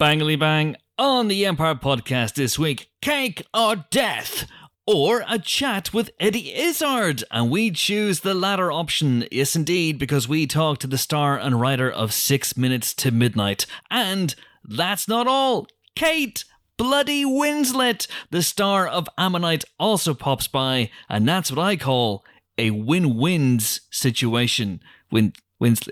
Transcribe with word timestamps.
Bangly 0.00 0.38
bang 0.38 0.76
on 0.96 1.28
the 1.28 1.44
Empire 1.44 1.74
podcast 1.74 2.32
this 2.32 2.58
week 2.58 2.90
cake 3.02 3.42
or 3.52 3.84
death, 3.90 4.46
or 4.86 5.22
a 5.28 5.38
chat 5.38 5.92
with 5.92 6.10
Eddie 6.18 6.54
Izzard. 6.54 7.22
And 7.30 7.50
we 7.50 7.70
choose 7.70 8.20
the 8.20 8.32
latter 8.32 8.72
option, 8.72 9.26
yes, 9.30 9.54
indeed, 9.54 9.98
because 9.98 10.26
we 10.26 10.46
talk 10.46 10.78
to 10.78 10.86
the 10.86 10.96
star 10.96 11.38
and 11.38 11.60
writer 11.60 11.90
of 11.90 12.14
Six 12.14 12.56
Minutes 12.56 12.94
to 12.94 13.10
Midnight. 13.10 13.66
And 13.90 14.34
that's 14.64 15.06
not 15.06 15.26
all. 15.26 15.66
Kate 15.94 16.46
Bloody 16.78 17.26
Winslet, 17.26 18.06
the 18.30 18.42
star 18.42 18.86
of 18.88 19.06
Ammonite, 19.18 19.66
also 19.78 20.14
pops 20.14 20.48
by, 20.48 20.88
and 21.10 21.28
that's 21.28 21.52
what 21.52 21.62
I 21.62 21.76
call 21.76 22.24
a 22.56 22.70
win 22.70 23.18
wins 23.18 23.82
situation. 23.90 24.80
Win 25.10 25.34
Winslet. 25.60 25.90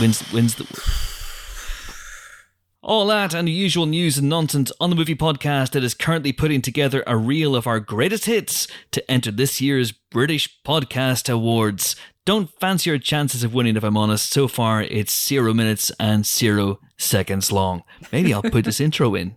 wins 0.00 0.32
wins 0.32 0.54
the 0.54 1.19
all 2.90 3.06
that 3.06 3.32
and 3.32 3.46
the 3.46 3.52
usual 3.52 3.86
news 3.86 4.18
and 4.18 4.28
nonsense 4.28 4.72
on 4.80 4.90
the 4.90 4.96
movie 4.96 5.14
podcast 5.14 5.70
that 5.70 5.84
is 5.84 5.94
currently 5.94 6.32
putting 6.32 6.60
together 6.60 7.04
a 7.06 7.16
reel 7.16 7.54
of 7.54 7.68
our 7.68 7.78
greatest 7.78 8.24
hits 8.24 8.66
to 8.90 9.08
enter 9.08 9.30
this 9.30 9.60
year's 9.60 9.92
British 9.92 10.60
Podcast 10.64 11.32
Awards. 11.32 11.94
Don't 12.24 12.50
fancy 12.58 12.90
your 12.90 12.98
chances 12.98 13.44
of 13.44 13.54
winning, 13.54 13.76
if 13.76 13.84
I'm 13.84 13.96
honest. 13.96 14.32
So 14.32 14.48
far, 14.48 14.82
it's 14.82 15.28
zero 15.28 15.54
minutes 15.54 15.92
and 16.00 16.26
zero 16.26 16.80
seconds 16.98 17.52
long. 17.52 17.84
Maybe 18.10 18.34
I'll 18.34 18.42
put 18.42 18.64
this 18.64 18.80
intro 18.80 19.14
in. 19.14 19.36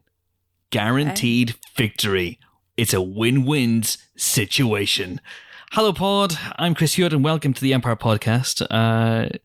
Guaranteed 0.71 1.53
victory. 1.75 2.39
It's 2.75 2.95
a 2.95 3.03
win 3.03 3.45
win 3.45 3.83
situation. 4.17 5.21
Hello, 5.73 5.93
Pod. 5.93 6.33
I'm 6.55 6.73
Chris 6.73 6.95
Hewitt, 6.95 7.13
and 7.13 7.23
welcome 7.23 7.53
to 7.53 7.61
the 7.61 7.75
Empire 7.75 7.95
Podcast. 7.95 8.65
Uh, 8.71 9.37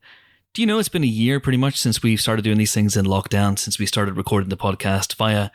do 0.53 0.63
you 0.63 0.67
know 0.67 0.79
it's 0.79 0.89
been 0.89 1.05
a 1.05 1.07
year 1.07 1.41
pretty 1.41 1.59
much 1.59 1.79
since 1.79 2.03
we 2.03 2.17
started 2.17 2.43
doing 2.43 2.59
these 2.59 2.75
things 2.75 2.97
in 2.97 3.07
lockdown, 3.07 3.59
since 3.59 3.79
we 3.79 3.87
started 3.87 4.17
recording 4.17 4.49
the 4.49 4.57
podcast 4.57 5.15
via 5.17 5.51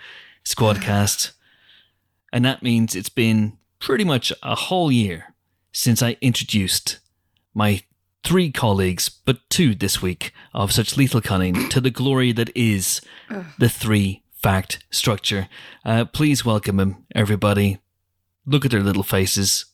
Squadcast? 0.45 1.31
and 2.33 2.44
that 2.44 2.63
means 2.63 2.95
it's 2.95 3.09
been 3.09 3.58
pretty 3.80 4.03
much 4.03 4.33
a 4.41 4.55
whole 4.55 4.91
year 4.91 5.36
since 5.71 6.02
I 6.02 6.17
introduced 6.21 6.99
my 7.53 7.83
three 8.23 8.52
colleagues, 8.52 9.09
but 9.09 9.47
two 9.49 9.75
this 9.75 10.02
week, 10.02 10.33
of 10.53 10.71
such 10.71 10.97
lethal 10.97 11.21
cunning 11.21 11.69
to 11.69 11.80
the 11.80 11.91
glory 11.91 12.31
that 12.31 12.49
is 12.55 13.02
the 13.58 13.69
three 13.69 14.23
fact 14.31 14.83
structure. 14.89 15.47
Uh, 15.86 16.05
please 16.05 16.44
welcome 16.44 16.80
him, 16.80 17.05
everybody. 17.14 17.80
Look 18.45 18.66
at 18.66 18.71
their 18.71 18.83
little 18.83 19.03
faces, 19.03 19.66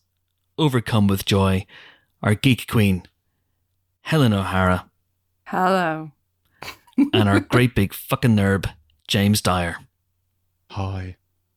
overcome 0.57 1.07
with 1.07 1.25
joy. 1.25 1.65
Our 2.21 2.35
geek 2.35 2.67
queen, 2.67 3.03
Helen 4.01 4.33
O'Hara 4.33 4.88
Hello. 5.49 6.11
and 7.13 7.27
our 7.29 7.39
great 7.39 7.73
big 7.75 7.93
fucking 7.93 8.35
nerd, 8.35 8.71
James 9.07 9.41
Dyer. 9.41 9.77
Hi. 10.71 11.15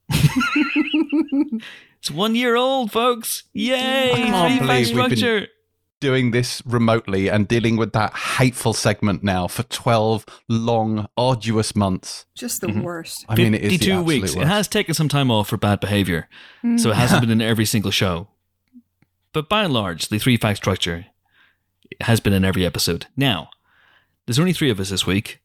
It's 1.99 2.11
one 2.11 2.35
year 2.35 2.57
old, 2.57 2.91
folks. 2.91 3.43
Yay! 3.53 4.11
Three 4.13 4.23
fact 4.29 4.59
believe 4.59 4.87
we've 4.93 5.09
been- 5.09 5.17
structure. 5.17 5.47
Doing 6.01 6.31
this 6.31 6.61
remotely 6.65 7.29
and 7.29 7.47
dealing 7.47 7.77
with 7.77 7.93
that 7.93 8.13
hateful 8.13 8.73
segment 8.73 9.23
now 9.23 9.47
for 9.47 9.63
12 9.63 10.25
long, 10.49 11.07
arduous 11.15 11.77
months. 11.77 12.25
Just 12.35 12.59
the 12.59 12.67
Mhm. 12.67 12.81
worst. 12.81 13.23
I 13.29 13.35
mean, 13.37 13.53
it 13.53 13.61
is 13.61 13.69
the 13.71 13.77
52 13.77 13.91
absolute 13.93 14.05
weeks. 14.05 14.35
It 14.35 14.45
has 14.47 14.67
taken 14.67 14.93
some 14.95 15.07
time 15.07 15.31
off 15.31 15.47
for 15.47 15.55
bad 15.55 15.79
behavior, 15.79 16.27
so 16.75 16.89
it 16.91 16.97
hasn't 16.97 17.21
been 17.21 17.29
in 17.31 17.41
every 17.41 17.63
single 17.63 17.91
show. 17.91 18.27
But 19.31 19.47
by 19.47 19.63
and 19.63 19.73
large, 19.73 20.09
the 20.09 20.19
three 20.19 20.35
fact 20.35 20.57
structure 20.57 21.05
has 22.01 22.19
been 22.19 22.33
in 22.33 22.43
every 22.43 22.65
episode. 22.65 23.05
Now, 23.15 23.49
there's 24.25 24.39
only 24.39 24.53
three 24.53 24.69
of 24.69 24.79
us 24.79 24.89
this 24.89 25.05
week, 25.05 25.41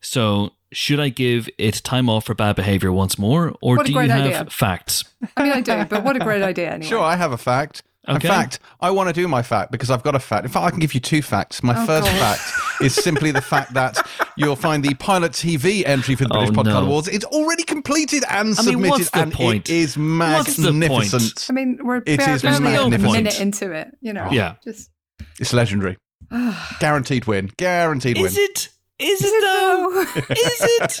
so 0.00 0.50
should 0.72 1.00
I 1.00 1.08
give 1.08 1.48
it 1.58 1.74
time 1.84 2.08
off 2.08 2.26
for 2.26 2.34
bad 2.34 2.56
behavior 2.56 2.92
once 2.92 3.18
more, 3.18 3.54
or 3.60 3.78
do 3.82 3.92
you 3.92 3.98
have 3.98 4.10
idea. 4.10 4.44
facts? 4.50 5.04
I 5.36 5.42
mean, 5.42 5.52
I 5.52 5.60
do, 5.60 5.84
but 5.84 6.04
what 6.04 6.16
a 6.16 6.20
great 6.20 6.42
idea 6.42 6.70
anyway. 6.70 6.88
Sure, 6.88 7.00
I 7.02 7.16
have 7.16 7.32
a 7.32 7.38
fact. 7.38 7.82
Okay. 8.08 8.14
In 8.14 8.20
fact, 8.20 8.60
I 8.80 8.90
want 8.90 9.08
to 9.08 9.12
do 9.12 9.28
my 9.28 9.42
fact 9.42 9.70
because 9.70 9.90
I've 9.90 10.02
got 10.02 10.14
a 10.14 10.18
fact. 10.18 10.44
In 10.46 10.50
fact, 10.50 10.64
I 10.64 10.70
can 10.70 10.80
give 10.80 10.94
you 10.94 11.00
two 11.00 11.20
facts. 11.20 11.62
My 11.62 11.80
Oh, 11.80 11.86
first 11.86 12.08
God. 12.08 12.18
fact 12.38 12.82
is 12.82 12.94
simply 12.94 13.30
the 13.30 13.42
fact 13.42 13.74
that 13.74 14.04
you'll 14.38 14.56
find 14.56 14.82
the 14.82 14.94
Pilot 14.94 15.32
TV 15.32 15.84
entry 15.86 16.14
for 16.14 16.24
the 16.24 16.30
Oh, 16.34 16.38
British 16.38 16.56
Podcast 16.56 16.64
no. 16.64 16.86
Awards. 16.86 17.08
It's 17.08 17.26
already 17.26 17.62
completed 17.62 18.24
and 18.30 18.38
I 18.38 18.42
mean, 18.44 18.54
submitted, 18.54 18.90
what's 18.90 19.10
the 19.10 19.18
and 19.20 19.32
point? 19.32 19.68
it 19.68 19.72
is 19.74 19.98
What's 19.98 20.56
the 20.56 20.62
point? 20.68 20.78
magnificent. 20.78 21.46
I 21.50 21.52
mean, 21.52 21.78
we're 21.84 21.98
It 22.06 22.18
barely 22.18 22.94
a 22.94 22.98
minute 22.98 23.38
into 23.38 23.70
it, 23.72 23.88
you 24.00 24.14
know. 24.14 24.28
Yeah. 24.32 24.54
Just 24.64 24.90
It's 25.38 25.52
legendary. 25.52 25.98
Guaranteed 26.80 27.26
win. 27.26 27.50
Guaranteed 27.56 28.16
win. 28.16 28.26
Is 28.26 28.36
it? 28.38 28.68
Is 28.98 29.22
it 29.22 29.24
Is 29.24 29.32
it 29.32 29.42
though? 29.42 29.90
though? 30.04 30.34
Is 30.34 31.00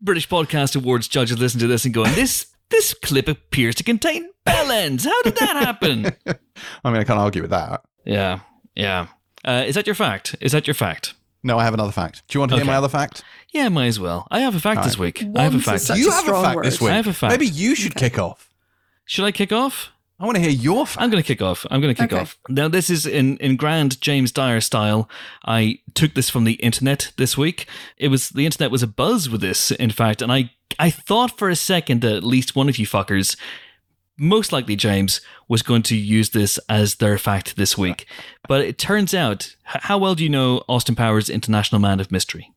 British 0.00 0.28
Podcast 0.28 0.74
Awards 0.76 1.08
judges 1.08 1.38
listen 1.38 1.60
to 1.60 1.66
this 1.66 1.84
and 1.84 1.94
going, 1.94 2.12
this 2.14 2.46
this 2.70 2.94
clip 2.94 3.28
appears 3.28 3.74
to 3.76 3.84
contain 3.84 4.28
bellends. 4.46 5.04
How 5.04 5.22
did 5.22 5.36
that 5.36 5.56
happen? 5.56 6.06
I 6.84 6.90
mean, 6.90 7.00
I 7.00 7.04
can't 7.04 7.18
argue 7.20 7.42
with 7.42 7.50
that. 7.50 7.82
yeah, 8.04 8.40
yeah. 8.74 9.08
Uh, 9.44 9.64
is 9.66 9.74
that 9.74 9.86
your 9.86 9.94
fact? 9.94 10.34
Is 10.40 10.52
that 10.52 10.66
your 10.66 10.74
fact? 10.74 11.14
No, 11.44 11.58
I 11.58 11.64
have 11.64 11.74
another 11.74 11.92
fact. 11.92 12.22
Do 12.28 12.36
you 12.36 12.40
want 12.40 12.50
to 12.52 12.56
hear 12.56 12.64
my 12.64 12.76
other 12.76 12.88
fact? 12.88 13.24
Yeah, 13.52 13.68
might 13.68 13.86
as 13.86 13.98
well. 13.98 14.26
I 14.30 14.40
have 14.40 14.54
a 14.54 14.60
fact 14.60 14.84
this 14.84 14.96
week. 14.96 15.22
I 15.36 15.42
have 15.42 15.52
a 15.54 15.58
Want 15.58 15.68
is 15.68 15.88
fact. 15.88 15.98
you 15.98 16.08
a 16.08 16.12
have 16.12 16.20
a 16.20 16.26
strong 16.26 16.44
fact 16.44 16.56
word. 16.56 16.64
this 16.64 16.80
week. 16.80 16.90
I 16.90 16.96
have 16.96 17.06
a 17.08 17.12
fact. 17.12 17.32
Maybe 17.32 17.46
you 17.46 17.74
should 17.74 17.94
kick 17.96 18.18
off. 18.18 18.48
Should 19.04 19.24
I 19.24 19.32
kick 19.32 19.52
off? 19.52 19.91
I 20.22 20.24
want 20.26 20.36
to 20.36 20.40
hear 20.40 20.50
your 20.50 20.86
fact. 20.86 21.02
I'm 21.02 21.10
going 21.10 21.22
to 21.22 21.26
kick 21.26 21.42
off. 21.42 21.66
I'm 21.68 21.80
going 21.80 21.92
to 21.92 22.00
kick 22.00 22.12
Okay. 22.12 22.22
off. 22.22 22.38
Now, 22.48 22.68
this 22.68 22.88
is 22.88 23.06
in, 23.06 23.36
in 23.38 23.56
grand 23.56 24.00
James 24.00 24.30
Dyer 24.30 24.60
style. 24.60 25.10
I 25.44 25.80
took 25.94 26.14
this 26.14 26.30
from 26.30 26.44
the 26.44 26.52
internet 26.54 27.10
this 27.16 27.36
week. 27.36 27.66
It 27.96 28.06
was 28.06 28.28
the 28.30 28.46
internet 28.46 28.70
was 28.70 28.84
a 28.84 28.86
buzz 28.86 29.28
with 29.28 29.40
this, 29.40 29.72
in 29.72 29.90
fact, 29.90 30.22
and 30.22 30.32
I 30.32 30.50
I 30.78 30.90
thought 30.90 31.36
for 31.36 31.50
a 31.50 31.56
second 31.56 32.02
that 32.02 32.14
at 32.14 32.22
least 32.24 32.54
one 32.54 32.68
of 32.68 32.78
you 32.78 32.86
fuckers, 32.86 33.36
most 34.16 34.52
likely 34.52 34.76
James, 34.76 35.20
was 35.48 35.62
going 35.62 35.82
to 35.82 35.96
use 35.96 36.30
this 36.30 36.58
as 36.68 36.94
their 36.96 37.18
fact 37.18 37.56
this 37.56 37.76
week. 37.76 38.06
But 38.48 38.60
it 38.62 38.76
turns 38.78 39.14
out, 39.14 39.56
how 39.64 39.98
well 39.98 40.14
do 40.14 40.22
you 40.24 40.28
know 40.30 40.62
Austin 40.68 40.94
Powers' 40.94 41.30
International 41.30 41.80
Man 41.80 42.00
of 42.00 42.10
Mystery? 42.12 42.52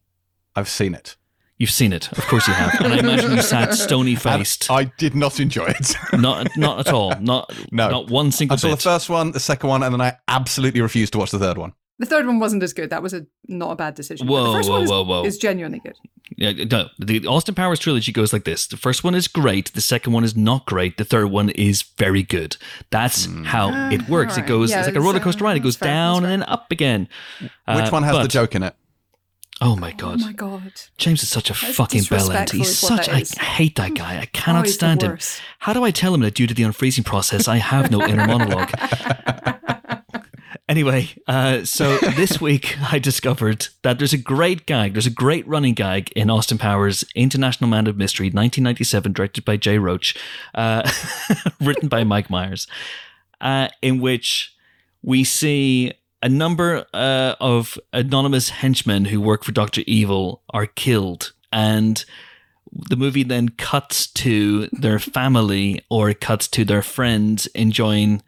I've 0.56 0.68
seen 0.70 0.94
it. 0.96 1.16
You've 1.58 1.70
seen 1.72 1.94
it, 1.94 2.12
of 2.12 2.26
course 2.28 2.48
you 2.50 2.54
have, 2.54 2.82
and 2.82 2.94
I 2.94 2.98
imagine 2.98 3.32
you 3.32 3.42
sat 3.42 3.74
stony 3.86 4.16
faced. 4.16 4.70
I 4.70 4.86
did 4.98 5.16
not 5.16 5.40
enjoy 5.40 5.68
it. 5.68 5.96
Not 6.12 6.50
not 6.58 6.86
at 6.86 6.94
all. 6.94 7.18
Not 7.22 7.54
No. 7.72 7.90
not 7.90 8.10
one 8.10 8.32
single 8.32 8.56
I 8.56 8.58
saw 8.58 8.70
the 8.72 8.78
first 8.78 9.10
one, 9.10 9.32
the 9.32 9.40
second 9.40 9.70
one, 9.70 9.82
and 9.82 9.94
then 9.94 10.02
I 10.02 10.18
absolutely 10.28 10.82
refused 10.82 11.14
to 11.14 11.20
watch 11.20 11.32
the 11.32 11.40
third 11.40 11.58
one. 11.58 11.72
The 11.98 12.06
third 12.06 12.28
one 12.28 12.40
wasn't 12.40 12.62
as 12.62 12.74
good. 12.74 12.90
That 12.90 13.02
was 13.02 13.14
a 13.14 13.26
not 13.48 13.72
a 13.72 13.76
bad 13.78 13.96
decision. 13.96 14.28
But 14.28 14.34
Whoa, 14.34 14.48
the 14.52 14.58
first 14.58 14.68
whoa, 14.68 14.76
one 14.76 14.84
is, 14.84 14.90
whoa, 14.90 15.04
whoa. 15.06 15.24
is 15.24 15.38
genuinely 15.38 15.80
good. 15.80 15.96
Yeah, 16.36 16.52
no, 16.70 16.90
the 17.00 17.26
Austin 17.26 17.56
Powers 17.56 17.80
trilogy 17.80 18.12
goes 18.12 18.34
like 18.34 18.44
this. 18.44 18.68
The 18.68 18.76
first 18.76 19.06
one 19.06 19.16
is 19.16 19.30
great. 19.30 19.72
The 19.72 19.80
second 19.80 20.12
one 20.12 20.26
is 20.26 20.36
not 20.36 20.66
great. 20.66 20.98
The 20.98 21.06
third 21.06 21.28
one 21.28 21.52
is 21.52 21.84
very 21.84 22.22
good. 22.22 22.58
That's 22.90 23.28
how 23.46 23.70
Ah, 23.72 23.92
it 23.92 24.10
works. 24.10 24.38
It 24.38 24.46
goes, 24.46 24.72
Yeah, 24.72 24.80
it's 24.80 24.88
like 24.88 24.96
a 24.96 24.98
it's, 24.98 25.06
roller 25.06 25.22
coaster 25.22 25.46
uh, 25.46 25.48
ride. 25.48 25.56
It 25.56 25.62
goes 25.64 25.78
fair, 25.78 25.88
down 25.88 26.26
and 26.26 26.42
then 26.42 26.44
up 26.50 26.70
again. 26.70 27.08
Which 27.40 27.52
Uh, 27.66 27.90
one 27.92 28.04
has 28.04 28.18
the 28.18 28.28
joke 28.28 28.56
in 28.56 28.64
it? 28.64 28.76
Oh 29.62 29.76
my 29.76 29.92
God. 29.94 30.22
Oh 30.22 30.26
my 30.26 30.34
god. 30.34 30.74
James 30.98 31.24
is 31.24 31.30
such 31.30 31.50
a 31.50 31.54
That's 31.54 31.76
fucking 31.76 32.02
bellend. 32.02 32.52
He's 32.52 32.78
such, 32.78 33.08
I 33.08 33.24
hate 33.42 33.76
that 33.78 33.96
guy. 33.96 34.18
I 34.20 34.24
Oh, 34.24 34.30
cannot 34.34 34.66
the 34.66 34.72
stand 34.72 35.02
him. 35.02 35.18
How 35.60 35.72
do 35.74 35.84
I 35.84 35.92
tell 35.92 36.14
him 36.14 36.22
that 36.22 36.34
due 36.36 36.46
to 36.48 36.54
the 36.54 36.64
unfreezing 36.64 37.06
process, 37.06 37.48
I 37.48 37.58
have 37.58 37.90
no 37.92 38.02
inner 38.06 38.28
monologue? 38.28 38.72
Anyway, 40.68 41.10
uh, 41.28 41.64
so 41.64 41.98
this 42.00 42.42
week 42.48 42.76
I 42.92 42.98
discovered 42.98 43.68
that 43.84 44.00
there's 44.00 44.14
a 44.14 44.18
great 44.18 44.66
gag, 44.66 44.94
there's 44.94 45.06
a 45.06 45.12
great 45.12 45.48
running 45.48 45.76
gag 45.76 46.12
in 46.16 46.32
Austin 46.32 46.58
Powers' 46.58 47.04
International 47.14 47.70
Man 47.70 47.86
of 47.86 47.98
Mystery, 47.98 48.26
1997, 48.28 49.14
directed 49.14 49.46
by 49.46 49.58
Jay 49.58 49.78
Roach, 49.78 50.18
uh, 50.56 50.90
written 51.62 51.88
by 51.88 52.04
Mike 52.04 52.32
Myers, 52.32 52.66
uh, 53.42 53.68
in 53.84 54.00
which 54.00 54.56
we 55.04 55.24
see 55.24 55.94
a 56.26 56.30
number 56.30 56.86
uh, 56.92 57.36
of 57.40 57.78
anonymous 57.94 58.50
henchmen 58.50 59.06
who 59.06 59.22
work 59.22 59.44
for 59.44 59.52
Doctor 59.52 59.82
Evil 59.86 60.42
are 60.50 60.66
killed, 60.66 61.34
and 61.54 62.04
the 62.72 62.96
movie 62.96 63.22
then 63.24 63.50
cuts 63.50 64.08
to 64.08 64.68
their 64.72 64.98
family 65.00 65.86
or 65.90 66.10
it 66.10 66.20
cuts 66.20 66.48
to 66.50 66.66
their 66.66 66.82
friends 66.82 67.46
enjoying 67.54 68.24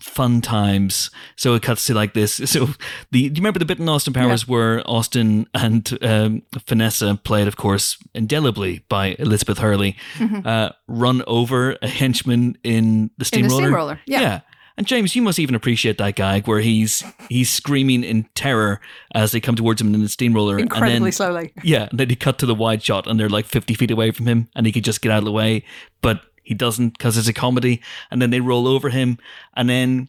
fun 0.00 0.40
times. 0.40 1.10
So 1.36 1.54
it 1.54 1.62
cuts 1.62 1.86
to 1.86 1.94
like 1.94 2.14
this. 2.14 2.40
So 2.50 2.66
the 2.66 2.74
do 3.12 3.18
you 3.20 3.30
remember 3.36 3.60
the 3.60 3.64
bit 3.64 3.78
in 3.78 3.88
Austin 3.88 4.12
Powers 4.12 4.46
where 4.48 4.82
Austin 4.90 5.46
and 5.54 5.96
um, 6.02 6.42
Vanessa, 6.66 7.18
played 7.22 7.46
of 7.46 7.56
course 7.56 7.96
indelibly 8.12 8.80
by 8.88 9.14
Elizabeth 9.20 9.58
Hurley, 9.58 9.96
uh, 10.44 10.70
run 10.88 11.22
over 11.28 11.76
a 11.80 11.88
henchman 11.88 12.58
in 12.64 13.10
the 13.18 13.22
In 13.22 13.24
steamroller? 13.24 13.60
the 13.60 13.66
steamroller. 13.66 14.00
Yeah. 14.06 14.40
And 14.76 14.86
James, 14.86 15.14
you 15.14 15.22
must 15.22 15.38
even 15.38 15.54
appreciate 15.54 15.98
that 15.98 16.16
gag 16.16 16.48
where 16.48 16.60
he's 16.60 17.04
he's 17.28 17.48
screaming 17.48 18.02
in 18.02 18.24
terror 18.34 18.80
as 19.14 19.30
they 19.30 19.40
come 19.40 19.54
towards 19.54 19.80
him 19.80 19.94
in 19.94 20.02
the 20.02 20.08
steamroller, 20.08 20.58
Incredibly 20.58 20.96
and 20.96 21.04
then 21.04 21.12
slowly. 21.12 21.52
yeah, 21.62 21.88
and 21.90 22.00
then 22.00 22.10
he 22.10 22.16
cut 22.16 22.38
to 22.38 22.46
the 22.46 22.54
wide 22.54 22.82
shot, 22.82 23.06
and 23.06 23.18
they're 23.18 23.28
like 23.28 23.46
fifty 23.46 23.74
feet 23.74 23.92
away 23.92 24.10
from 24.10 24.26
him, 24.26 24.48
and 24.56 24.66
he 24.66 24.72
could 24.72 24.84
just 24.84 25.00
get 25.00 25.12
out 25.12 25.18
of 25.18 25.24
the 25.24 25.32
way, 25.32 25.64
but 26.02 26.22
he 26.42 26.54
doesn't 26.54 26.98
because 26.98 27.16
it's 27.16 27.28
a 27.28 27.32
comedy. 27.32 27.80
And 28.10 28.20
then 28.20 28.30
they 28.30 28.40
roll 28.40 28.66
over 28.66 28.88
him, 28.88 29.18
and 29.56 29.68
then 29.68 30.08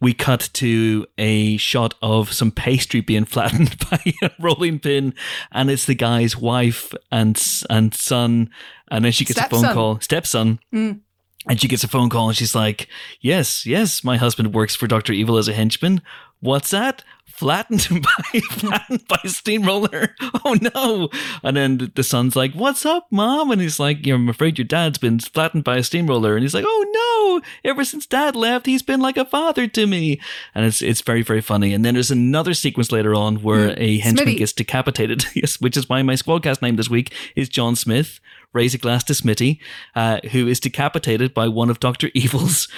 we 0.00 0.12
cut 0.12 0.50
to 0.54 1.06
a 1.16 1.56
shot 1.56 1.94
of 2.02 2.32
some 2.32 2.50
pastry 2.50 3.00
being 3.00 3.24
flattened 3.26 3.78
by 3.90 4.00
a 4.22 4.30
rolling 4.40 4.80
pin, 4.80 5.14
and 5.52 5.70
it's 5.70 5.86
the 5.86 5.94
guy's 5.94 6.36
wife 6.36 6.92
and 7.12 7.40
and 7.70 7.94
son, 7.94 8.50
and 8.90 9.04
then 9.04 9.12
she 9.12 9.24
gets 9.24 9.40
a 9.40 9.48
phone 9.48 9.72
call, 9.72 10.00
stepson. 10.00 10.58
Mm. 10.72 11.00
And 11.48 11.60
she 11.60 11.68
gets 11.68 11.84
a 11.84 11.88
phone 11.88 12.08
call 12.08 12.28
and 12.28 12.36
she's 12.36 12.54
like, 12.54 12.88
Yes, 13.20 13.66
yes, 13.66 14.02
my 14.02 14.16
husband 14.16 14.54
works 14.54 14.74
for 14.74 14.86
Dr. 14.86 15.12
Evil 15.12 15.36
as 15.36 15.48
a 15.48 15.52
henchman. 15.52 16.00
What's 16.40 16.70
that? 16.70 17.02
Flattened 17.34 17.88
by 18.02 18.40
flattened 18.40 19.08
by 19.08 19.18
a 19.24 19.28
steamroller. 19.28 20.14
Oh 20.44 20.56
no. 20.74 21.08
And 21.42 21.56
then 21.56 21.90
the- 21.94 22.04
son's 22.04 22.36
like, 22.36 22.52
What's 22.54 22.86
up, 22.86 23.08
mom? 23.10 23.50
And 23.50 23.60
he's 23.60 23.80
like, 23.80 24.06
I'm 24.06 24.28
afraid 24.28 24.56
your 24.56 24.66
dad's 24.66 24.98
been 24.98 25.18
flattened 25.18 25.64
by 25.64 25.78
a 25.78 25.82
steamroller. 25.82 26.34
And 26.36 26.42
he's 26.42 26.54
like, 26.54 26.64
Oh 26.66 27.40
no, 27.42 27.68
ever 27.68 27.84
since 27.84 28.06
dad 28.06 28.36
left, 28.36 28.66
he's 28.66 28.82
been 28.82 29.00
like 29.00 29.16
a 29.16 29.24
father 29.24 29.66
to 29.66 29.86
me. 29.86 30.20
And 30.54 30.64
it's 30.64 30.80
it's 30.80 31.00
very, 31.00 31.22
very 31.22 31.40
funny. 31.40 31.74
And 31.74 31.84
then 31.84 31.94
there's 31.94 32.10
another 32.12 32.54
sequence 32.54 32.92
later 32.92 33.14
on 33.14 33.42
where 33.42 33.74
a 33.78 33.98
henchman 33.98 34.28
Smitty. 34.34 34.38
gets 34.38 34.52
decapitated. 34.52 35.24
yes, 35.34 35.60
which 35.60 35.76
is 35.76 35.88
why 35.88 36.02
my 36.02 36.14
squadcast 36.14 36.62
name 36.62 36.76
this 36.76 36.88
week 36.90 37.12
is 37.34 37.48
John 37.48 37.74
Smith. 37.74 38.20
Raise 38.52 38.74
a 38.74 38.78
glass 38.78 39.02
to 39.04 39.12
Smitty, 39.14 39.58
uh, 39.96 40.20
who 40.30 40.46
is 40.46 40.60
decapitated 40.60 41.34
by 41.34 41.48
one 41.48 41.68
of 41.70 41.80
Doctor 41.80 42.10
Evil's 42.14 42.68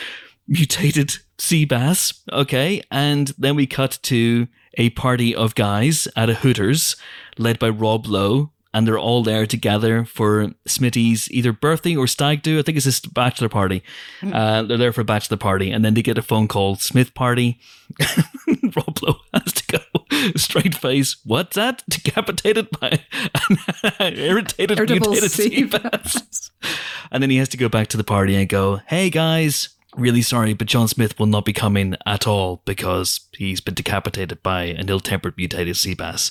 mutated 0.48 1.16
sea 1.38 1.64
bass. 1.64 2.22
Okay, 2.32 2.82
and 2.90 3.28
then 3.38 3.56
we 3.56 3.66
cut 3.66 3.98
to 4.04 4.48
a 4.75 4.90
party 4.90 5.34
of 5.34 5.54
guys 5.54 6.06
at 6.16 6.31
a 6.31 6.34
Hooters, 6.34 6.96
led 7.38 7.58
by 7.58 7.69
Rob 7.69 8.06
Lowe. 8.06 8.50
And 8.75 8.87
they're 8.87 8.98
all 8.98 9.22
there 9.22 9.46
together 9.46 10.04
for 10.04 10.48
Smitty's 10.69 11.31
either 11.31 11.50
birthday 11.50 11.96
or 11.96 12.06
stag 12.06 12.43
do. 12.43 12.58
I 12.58 12.62
think 12.62 12.76
it's 12.76 12.84
his 12.84 13.00
bachelor 13.00 13.48
party. 13.48 13.82
Uh, 14.22 14.64
they're 14.64 14.76
there 14.76 14.93
for 14.93 15.00
a 15.00 15.04
bachelor 15.04 15.38
party, 15.38 15.70
and 15.70 15.82
then 15.82 15.94
they 15.94 16.02
get 16.02 16.19
a 16.19 16.22
phone 16.22 16.46
call, 16.46 16.76
Smith 16.76 17.14
party. 17.14 17.58
Rob 18.76 18.98
Lowe 19.00 19.16
has 19.32 19.50
to 19.54 19.78
go 19.78 19.78
straight 20.37 20.75
face. 20.75 21.16
What's 21.25 21.56
that? 21.56 21.84
Decapitated 21.88 22.69
by 22.78 23.00
an 23.98 24.14
irritated 24.19 24.78
Irritable 24.78 25.10
mutated 25.10 25.31
sea 25.31 25.64
bass. 25.64 26.50
And 27.10 27.22
then 27.22 27.31
he 27.31 27.38
has 27.38 27.48
to 27.50 27.56
go 27.56 27.70
back 27.70 27.87
to 27.88 27.96
the 27.96 28.04
party 28.04 28.37
and 28.37 28.46
go, 28.46 28.82
"Hey 28.88 29.08
guys, 29.08 29.70
really 29.96 30.22
sorry, 30.22 30.52
but 30.54 30.66
John 30.69 30.88
Smith 30.88 31.19
will 31.19 31.26
not 31.26 31.44
be 31.44 31.52
coming 31.52 31.96
at 32.06 32.26
all 32.26 32.62
because 32.64 33.20
he's 33.37 33.60
been 33.60 33.75
decapitated 33.75 34.43
by 34.43 34.64
an 34.64 34.88
ill-tempered 34.88 35.34
mutated 35.37 35.76
sea 35.76 35.94
bass." 35.94 36.31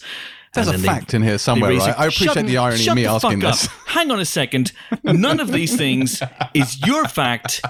There's 0.53 0.69
a 0.69 0.71
then 0.71 0.81
they- 0.83 0.87
fact 0.87 1.13
in 1.13 1.21
here 1.21 1.37
somewhere, 1.37 1.71
right? 1.77 1.89
it- 1.89 1.99
I 1.99 2.05
appreciate 2.05 2.33
Shut- 2.35 2.45
the 2.47 2.57
irony 2.57 2.87
of 2.87 2.95
me 2.95 3.05
asking 3.05 3.39
this. 3.39 3.65
up. 3.65 3.71
Hang 3.87 4.09
on 4.09 4.21
a 4.21 4.25
second. 4.25 4.71
None 5.03 5.41
of 5.41 5.51
these 5.51 5.75
things 5.75 6.21
is 6.53 6.79
your 6.87 7.05
fact. 7.09 7.61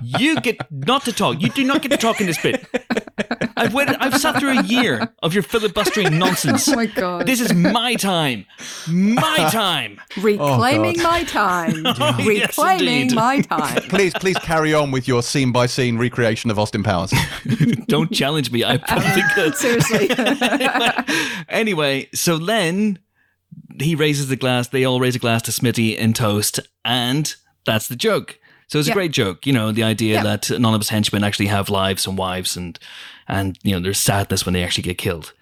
You 0.00 0.40
get 0.40 0.58
not 0.70 1.04
to 1.06 1.12
talk. 1.12 1.42
You 1.42 1.48
do 1.50 1.64
not 1.64 1.82
get 1.82 1.90
to 1.90 1.96
talk 1.96 2.20
in 2.20 2.26
this 2.28 2.40
bit. 2.40 2.64
I've 3.58 3.74
waited. 3.74 3.96
I've 4.00 4.20
sat 4.20 4.38
through 4.38 4.58
a 4.58 4.62
year 4.62 5.12
of 5.22 5.34
your 5.34 5.42
filibustering 5.42 6.18
nonsense. 6.18 6.68
Oh 6.68 6.76
my 6.76 6.86
god. 6.86 7.26
This 7.26 7.40
is 7.40 7.52
my 7.54 7.94
time. 7.94 8.46
My 8.88 9.36
time. 9.50 10.00
Reclaiming 10.16 11.00
oh, 11.00 11.02
God. 11.02 11.10
my 11.12 11.24
time. 11.24 11.84
yes, 12.18 12.26
Reclaiming 12.26 13.00
indeed. 13.02 13.14
my 13.14 13.40
time. 13.40 13.82
Please, 13.88 14.12
please 14.14 14.38
carry 14.38 14.74
on 14.74 14.90
with 14.90 15.08
your 15.08 15.22
scene 15.22 15.52
by 15.52 15.66
scene 15.66 15.98
recreation 15.98 16.50
of 16.50 16.58
Austin 16.58 16.82
Powers. 16.82 17.12
Don't 17.86 18.12
challenge 18.12 18.50
me. 18.50 18.64
I 18.64 18.76
probably 18.76 19.22
could. 19.34 19.54
Seriously. 19.54 20.10
anyway, 21.48 22.08
so 22.14 22.36
Len, 22.36 22.98
he 23.80 23.94
raises 23.94 24.28
the 24.28 24.36
glass. 24.36 24.68
They 24.68 24.84
all 24.84 25.00
raise 25.00 25.16
a 25.16 25.18
glass 25.18 25.42
to 25.42 25.50
Smitty 25.50 25.96
in 25.96 26.12
toast, 26.12 26.60
and 26.84 27.34
that's 27.64 27.88
the 27.88 27.96
joke. 27.96 28.38
So 28.68 28.78
it's 28.78 28.88
a 28.88 28.92
great 28.92 29.12
joke, 29.12 29.46
you 29.46 29.52
know, 29.52 29.72
the 29.72 29.82
idea 29.82 30.14
Yeah. 30.16 30.22
that 30.24 30.50
anonymous 30.50 30.90
henchmen 30.90 31.24
actually 31.24 31.46
have 31.46 31.68
lives 31.70 32.06
and 32.06 32.16
wives, 32.18 32.56
and 32.56 32.78
and 33.26 33.58
you 33.62 33.72
know, 33.72 33.80
there's 33.80 33.98
sadness 33.98 34.44
when 34.46 34.52
they 34.52 34.62
actually 34.62 34.82
get 34.84 34.98
killed. 34.98 35.32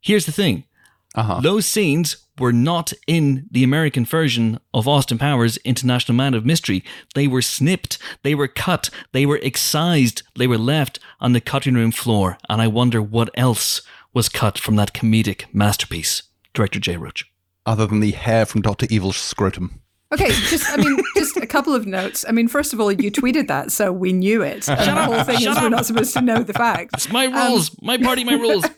Here's 0.00 0.26
the 0.26 0.32
thing: 0.32 0.64
Uh-huh. 1.14 1.40
those 1.40 1.66
scenes 1.66 2.16
were 2.38 2.52
not 2.52 2.92
in 3.06 3.46
the 3.50 3.62
American 3.62 4.04
version 4.04 4.58
of 4.72 4.88
Austin 4.88 5.18
Powers 5.18 5.56
International 5.58 6.16
Man 6.16 6.34
of 6.34 6.44
Mystery. 6.44 6.82
They 7.14 7.28
were 7.28 7.42
snipped, 7.42 7.96
they 8.24 8.34
were 8.34 8.48
cut, 8.48 8.90
they 9.12 9.24
were 9.24 9.38
excised, 9.40 10.22
they 10.36 10.48
were 10.48 10.58
left 10.58 10.98
on 11.20 11.32
the 11.32 11.40
cutting 11.40 11.74
room 11.74 11.92
floor, 11.92 12.38
and 12.48 12.60
I 12.60 12.66
wonder 12.66 13.00
what 13.00 13.30
else 13.34 13.82
was 14.12 14.28
cut 14.28 14.58
from 14.58 14.74
that 14.76 14.92
comedic 14.92 15.44
masterpiece. 15.52 16.22
Director 16.54 16.80
Jay 16.80 16.96
Roach. 16.96 17.24
Other 17.66 17.86
than 17.86 18.00
the 18.00 18.12
hair 18.12 18.44
from 18.46 18.62
Dr. 18.62 18.86
Evil's 18.90 19.16
scrotum. 19.16 19.80
Okay, 20.14 20.30
just 20.48 20.70
I 20.70 20.76
mean, 20.76 20.96
just 21.16 21.36
a 21.36 21.46
couple 21.46 21.74
of 21.74 21.86
notes. 21.86 22.24
I 22.28 22.32
mean, 22.32 22.48
first 22.48 22.72
of 22.72 22.80
all, 22.80 22.90
you 22.92 23.10
tweeted 23.10 23.48
that, 23.48 23.72
so 23.72 23.92
we 23.92 24.12
knew 24.12 24.42
it. 24.42 24.68
And 24.84 24.96
the 24.96 25.04
whole 25.04 25.24
thing 25.24 25.40
is 25.42 25.56
we're 25.60 25.68
not 25.68 25.86
supposed 25.86 26.12
to 26.14 26.20
know 26.20 26.42
the 26.42 26.52
facts. 26.52 26.92
It's 26.94 27.12
my 27.12 27.24
rules, 27.24 27.70
my 27.82 27.98
party, 27.98 28.24
my 28.24 28.34
rules. 28.34 28.64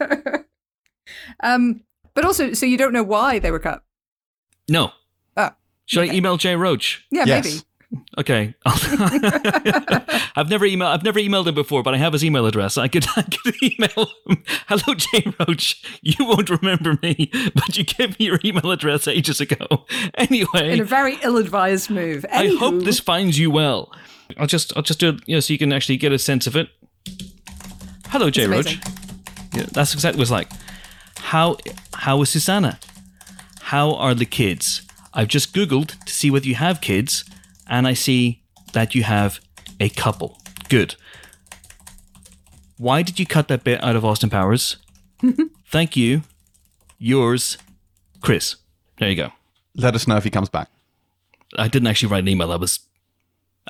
Um, 1.41 1.83
but 2.15 2.25
also, 2.25 2.53
so 2.53 2.67
you 2.67 2.77
don't 2.77 2.93
know 2.93 3.03
why 3.03 3.39
they 3.39 3.51
were 3.51 3.59
cut. 3.59 3.85
No. 4.69 4.91
Oh, 5.37 5.51
Should 5.85 6.09
I 6.11 6.15
email 6.15 6.37
Jay 6.37 6.57
Roach? 6.57 7.05
Yeah, 7.13 7.25
Yes. 7.27 7.45
maybe. 7.45 7.61
Okay. 8.19 8.55
I've 8.67 10.49
never 10.51 10.67
emailed. 10.67 10.87
I've 10.89 11.05
never 11.05 11.21
emailed 11.21 11.47
him 11.47 11.55
before, 11.55 11.83
but 11.83 11.95
I 11.95 11.99
have 11.99 12.13
his 12.13 12.25
email 12.25 12.47
address. 12.47 12.77
I 12.77 12.89
could, 12.89 13.07
I 13.17 13.23
could 13.23 13.55
email 13.63 14.11
him. 14.27 14.43
Hello, 14.69 14.95
Jay 14.95 15.33
Roach. 15.39 15.83
You 16.03 16.27
won't 16.27 16.51
remember 16.51 16.99
me, 17.03 17.31
but 17.55 17.77
you 17.79 17.85
gave 17.85 18.19
me 18.19 18.27
your 18.27 18.41
email 18.45 18.71
address 18.71 19.07
ages 19.09 19.41
ago. 19.41 19.67
Anyway, 20.19 20.73
In 20.73 20.81
a 20.81 20.85
very 20.85 21.19
ill-advised 21.23 21.91
move. 21.91 22.25
I 22.33 22.49
hope 22.59 22.85
this 22.85 22.99
finds 23.01 23.39
you 23.39 23.51
well. 23.51 23.93
I'll 24.39 24.47
just, 24.47 24.75
I'll 24.77 24.83
just 24.83 24.99
do 24.99 25.11
it, 25.11 25.21
you 25.27 25.37
know, 25.37 25.41
so 25.41 25.53
you 25.53 25.59
can 25.59 25.73
actually 25.73 25.99
get 25.99 26.11
a 26.13 26.19
sense 26.19 26.47
of 26.47 26.57
it. 26.57 26.69
Hello, 28.09 28.31
Jay 28.31 28.47
Roach. 28.47 28.79
Yeah, 29.53 29.67
that's 29.73 29.95
exactly 29.95 30.19
what 30.19 30.23
it's 30.23 30.31
like. 30.31 30.51
How, 31.19 31.57
how 31.95 32.23
is 32.23 32.31
Susanna? 32.31 32.79
How 33.61 33.95
are 33.95 34.15
the 34.15 34.25
kids? 34.27 34.83
I've 35.13 35.29
just 35.29 35.55
Googled 35.55 36.03
to 36.05 36.13
see 36.13 36.31
whether 36.31 36.47
you 36.47 36.55
have 36.57 36.81
kids, 36.81 37.25
and 37.69 37.87
I 37.87 37.95
see 37.95 38.43
that 38.73 38.95
you 38.95 39.03
have 39.05 39.41
a 39.81 39.89
couple. 39.89 40.39
Good. 40.69 40.97
Why 42.79 43.03
did 43.03 43.19
you 43.19 43.27
cut 43.27 43.49
that 43.49 43.65
bit 43.65 43.83
out 43.83 43.97
of 43.97 44.05
Austin 44.05 44.31
Powers? 44.31 44.77
Thank 45.71 45.97
you. 45.97 46.23
Yours, 46.99 47.59
Chris. 48.21 48.57
There 48.99 49.09
you 49.09 49.17
go. 49.17 49.31
Let 49.75 49.95
us 49.95 50.07
know 50.07 50.17
if 50.17 50.25
he 50.25 50.31
comes 50.31 50.49
back. 50.49 50.69
I 51.57 51.69
didn't 51.69 51.89
actually 51.89 52.11
write 52.11 52.21
an 52.25 52.29
email. 52.29 52.53
I 52.53 52.57
was 52.57 52.81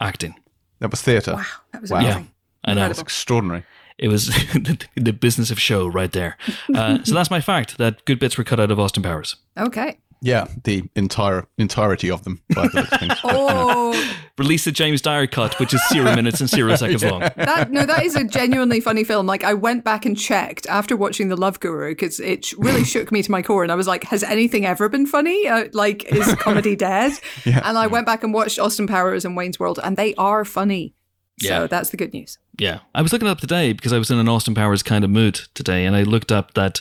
acting. 0.00 0.34
That 0.80 0.90
was 0.90 1.02
theatre. 1.02 1.34
Wow, 1.34 1.44
that 1.72 1.82
was 1.82 1.90
Wow. 1.90 2.00
Yeah. 2.00 2.22
I 2.64 2.74
know. 2.74 2.86
That's 2.86 3.00
extraordinary. 3.00 3.64
It 3.98 4.08
was 4.08 4.26
the 4.96 5.12
business 5.18 5.50
of 5.50 5.58
show 5.60 5.86
right 5.86 6.12
there. 6.12 6.36
Uh, 6.74 7.02
so 7.02 7.14
that's 7.14 7.30
my 7.30 7.40
fact 7.40 7.78
that 7.78 8.04
good 8.04 8.18
bits 8.18 8.36
were 8.36 8.44
cut 8.44 8.60
out 8.60 8.70
of 8.70 8.78
Austin 8.78 9.02
Powers. 9.02 9.36
Okay. 9.58 9.98
Yeah, 10.23 10.46
the 10.64 10.85
entire 10.96 11.46
entirety 11.58 12.11
of 12.11 12.25
them. 12.25 12.42
By 12.54 12.68
the 12.68 12.88
looks. 12.90 13.20
Oh, 13.25 14.12
Release 14.38 14.64
the 14.64 14.73
James 14.73 15.00
Dyer 15.00 15.26
cut, 15.26 15.58
which 15.58 15.73
is 15.73 15.80
zero 15.88 16.14
minutes 16.14 16.40
and 16.40 16.49
zero 16.50 16.75
seconds 16.76 17.02
long. 17.04 17.20
that 17.20 17.70
no, 17.70 17.87
that 17.87 18.04
is 18.04 18.16
a 18.16 18.25
genuinely 18.25 18.80
funny 18.80 19.04
film. 19.04 19.26
Like 19.26 19.44
I 19.44 19.54
went 19.54 19.85
back 19.85 20.04
and 20.04 20.18
checked 20.18 20.66
after 20.66 20.96
watching 20.96 21.28
The 21.28 21.37
Love 21.37 21.61
Guru 21.61 21.92
because 21.92 22.20
it 22.20 22.52
really 22.58 22.85
shook 22.85 23.11
me 23.12 23.23
to 23.23 23.30
my 23.30 23.40
core, 23.42 23.62
and 23.62 23.73
I 23.73 23.76
was 23.76 23.87
like, 23.87 24.04
"Has 24.04 24.23
anything 24.23 24.66
ever 24.66 24.88
been 24.88 25.06
funny? 25.06 25.46
Uh, 25.49 25.68
like, 25.73 26.04
is 26.12 26.35
comedy 26.35 26.76
dead?" 26.76 27.12
And 27.46 27.78
I 27.78 27.87
went 27.87 28.04
back 28.04 28.25
and 28.25 28.35
watched 28.35 28.58
Austin 28.58 28.87
Powers 28.87 29.25
and 29.25 29.37
Wayne's 29.37 29.58
World, 29.61 29.78
and 29.82 29.96
they 29.96 30.14
are 30.16 30.44
funny. 30.44 30.94
So 31.38 31.48
Yeah. 31.48 31.66
that's 31.66 31.90
the 31.90 31.96
good 31.98 32.14
news. 32.14 32.38
Yeah. 32.58 32.78
I 32.94 33.02
was 33.02 33.12
looking 33.12 33.28
it 33.28 33.30
up 33.30 33.40
today 33.40 33.72
because 33.74 33.92
I 33.92 33.98
was 33.98 34.10
in 34.10 34.18
an 34.18 34.28
Austin 34.28 34.54
Powers 34.54 34.82
kind 34.82 35.04
of 35.04 35.10
mood 35.10 35.40
today, 35.54 35.84
and 35.84 35.94
I 35.94 36.02
looked 36.02 36.32
up 36.32 36.54
that 36.54 36.80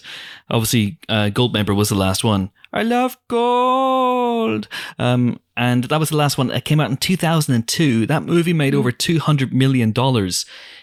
obviously 0.50 0.98
uh, 1.10 1.30
Goldmember 1.34 1.76
was 1.76 1.90
the 1.90 1.96
last 1.96 2.24
one. 2.24 2.52
I 2.72 2.84
love 2.84 3.18
gold. 3.28 4.68
Um, 5.00 5.40
and 5.58 5.86
that 5.86 6.00
was 6.00 6.10
the 6.10 6.18
last 6.18 6.38
one. 6.38 6.52
It 6.52 6.66
came 6.66 6.80
out 6.80 6.90
in 6.90 6.98
2002. 6.98 8.06
That 8.06 8.24
movie 8.24 8.54
made 8.54 8.76
over 8.76 8.92
$200 8.92 9.52
million 9.52 9.94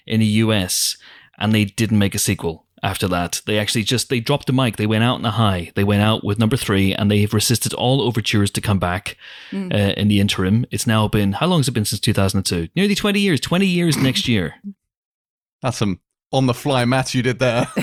in 0.06 0.20
the 0.20 0.26
US, 0.26 0.96
and 1.38 1.54
they 1.54 1.64
didn't 1.64 1.98
make 1.98 2.14
a 2.14 2.18
sequel 2.18 2.66
after 2.82 3.06
that. 3.08 3.40
They 3.46 3.58
actually 3.58 3.84
just, 3.84 4.08
they 4.08 4.20
dropped 4.20 4.46
the 4.46 4.52
mic. 4.52 4.76
They 4.76 4.86
went 4.86 5.04
out 5.04 5.18
in 5.18 5.24
a 5.24 5.30
high. 5.30 5.70
They 5.74 5.84
went 5.84 6.02
out 6.02 6.24
with 6.24 6.38
number 6.38 6.56
three, 6.56 6.92
and 6.94 7.10
they've 7.10 7.32
resisted 7.32 7.72
all 7.74 8.02
overtures 8.02 8.50
to 8.52 8.60
come 8.60 8.78
back 8.78 9.16
uh, 9.52 9.56
in 9.96 10.08
the 10.08 10.20
interim. 10.20 10.66
It's 10.70 10.86
now 10.86 11.06
been, 11.08 11.32
how 11.32 11.46
long 11.46 11.60
has 11.60 11.68
it 11.68 11.72
been 11.72 11.84
since 11.84 12.00
2002? 12.00 12.68
Nearly 12.74 12.94
20 12.94 13.20
years. 13.20 13.40
20 13.40 13.66
years 13.66 13.96
next 14.02 14.26
year. 14.28 14.54
That's 15.62 15.78
some 15.78 16.00
on 16.32 16.46
the 16.46 16.54
fly 16.54 16.84
maths 16.84 17.14
you 17.14 17.22
did 17.22 17.38
there. 17.38 17.66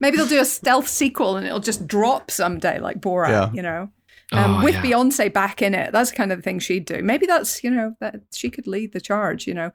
Maybe 0.00 0.16
they'll 0.16 0.26
do 0.26 0.40
a 0.40 0.44
stealth 0.44 0.88
sequel 0.88 1.36
and 1.36 1.46
it'll 1.46 1.60
just 1.60 1.86
drop 1.86 2.30
someday, 2.30 2.78
like 2.78 3.00
Borat. 3.00 3.28
Yeah. 3.28 3.50
You 3.52 3.62
know. 3.62 3.90
Um, 4.32 4.56
Oh, 4.56 4.64
with 4.64 4.74
yeah. 4.74 4.82
Beyonce 4.82 5.32
back 5.32 5.62
in 5.62 5.72
it, 5.72 5.92
that's 5.92 6.10
the 6.10 6.16
kind 6.16 6.32
of 6.32 6.38
the 6.38 6.42
thing 6.42 6.58
she'd 6.58 6.84
do. 6.84 7.00
Maybe 7.00 7.26
that's 7.26 7.62
you 7.62 7.70
know 7.70 7.94
that 8.00 8.16
she 8.32 8.50
could 8.50 8.66
lead 8.66 8.92
the 8.92 9.00
charge. 9.00 9.46
You 9.46 9.54
know, 9.54 9.70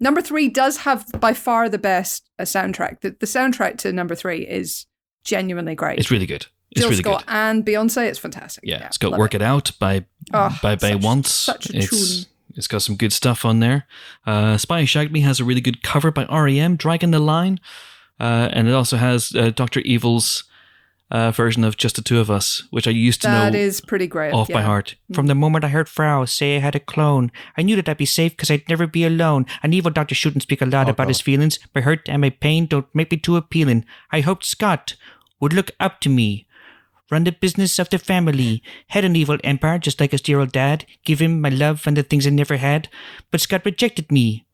number 0.00 0.20
three 0.20 0.48
does 0.48 0.78
have 0.78 1.06
by 1.20 1.32
far 1.34 1.68
the 1.68 1.78
best 1.78 2.28
uh, 2.38 2.42
soundtrack. 2.44 3.00
The, 3.02 3.10
the 3.20 3.26
soundtrack 3.26 3.78
to 3.78 3.92
number 3.92 4.14
three 4.14 4.46
is 4.46 4.86
genuinely 5.24 5.74
great. 5.74 5.98
It's 5.98 6.10
really 6.10 6.26
good. 6.26 6.46
It's 6.70 6.80
Jill 6.80 6.90
really 6.90 7.02
Scott 7.02 7.26
good. 7.26 7.32
and 7.34 7.64
Beyonce, 7.66 8.06
it's 8.08 8.18
fantastic. 8.18 8.64
Yeah, 8.66 8.86
it's 8.86 8.98
got 8.98 9.18
"Work 9.18 9.34
it. 9.34 9.42
It 9.42 9.44
Out" 9.44 9.72
by 9.80 10.04
Oh, 10.32 10.56
by 10.62 10.76
Bay 10.76 10.92
such- 10.92 11.02
Once. 11.02 11.30
such 11.32 11.70
a 11.70 11.76
it's 11.78 12.26
It's 12.56 12.66
got 12.68 12.82
some 12.82 12.96
good 12.96 13.12
stuff 13.12 13.44
on 13.44 13.60
there. 13.60 13.86
Uh, 14.26 14.56
Spy 14.56 14.80
Who 14.80 14.86
Shagged 14.86 15.12
Me 15.12 15.20
has 15.20 15.40
a 15.40 15.44
really 15.44 15.60
good 15.60 15.82
cover 15.82 16.10
by 16.10 16.24
REM, 16.26 16.76
Dragging 16.76 17.10
the 17.12 17.18
Line. 17.20 17.58
Uh, 18.18 18.48
and 18.52 18.68
it 18.68 18.72
also 18.74 18.96
has 18.98 19.34
uh, 19.34 19.50
Dr. 19.50 19.80
Evil's 19.80 20.44
uh, 21.10 21.30
version 21.32 21.64
of 21.64 21.76
Just 21.76 21.96
the 21.96 22.02
Two 22.02 22.20
of 22.20 22.30
Us, 22.30 22.62
which 22.70 22.86
I 22.86 22.90
used 22.92 23.22
to 23.22 23.28
That 23.28 23.52
know 23.52 23.58
is 23.58 23.80
pretty 23.80 24.06
great. 24.06 24.32
off 24.32 24.48
by 24.48 24.60
yeah. 24.60 24.66
heart. 24.66 24.94
From 25.12 25.26
the 25.26 25.34
moment 25.34 25.64
I 25.64 25.68
heard 25.68 25.88
Frau 25.88 26.24
say 26.24 26.56
I 26.56 26.60
had 26.60 26.74
a 26.76 26.80
clone, 26.80 27.32
I 27.56 27.62
knew 27.62 27.76
that 27.76 27.88
I'd 27.88 27.96
be 27.96 28.06
safe 28.06 28.32
because 28.32 28.50
I'd 28.50 28.68
never 28.68 28.86
be 28.86 29.04
alone. 29.04 29.46
An 29.62 29.72
evil 29.74 29.90
doctor 29.90 30.14
shouldn't 30.14 30.42
speak 30.42 30.62
a 30.62 30.66
lot 30.66 30.86
Oh, 30.86 30.90
about 30.90 31.04
God. 31.04 31.08
his 31.08 31.20
feelings. 31.20 31.58
My 31.74 31.80
hurt 31.80 32.08
and 32.08 32.20
my 32.20 32.30
pain 32.30 32.66
don't 32.66 32.86
make 32.94 33.10
me 33.10 33.16
too 33.18 33.36
appealing. 33.36 33.84
I 34.12 34.20
hoped 34.20 34.44
Scott 34.44 34.94
would 35.40 35.52
look 35.52 35.70
up 35.80 36.00
to 36.02 36.08
me. 36.08 36.46
Run 37.10 37.24
the 37.24 37.32
business 37.32 37.80
of 37.80 37.90
the 37.90 37.98
family. 37.98 38.62
Head 38.88 39.04
an 39.04 39.16
evil 39.16 39.38
empire 39.42 39.80
just 39.80 39.98
like 40.00 40.12
his 40.12 40.20
dear 40.22 40.38
old 40.38 40.52
dad. 40.52 40.86
Give 41.04 41.18
him 41.20 41.40
my 41.40 41.48
love 41.48 41.84
and 41.86 41.96
the 41.96 42.04
things 42.04 42.24
I 42.24 42.30
never 42.30 42.56
had. 42.56 42.88
But 43.32 43.40
Scott 43.40 43.62
rejected 43.64 44.12
me. 44.12 44.46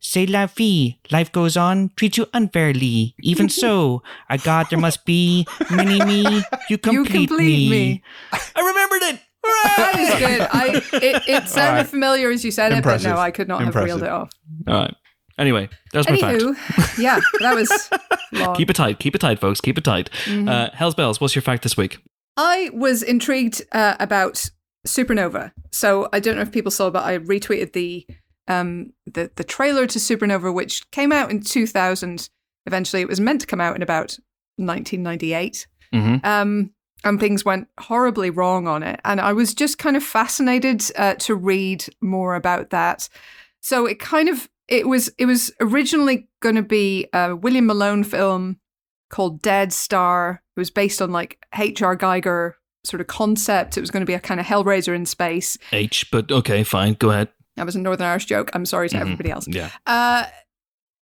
Say 0.00 0.26
la 0.26 0.46
vie. 0.46 0.98
Life 1.10 1.30
goes 1.30 1.56
on, 1.56 1.90
treats 1.94 2.16
you 2.16 2.26
unfairly. 2.32 3.14
Even 3.22 3.48
so, 3.62 4.02
a 4.28 4.38
God 4.38 4.66
there 4.70 4.78
must 4.78 5.04
be. 5.04 5.46
Mini 5.70 6.04
me, 6.04 6.42
you 6.68 6.78
complete, 6.78 7.28
complete 7.28 7.70
me. 7.70 8.02
I 8.32 8.60
remembered 8.66 9.02
it! 9.02 9.20
That 9.42 9.96
is 9.98 10.08
good. 10.18 10.48
I 10.52 10.96
it, 11.04 11.22
it 11.28 11.48
sounded 11.48 11.70
Alright. 11.70 11.86
familiar 11.88 12.30
as 12.30 12.44
you 12.44 12.50
said 12.50 12.72
Impressive. 12.72 13.06
it, 13.06 13.10
but 13.10 13.16
no, 13.16 13.20
I 13.20 13.30
could 13.30 13.48
not 13.48 13.60
have 13.60 13.68
Impressive. 13.68 13.86
reeled 13.86 14.02
it 14.02 14.08
off. 14.10 14.30
All 14.66 14.74
right. 14.74 14.94
Anyway, 15.38 15.70
that's 15.92 16.08
my 16.08 16.18
fact. 16.18 16.98
Yeah, 16.98 17.18
that 17.40 17.54
was 17.54 17.90
long. 18.32 18.54
Keep 18.54 18.68
it 18.70 18.76
tight. 18.76 18.98
Keep 18.98 19.14
it 19.14 19.20
tight, 19.20 19.38
folks. 19.38 19.60
Keep 19.62 19.78
it 19.78 19.84
tight. 19.84 20.10
Mm-hmm. 20.26 20.48
Uh, 20.48 20.68
Hell's 20.74 20.94
Bells, 20.94 21.18
what's 21.20 21.34
your 21.34 21.40
fact 21.42 21.62
this 21.62 21.78
week? 21.78 21.98
I 22.36 22.70
was 22.74 23.02
intrigued 23.02 23.62
uh, 23.72 23.96
about 23.98 24.50
Supernova. 24.86 25.52
So 25.72 26.10
I 26.12 26.20
don't 26.20 26.36
know 26.36 26.42
if 26.42 26.52
people 26.52 26.70
saw, 26.70 26.90
but 26.90 27.04
I 27.04 27.18
retweeted 27.18 27.72
the 27.72 28.06
um 28.50 28.92
the 29.06 29.30
the 29.36 29.44
trailer 29.44 29.86
to 29.86 29.98
Supernova, 29.98 30.52
which 30.52 30.90
came 30.90 31.12
out 31.12 31.30
in 31.30 31.40
2000. 31.40 32.28
Eventually, 32.66 33.02
it 33.02 33.08
was 33.08 33.20
meant 33.20 33.40
to 33.40 33.46
come 33.46 33.60
out 33.60 33.76
in 33.76 33.82
about 33.82 34.18
1998. 34.56 35.66
Mm-hmm. 35.94 36.26
Um, 36.26 36.70
and 37.02 37.18
things 37.18 37.44
went 37.44 37.68
horribly 37.78 38.30
wrong 38.30 38.68
on 38.68 38.82
it. 38.82 39.00
And 39.04 39.20
I 39.20 39.32
was 39.32 39.54
just 39.54 39.78
kind 39.78 39.96
of 39.96 40.02
fascinated 40.02 40.82
uh, 40.96 41.14
to 41.14 41.34
read 41.34 41.86
more 42.00 42.34
about 42.34 42.70
that. 42.70 43.08
So 43.60 43.86
it 43.86 43.98
kind 43.98 44.28
of 44.28 44.48
it 44.68 44.86
was 44.86 45.10
it 45.18 45.26
was 45.26 45.52
originally 45.60 46.28
going 46.40 46.54
to 46.54 46.62
be 46.62 47.08
a 47.12 47.34
William 47.34 47.66
Malone 47.66 48.04
film 48.04 48.58
called 49.08 49.42
Dead 49.42 49.72
Star. 49.72 50.42
It 50.56 50.60
was 50.60 50.70
based 50.70 51.02
on 51.02 51.10
like 51.10 51.44
H.R. 51.56 51.96
Giger 51.96 52.54
sort 52.84 53.00
of 53.00 53.06
concept. 53.06 53.76
It 53.76 53.80
was 53.80 53.90
going 53.90 54.02
to 54.02 54.06
be 54.06 54.14
a 54.14 54.20
kind 54.20 54.40
of 54.40 54.46
Hellraiser 54.46 54.94
in 54.94 55.04
space. 55.06 55.58
H, 55.72 56.10
but 56.10 56.30
okay, 56.30 56.62
fine. 56.62 56.94
Go 56.94 57.10
ahead. 57.10 57.28
That 57.56 57.66
was 57.66 57.76
a 57.76 57.80
Northern 57.80 58.06
Irish 58.06 58.26
joke. 58.26 58.50
I'm 58.54 58.64
sorry 58.66 58.88
to 58.90 58.96
Mhm. 58.96 59.00
everybody 59.00 59.30
else. 59.30 59.46
Yeah. 59.48 59.70
Uh, 59.86 60.24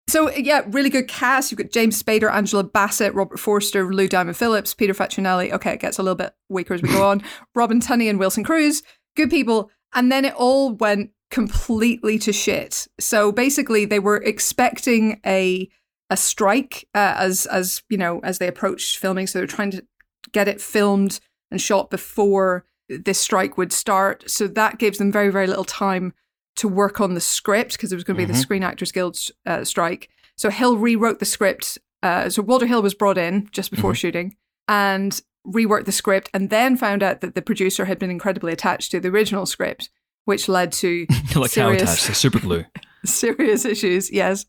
so 0.09 0.31
yeah, 0.31 0.62
really 0.69 0.91
good 0.91 1.09
cast. 1.09 1.50
You've 1.50 1.59
got 1.59 1.73
James 1.73 2.00
Spader, 2.00 2.33
Angela 2.33 2.62
Bassett, 2.65 3.12
Robert 3.15 3.41
Forster, 3.41 3.93
Lou 3.93 4.07
Diamond 4.09 4.37
Phillips, 4.37 4.73
Peter 4.75 4.95
Facinelli. 4.95 5.53
Okay, 5.53 5.73
it 5.73 5.81
gets 5.81 5.99
a 5.99 6.03
little 6.03 6.15
bit 6.17 6.35
weaker 6.49 6.75
as 6.75 6.83
we 6.83 6.88
go 6.88 7.07
on. 7.09 7.23
Robin 7.55 7.81
Tunney 7.81 8.09
and 8.09 8.19
Wilson 8.19 8.45
Cruz, 8.45 8.83
good 9.17 9.31
people. 9.31 9.71
And 9.95 10.12
then 10.12 10.25
it 10.25 10.35
all 10.35 10.73
went 10.75 11.11
completely 11.31 12.19
to 12.21 12.33
shit. 12.33 12.87
So 13.00 13.33
basically, 13.33 13.85
they 13.85 13.99
were 13.99 14.19
expecting 14.19 15.21
a 15.26 15.69
a 16.09 16.17
strike 16.17 16.87
uh, 16.95 17.15
as 17.19 17.47
as 17.47 17.83
you 17.88 17.99
know 17.99 18.21
as 18.23 18.38
they 18.38 18.47
approached 18.47 18.99
filming. 18.99 19.26
So 19.26 19.38
they're 19.41 19.47
trying 19.49 19.73
to 19.73 19.85
get 20.33 20.47
it 20.47 20.61
filmed 20.61 21.19
and 21.50 21.61
shot 21.61 21.91
before 21.91 22.65
this 22.88 23.19
strike 23.19 23.59
would 23.59 23.73
start. 23.73 24.31
So 24.31 24.47
that 24.47 24.79
gives 24.79 24.99
them 24.99 25.11
very 25.11 25.31
very 25.31 25.49
little 25.49 25.65
time 25.65 26.12
to 26.57 26.69
work 26.69 27.01
on 27.01 27.15
the 27.15 27.21
script 27.21 27.73
because 27.73 27.93
it 27.93 27.95
was 27.97 28.05
going 28.05 28.17
to 28.17 28.27
be 28.27 28.31
the 28.31 28.37
Mhm. 28.39 28.43
Screen 28.43 28.63
Actors 28.63 28.93
Guild 28.93 29.19
uh, 29.47 29.65
strike. 29.65 30.09
So 30.37 30.51
Hill 30.51 30.77
rewrote 30.77 31.19
the 31.19 31.25
script. 31.25 31.79
Uh, 32.03 32.29
so 32.29 32.43
Walter 32.43 32.67
Hill 32.67 32.83
was 32.83 32.95
brought 32.95 33.19
in 33.19 33.49
just 33.53 33.71
before 33.71 33.95
shooting 33.95 34.37
and 34.69 35.21
reworked 35.47 35.85
the 35.85 35.93
script, 35.93 36.29
and 36.35 36.51
then 36.51 36.77
found 36.77 37.03
out 37.03 37.21
that 37.21 37.35
the 37.35 37.43
producer 37.43 37.85
had 37.85 37.99
been 37.99 38.11
incredibly 38.11 38.53
attached 38.53 38.91
to 38.91 38.99
the 39.01 39.09
original 39.09 39.47
script, 39.47 39.91
which 40.25 40.49
led 40.49 40.73
to 40.73 41.07
like 41.35 41.35
how 41.35 41.47
serious, 41.47 41.83
attached, 41.83 42.09
like 42.09 42.17
super 42.17 42.39
glue. 42.41 42.65
serious 43.05 43.65
issues. 43.65 44.11
Yes. 44.11 44.45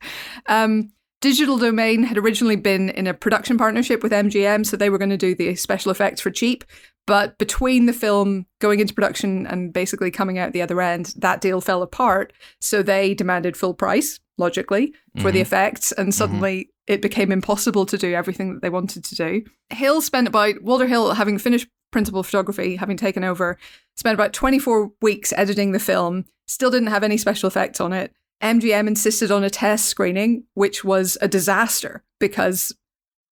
Um, 0.48 0.92
Digital 1.22 1.58
Domain 1.58 2.04
had 2.04 2.18
originally 2.18 2.56
been 2.56 2.90
in 2.90 3.08
a 3.08 3.14
production 3.14 3.58
partnership 3.58 4.04
with 4.04 4.12
MGM, 4.12 4.66
so 4.66 4.78
they 4.78 4.90
were 4.90 4.98
going 5.00 5.10
to 5.10 5.18
do 5.18 5.34
the 5.36 5.56
special 5.56 5.92
effects 5.92 6.22
for 6.22 6.30
cheap. 6.32 6.64
But 7.08 7.38
between 7.40 7.88
the 7.88 7.94
film 7.94 8.46
going 8.60 8.80
into 8.80 8.94
production 8.94 9.48
and 9.48 9.74
basically 9.74 10.12
coming 10.12 10.38
out 10.38 10.54
the 10.54 10.62
other 10.62 10.80
end, 10.82 11.14
that 11.18 11.42
deal 11.42 11.62
fell 11.62 11.82
apart. 11.82 12.34
So 12.62 12.84
they 12.84 13.16
demanded 13.16 13.58
full 13.58 13.74
price, 13.74 14.20
logically, 14.38 14.94
for 15.20 15.32
the 15.32 15.40
Mhm. 15.40 15.44
effects. 15.44 15.92
And 15.94 16.14
suddenly 16.14 16.70
it 16.86 17.02
became 17.02 17.32
impossible 17.32 17.86
to 17.88 17.98
do 17.98 18.14
everything 18.14 18.54
that 18.54 18.62
they 18.62 18.70
wanted 18.70 19.04
to 19.06 19.16
do. 19.16 19.44
Hill 19.70 20.02
spent 20.02 20.28
about, 20.28 20.62
Walter 20.62 20.86
Hill, 20.88 21.14
having 21.14 21.38
finished 21.38 21.68
principal 21.92 22.24
photography, 22.24 22.76
having 22.76 22.98
taken 22.98 23.24
over, 23.24 23.58
spent 23.96 24.14
about 24.14 24.34
24 24.34 24.92
weeks 25.02 25.34
editing 25.36 25.72
the 25.72 25.80
film, 25.80 26.26
still 26.46 26.70
didn't 26.70 26.90
have 26.90 27.04
any 27.04 27.18
special 27.18 27.48
effects 27.48 27.80
on 27.80 27.94
it. 27.94 28.12
MGM 28.42 28.88
insisted 28.88 29.32
on 29.32 29.44
a 29.44 29.50
test 29.50 29.86
screening, 29.86 30.44
which 30.54 30.84
was 30.84 31.18
a 31.22 31.28
disaster 31.28 32.04
because 32.20 32.76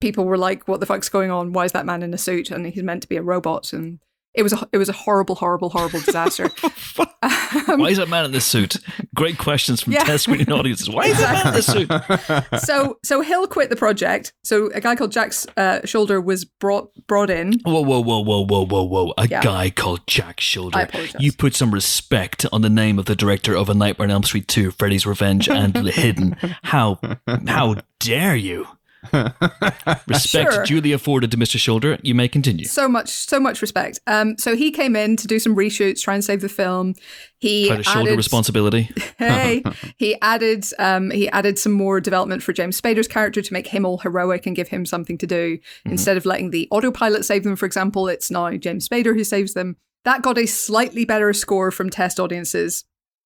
people 0.05 0.25
were 0.25 0.37
like, 0.37 0.67
"What 0.67 0.79
the 0.79 0.85
fuck's 0.85 1.09
going 1.09 1.31
on? 1.31 1.51
Why 1.53 1.65
is 1.65 1.71
that 1.71 1.85
man 1.85 2.03
in 2.03 2.13
a 2.13 2.17
suit?" 2.17 2.51
And 2.51 2.65
he's 2.67 2.83
meant 2.83 3.01
to 3.01 3.09
be 3.09 3.17
a 3.17 3.23
robot, 3.23 3.73
and 3.73 3.99
it 4.35 4.43
was 4.43 4.53
a, 4.53 4.67
it 4.73 4.77
was 4.77 4.89
a 4.89 4.93
horrible, 4.93 5.35
horrible, 5.35 5.69
horrible 5.69 5.99
disaster. 6.01 6.49
Um, 7.67 7.79
Why 7.79 7.89
is 7.89 7.97
that 7.97 8.09
man 8.09 8.25
in 8.25 8.31
this 8.31 8.45
suit? 8.45 8.77
Great 9.15 9.37
questions 9.37 9.81
from 9.81 9.93
Yeah. 9.93 10.03
test 10.03 10.25
screening 10.25 10.51
audiences. 10.59 10.89
Why 10.89 11.05
is 11.05 11.17
that 11.19 11.33
man 11.33 11.47
in 11.47 11.53
this 11.53 11.65
suit? 11.65 12.61
so 12.61 12.97
so 13.03 13.21
Hill 13.21 13.47
quit 13.47 13.69
the 13.69 13.75
project. 13.75 14.33
So 14.43 14.69
a 14.73 14.81
guy 14.81 14.95
called 14.95 15.11
Jack 15.11 15.29
uh, 15.57 15.79
Sholder 15.85 16.23
was 16.23 16.43
brought 16.45 16.89
brought 17.07 17.29
in. 17.29 17.59
Whoa, 17.63 17.81
whoa, 17.81 18.01
whoa, 18.01 18.19
whoa, 18.23 18.45
whoa, 18.45 18.65
whoa, 18.65 18.83
whoa. 18.83 19.13
A 19.17 19.27
Yeah. 19.27 19.41
guy 19.41 19.69
called 19.69 20.05
Jack 20.07 20.37
Sholder. 20.41 20.89
I. 20.93 21.13
You 21.19 21.31
put 21.31 21.55
some 21.55 21.73
respect 21.73 22.45
on 22.51 22.61
the 22.61 22.69
name 22.69 22.99
of 22.99 23.05
the 23.05 23.15
director 23.15 23.55
of 23.55 23.69
A 23.69 23.73
Nightmare 23.73 24.07
on 24.07 24.11
Elm 24.11 24.23
Street 24.23 24.47
2, 24.49 24.71
Freddy's 24.71 25.05
Revenge, 25.05 25.47
and 25.49 25.75
Hidden. 25.87 26.35
How, 26.63 26.99
how 27.47 27.75
dare 27.99 28.35
you? 28.35 28.67
Respect 30.07 30.53
Sure. 30.53 30.63
duly 30.63 30.91
afforded 30.91 31.31
to 31.31 31.37
Mr. 31.37 31.57
Sholder. 31.57 31.99
You 32.03 32.15
may 32.15 32.27
continue. 32.27 32.65
So 32.65 32.87
much, 32.87 33.09
so 33.09 33.39
much 33.39 33.61
respect. 33.61 33.99
Um, 34.07 34.37
so 34.37 34.55
he 34.55 34.71
came 34.71 34.95
in 34.95 35.15
to 35.17 35.27
do 35.27 35.39
some 35.39 35.55
reshoots, 35.55 36.01
try 36.01 36.13
and 36.13 36.23
save 36.23 36.41
the 36.41 36.49
film. 36.49 36.93
He 37.39 37.67
Try 37.67 37.77
to 37.77 37.83
shoulder 37.83 38.09
added- 38.09 38.17
responsibility. 38.17 38.89
hey, 39.17 39.63
he 39.97 40.19
added 40.21 40.65
um, 40.79 41.11
he 41.11 41.29
added 41.29 41.59
some 41.59 41.71
more 41.73 41.99
development 42.01 42.43
for 42.43 42.53
James 42.53 42.79
Spader's 42.79 43.07
character 43.07 43.41
to 43.41 43.53
make 43.53 43.67
him 43.67 43.85
all 43.85 43.97
heroic 43.99 44.45
and 44.45 44.55
give 44.55 44.69
him 44.69 44.85
something 44.85 45.17
to 45.19 45.27
do. 45.27 45.57
Instead 45.85 46.17
of 46.17 46.25
letting 46.25 46.51
the 46.51 46.67
autopilot 46.71 47.25
save 47.25 47.43
them, 47.43 47.55
for 47.55 47.65
example, 47.65 48.07
it's 48.07 48.31
now 48.31 48.51
James 48.51 48.87
Spader 48.87 49.13
who 49.15 49.23
saves 49.23 49.53
them. 49.53 49.77
That 50.05 50.21
got 50.21 50.37
a 50.37 50.45
slightly 50.45 51.03
better 51.05 51.33
score 51.33 51.71
from 51.71 51.89
test 51.89 52.19
audiences. 52.19 52.85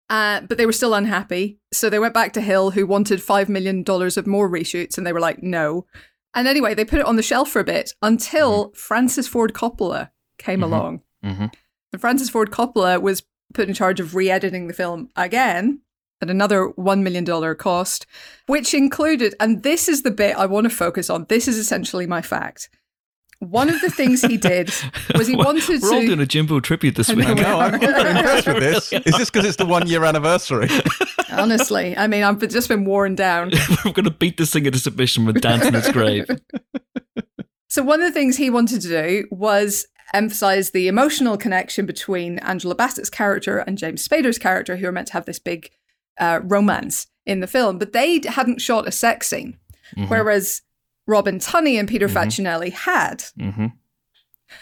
Uh, 0.09 0.41
but 0.41 0.57
they 0.57 0.65
were 0.65 0.73
still 0.73 0.93
unhappy. 0.93 1.59
So 1.71 1.89
they 1.89 1.99
went 1.99 2.13
back 2.13 2.33
to 2.33 2.41
Hill, 2.41 2.71
who 2.71 2.87
wanted 2.87 3.19
$5 3.19 3.47
million 3.47 3.83
of 3.87 4.27
more 4.27 4.49
reshoots, 4.49 4.97
and 4.97 5.05
they 5.05 5.13
were 5.13 5.19
like, 5.19 5.43
no. 5.43 5.85
And 6.33 6.47
anyway, 6.47 6.73
they 6.73 6.85
put 6.85 6.99
it 6.99 7.05
on 7.05 7.15
the 7.15 7.23
shelf 7.23 7.49
for 7.49 7.59
a 7.59 7.63
bit 7.63 7.93
until 8.01 8.71
Francis 8.73 9.27
Ford 9.27 9.53
Coppola 9.53 10.09
came 10.37 10.63
along. 10.63 11.01
hmm 11.23 11.45
And 11.91 12.01
Francis 12.01 12.29
Ford 12.29 12.51
Coppola 12.51 13.01
was 13.01 13.23
put 13.53 13.67
in 13.67 13.73
charge 13.73 13.99
of 13.99 14.15
re 14.15 14.29
editing 14.29 14.67
the 14.67 14.73
film 14.73 15.09
again 15.15 15.81
at 16.21 16.29
another 16.29 16.69
$1 16.77 17.01
million 17.01 17.55
cost, 17.55 18.05
which 18.47 18.73
included, 18.73 19.35
and 19.39 19.63
this 19.63 19.87
is 19.87 20.03
the 20.03 20.11
bit 20.11 20.35
I 20.35 20.45
want 20.45 20.65
to 20.65 20.69
focus 20.69 21.09
on. 21.09 21.25
This 21.29 21.47
is 21.47 21.57
essentially 21.57 22.05
my 22.05 22.21
fact. 22.21 22.69
One 23.39 23.69
of 23.69 23.79
the 23.79 23.89
things 23.89 24.21
he 24.21 24.35
did 24.37 24.69
was 25.15 25.27
he 25.27 25.35
wanted 25.37 25.63
to 25.63 25.79
We're 25.81 25.93
all 25.93 26.01
to. 26.01 26.07
doing 26.07 26.19
a 26.19 26.25
Jimbo 26.25 26.59
tribute 26.59 26.95
this 26.95 27.07
week. 27.13 27.25
I 27.25 27.33
know. 27.33 27.41
no, 27.43 27.59
I'm 27.59 27.79
very 27.79 28.09
impressed 28.11 28.47
with 28.47 28.59
this. 28.59 28.91
Is 29.05 29.17
this 29.17 29.29
because 29.29 29.45
it's 29.45 29.55
the 29.55 29.65
one 29.65 29.87
year 29.87 30.03
anniversary? 30.03 30.67
honestly, 31.31 31.95
I 31.95 32.07
mean, 32.07 32.23
I've 32.23 32.39
just 32.49 32.67
been 32.67 32.83
worn 32.83 33.15
down. 33.15 33.51
We're 33.85 33.93
going 33.93 34.03
to 34.03 34.11
beat 34.11 34.35
this 34.37 34.51
thing 34.51 34.65
into 34.65 34.77
submission 34.79 35.25
with 35.25 35.39
Dance 35.41 35.65
in 35.65 35.73
its 35.75 35.89
grave. 35.91 36.27
So 37.69 37.81
one 37.83 38.01
of 38.01 38.07
the 38.07 38.11
things 38.11 38.35
he 38.35 38.49
wanted 38.49 38.81
to 38.81 38.87
do 38.87 39.27
was 39.31 39.85
emphasize 40.13 40.71
the 40.71 40.87
emotional 40.87 41.37
connection 41.37 41.85
between 41.85 42.39
Angela 42.39 42.75
Bassett's 42.75 43.09
character 43.11 43.59
and 43.59 43.77
James 43.77 44.05
Spader's 44.05 44.39
character, 44.39 44.75
who 44.77 44.87
are 44.87 44.91
meant 44.91 45.07
to 45.07 45.13
have 45.13 45.25
this 45.25 45.39
big 45.39 45.69
uh, 46.19 46.39
romance 46.43 47.07
in 47.25 47.39
the 47.41 47.47
film, 47.47 47.77
but 47.77 47.93
they 47.93 48.21
hadn't 48.27 48.59
shot 48.59 48.87
a 48.87 48.91
sex 48.91 49.29
scene, 49.29 49.57
Mhm. 49.95 50.09
whereas 50.09 50.61
Robin 51.09 51.39
Tunney 51.39 51.79
and 51.79 51.87
Peter 51.89 52.07
Mhm. 52.07 52.13
Facinelli 52.13 52.71
had. 52.71 53.23
hmm 53.37 53.65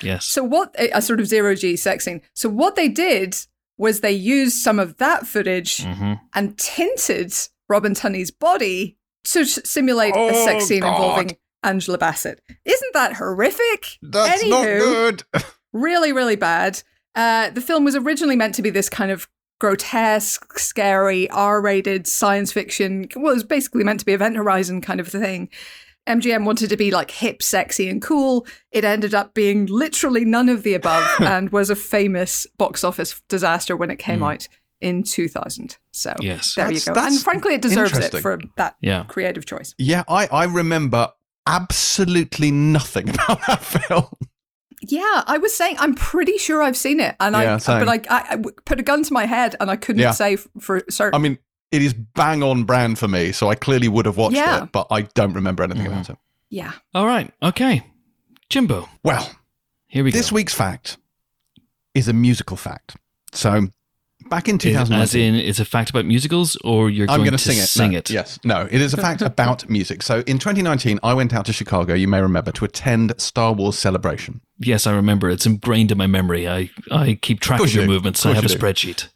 Yes. 0.02 0.26
So 0.26 0.44
what 0.44 0.76
a, 0.78 0.90
a 0.98 1.02
sort 1.02 1.20
of 1.20 1.28
zero 1.28 1.56
G 1.56 1.76
sex 1.76 2.06
scene. 2.06 2.22
So 2.34 2.50
what 2.50 2.76
they 2.76 2.88
did 2.90 3.36
was 3.78 4.00
they 4.02 4.12
used 4.12 4.58
some 4.58 4.80
of 4.80 4.98
that 4.98 5.26
footage 5.28 5.84
hmm 5.84 6.14
and 6.34 6.58
tinted 6.58 7.34
Robin 7.70 7.94
Tunney's 7.94 8.32
body 8.32 8.98
to 9.26 9.46
simulate 9.46 10.16
a 10.16 10.20
Oh, 10.32 10.46
sex 10.46 10.66
scene 10.66 10.82
God. 10.82 10.94
involving 10.96 11.38
Angela 11.64 11.98
Bassett. 11.98 12.42
Isn't 12.66 12.94
that 12.94 13.14
horrific? 13.14 13.98
That's 14.02 14.46
not 14.46 14.64
good. 14.64 15.24
Really, 15.74 16.12
really 16.14 16.38
bad. 16.38 16.82
Uh, 17.14 17.50
the 17.52 17.62
film 17.62 17.84
was 17.84 17.96
originally 17.96 18.36
meant 18.38 18.56
to 18.56 18.62
be 18.62 18.70
this 18.72 18.90
kind 18.90 19.12
of 19.12 19.28
grotesque, 19.60 20.58
scary, 20.58 21.30
R-rated 21.30 22.08
science 22.08 22.52
fiction. 22.54 23.08
Well, 23.16 23.32
it 23.32 23.36
was 23.36 23.44
basically 23.44 23.84
meant 23.84 24.00
to 24.00 24.06
be 24.06 24.14
Event 24.14 24.38
Horizon 24.38 24.82
kind 24.82 25.00
of 25.00 25.08
thing. 25.10 25.50
MGM 26.08 26.46
wanted 26.46 26.70
to 26.70 26.78
be 26.78 26.92
like 26.92 27.12
hip, 27.12 27.44
sexy, 27.44 27.90
and 27.90 28.02
cool. 28.02 28.48
It 28.72 28.84
ended 28.86 29.14
up 29.14 29.34
being 29.34 29.66
literally 29.66 30.26
none 30.26 30.50
of 30.50 30.64
the 30.64 30.74
above 30.74 31.08
and 31.20 31.50
was 31.52 31.70
a 31.70 31.76
famous 31.76 32.48
box 32.58 32.84
office 32.84 33.22
disaster 33.28 33.76
when 33.76 33.92
it 33.92 33.98
came 33.98 34.20
hmm. 34.20 34.26
out 34.26 34.48
in 34.80 35.04
2000. 35.04 35.78
So 35.92 36.14
Yes. 36.22 36.56
there 36.56 36.66
That's- 36.66 36.88
you 36.88 36.94
go. 36.94 37.00
And 37.00 37.20
frankly, 37.22 37.56
it 37.56 37.62
deserves 37.62 37.98
it 37.98 38.14
for 38.22 38.40
that 38.58 38.76
Yeah. 38.82 39.04
creative 39.08 39.46
choice. 39.46 39.74
Yeah, 39.78 40.04
I, 40.08 40.28
I 40.28 40.46
remember 40.46 41.10
absolutely 41.46 42.52
nothing 42.52 43.10
about 43.14 43.40
that 43.48 43.64
film. 43.64 44.06
Yeah, 44.82 45.24
I 45.26 45.40
was 45.40 45.56
saying 45.56 45.76
I'm 45.80 45.96
pretty 45.96 46.38
sure 46.38 46.62
I've 46.62 46.78
seen 46.78 47.00
it, 47.00 47.16
and 47.20 47.34
Yeah, 47.36 47.56
I 47.56 47.58
same. 47.58 47.84
but 47.84 48.08
I, 48.12 48.34
I 48.34 48.38
put 48.66 48.80
a 48.80 48.84
gun 48.84 49.02
to 49.04 49.12
my 49.14 49.26
head 49.26 49.56
and 49.60 49.72
I 49.72 49.76
couldn't 49.76 50.02
Yeah. 50.02 50.12
say 50.12 50.36
for 50.36 50.84
certain. 50.90 51.16
I 51.16 51.18
mean, 51.22 51.40
it 51.72 51.82
is 51.82 51.94
bang 51.94 52.44
on 52.44 52.64
brand 52.64 52.98
for 53.00 53.08
me, 53.08 53.32
so 53.32 53.50
I 53.50 53.56
clearly 53.56 53.88
would 53.88 54.06
have 54.06 54.18
watched 54.18 54.36
Yeah. 54.36 54.64
it, 54.64 54.72
but 54.72 54.88
I 54.92 55.02
don't 55.02 55.34
remember 55.34 55.64
anything 55.64 55.84
Mhm. 55.86 55.92
about 55.92 56.10
it. 56.12 56.18
yeah, 56.50 56.72
All 56.94 57.06
right. 57.06 57.32
Okay. 57.44 57.84
Jimbo, 58.50 58.88
Well, 59.04 59.30
here 59.88 60.04
we 60.04 60.12
this 60.12 60.20
go. 60.22 60.24
This 60.26 60.32
week's 60.32 60.54
fact 60.54 60.98
is 61.94 62.08
a 62.08 62.14
musical 62.14 62.56
fact. 62.56 62.96
So, 63.34 63.68
back 64.30 64.48
in 64.48 64.56
Is- 64.56 64.62
2019, 64.64 65.02
as 65.02 65.16
in, 65.16 65.36
it's 65.36 65.60
a 65.60 65.66
fact 65.66 65.90
about 65.90 66.06
musicals, 66.06 66.56
or 66.64 66.90
you're 66.90 67.10
I'm 67.10 67.18
going 67.18 67.30
going 67.32 67.38
to 67.38 67.44
to 67.44 67.52
sing 67.52 67.58
it. 67.58 67.68
sing 67.68 67.92
No, 67.92 67.98
it? 67.98 68.10
Yes. 68.10 68.40
No, 68.46 68.68
it 68.72 68.82
is 68.82 68.94
a 68.94 68.98
fact 68.98 69.22
about 69.34 69.70
music. 69.70 70.02
So, 70.04 70.24
in 70.26 70.40
2019, 70.40 71.00
I 71.04 71.14
went 71.14 71.34
out 71.34 71.46
to 71.48 71.54
Chicago, 71.54 71.94
you 71.94 72.08
may 72.08 72.22
remember, 72.22 72.52
to 72.54 72.64
attend 72.66 73.14
Star 73.18 73.52
Wars 73.52 73.78
Celebration. 73.78 74.40
Yes, 74.60 74.88
I 74.88 74.94
remember. 74.94 75.30
It's 75.30 75.46
ingrained 75.46 75.92
in 75.92 75.98
my 75.98 76.08
memory. 76.08 76.48
I, 76.48 76.70
I 76.90 77.20
keep 77.22 77.42
track 77.42 77.60
course 77.60 77.72
of 77.72 77.76
your 77.76 77.84
you 77.84 77.90
movements. 77.90 78.24
Of 78.24 78.32
I 78.32 78.36
have 78.36 78.46
a 78.46 78.48
course 78.48 78.54
do. 78.60 78.88
spreadsheet. 78.94 79.08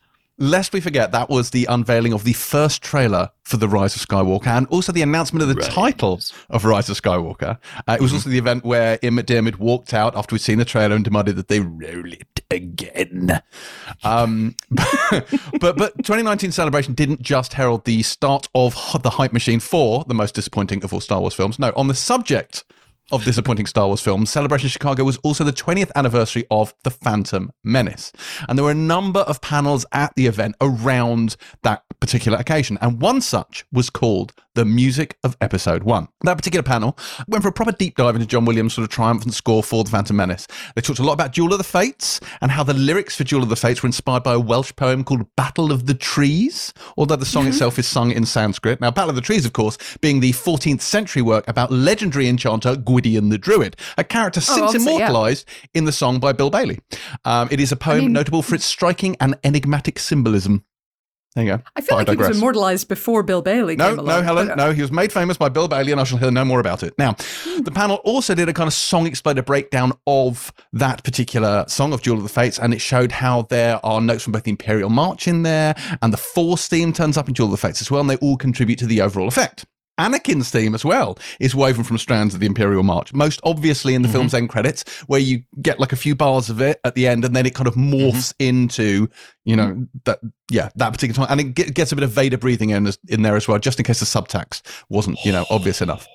Lest 0.41 0.73
we 0.73 0.81
forget, 0.81 1.11
that 1.11 1.29
was 1.29 1.51
the 1.51 1.65
unveiling 1.69 2.13
of 2.13 2.23
the 2.23 2.33
first 2.33 2.81
trailer 2.81 3.29
for 3.43 3.57
The 3.57 3.67
Rise 3.67 3.95
of 3.95 4.01
Skywalker 4.01 4.47
and 4.47 4.65
also 4.69 4.91
the 4.91 5.03
announcement 5.03 5.43
of 5.43 5.49
the 5.49 5.53
Right. 5.53 5.71
title 5.71 6.19
of 6.49 6.65
Rise 6.65 6.89
of 6.89 6.99
Skywalker. 6.99 7.59
Uh, 7.87 7.93
it 7.99 8.01
was 8.01 8.11
also 8.11 8.27
the 8.27 8.39
event 8.39 8.65
where 8.65 8.97
Ian 9.03 9.17
McDiarmid 9.17 9.59
walked 9.59 9.93
out 9.93 10.15
after 10.15 10.33
we'd 10.33 10.41
seen 10.41 10.57
the 10.57 10.65
trailer 10.65 10.95
and 10.95 11.05
demanded 11.05 11.35
that 11.35 11.47
they 11.47 11.59
roll 11.59 12.11
it 12.11 12.41
again. 12.49 13.39
Um, 14.03 14.55
but, 15.59 15.77
but 15.77 15.95
2019 15.97 16.51
celebration 16.51 16.95
didn't 16.95 17.21
just 17.21 17.53
herald 17.53 17.85
the 17.85 18.01
start 18.01 18.49
of 18.55 18.73
the 19.03 19.11
hype 19.11 19.33
machine 19.33 19.59
for 19.59 20.03
the 20.07 20.15
most 20.15 20.33
disappointing 20.33 20.83
of 20.83 20.91
all 20.91 21.01
Star 21.01 21.21
Wars 21.21 21.35
films. 21.35 21.59
No, 21.59 21.71
on 21.75 21.87
the 21.87 21.93
subject 21.93 22.63
of 23.11 23.23
disappointing 23.23 23.65
Star 23.65 23.87
Wars 23.87 24.01
films, 24.01 24.29
Celebration 24.29 24.69
Chicago 24.69 25.03
was 25.03 25.17
also 25.17 25.43
the 25.43 25.53
20th 25.53 25.91
anniversary 25.95 26.45
of 26.49 26.73
The 26.83 26.91
Phantom 26.91 27.51
Menace. 27.63 28.11
And 28.47 28.57
there 28.57 28.65
were 28.65 28.71
a 28.71 28.75
number 28.75 29.21
of 29.21 29.41
panels 29.41 29.85
at 29.91 30.13
the 30.15 30.27
event 30.27 30.55
around 30.61 31.35
that 31.63 31.83
particular 31.99 32.37
occasion. 32.37 32.77
And 32.81 33.01
one 33.01 33.21
such 33.21 33.65
was 33.71 33.89
called 33.89 34.33
The 34.55 34.65
Music 34.65 35.17
of 35.23 35.37
Episode 35.39 35.83
1. 35.83 36.07
That 36.21 36.37
particular 36.37 36.63
panel 36.63 36.97
went 37.27 37.43
for 37.43 37.49
a 37.49 37.53
proper 37.53 37.71
deep 37.71 37.95
dive 37.95 38.15
into 38.15 38.27
John 38.27 38.45
Williams' 38.45 38.73
sort 38.73 38.83
of 38.83 38.89
triumphant 38.89 39.33
score 39.33 39.63
for 39.63 39.83
The 39.83 39.91
Phantom 39.91 40.15
Menace. 40.15 40.47
They 40.75 40.81
talked 40.81 40.99
a 40.99 41.03
lot 41.03 41.13
about 41.13 41.33
Duel 41.33 41.51
of 41.51 41.57
the 41.57 41.63
Fates 41.63 42.19
and 42.41 42.51
how 42.51 42.63
the 42.63 42.73
lyrics 42.73 43.15
for 43.15 43.23
Duel 43.23 43.43
of 43.43 43.49
the 43.49 43.55
Fates 43.55 43.83
were 43.83 43.87
inspired 43.87 44.23
by 44.23 44.33
a 44.33 44.39
Welsh 44.39 44.73
poem 44.75 45.03
called 45.03 45.27
Battle 45.35 45.71
of 45.71 45.85
the 45.85 45.93
Trees, 45.93 46.73
although 46.97 47.15
the 47.15 47.25
song 47.25 47.43
mm-hmm. 47.43 47.53
itself 47.53 47.77
is 47.77 47.87
sung 47.87 48.11
in 48.11 48.25
Sanskrit. 48.25 48.81
Now, 48.81 48.91
Battle 48.91 49.11
of 49.11 49.15
the 49.15 49.21
Trees, 49.21 49.45
of 49.45 49.53
course, 49.53 49.77
being 50.01 50.19
the 50.19 50.31
14th 50.31 50.81
century 50.81 51.21
work 51.21 51.47
about 51.47 51.71
legendary 51.71 52.27
enchanter 52.27 52.75
Gwydion 53.01 53.29
the 53.29 53.37
Druid, 53.37 53.75
a 53.97 54.03
character 54.03 54.41
since 54.41 54.59
obviously, 54.61 54.91
yeah. 54.93 54.97
immortalised 55.07 55.47
in 55.73 55.85
the 55.85 55.91
song 55.91 56.19
by 56.19 56.33
Bill 56.33 56.49
Bailey. 56.49 56.79
Um, 57.25 57.47
it 57.51 57.59
is 57.59 57.71
a 57.71 57.75
poem 57.75 57.99
mean- 57.99 58.13
notable 58.13 58.41
for 58.41 58.55
its 58.55 58.65
striking 58.65 59.15
and 59.19 59.35
enigmatic 59.43 59.97
symbolism. 59.99 60.63
There 61.33 61.45
you 61.45 61.51
go. 61.55 61.63
I 61.77 61.81
feel 61.81 61.97
But 61.97 62.09
like 62.09 62.17
he 62.19 62.27
was 62.27 62.37
immortalized 62.37 62.89
before 62.89 63.23
Bill 63.23 63.41
Bailey 63.41 63.77
No, 63.77 63.91
came 63.91 63.99
along. 63.99 64.17
no, 64.17 64.21
Helen, 64.21 64.51
uh, 64.51 64.55
no. 64.55 64.73
He 64.73 64.81
was 64.81 64.91
made 64.91 65.13
famous 65.13 65.37
by 65.37 65.47
Bill 65.47 65.69
Bailey, 65.69 65.93
and 65.93 66.01
I 66.01 66.03
shall 66.03 66.17
hear 66.17 66.29
no 66.29 66.43
more 66.43 66.59
about 66.59 66.83
it. 66.83 66.93
Now, 66.97 67.15
Hmm. 67.45 67.61
the 67.61 67.71
panel 67.71 67.97
also 68.03 68.35
did 68.35 68.49
a 68.49 68.53
kind 68.53 68.67
of 68.67 68.73
song 68.73 69.07
exploder 69.07 69.41
breakdown 69.41 69.93
of 70.05 70.51
that 70.73 71.05
particular 71.05 71.63
song 71.69 71.93
of 71.93 72.01
Duel 72.01 72.17
of 72.17 72.23
the 72.23 72.29
Fates, 72.29 72.59
and 72.59 72.73
it 72.73 72.81
showed 72.81 73.13
how 73.13 73.43
there 73.43 73.79
are 73.85 74.01
notes 74.01 74.23
from 74.25 74.33
both 74.33 74.43
the 74.43 74.51
Imperial 74.51 74.89
March 74.89 75.25
in 75.25 75.43
there, 75.43 75.73
and 76.01 76.11
the 76.11 76.17
Force 76.17 76.67
theme 76.67 76.91
turns 76.91 77.17
up 77.17 77.29
in 77.29 77.33
Duel 77.33 77.45
of 77.47 77.51
the 77.51 77.57
Fates 77.65 77.79
as 77.81 77.89
well, 77.89 78.01
and 78.01 78.09
they 78.09 78.17
all 78.17 78.35
contribute 78.35 78.77
to 78.79 78.85
the 78.85 78.99
overall 78.99 79.29
effect. 79.29 79.63
Anakin's 80.01 80.49
theme 80.49 80.73
as 80.73 80.83
well 80.83 81.17
is 81.39 81.53
woven 81.53 81.83
from 81.83 81.97
strands 81.97 82.33
of 82.33 82.39
the 82.39 82.45
Imperial 82.45 82.83
March, 82.83 83.13
most 83.13 83.39
obviously 83.43 83.93
in 83.93 84.01
the 84.01 84.07
mm-hmm. 84.07 84.17
film's 84.17 84.33
end 84.33 84.49
credits, 84.49 84.83
where 85.07 85.19
you 85.19 85.43
get 85.61 85.79
like 85.79 85.93
a 85.93 85.95
few 85.95 86.15
bars 86.15 86.49
of 86.49 86.61
it 86.61 86.79
at 86.83 86.95
the 86.95 87.07
end, 87.07 87.23
and 87.23 87.35
then 87.35 87.45
it 87.45 87.53
kind 87.53 87.67
of 87.67 87.75
mm-hmm. 87.75 87.93
morphs 87.93 88.33
into, 88.39 89.07
you 89.45 89.55
know, 89.55 89.87
that 90.05 90.19
yeah, 90.49 90.69
that 90.75 90.91
particular 90.91 91.25
time, 91.25 91.31
and 91.31 91.39
it 91.39 91.55
get, 91.55 91.73
gets 91.73 91.91
a 91.91 91.95
bit 91.95 92.03
of 92.03 92.11
Vader 92.11 92.37
breathing 92.37 92.71
in 92.71 92.89
in 93.07 93.21
there 93.21 93.35
as 93.35 93.47
well, 93.47 93.59
just 93.59 93.79
in 93.79 93.85
case 93.85 93.99
the 93.99 94.05
subtext 94.05 94.61
wasn't, 94.89 95.23
you 95.23 95.31
know, 95.31 95.45
obvious 95.49 95.81
enough. 95.81 96.07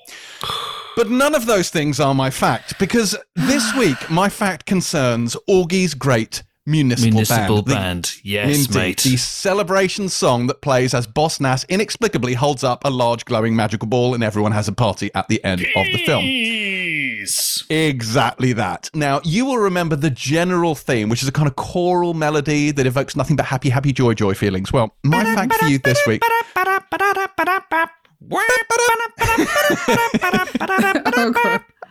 But 0.97 1.11
none 1.11 1.35
of 1.35 1.45
those 1.45 1.69
things 1.69 2.01
are 2.01 2.15
my 2.15 2.31
fact 2.31 2.79
because 2.79 3.15
this 3.35 3.75
week 3.77 4.11
my 4.11 4.31
fact 4.31 4.65
concerns 4.65 5.37
Augie's 5.47 5.93
great 5.93 6.43
municipal, 6.67 7.13
Municipal 7.13 7.63
band. 7.63 8.05
The- 8.05 8.21
Yes, 8.29 8.67
Indeed, 8.67 8.75
mate. 8.77 9.03
The 9.03 9.17
celebration 9.17 10.09
song 10.09 10.47
that 10.49 10.61
plays 10.61 10.95
as 10.95 11.07
Boss 11.07 11.39
Nass 11.41 11.65
inexplicably 11.69 12.35
holds 12.35 12.65
up 12.65 12.85
a 12.85 12.91
large 12.91 13.25
glowing 13.25 13.55
magical 13.55 13.87
ball 13.89 14.15
and 14.15 14.25
everyone 14.25 14.53
has 14.53 14.67
a 14.69 14.73
party 14.73 15.11
at 15.15 15.29
the 15.29 15.43
end 15.45 15.61
of 15.61 15.85
the 15.87 16.05
film. 16.05 16.25
Jeez. 16.25 17.65
Exactly 17.71 18.53
that. 18.55 18.91
Now, 18.95 19.21
you 19.25 19.47
will 19.47 19.59
remember 19.59 19.97
the 19.97 20.11
general 20.11 20.75
theme, 20.75 21.09
which 21.09 21.23
is 21.23 21.29
a 21.29 21.33
kind 21.33 21.49
of 21.49 21.57
choral 21.57 22.15
melody 22.15 22.71
that 22.73 22.87
evokes 22.87 23.17
nothing 23.17 23.37
but 23.37 23.47
happy, 23.47 23.71
happy, 23.71 23.93
joy, 23.93 24.15
joy 24.15 24.35
feelings. 24.35 24.73
Well, 24.73 24.95
my 25.05 25.25
fact 25.25 25.55
for 25.55 25.67
you 25.67 25.79
this 25.79 26.01
week. 26.07 26.23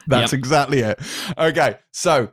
That's 0.07 0.33
exactly 0.33 0.79
it. 0.79 0.99
Okay, 1.37 1.77
so 1.91 2.31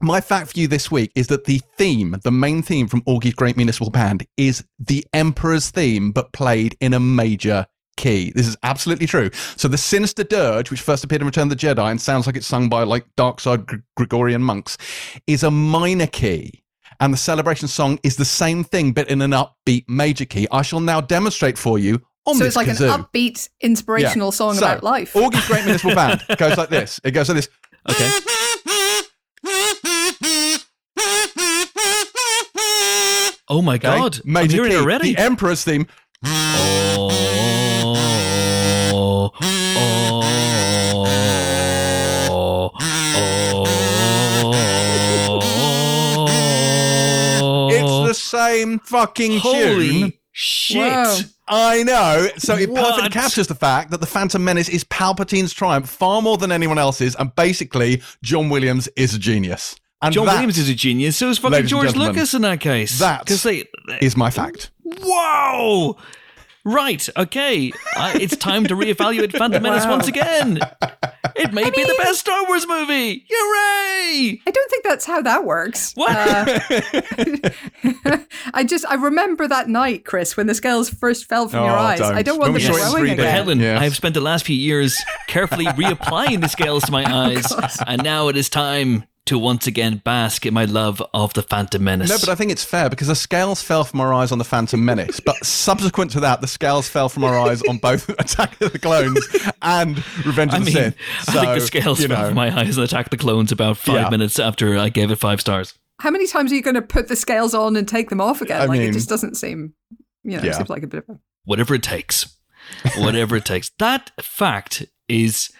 my 0.00 0.20
fact 0.20 0.52
for 0.52 0.58
you 0.60 0.68
this 0.68 0.90
week 0.90 1.10
is 1.14 1.26
that 1.28 1.44
the 1.44 1.60
theme, 1.76 2.16
the 2.22 2.30
main 2.30 2.62
theme 2.62 2.86
from 2.86 3.02
Augie's 3.02 3.34
Great 3.34 3.56
Municipal 3.56 3.90
Band, 3.90 4.26
is 4.36 4.64
the 4.78 5.04
Emperor's 5.12 5.70
theme, 5.70 6.12
but 6.12 6.32
played 6.32 6.76
in 6.80 6.94
a 6.94 7.00
major 7.00 7.66
key. 7.96 8.30
This 8.34 8.46
is 8.46 8.56
absolutely 8.62 9.06
true. 9.06 9.28
So 9.56 9.66
the 9.66 9.76
Sinister 9.78 10.22
Dirge, 10.22 10.70
which 10.70 10.80
first 10.82 11.02
appeared 11.02 11.22
in 11.22 11.26
Return 11.26 11.50
of 11.50 11.58
the 11.58 11.66
Jedi 11.66 11.90
and 11.90 12.00
sounds 12.00 12.26
like 12.26 12.36
it's 12.36 12.46
sung 12.46 12.68
by 12.68 12.84
like 12.84 13.06
dark 13.16 13.40
side 13.40 13.66
Gr- 13.66 13.76
Gregorian 13.96 14.40
monks, 14.42 14.78
is 15.26 15.42
a 15.42 15.50
minor 15.50 16.06
key. 16.06 16.62
And 17.00 17.12
the 17.12 17.18
celebration 17.18 17.66
song 17.68 17.98
is 18.04 18.16
the 18.16 18.24
same 18.24 18.62
thing, 18.64 18.92
but 18.92 19.08
in 19.08 19.20
an 19.22 19.32
upbeat 19.32 19.84
major 19.88 20.24
key. 20.24 20.46
I 20.52 20.62
shall 20.62 20.80
now 20.80 21.00
demonstrate 21.00 21.58
for 21.58 21.78
you 21.78 22.00
on 22.24 22.34
So 22.36 22.44
this 22.44 22.48
it's 22.48 22.56
like 22.56 22.68
kazoo. 22.68 22.94
an 22.94 23.02
upbeat, 23.04 23.48
inspirational 23.60 24.30
song 24.32 24.54
So, 24.54 24.66
about 24.66 24.82
life. 24.84 25.12
Augie's 25.14 25.46
Great 25.46 25.64
Municipal 25.64 25.94
Band 25.96 26.24
goes 26.38 26.56
like 26.56 26.68
this. 26.68 27.00
It 27.02 27.10
goes 27.12 27.28
like 27.28 27.36
this. 27.36 27.48
Okay. 27.90 28.10
Oh 33.48 33.62
my 33.62 33.74
Okay? 33.76 33.88
god. 33.98 34.20
I'm 34.24 34.32
Major 34.32 34.56
hearing 34.56 34.70
key. 34.70 34.76
it 34.76 34.80
already. 34.80 35.14
The 35.14 35.20
Emperor's 35.22 35.64
theme. 35.64 35.86
Oh, 36.24 37.08
oh, 38.92 39.30
oh. 47.40 47.68
It's 47.70 48.08
the 48.08 48.14
same 48.14 48.78
fucking 48.80 49.40
tune. 49.40 49.40
Holy 49.40 50.20
shit. 50.32 50.78
Wow. 50.92 51.18
I 51.48 51.82
know. 51.82 52.28
So 52.38 52.54
it 52.56 52.74
perfectly 52.74 53.08
captures 53.10 53.46
the 53.46 53.54
fact 53.54 53.90
that 53.90 54.00
the 54.00 54.06
Phantom 54.06 54.42
Menace 54.44 54.68
is 54.68 54.84
Palpatine's 54.84 55.52
triumph 55.52 55.88
far 55.88 56.20
more 56.20 56.36
than 56.36 56.52
anyone 56.52 56.78
else's, 56.78 57.14
and 57.16 57.34
basically, 57.34 58.02
John 58.22 58.50
Williams 58.50 58.88
is 58.96 59.14
a 59.14 59.18
genius. 59.18 59.76
And 60.00 60.14
John 60.14 60.26
that 60.26 60.34
Williams 60.34 60.58
is 60.58 60.68
a 60.68 60.74
genius. 60.74 61.16
So 61.16 61.28
is 61.28 61.38
fucking 61.38 61.52
Ladies 61.52 61.72
and 61.72 61.82
George 61.82 61.96
Lucas 61.96 62.32
in 62.34 62.42
that 62.42 62.60
case. 62.60 62.98
that 63.00 63.26
'Cause 63.26 63.42
they, 63.42 63.64
is 64.00 64.16
my 64.16 64.30
fact. 64.30 64.70
Wow. 64.84 65.96
Right. 66.64 67.08
Okay. 67.16 67.72
I, 67.96 68.18
it's 68.20 68.36
time 68.36 68.64
to 68.66 68.74
reevaluate 68.76 69.32
Phantom 69.36 69.62
Menace 69.62 69.84
Wow. 69.84 69.90
once 69.92 70.06
again. 70.06 70.60
It 71.34 71.52
may 71.54 71.70
be 71.70 71.82
the 71.82 71.94
best 71.98 72.20
Star 72.20 72.46
Wars 72.46 72.66
movie. 72.66 73.24
Hooray! 73.30 74.40
I 74.46 74.50
don't 74.50 74.70
think 74.70 74.84
that's 74.84 75.06
how 75.06 75.22
that 75.22 75.44
works. 75.44 75.92
What? 75.94 76.10
Uh, 76.10 76.58
I 78.54 78.64
just 78.64 78.84
I 78.88 78.94
remember 78.94 79.48
that 79.48 79.68
night, 79.68 80.04
Chris, 80.04 80.36
when 80.36 80.46
the 80.46 80.54
scales 80.54 80.90
first 80.90 81.26
fell 81.26 81.48
from 81.48 81.64
your 81.64 81.72
Oh, 81.72 81.78
eyes. 81.78 81.98
don't. 82.00 82.14
I 82.14 82.22
don't 82.22 82.38
When 82.38 82.52
want 82.52 82.62
we 82.62 82.66
them 82.66 82.74
saw 82.74 82.88
it 82.88 82.90
growing 82.92 83.04
3D. 83.10 83.12
again. 83.14 83.34
Helen, 83.34 83.60
Yes. 83.60 83.80
I 83.80 83.84
have 83.84 83.96
spent 83.96 84.14
the 84.14 84.20
last 84.20 84.44
few 84.44 84.56
years 84.56 84.96
carefully 85.26 85.64
reapplying 85.66 86.40
the 86.40 86.48
scales 86.48 86.84
to 86.84 86.92
my 86.92 87.04
eyes, 87.04 87.46
and 87.86 88.02
now 88.02 88.28
it 88.28 88.36
is 88.36 88.48
time 88.48 89.04
to 89.28 89.38
once 89.38 89.66
again 89.66 90.02
bask 90.04 90.44
in 90.44 90.52
my 90.52 90.64
love 90.64 91.02
of 91.14 91.32
the 91.34 91.42
Phantom 91.42 91.82
Menace. 91.82 92.10
No, 92.10 92.16
but 92.18 92.28
I 92.28 92.34
think 92.34 92.50
it's 92.50 92.64
fair 92.64 92.90
because 92.90 93.08
the 93.08 93.14
scales 93.14 93.62
fell 93.62 93.84
from 93.84 94.00
our 94.00 94.12
eyes 94.12 94.32
on 94.32 94.38
the 94.38 94.44
Phantom 94.44 94.84
Menace, 94.84 95.20
but 95.20 95.36
subsequent 95.44 96.10
to 96.12 96.20
that, 96.20 96.40
the 96.40 96.46
scales 96.46 96.88
fell 96.88 97.08
from 97.08 97.24
our 97.24 97.38
eyes 97.38 97.62
on 97.68 97.78
both 97.78 98.08
Attack 98.18 98.60
of 98.60 98.72
the 98.72 98.78
Clones 98.78 99.26
and 99.62 99.96
Revenge 100.26 100.52
I 100.52 100.56
of 100.58 100.64
the 100.64 100.70
mean, 100.72 100.74
Sith. 100.74 100.96
I 101.28 101.32
think 101.32 101.54
the 101.54 101.60
scales 101.66 102.00
you 102.00 102.08
fell 102.08 102.18
know. 102.22 102.26
from 102.28 102.34
my 102.34 102.54
eyes 102.58 102.76
and 102.76 102.84
attacked 102.84 103.10
the 103.10 103.16
clones 103.16 103.52
about 103.52 103.76
five 103.76 103.94
Yeah. 103.94 104.08
minutes 104.10 104.38
after 104.38 104.76
I 104.78 104.88
gave 104.88 105.10
it 105.10 105.16
five 105.16 105.40
stars. 105.40 105.74
How 106.00 106.10
many 106.10 106.26
times 106.26 106.52
are 106.52 106.54
you 106.54 106.62
going 106.62 106.74
to 106.74 106.82
put 106.82 107.08
the 107.08 107.16
scales 107.16 107.54
on 107.54 107.74
and 107.76 107.88
take 107.88 108.08
them 108.10 108.20
off 108.20 108.40
again? 108.40 108.60
I 108.62 108.66
like 108.66 108.78
mean- 108.80 108.90
it 108.90 108.92
just 108.92 109.08
doesn't 109.08 109.36
seem, 109.36 109.74
you 110.24 110.36
know, 110.36 110.42
Yeah. 110.42 110.50
it 110.50 110.54
seems 110.54 110.70
like 110.70 110.82
a 110.82 110.86
bit 110.86 111.04
of 111.08 111.16
a. 111.16 111.18
Whatever 111.44 111.74
it 111.74 111.82
takes. 111.82 112.34
Whatever 112.98 113.36
it 113.36 113.44
takes. 113.44 113.70
That 113.78 114.10
fact 114.20 114.84
is 115.08 115.50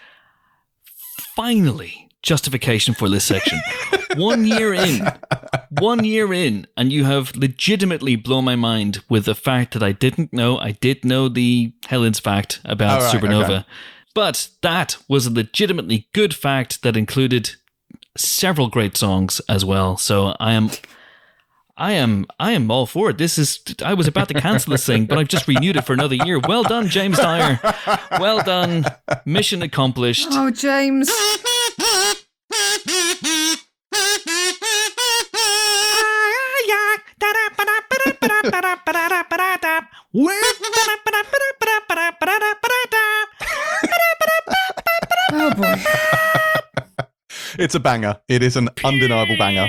finally 1.35 2.08
justification 2.21 2.93
for 2.93 3.09
this 3.09 3.23
section. 3.23 3.59
one 4.15 4.45
year 4.45 4.73
in, 4.73 5.07
one 5.79 6.03
year 6.03 6.33
in, 6.33 6.67
and 6.75 6.91
you 6.91 7.05
have 7.05 7.35
legitimately 7.35 8.15
blown 8.15 8.45
my 8.45 8.55
mind 8.55 9.03
with 9.09 9.25
the 9.25 9.35
fact 9.35 9.73
that 9.73 9.83
I 9.83 9.91
didn't 9.91 10.33
know. 10.33 10.57
I 10.57 10.71
did 10.71 11.05
know 11.05 11.29
the 11.29 11.73
Helen's 11.87 12.19
fact 12.19 12.59
about 12.65 13.01
right, 13.01 13.15
Supernova, 13.15 13.43
okay. 13.43 13.65
but 14.13 14.49
that 14.61 14.97
was 15.07 15.25
a 15.27 15.33
legitimately 15.33 16.07
good 16.13 16.35
fact 16.35 16.81
that 16.83 16.97
included 16.97 17.51
several 18.17 18.67
great 18.67 18.97
songs 18.97 19.41
as 19.47 19.63
well. 19.63 19.97
So 19.97 20.35
I 20.39 20.53
am. 20.53 20.71
I 21.81 21.93
am 21.93 22.25
I 22.37 22.51
am 22.51 22.69
all 22.69 22.85
for 22.85 23.09
it. 23.09 23.17
This 23.17 23.37
is 23.37 23.61
I 23.85 23.93
was 23.93 24.05
about 24.05 24.27
to 24.27 24.33
cancel 24.33 24.71
this 24.71 24.85
thing, 24.85 25.05
but 25.05 25.17
I've 25.17 25.29
just 25.29 25.47
renewed 25.47 25.77
it 25.77 25.85
for 25.85 25.93
another 25.93 26.15
year. 26.15 26.37
Well 26.37 26.63
done, 26.63 26.89
James 26.89 27.17
Dyer. 27.17 27.57
Well 28.19 28.43
done. 28.43 28.83
Mission 29.23 29.61
accomplished. 29.61 30.27
Oh, 30.29 30.51
James. 30.51 31.09
Oh 45.31 45.53
boy. 45.57 45.75
It's 47.57 47.75
a 47.75 47.79
banger. 47.79 48.17
It 48.27 48.43
is 48.43 48.55
an 48.55 48.69
undeniable 48.83 49.37
banger. 49.37 49.67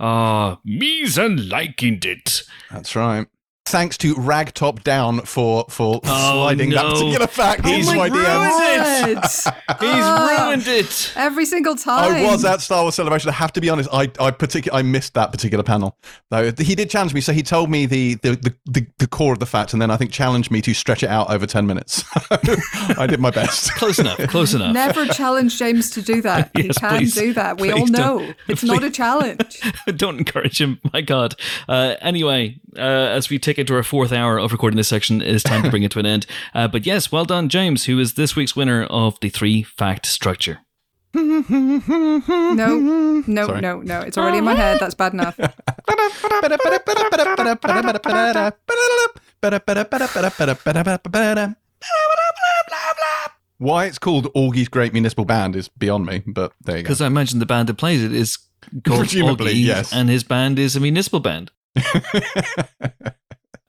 Ah, 0.00 0.58
me's 0.64 1.18
and 1.18 1.48
liking 1.48 1.98
it. 2.02 2.42
That's 2.70 2.94
right. 2.94 3.26
Thanks 3.70 3.98
to 3.98 4.14
Ragtop 4.14 4.82
Down 4.82 5.20
for 5.20 5.64
for 5.68 6.00
Oh, 6.04 6.32
sliding 6.44 6.70
that 6.70 6.84
particular 6.92 7.26
fact 7.26 7.66
He's 7.66 7.86
into 7.88 7.98
my 7.98 8.06
ruined 8.08 8.26
DMs. 8.26 9.46
it. 9.46 9.54
He's 9.80 10.04
Ah, 10.04 10.46
ruined 10.46 10.66
it. 10.66 11.12
Every 11.16 11.44
single 11.44 11.76
time. 11.76 12.12
I 12.14 12.30
was 12.30 12.44
at 12.44 12.60
Star 12.60 12.82
Wars 12.82 12.94
Celebration. 12.94 13.28
I 13.28 13.32
have 13.34 13.52
to 13.54 13.60
be 13.60 13.68
honest. 13.68 13.88
I 13.92 14.02
I 14.20 14.30
particu- 14.30 14.68
I 14.72 14.82
missed 14.82 15.14
that 15.14 15.32
particular 15.32 15.62
panel. 15.64 15.96
Though 16.30 16.50
he 16.58 16.74
did 16.74 16.90
challenge 16.90 17.14
me, 17.14 17.20
so 17.20 17.32
he 17.32 17.42
told 17.42 17.70
me 17.70 17.86
the 17.86 18.14
the, 18.16 18.30
the, 18.36 18.54
the 18.66 18.86
the 18.98 19.06
core 19.06 19.32
of 19.32 19.38
the 19.38 19.46
fact, 19.46 19.72
and 19.72 19.80
then 19.82 19.90
I 19.90 19.96
think 19.96 20.10
challenged 20.12 20.50
me 20.50 20.60
to 20.62 20.74
stretch 20.74 21.02
it 21.02 21.08
out 21.10 21.30
over 21.30 21.46
ten 21.46 21.66
minutes. 21.66 22.04
I 22.98 23.06
did 23.06 23.20
my 23.20 23.30
best. 23.30 23.72
Close 23.76 23.98
enough. 23.98 24.18
Close 24.28 24.54
enough. 24.54 24.72
Never 24.72 25.06
challenge 25.06 25.58
James 25.58 25.90
to 25.90 26.02
do 26.02 26.22
that. 26.22 26.50
he 26.54 26.68
can 26.68 26.98
please. 26.98 27.14
do 27.14 27.32
that. 27.34 27.60
We 27.60 27.70
all 27.70 27.78
Please 27.80 27.90
don't. 27.90 28.22
know. 28.28 28.34
It's 28.48 28.62
not 28.64 28.82
a 28.82 28.90
challenge. 28.90 29.60
Don't 29.96 30.18
encourage 30.18 30.60
him. 30.60 30.80
My 30.92 31.00
God. 31.00 31.34
Uh, 31.68 31.94
anyway, 32.00 32.58
uh, 32.76 32.80
as 32.80 33.28
we 33.30 33.38
take 33.38 33.57
it 33.58 33.66
to 33.68 33.74
our 33.76 33.82
fourth 33.82 34.12
hour 34.12 34.38
of 34.38 34.52
recording 34.52 34.76
this 34.76 34.88
section, 34.88 35.20
it 35.20 35.28
is 35.28 35.42
time 35.42 35.62
to 35.62 35.70
bring 35.70 35.82
it 35.82 35.90
to 35.92 35.98
an 35.98 36.06
end. 36.06 36.26
Uh, 36.54 36.68
but 36.68 36.86
yes, 36.86 37.12
well 37.12 37.24
done, 37.24 37.48
James, 37.48 37.84
who 37.84 37.98
is 37.98 38.14
this 38.14 38.34
week's 38.36 38.56
winner 38.56 38.84
of 38.84 39.18
the 39.20 39.28
three 39.28 39.62
fact 39.62 40.06
structure. 40.06 40.60
No, 41.14 41.22
no, 43.26 43.46
Sorry. 43.46 43.60
no, 43.60 43.80
no. 43.80 44.00
It's 44.00 44.18
already 44.18 44.38
in 44.38 44.44
my 44.44 44.54
head. 44.54 44.78
That's 44.80 44.94
bad 44.94 45.14
enough. 45.14 45.38
Why 53.58 53.86
it's 53.86 53.98
called 53.98 54.32
Augie's 54.34 54.68
Great 54.68 54.92
Municipal 54.92 55.24
Band 55.24 55.56
is 55.56 55.68
beyond 55.68 56.06
me, 56.06 56.22
but 56.26 56.52
there 56.60 56.76
you 56.76 56.82
go. 56.82 56.86
Because 56.86 57.00
I 57.00 57.06
imagine 57.06 57.40
the 57.40 57.46
band 57.46 57.68
that 57.68 57.74
plays 57.74 58.04
it 58.04 58.12
is 58.12 58.38
called 58.84 59.00
Presumably, 59.00 59.54
Augie, 59.54 59.64
yes. 59.64 59.92
and 59.92 60.08
his 60.08 60.22
band 60.22 60.58
is 60.58 60.76
a 60.76 60.80
municipal 60.80 61.20
band. 61.20 61.50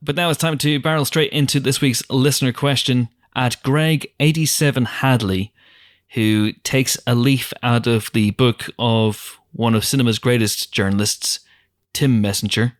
But 0.01 0.15
now 0.15 0.29
it's 0.29 0.39
time 0.39 0.57
to 0.59 0.79
barrel 0.79 1.03
straight 1.03 1.33
into 1.33 1.59
this 1.59 1.81
week's 1.81 2.09
listener 2.09 2.53
question 2.53 3.09
at 3.35 3.62
Greg87 3.63 4.85
Hadley, 4.85 5.51
who 6.13 6.53
takes 6.63 6.97
a 7.05 7.15
leaf 7.15 7.51
out 7.62 7.85
of 7.85 8.09
the 8.13 8.31
book 8.31 8.69
of 8.79 9.39
one 9.51 9.75
of 9.75 9.83
cinema's 9.83 10.17
greatest 10.17 10.71
journalists, 10.71 11.41
Tim 11.91 12.21
Messenger, 12.21 12.77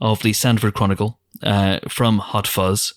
of 0.00 0.22
the 0.22 0.32
Sandford 0.32 0.74
Chronicle, 0.74 1.20
uh, 1.42 1.78
from 1.88 2.18
Hot 2.18 2.48
Fuzz. 2.48 2.94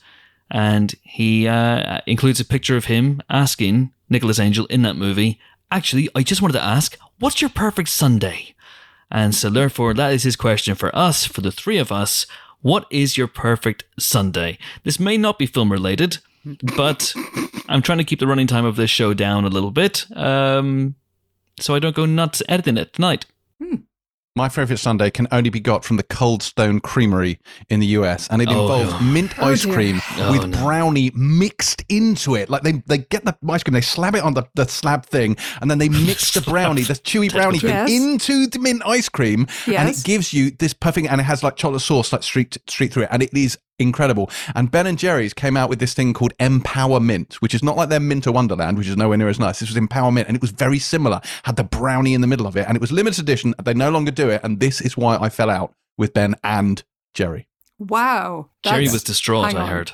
And 0.49 0.95
he 1.03 1.47
uh, 1.47 2.01
includes 2.07 2.39
a 2.39 2.45
picture 2.45 2.75
of 2.75 2.85
him 2.85 3.21
asking 3.29 3.93
Nicholas 4.09 4.39
Angel 4.39 4.65
in 4.65 4.81
that 4.81 4.95
movie, 4.95 5.39
Actually, 5.69 6.09
I 6.15 6.23
just 6.23 6.41
wanted 6.41 6.53
to 6.53 6.63
ask, 6.63 6.97
what's 7.19 7.41
your 7.41 7.49
perfect 7.49 7.89
Sunday? 7.89 8.53
And 9.09 9.33
so, 9.33 9.49
therefore, 9.49 9.93
that 9.93 10.13
is 10.13 10.23
his 10.23 10.35
question 10.35 10.75
for 10.75 10.95
us, 10.95 11.25
for 11.25 11.41
the 11.41 11.51
three 11.51 11.77
of 11.77 11.91
us. 11.91 12.25
What 12.63 12.87
is 12.89 13.17
your 13.17 13.27
perfect 13.27 13.83
Sunday? 13.99 14.57
This 14.83 14.99
may 14.99 15.17
not 15.17 15.37
be 15.37 15.45
film 15.45 15.71
related, 15.71 16.17
but 16.75 17.13
I'm 17.67 17.81
trying 17.81 17.97
to 17.99 18.03
keep 18.05 18.19
the 18.19 18.27
running 18.27 18.47
time 18.47 18.65
of 18.65 18.77
this 18.77 18.89
show 18.89 19.13
down 19.13 19.43
a 19.45 19.49
little 19.49 19.69
bit, 19.69 20.05
um, 20.15 20.95
so 21.59 21.75
I 21.75 21.79
don't 21.79 21.95
go 21.95 22.05
nuts 22.05 22.41
editing 22.47 22.77
it 22.77 22.93
tonight. 22.93 23.25
My 24.35 24.49
favourite 24.49 24.79
Sunday 24.79 25.11
can 25.11 25.27
only 25.31 25.51
be 25.51 25.59
got 25.59 25.85
from 25.85 25.97
the 25.97 26.01
Cold 26.03 26.41
Stone 26.41 26.79
Creamery 26.79 27.37
in 27.69 27.79
the 27.79 27.85
US, 27.97 28.27
and 28.29 28.41
it 28.41 28.47
Oh, 28.49 28.61
involves 28.63 28.91
no. 28.93 28.99
mint 29.01 29.31
Oh, 29.37 29.51
ice 29.51 29.63
cream 29.63 30.01
Oh, 30.17 30.31
with 30.31 30.47
no. 30.47 30.57
brownie 30.57 31.11
mixed 31.13 31.83
into 31.87 32.33
it. 32.33 32.49
Like 32.49 32.63
they, 32.63 32.81
they 32.87 32.97
get 32.97 33.25
the 33.25 33.37
ice 33.47 33.61
cream, 33.61 33.75
they 33.75 33.81
slab 33.81 34.15
it 34.15 34.23
on 34.23 34.33
the, 34.33 34.41
the 34.55 34.65
slab 34.65 35.05
thing, 35.05 35.37
and 35.61 35.69
then 35.69 35.77
they 35.77 35.87
mix 36.07 36.33
the 36.33 36.41
brownie, 36.41 36.81
the 36.81 36.95
chewy 36.95 37.31
brownie 37.31 37.59
thing, 37.59 37.87
into 37.87 38.47
the 38.47 38.57
mint 38.57 38.81
ice 38.87 39.07
cream, 39.07 39.45
and 39.67 39.87
it 39.87 40.01
gives 40.03 40.33
you 40.33 40.49
this 40.49 40.73
perfect. 40.73 41.09
And 41.09 41.21
it 41.21 41.25
has 41.25 41.43
like 41.43 41.55
chocolate 41.55 41.83
sauce 41.83 42.11
like 42.11 42.23
streaked 42.23 42.57
streaked 42.67 42.95
through 42.95 43.03
it, 43.03 43.09
and 43.11 43.21
it 43.21 43.31
is 43.37 43.59
incredible. 43.79 44.29
And 44.55 44.69
Ben 44.71 44.87
and 44.87 44.97
Jerry's 44.97 45.33
came 45.33 45.57
out 45.57 45.69
with 45.69 45.79
this 45.79 45.93
thing 45.93 46.13
called 46.13 46.33
Empower 46.39 46.99
Mint, 46.99 47.35
which 47.41 47.53
is 47.53 47.63
not 47.63 47.75
like 47.77 47.89
their 47.89 47.99
Mint 47.99 48.13
Minter 48.13 48.31
Wonderland, 48.31 48.77
which 48.77 48.87
is 48.87 48.95
nowhere 48.95 49.17
near 49.17 49.27
as 49.29 49.39
nice. 49.39 49.59
This 49.59 49.69
was 49.69 49.77
Empower 49.77 50.11
Mint, 50.11 50.27
and 50.27 50.35
it 50.35 50.41
was 50.41 50.51
very 50.51 50.79
similar. 50.79 51.19
Had 51.43 51.55
the 51.55 51.63
brownie 51.63 52.13
in 52.13 52.21
the 52.21 52.27
middle 52.27 52.45
of 52.47 52.55
it, 52.55 52.65
and 52.67 52.75
it 52.75 52.81
was 52.81 52.91
limited 52.91 53.19
edition. 53.21 53.53
They 53.63 53.73
no 53.73 53.89
longer 53.89 54.11
do 54.11 54.29
it, 54.29 54.41
and 54.43 54.59
this 54.59 54.79
is 54.81 54.95
why 54.95 55.17
I 55.17 55.29
fell 55.29 55.49
out 55.49 55.73
with 55.97 56.13
Ben 56.13 56.35
and 56.43 56.83
Jerry. 57.13 57.47
Wow. 57.79 58.49
Jerry 58.63 58.83
was 58.83 59.03
distraught, 59.03 59.45
hang 59.47 59.57
I 59.57 59.67
heard. 59.67 59.91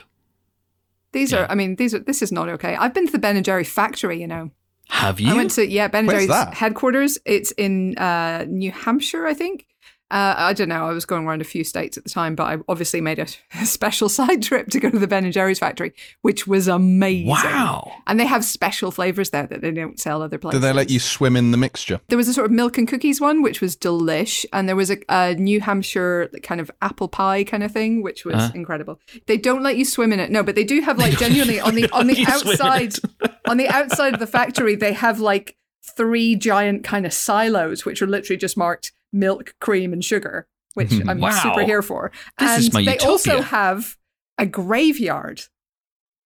These 1.12 1.32
Yeah. 1.32 1.40
are, 1.46 1.52
I 1.52 1.56
mean, 1.56 1.76
these 1.78 1.94
are, 1.96 2.00
this 2.00 2.22
is 2.22 2.32
not 2.32 2.50
okay. 2.50 2.76
I've 2.76 2.94
been 2.94 3.08
to 3.08 3.12
the 3.12 3.18
Ben 3.20 3.36
and 3.36 3.44
Jerry 3.46 3.64
factory, 3.64 4.22
you 4.22 4.28
know. 4.28 4.52
Have 4.90 5.20
you? 5.20 5.32
I 5.32 5.36
went 5.36 5.52
to, 5.52 5.68
yeah, 5.68 5.88
Ben 5.88 6.00
and 6.00 6.08
Where's 6.08 6.28
Jerry's 6.28 6.30
that? 6.30 6.54
headquarters. 6.54 7.18
It's 7.26 7.52
in 7.54 7.98
uh, 7.98 8.46
New 8.48 8.72
Hampshire, 8.72 9.26
I 9.26 9.34
think. 9.34 9.66
Uh, 10.12 10.34
I 10.38 10.54
don't 10.54 10.70
know. 10.70 10.88
I 10.88 10.92
was 10.92 11.06
going 11.06 11.28
around 11.28 11.42
a 11.42 11.46
few 11.46 11.64
states 11.64 11.96
at 11.98 12.04
the 12.04 12.10
time, 12.10 12.34
but 12.34 12.44
I 12.46 12.58
obviously 12.68 13.00
made 13.00 13.20
a, 13.20 13.28
a 13.62 13.66
special 13.66 14.10
side 14.10 14.42
trip 14.42 14.70
to 14.70 14.80
go 14.80 14.90
to 14.90 14.98
the 14.98 15.06
Ben 15.08 15.24
and 15.24 15.32
Jerry's 15.32 15.60
factory, 15.60 15.94
which 16.22 16.48
was 16.48 16.68
amazing. 16.68 17.28
wow. 17.28 17.92
And 18.08 18.20
they 18.20 18.26
have 18.26 18.44
special 18.44 18.90
flavors 18.90 19.30
there 19.30 19.46
that 19.46 19.62
they 19.62 19.70
don't 19.72 20.00
sell 20.00 20.22
other 20.24 20.38
places. 20.40 20.60
Do 20.62 20.66
they 20.68 20.74
let 20.74 20.90
you 20.90 21.00
swim 21.00 21.36
in 21.36 21.52
the 21.52 21.58
mixture? 21.58 22.02
There 22.08 22.18
was 22.18 22.28
a 22.28 22.34
sort 22.34 22.46
of 22.46 22.52
milk 22.52 22.78
and 22.80 22.88
cookies 22.88 23.22
one, 23.22 23.44
which 23.44 23.62
was 23.62 23.78
delish, 23.78 24.46
and 24.52 24.68
there 24.68 24.76
was 24.76 24.90
a, 24.90 24.98
a 25.10 25.36
New 25.36 25.62
Hampshire 25.62 26.30
kind 26.42 26.60
of 26.60 26.72
apple 26.82 27.08
pie 27.08 27.44
kind 27.44 27.62
of 27.64 27.72
thing, 27.72 28.02
which 28.02 28.26
was 28.26 28.36
Uh-huh. 28.36 28.52
incredible. 28.56 29.00
They 29.28 29.38
don't 29.38 29.62
let 29.62 29.78
you 29.78 29.86
swim 29.86 30.12
in 30.12 30.20
it, 30.20 30.32
no, 30.32 30.42
but 30.42 30.56
they 30.56 30.64
do 30.64 30.82
have 30.82 30.98
like 30.98 31.18
genuinely 31.20 31.60
on 31.60 31.76
the 31.76 31.88
on 31.92 32.08
the 32.08 32.14
let 32.14 32.18
you 32.20 32.26
swim 32.26 32.50
in 32.54 32.62
outside 32.62 32.96
on 33.48 33.58
the 33.58 33.68
outside 33.68 34.14
of 34.16 34.20
the 34.20 34.28
factory, 34.28 34.76
they 34.76 34.94
have 34.94 35.20
like 35.20 35.56
three 35.84 36.36
giant 36.36 36.84
kind 36.84 37.06
of 37.06 37.14
silos, 37.14 37.86
which 37.86 38.02
are 38.02 38.08
literally 38.08 38.38
just 38.38 38.58
marked 38.58 38.92
milk, 39.12 39.56
cream, 39.60 39.94
and 39.94 40.04
sugar, 40.04 40.48
which 40.74 40.92
I'm 41.08 41.20
Wow. 41.20 41.32
super 41.32 41.64
here 41.64 41.82
for. 41.82 42.12
This 42.38 42.50
and 42.52 42.60
is 42.60 42.74
my 42.74 42.84
they 42.84 42.98
also 43.00 43.42
have 43.42 43.98
a 44.38 44.46
graveyard 44.46 45.42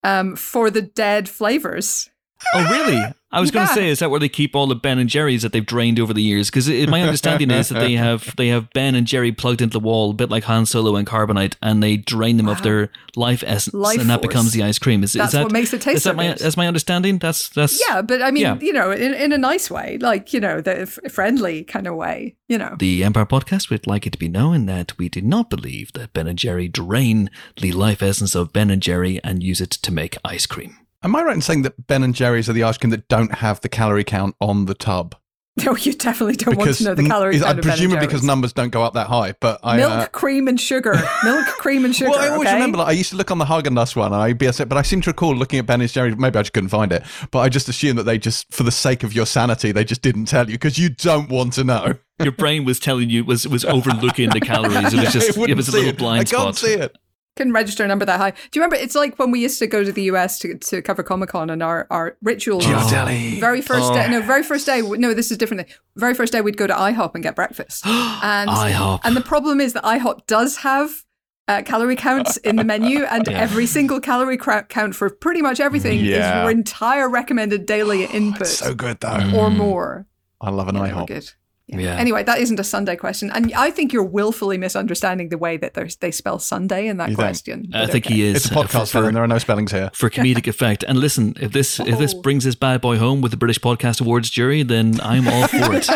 um, 0.03 0.35
for 0.35 0.69
the 0.69 0.81
dead 0.81 1.29
flavors. 1.29 2.09
Oh, 2.53 2.67
really? 2.69 3.01
I 3.33 3.41
was 3.41 3.51
going 3.51 3.67
to 3.67 3.73
say, 3.73 3.89
is 3.89 3.99
that 3.99 4.09
where 4.11 4.19
they 4.19 4.29
keep 4.29 4.55
all 4.55 4.67
the 4.67 4.75
Ben 4.75 4.99
and 4.99 5.09
Jerry's 5.09 5.41
that 5.41 5.51
they've 5.51 5.65
drained 5.65 5.99
over 5.99 6.13
the 6.13 6.21
years? 6.21 6.49
Because 6.49 6.69
my 6.87 7.01
understanding 7.01 7.51
is 7.51 7.69
that 7.69 7.79
they 7.79 7.93
have 7.97 8.35
they 8.37 8.47
have 8.49 8.69
Ben 8.71 8.95
and 8.95 9.05
Jerry 9.07 9.31
plugged 9.31 9.61
into 9.61 9.73
the 9.73 9.83
wall, 9.83 10.11
a 10.11 10.13
bit 10.13 10.29
like 10.29 10.43
Han 10.45 10.65
Solo 10.65 10.95
and 10.95 11.07
Carbonite, 11.07 11.55
and 11.61 11.81
they 11.83 11.97
drain 11.97 12.37
them 12.37 12.47
of 12.47 12.61
their 12.63 12.89
life 13.15 13.43
essence, 13.45 13.73
Life 13.73 13.99
and 13.99 14.09
that 14.09 14.21
force. 14.21 14.27
becomes 14.27 14.51
the 14.53 14.63
ice 14.63 14.79
cream. 14.79 15.03
Is, 15.03 15.15
is 15.15 15.31
that 15.31 15.43
what 15.43 15.51
makes 15.51 15.73
it 15.73 15.81
taste 15.81 15.97
Is 15.97 16.03
that 16.03 16.15
my 16.15 16.27
that's 16.33 16.57
my 16.57 16.67
understanding? 16.67 17.17
That's 17.19 17.49
that's 17.49 17.83
Yeah, 17.89 18.01
but 18.01 18.21
I 18.21 18.31
mean, 18.31 18.43
Yeah. 18.43 18.57
you 18.59 18.73
know, 18.73 18.91
in, 18.91 19.13
in 19.13 19.31
a 19.31 19.37
nice 19.37 19.69
way, 19.71 19.97
like, 19.99 20.33
you 20.33 20.39
know, 20.39 20.61
the 20.61 20.81
f- 20.81 20.99
friendly 21.11 21.63
kind 21.63 21.87
of 21.87 21.95
way, 21.95 22.35
you 22.47 22.57
know. 22.57 22.75
The 22.79 23.03
Empire 23.03 23.25
Podcast 23.25 23.69
would 23.69 23.87
like 23.87 24.05
it 24.07 24.13
to 24.13 24.19
be 24.19 24.27
known 24.29 24.65
that 24.67 24.97
we 24.97 25.09
do 25.09 25.21
not 25.21 25.49
believe 25.49 25.91
that 25.93 26.13
Ben 26.13 26.27
and 26.27 26.37
Jerry 26.37 26.67
drain 26.67 27.29
the 27.59 27.71
life 27.71 28.01
essence 28.03 28.35
of 28.35 28.53
Ben 28.53 28.69
and 28.69 28.81
Jerry 28.81 29.19
and 29.23 29.41
use 29.43 29.61
it 29.61 29.71
to 29.71 29.91
make 29.91 30.17
ice 30.25 30.45
cream. 30.45 30.77
Am 31.03 31.15
I 31.15 31.23
right 31.23 31.35
in 31.35 31.41
saying 31.41 31.63
that 31.63 31.87
Ben 31.87 32.01
and 32.01 32.15
Jerry's 32.15 32.49
are 32.49 32.53
the 32.53 32.63
ice 32.63 32.77
cream 32.77 32.91
that 32.91 33.09
don't 33.09 33.35
have 33.35 33.59
the 33.59 33.67
calorie 33.69 34.05
count 34.05 34.35
on 34.39 34.65
the 34.65 34.73
tub? 34.73 35.15
No, 35.63 35.75
you 35.77 35.93
definitely 35.93 36.37
don't 36.37 36.57
want 36.57 36.75
to 36.75 36.83
know 36.83 36.95
the 36.95 37.03
n- 37.03 37.09
calorie 37.09 37.35
is- 37.35 37.43
count 37.43 37.59
I 37.59 37.61
presume 37.61 37.91
and 37.91 37.99
because 37.99 38.23
numbers 38.23 38.53
don't 38.53 38.69
go 38.69 38.81
up 38.83 38.93
that 38.93 39.07
high. 39.07 39.33
But 39.33 39.59
I 39.63 39.77
Milk, 39.77 39.91
uh, 39.91 40.07
cream, 40.07 40.47
and 40.47 40.59
sugar. 40.59 40.93
Milk, 41.23 41.45
cream, 41.47 41.83
and 41.83 41.93
sugar. 41.93 42.11
Well, 42.11 42.19
I 42.19 42.29
always 42.29 42.47
okay? 42.47 42.55
remember, 42.55 42.77
like, 42.77 42.87
I 42.87 42.91
used 42.91 43.09
to 43.09 43.17
look 43.17 43.31
on 43.31 43.37
the 43.37 43.45
Haagen 43.45 43.75
Dazs 43.75 43.95
one, 43.97 44.13
and 44.13 44.21
I 44.21 44.33
BS 44.33 44.61
it, 44.61 44.69
but 44.69 44.77
I 44.77 44.81
seem 44.81 45.01
to 45.01 45.09
recall 45.09 45.35
looking 45.35 45.59
at 45.59 45.65
Ben 45.65 45.81
and 45.81 45.91
Jerry's. 45.91 46.15
Maybe 46.17 46.39
I 46.39 46.41
just 46.41 46.53
couldn't 46.53 46.69
find 46.69 46.91
it, 46.93 47.03
but 47.31 47.39
I 47.39 47.49
just 47.49 47.67
assumed 47.67 47.99
that 47.99 48.03
they 48.03 48.17
just, 48.17 48.51
for 48.53 48.63
the 48.63 48.71
sake 48.71 49.03
of 49.03 49.13
your 49.13 49.25
sanity, 49.25 49.73
they 49.73 49.83
just 49.83 50.01
didn't 50.01 50.25
tell 50.25 50.47
you 50.47 50.53
because 50.53 50.79
you 50.79 50.89
don't 50.89 51.29
want 51.29 51.53
to 51.53 51.65
know. 51.65 51.95
Your 52.21 52.31
brain 52.31 52.63
was 52.63 52.79
telling 52.79 53.09
you 53.09 53.25
was 53.25 53.47
was 53.47 53.65
overlooking 53.65 54.29
the 54.29 54.39
calories. 54.39 54.93
It 54.93 54.99
was 55.01 55.11
just 55.11 55.29
it, 55.29 55.37
wouldn't 55.37 55.57
was 55.57 55.67
a 55.67 55.73
little 55.73 55.89
it. 55.89 55.97
blind 55.97 56.21
I 56.21 56.23
can't 56.23 56.55
see 56.55 56.73
it. 56.73 56.95
Couldn't 57.35 57.53
register 57.53 57.83
a 57.83 57.87
number 57.87 58.05
that 58.05 58.19
high. 58.19 58.29
Do 58.31 58.37
you 58.53 58.61
remember? 58.61 58.75
It's 58.75 58.93
like 58.93 59.17
when 59.17 59.31
we 59.31 59.39
used 59.41 59.57
to 59.59 59.65
go 59.65 59.83
to 59.83 59.91
the 59.91 60.03
US 60.03 60.37
to, 60.39 60.55
to 60.55 60.81
cover 60.83 61.01
Comic 61.01 61.29
Con 61.29 61.49
and 61.49 61.63
our, 61.63 61.87
our 61.89 62.15
rituals. 62.21 62.63
Ghirardelli. 62.63 63.39
Very 63.39 63.61
first 63.61 63.85
Oh. 63.91 63.93
day, 63.95 64.07
no, 64.07 64.21
very 64.21 64.43
first 64.43 64.67
day. 64.67 64.81
No, 64.81 65.15
this 65.15 65.31
is 65.31 65.37
different. 65.37 65.67
Very 65.95 66.13
first 66.13 66.31
day, 66.31 66.41
we'd 66.41 66.57
go 66.57 66.67
to 66.67 66.73
IHOP 66.73 67.15
and 67.15 67.23
get 67.23 67.35
breakfast. 67.35 67.85
And 67.87 68.49
IHOP. 68.49 68.99
and 69.03 69.15
the 69.15 69.21
problem 69.21 69.59
is 69.59 69.73
that 69.73 69.83
IHOP 69.83 70.27
does 70.27 70.57
have 70.57 71.03
uh, 71.47 71.61
calorie 71.63 71.95
counts 71.95 72.37
in 72.37 72.55
the 72.55 72.63
menu, 72.63 73.03
and 73.03 73.27
Yeah. 73.29 73.39
every 73.39 73.65
single 73.65 73.99
calorie 73.99 74.37
cra- 74.37 74.63
count 74.69 74.95
for 74.95 75.09
pretty 75.09 75.41
much 75.41 75.59
everything 75.59 75.99
is 75.99 76.05
your 76.25 76.49
entire 76.51 77.09
recommended 77.09 77.65
daily 77.65 78.05
input 78.05 78.47
So 78.47 78.75
good 78.75 78.99
though. 79.01 79.31
or 79.35 79.49
more. 79.49 80.05
I 80.39 80.51
love 80.51 80.67
an 80.67 80.75
Yeah, 80.75 80.91
IHOP. 80.91 81.07
good. 81.07 81.31
Yeah. 81.79 81.95
Anyway, 81.97 82.23
that 82.23 82.39
isn't 82.39 82.59
a 82.59 82.63
Sunday 82.63 82.95
question, 82.95 83.31
and 83.31 83.53
I 83.53 83.71
think 83.71 83.93
you're 83.93 84.03
willfully 84.03 84.57
misunderstanding 84.57 85.29
the 85.29 85.37
way 85.37 85.57
that 85.57 85.73
they 85.99 86.11
spell 86.11 86.39
Sunday 86.39 86.87
in 86.87 86.97
that 86.97 87.09
You 87.09 87.15
think? 87.15 87.25
question. 87.27 87.69
I 87.73 87.85
think 87.87 88.05
okay. 88.05 88.15
he 88.15 88.21
is 88.23 88.45
It's 88.45 88.51
a 88.51 88.59
uh, 88.59 88.63
podcast, 88.63 88.91
for, 88.91 88.97
Helen. 88.99 89.13
There 89.13 89.23
are 89.23 89.27
no 89.27 89.37
spellings 89.37 89.71
here. 89.71 89.89
for 89.93 90.09
comedic 90.09 90.47
effect. 90.47 90.83
And 90.83 90.97
listen, 90.99 91.35
if 91.39 91.51
this 91.51 91.79
if 91.79 91.97
this 91.97 92.13
Oh. 92.13 92.21
brings 92.21 92.43
this 92.43 92.55
bad 92.55 92.81
boy 92.81 92.97
home 92.97 93.21
with 93.21 93.31
the 93.31 93.37
British 93.37 93.59
Podcast 93.59 94.01
Awards 94.01 94.29
jury, 94.29 94.63
then 94.63 94.99
I'm 95.01 95.27
all 95.27 95.47
for 95.47 95.73
it. 95.73 95.87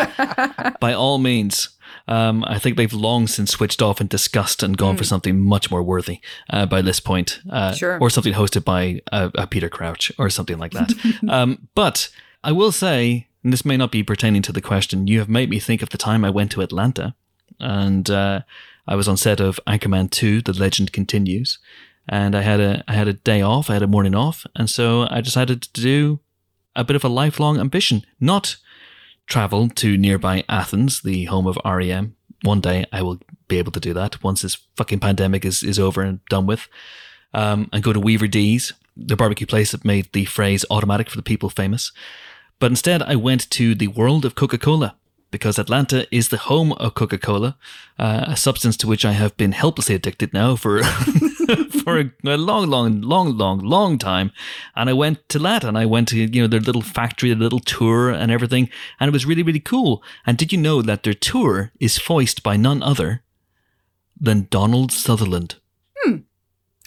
By 0.80 0.92
all 0.92 1.18
means. 1.18 1.70
Um, 2.06 2.42
I 2.46 2.58
think 2.58 2.76
they've 2.78 2.92
long 2.92 3.26
since 3.26 3.50
switched 3.50 3.82
off 3.82 4.00
in 4.00 4.06
disgust 4.06 4.62
and 4.62 4.76
gone 4.78 4.96
for 4.96 5.04
something 5.04 5.40
much 5.40 5.70
more 5.70 5.82
worthy 5.82 6.20
uh, 6.48 6.64
by 6.64 6.80
this 6.80 7.00
point, 7.00 7.40
uh, 7.50 7.72
Sure. 7.74 7.98
or 8.00 8.08
something 8.08 8.32
hosted 8.32 8.64
by 8.64 9.02
uh, 9.12 9.28
uh, 9.36 9.44
Peter 9.46 9.68
Crouch 9.68 10.10
or 10.18 10.30
something 10.30 10.56
like 10.58 10.72
that. 10.72 10.90
um, 11.28 11.68
but 11.74 12.08
I 12.42 12.52
will 12.52 12.72
say, 12.72 13.27
and 13.42 13.52
this 13.52 13.64
may 13.64 13.76
not 13.76 13.92
be 13.92 14.02
pertaining 14.02 14.42
to 14.42 14.52
the 14.52 14.60
question, 14.60 15.06
you 15.06 15.18
have 15.18 15.28
made 15.28 15.50
me 15.50 15.58
think 15.58 15.82
of 15.82 15.90
the 15.90 15.98
time 15.98 16.24
I 16.24 16.30
went 16.30 16.50
to 16.52 16.62
Atlanta, 16.62 17.14
and 17.60 18.08
uh, 18.10 18.40
I 18.86 18.94
was 18.94 19.08
on 19.08 19.16
set 19.16 19.40
of 19.40 19.60
Anchorman 19.66 20.10
Two: 20.10 20.42
The 20.42 20.52
Legend 20.52 20.92
Continues, 20.92 21.58
and 22.08 22.34
I 22.34 22.42
had 22.42 22.60
a 22.60 22.84
I 22.88 22.94
had 22.94 23.08
a 23.08 23.12
day 23.12 23.42
off, 23.42 23.70
I 23.70 23.74
had 23.74 23.82
a 23.82 23.88
morning 23.88 24.14
off, 24.14 24.46
and 24.56 24.68
so 24.68 25.06
I 25.10 25.20
decided 25.20 25.62
to 25.62 25.80
do 25.80 26.20
a 26.74 26.84
bit 26.84 26.96
of 26.96 27.04
a 27.04 27.08
lifelong 27.08 27.58
ambition, 27.58 28.04
not 28.20 28.56
travel 29.26 29.68
to 29.68 29.96
nearby 29.96 30.44
Athens, 30.48 31.02
the 31.02 31.24
home 31.26 31.46
of 31.46 31.58
REM. 31.64 32.16
One 32.42 32.60
day 32.60 32.86
I 32.92 33.02
will 33.02 33.20
be 33.48 33.58
able 33.58 33.72
to 33.72 33.80
do 33.80 33.92
that 33.94 34.22
once 34.22 34.42
this 34.42 34.58
fucking 34.76 35.00
pandemic 35.00 35.44
is, 35.44 35.62
is 35.62 35.78
over 35.78 36.02
and 36.02 36.24
done 36.26 36.46
with. 36.46 36.68
Um, 37.34 37.68
and 37.72 37.82
go 37.82 37.92
to 37.92 38.00
Weaver 38.00 38.26
D's, 38.26 38.72
the 38.96 39.16
barbecue 39.16 39.46
place 39.46 39.72
that 39.72 39.84
made 39.84 40.12
the 40.12 40.24
phrase 40.24 40.64
automatic 40.70 41.10
for 41.10 41.16
the 41.16 41.22
people 41.22 41.50
famous. 41.50 41.92
But 42.58 42.72
instead, 42.72 43.02
I 43.02 43.16
went 43.16 43.50
to 43.50 43.74
the 43.74 43.88
world 43.88 44.24
of 44.24 44.34
Coca 44.34 44.58
Cola 44.58 44.96
because 45.30 45.58
Atlanta 45.58 46.06
is 46.14 46.28
the 46.28 46.38
home 46.38 46.72
of 46.72 46.94
Coca 46.94 47.18
Cola, 47.18 47.56
uh, 47.98 48.24
a 48.28 48.36
substance 48.36 48.76
to 48.78 48.86
which 48.86 49.04
I 49.04 49.12
have 49.12 49.36
been 49.36 49.52
helplessly 49.52 49.94
addicted 49.94 50.32
now 50.32 50.56
for 50.56 50.82
for 51.84 51.98
a, 51.98 52.12
a 52.24 52.36
long, 52.36 52.68
long, 52.68 53.00
long, 53.00 53.36
long, 53.36 53.58
long 53.60 53.98
time. 53.98 54.32
And 54.74 54.88
I 54.88 54.92
went 54.92 55.28
to 55.30 55.38
that, 55.40 55.64
and 55.64 55.76
I 55.76 55.86
went 55.86 56.08
to 56.08 56.18
you 56.18 56.42
know 56.42 56.48
their 56.48 56.60
little 56.60 56.82
factory, 56.82 57.30
their 57.30 57.38
little 57.38 57.60
tour, 57.60 58.10
and 58.10 58.32
everything, 58.32 58.70
and 58.98 59.08
it 59.08 59.12
was 59.12 59.26
really, 59.26 59.42
really 59.42 59.60
cool. 59.60 60.02
And 60.26 60.36
did 60.36 60.52
you 60.52 60.58
know 60.58 60.82
that 60.82 61.02
their 61.02 61.14
tour 61.14 61.72
is 61.78 61.98
voiced 61.98 62.42
by 62.42 62.56
none 62.56 62.82
other 62.82 63.22
than 64.20 64.48
Donald 64.50 64.92
Sutherland? 64.92 65.56
Hmm. 65.98 66.16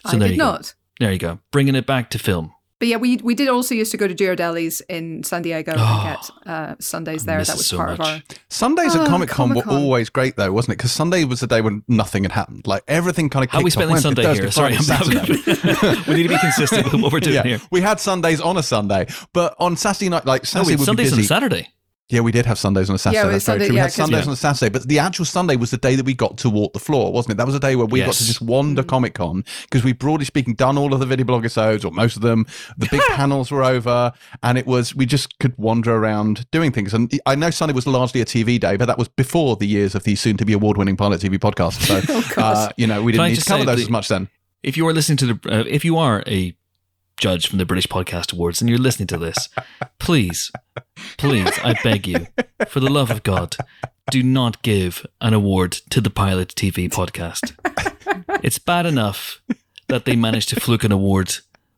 I 0.03 0.17
did 0.17 0.31
you 0.31 0.37
go. 0.37 0.43
not. 0.43 0.73
There 0.99 1.11
you 1.11 1.19
go, 1.19 1.39
bringing 1.51 1.75
it 1.75 1.87
back 1.87 2.09
to 2.11 2.19
film. 2.19 2.53
But 2.81 2.87
yeah, 2.87 2.97
we 2.97 3.17
we 3.17 3.35
did 3.35 3.47
also 3.47 3.75
used 3.75 3.91
to 3.91 3.97
go 3.97 4.07
to 4.07 4.15
Ghirardelli's 4.15 4.81
in 4.89 5.21
San 5.23 5.43
Diego 5.43 5.73
Oh, 5.77 6.01
and 6.07 6.17
get 6.17 6.51
uh, 6.51 6.75
Sundays 6.79 7.25
there. 7.25 7.37
That 7.43 7.55
was 7.57 7.67
so 7.67 7.77
part 7.77 7.89
much. 7.91 7.99
of 7.99 8.05
our. 8.07 8.21
Sundays 8.49 8.95
Oh, 8.95 9.03
at 9.03 9.07
Comic 9.07 9.29
Con 9.29 9.53
were 9.53 9.61
always 9.69 10.09
great, 10.09 10.35
though, 10.35 10.51
wasn't 10.51 10.73
it? 10.73 10.77
Because 10.77 10.91
Sunday 10.91 11.23
was 11.23 11.41
the 11.41 11.45
day 11.45 11.61
when 11.61 11.83
nothing 11.87 12.23
had 12.23 12.31
happened. 12.31 12.65
Like 12.65 12.81
everything 12.87 13.29
kind 13.29 13.45
of 13.45 13.51
How 13.51 13.59
are 13.59 13.63
we 13.63 13.69
kicked 13.69 13.73
spending 13.73 13.97
off 13.97 14.01
Sunday 14.01 14.25
Wednesday, 14.25 14.41
here? 14.45 14.49
Thursday, 14.49 14.81
Sorry, 14.81 15.03
Friday, 15.13 15.43
Saturday. 15.45 16.01
we 16.07 16.15
need 16.15 16.23
to 16.23 16.29
be 16.29 16.39
consistent 16.39 16.91
with 16.91 17.01
what 17.03 17.13
we're 17.13 17.19
doing 17.19 17.35
yeah, 17.35 17.43
here. 17.43 17.61
we 17.69 17.81
had 17.81 17.99
Sundays 17.99 18.41
on 18.41 18.57
a 18.57 18.63
Sunday, 18.63 19.05
but 19.31 19.55
on 19.59 19.77
Saturday 19.77 20.09
night, 20.09 20.25
like 20.25 20.41
No, 20.41 20.45
Saturday 20.45 20.69
wait, 20.71 20.79
would 20.79 20.85
Sundays 20.87 21.05
be 21.05 21.09
and 21.13 21.17
busy. 21.17 21.27
Saturday. 21.27 21.67
Yeah, 22.11 22.19
we 22.21 22.31
did 22.31 22.45
have 22.45 22.59
Sundays 22.59 22.89
on 22.89 22.95
a 22.95 22.99
Saturday. 22.99 23.19
Yeah, 23.19 23.29
it 23.29 23.33
was 23.33 23.45
that's 23.45 23.57
very 23.57 23.59
true. 23.59 23.69
We 23.69 23.75
yeah, 23.77 23.81
had 23.83 23.87
'cause- 23.87 23.95
Sundays 23.95 24.19
Yeah. 24.21 24.27
on 24.27 24.33
a 24.33 24.35
Saturday, 24.35 24.69
but 24.69 24.87
the 24.87 24.99
actual 24.99 25.25
Sunday 25.25 25.55
was 25.55 25.71
the 25.71 25.77
day 25.77 25.95
that 25.95 26.05
we 26.05 26.13
got 26.13 26.37
to 26.39 26.49
walk 26.49 26.73
the 26.73 26.79
floor, 26.79 27.11
wasn't 27.11 27.33
it? 27.33 27.37
That 27.37 27.45
was 27.47 27.53
the 27.53 27.59
day 27.59 27.75
where 27.75 27.85
we 27.85 28.01
got 28.01 28.13
to 28.13 28.25
just 28.25 28.41
wander 28.41 28.83
Comic 28.83 29.13
Con 29.15 29.43
because 29.63 29.83
we, 29.83 29.93
broadly 29.93 30.25
speaking, 30.25 30.53
done 30.53 30.77
all 30.77 30.93
of 30.93 30.99
the 30.99 31.05
video 31.05 31.25
blog 31.25 31.41
episodes 31.43 31.85
or 31.85 31.91
most 31.91 32.15
of 32.15 32.21
them. 32.21 32.45
The 32.77 32.87
big 32.91 33.01
panels 33.11 33.49
were 33.51 33.63
over, 33.63 34.11
and 34.43 34.57
it 34.57 34.67
was 34.67 34.93
we 34.95 35.05
just 35.05 35.39
could 35.39 35.57
wander 35.57 35.95
around 35.95 36.45
doing 36.51 36.71
things. 36.71 36.93
And 36.93 37.11
I 37.25 37.35
know 37.35 37.49
Sunday 37.49 37.73
was 37.73 37.87
largely 37.87 38.21
a 38.21 38.25
TV 38.25 38.59
day, 38.59 38.75
but 38.77 38.85
that 38.85 38.97
was 38.97 39.07
before 39.07 39.55
the 39.55 39.65
years 39.67 39.95
of 39.95 40.03
the 40.03 40.15
soon-to-be 40.15 40.53
award-winning 40.53 40.97
Pilot 40.97 41.21
TV 41.21 41.37
podcast. 41.39 41.81
So, 41.81 42.01
Oh, 42.37 42.41
uh, 42.41 42.69
you 42.77 42.87
know, 42.87 43.01
we 43.01 43.13
didn't 43.13 43.29
need 43.29 43.35
to 43.39 43.45
cover 43.45 43.61
say 43.61 43.65
those 43.65 43.77
the- 43.77 43.83
as 43.83 43.89
much 43.89 44.07
then. 44.09 44.27
if 44.63 44.75
you 44.77 44.87
are 44.87 44.93
listening 44.93 45.17
to 45.17 45.25
the 45.33 45.39
uh, 45.51 45.63
if 45.67 45.83
you 45.85 45.97
are 45.97 46.23
a 46.27 46.53
judge 47.21 47.47
from 47.47 47.59
the 47.59 47.65
British 47.65 47.85
Podcast 47.87 48.33
Awards 48.33 48.61
and 48.61 48.69
you're 48.69 48.79
listening 48.79 49.07
to 49.07 49.17
this, 49.17 49.47
please, 49.99 50.51
please, 51.17 51.51
I 51.63 51.75
beg 51.83 52.07
you, 52.07 52.27
for 52.67 52.79
the 52.79 52.89
love 52.89 53.11
of 53.11 53.21
God, 53.21 53.55
do 54.09 54.23
not 54.23 54.61
give 54.63 55.05
an 55.21 55.33
award 55.33 55.71
to 55.91 56.01
the 56.01 56.09
Pilot 56.09 56.49
TV 56.49 56.89
podcast. 56.89 57.53
It's 58.43 58.57
bad 58.57 58.87
enough 58.87 59.39
that 59.87 60.05
they 60.05 60.15
managed 60.15 60.49
to 60.49 60.59
fluke 60.59 60.83
an 60.83 60.91
award 60.91 61.35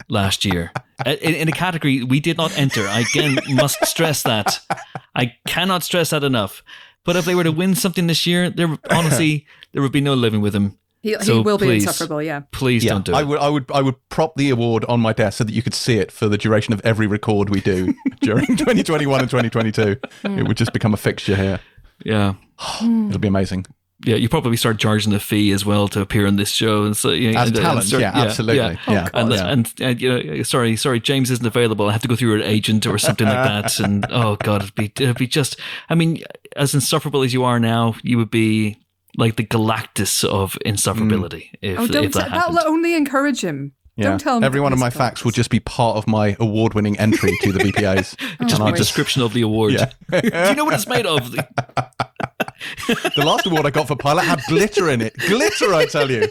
last 0.08 0.46
year 0.46 0.72
in, 1.06 1.36
in 1.36 1.48
a 1.50 1.52
category 1.52 2.04
we 2.04 2.22
did 2.22 2.38
not 2.38 2.58
enter. 2.58 2.88
I 2.88 3.02
again 3.02 3.38
must 3.50 3.86
stress 3.86 4.24
that. 4.24 4.60
I 5.14 5.36
cannot 5.46 5.84
stress 5.84 6.12
that 6.12 6.24
enough. 6.24 6.64
But 7.04 7.18
if 7.18 7.26
they 7.26 7.36
were 7.36 7.44
to 7.44 7.52
win 7.52 7.76
something 7.76 8.08
this 8.08 8.26
year, 8.26 8.50
there 8.50 8.78
honestly 8.90 9.46
there 9.74 9.82
would 9.82 9.92
be 9.92 10.02
no 10.02 10.14
living 10.14 10.40
with 10.40 10.56
him. 10.56 10.78
He, 11.04 11.14
So 11.22 11.36
he 11.36 11.42
will 11.42 11.58
be 11.60 11.76
insufferable. 11.76 12.22
Yeah. 12.24 12.42
Please 12.52 12.84
don't 12.86 13.06
do 13.06 13.14
I 13.14 13.22
it. 13.22 13.28
would, 13.28 13.40
I 13.40 13.50
would, 13.50 13.72
I 13.72 13.82
would 13.82 13.96
prop 14.10 14.36
the 14.36 14.50
award 14.50 14.86
on 14.86 15.00
my 15.02 15.14
desk 15.14 15.38
so 15.38 15.44
that 15.44 15.54
you 15.54 15.62
could 15.62 15.74
see 15.76 15.98
it 15.98 16.12
for 16.12 16.28
the 16.28 16.38
duration 16.38 16.74
of 16.74 16.82
every 16.86 17.06
record 17.08 17.50
we 17.50 17.60
do 17.62 17.94
during 18.22 18.48
2021 18.48 19.20
and 19.20 19.30
2022. 19.30 19.98
It 20.24 20.48
would 20.48 20.58
just 20.58 20.74
become 20.74 20.94
a 20.94 20.98
fixture 20.98 21.36
here. 21.36 21.60
yeah. 22.04 22.34
It'll 22.82 23.20
be 23.20 23.28
amazing. 23.28 23.66
Yeah, 24.06 24.16
you 24.18 24.28
probably 24.28 24.58
start 24.58 24.80
charging 24.80 25.14
a 25.14 25.20
fee 25.20 25.52
as 25.54 25.66
well 25.66 25.88
to 25.90 26.02
appear 26.02 26.28
on 26.28 26.36
this 26.36 26.50
show, 26.50 26.84
and 26.84 26.96
so 26.98 27.12
you 27.12 27.32
know, 27.32 27.40
As 27.40 27.48
and, 27.50 27.58
uh, 27.58 27.62
talent, 27.62 27.86
start- 27.86 28.02
yeah, 28.02 28.12
absolutely, 28.14 28.58
yeah. 28.58 29.08
and, 29.14 29.32
Yeah. 29.32 29.48
and 29.48 29.74
and 29.80 30.02
you 30.02 30.24
know, 30.38 30.44
sorry, 30.44 30.76
sorry, 30.76 31.00
James 31.00 31.32
isn't 31.32 31.46
available. 31.46 31.88
I 31.88 31.94
have 31.94 32.02
to 32.02 32.10
go 32.10 32.18
through 32.18 32.36
an 32.36 32.42
agent 32.42 32.86
or 32.86 32.98
something 32.98 33.26
like 33.26 33.36
that, 33.64 33.80
and 33.80 34.06
oh 34.10 34.36
god, 34.44 34.64
it'd 34.64 34.76
be 34.76 34.92
it'd 35.02 35.18
be 35.18 35.28
just. 35.28 35.58
I 35.90 35.96
mean, 35.96 36.22
as 36.58 36.74
insufferable 36.74 37.22
as 37.24 37.34
you 37.34 37.46
are 37.46 37.62
now, 37.62 37.96
you 38.04 38.18
would 38.18 38.30
be 38.32 38.78
like 39.18 39.36
the 39.36 39.46
Galactus 39.46 40.24
of 40.24 40.58
insufferability 40.66 41.50
if 41.62 41.80
Oh, 41.80 41.88
don't 41.88 42.06
if 42.06 42.14
that 42.14 42.24
say, 42.26 42.30
happened. 42.30 42.58
that'll 42.58 42.72
only 42.72 42.96
encourage 42.96 43.42
him. 43.42 43.74
Yeah. 43.96 44.10
Don't 44.10 44.20
tell 44.20 44.38
him. 44.38 44.44
Every 44.44 44.60
one 44.60 44.74
of 44.74 44.80
my 44.80 44.90
got 44.90 44.98
facts 44.98 45.24
will 45.24 45.32
just 45.32 45.52
be 45.52 45.60
part 45.60 45.98
of 45.98 46.08
my 46.08 46.36
award-winning 46.40 46.98
entry 46.98 47.32
to 47.42 47.52
the 47.52 47.60
BPAs. 47.66 48.18
just 48.48 48.60
Oh, 48.60 48.64
my 48.64 48.72
boy. 48.72 48.78
description 48.78 49.22
of 49.22 49.34
the 49.34 49.42
award. 49.42 49.74
Yeah. 49.74 49.92
Do 50.22 50.22
you 50.50 50.56
know 50.56 50.66
what 50.66 50.74
it's 50.74 50.88
made 50.88 51.06
of? 51.06 51.32
the 51.32 53.24
last 53.24 53.46
award 53.46 53.66
I 53.68 53.70
got 53.70 53.88
for 53.88 53.96
pilot 53.96 54.24
had 54.24 54.42
glitter 54.48 54.90
in 54.90 55.02
it. 55.02 55.16
Glitter, 55.18 55.74
I 55.76 55.86
tell 55.86 56.10
you. 56.10 56.28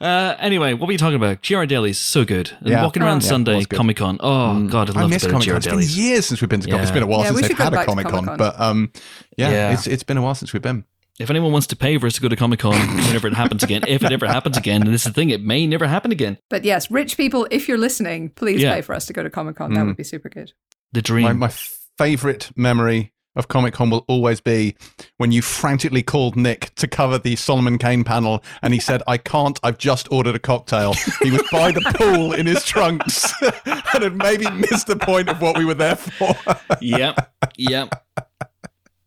Uh, 0.00 0.36
anyway, 0.38 0.72
what 0.74 0.86
were 0.86 0.92
you 0.92 0.98
talking 0.98 1.16
about? 1.16 1.42
Ghirardelli's 1.42 1.98
so 1.98 2.24
good. 2.24 2.52
And 2.60 2.68
Yeah. 2.68 2.82
walking 2.84 3.02
around 3.02 3.18
Oh, 3.18 3.26
Sunday 3.26 3.56
was 3.56 3.66
good. 3.66 3.76
Comic 3.76 3.96
Con. 3.96 4.16
Oh 4.20 4.66
god, 4.68 4.90
I 4.90 4.98
I 4.98 5.02
love 5.02 5.10
miss 5.10 5.24
a 5.24 5.26
bit 5.26 5.34
of 5.34 5.40
Comic 5.42 5.48
Con. 5.48 5.78
It's 5.78 5.92
been 5.94 6.04
years 6.04 6.26
since 6.26 6.40
we've 6.40 6.48
been 6.48 6.60
to 6.60 6.68
Comic. 6.68 6.82
it's 6.82 6.92
been 6.92 7.02
a 7.02 7.06
while 7.06 7.22
Yeah, 7.24 7.30
we 7.30 7.36
since 7.38 7.46
should 7.48 7.56
they've 7.58 7.64
had 7.64 7.74
a 7.74 7.84
Comic 7.84 8.06
Con, 8.06 8.24
Comic-Con. 8.26 8.38
but 8.38 8.60
um, 8.60 8.92
yeah, 9.36 9.50
Yeah. 9.50 9.72
It's, 9.72 9.86
it's 9.88 10.04
been 10.04 10.16
a 10.16 10.22
while 10.22 10.36
since 10.36 10.52
we've 10.52 10.62
been. 10.62 10.84
If 11.20 11.30
anyone 11.30 11.50
wants 11.50 11.66
to 11.68 11.76
pay 11.76 11.98
for 11.98 12.06
us 12.06 12.14
to 12.14 12.20
go 12.20 12.28
to 12.28 12.36
Comic 12.36 12.60
Con 12.60 12.74
whenever 12.74 13.26
it 13.26 13.34
happens 13.34 13.64
again, 13.64 13.82
if 13.88 14.04
it 14.04 14.12
ever 14.12 14.26
happens 14.28 14.56
again, 14.56 14.82
and 14.82 14.94
this 14.94 15.02
is 15.04 15.08
the 15.08 15.12
thing, 15.12 15.30
it 15.30 15.42
may 15.42 15.66
never 15.66 15.88
happen 15.88 16.12
again. 16.12 16.38
But 16.48 16.64
yes, 16.64 16.90
rich 16.92 17.16
people, 17.16 17.48
if 17.50 17.66
you're 17.66 17.76
listening, 17.78 18.30
please 18.30 18.62
Yeah. 18.62 18.74
pay 18.74 18.82
for 18.82 18.94
us 18.94 19.06
to 19.06 19.12
go 19.12 19.24
to 19.24 19.30
Comic 19.30 19.56
Con. 19.56 19.72
Mm. 19.72 19.74
That 19.74 19.86
would 19.86 19.96
be 19.96 20.04
super 20.04 20.28
good. 20.28 20.52
The 20.92 21.02
dream. 21.02 21.24
My, 21.24 21.32
my 21.32 21.52
favorite 21.98 22.50
memory 22.54 23.12
of 23.34 23.48
Comic 23.48 23.74
Con 23.74 23.90
will 23.90 24.04
always 24.06 24.40
be 24.40 24.76
when 25.16 25.32
you 25.32 25.42
frantically 25.42 26.04
called 26.04 26.36
Nick 26.36 26.72
to 26.76 26.86
cover 26.86 27.18
the 27.18 27.34
Solomon 27.34 27.78
Kane 27.78 28.04
panel, 28.04 28.42
and 28.62 28.72
he 28.72 28.78
said, 28.78 29.02
"I 29.08 29.18
can't. 29.18 29.58
I've 29.64 29.78
just 29.78 30.06
ordered 30.12 30.36
a 30.36 30.40
cocktail." 30.40 30.94
He 31.22 31.32
was 31.32 31.42
by 31.50 31.72
the 31.72 31.80
pool 31.96 32.32
in 32.32 32.46
his 32.46 32.64
trunks, 32.64 33.32
and 33.66 34.04
had 34.04 34.16
maybe 34.16 34.48
missed 34.52 34.86
the 34.86 34.96
point 34.96 35.28
of 35.28 35.40
what 35.42 35.58
we 35.58 35.64
were 35.64 35.74
there 35.74 35.96
for. 35.96 36.34
yep. 36.80 37.32
Yep. 37.56 38.06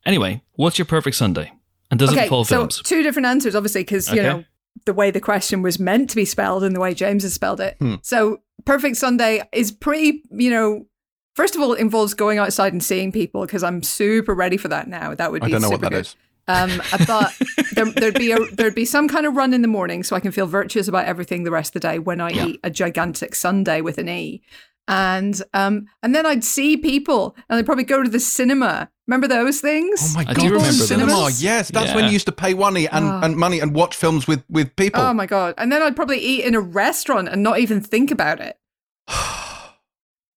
Anyway, 0.05 0.41
what's 0.55 0.77
your 0.77 0.85
perfect 0.85 1.15
Sunday? 1.15 1.51
And 1.91 1.99
does 1.99 2.11
it 2.11 2.15
okay, 2.15 2.23
involve 2.23 2.47
so 2.47 2.57
films? 2.59 2.81
two 2.81 3.03
different 3.03 3.27
answers, 3.27 3.53
obviously, 3.53 3.81
because 3.81 4.11
you 4.11 4.23
know 4.23 4.43
the 4.85 4.93
way 4.93 5.11
the 5.11 5.19
question 5.19 5.61
was 5.61 5.77
meant 5.77 6.09
to 6.09 6.15
be 6.15 6.25
spelled 6.25 6.63
and 6.63 6.75
the 6.75 6.79
way 6.79 6.93
James 6.93 7.23
has 7.23 7.33
spelled 7.33 7.59
it. 7.59 7.75
Hmm. 7.79 7.95
So 8.01 8.41
perfect 8.65 8.97
Sunday 8.97 9.47
is 9.51 9.71
pretty, 9.71 10.23
you 10.31 10.49
know, 10.49 10.87
First 11.35 11.55
of 11.55 11.61
all, 11.61 11.73
it 11.73 11.79
involves 11.79 12.13
going 12.13 12.39
outside 12.39 12.73
and 12.73 12.83
seeing 12.83 13.11
people 13.11 13.45
because 13.45 13.63
I'm 13.63 13.83
super 13.83 14.33
ready 14.33 14.57
for 14.57 14.67
that 14.67 14.87
now. 14.87 15.15
That 15.15 15.31
would 15.31 15.41
be 15.41 15.47
I 15.47 15.49
don't 15.51 15.61
know 15.61 15.69
super 15.69 15.85
what 15.85 15.91
that 15.91 15.91
good. 15.91 16.05
is. 16.05 16.15
Um, 16.47 16.81
but 17.07 17.33
there, 17.73 17.85
there'd 17.85 18.15
be 18.15 18.31
a 18.31 18.39
there'd 18.51 18.75
be 18.75 18.85
some 18.85 19.07
kind 19.07 19.25
of 19.25 19.35
run 19.35 19.53
in 19.53 19.61
the 19.61 19.67
morning, 19.67 20.03
so 20.03 20.15
I 20.15 20.19
can 20.19 20.31
feel 20.31 20.47
virtuous 20.47 20.87
about 20.87 21.05
everything 21.05 21.43
the 21.43 21.51
rest 21.51 21.75
of 21.75 21.81
the 21.81 21.87
day 21.87 21.99
when 21.99 22.19
I 22.19 22.31
eat 22.31 22.59
a 22.63 22.69
gigantic 22.69 23.35
Sunday 23.35 23.79
with 23.79 23.97
an 23.97 24.09
E, 24.09 24.41
and 24.87 25.41
um, 25.53 25.87
and 26.03 26.13
then 26.13 26.25
I'd 26.25 26.43
see 26.43 26.75
people, 26.75 27.35
and 27.49 27.57
I'd 27.57 27.65
probably 27.65 27.85
go 27.85 28.03
to 28.03 28.09
the 28.09 28.19
cinema. 28.19 28.89
Remember 29.11 29.27
those 29.27 29.59
things? 29.59 29.99
Oh 30.01 30.13
my 30.15 30.21
I 30.21 30.23
god, 30.23 30.35
do 30.37 30.41
you 30.43 30.51
remember 30.53 30.67
those. 30.71 30.87
cinema! 30.87 31.11
Cinemas? 31.11 31.43
Yes, 31.43 31.69
that's 31.69 31.93
when 31.93 32.05
you 32.05 32.11
used 32.11 32.27
to 32.27 32.31
pay 32.31 32.53
money 32.53 32.87
and, 32.87 33.03
Ah. 33.05 33.21
and 33.25 33.35
money 33.35 33.59
and 33.59 33.75
watch 33.75 33.93
films 33.97 34.25
with 34.25 34.41
with 34.49 34.73
people. 34.77 35.01
Oh 35.01 35.13
my 35.13 35.25
god! 35.25 35.53
And 35.57 35.69
then 35.69 35.81
I'd 35.81 35.97
probably 35.97 36.19
eat 36.19 36.45
in 36.45 36.55
a 36.55 36.61
restaurant 36.61 37.27
and 37.27 37.43
not 37.43 37.59
even 37.59 37.81
think 37.81 38.09
about 38.09 38.39
it. 38.39 38.57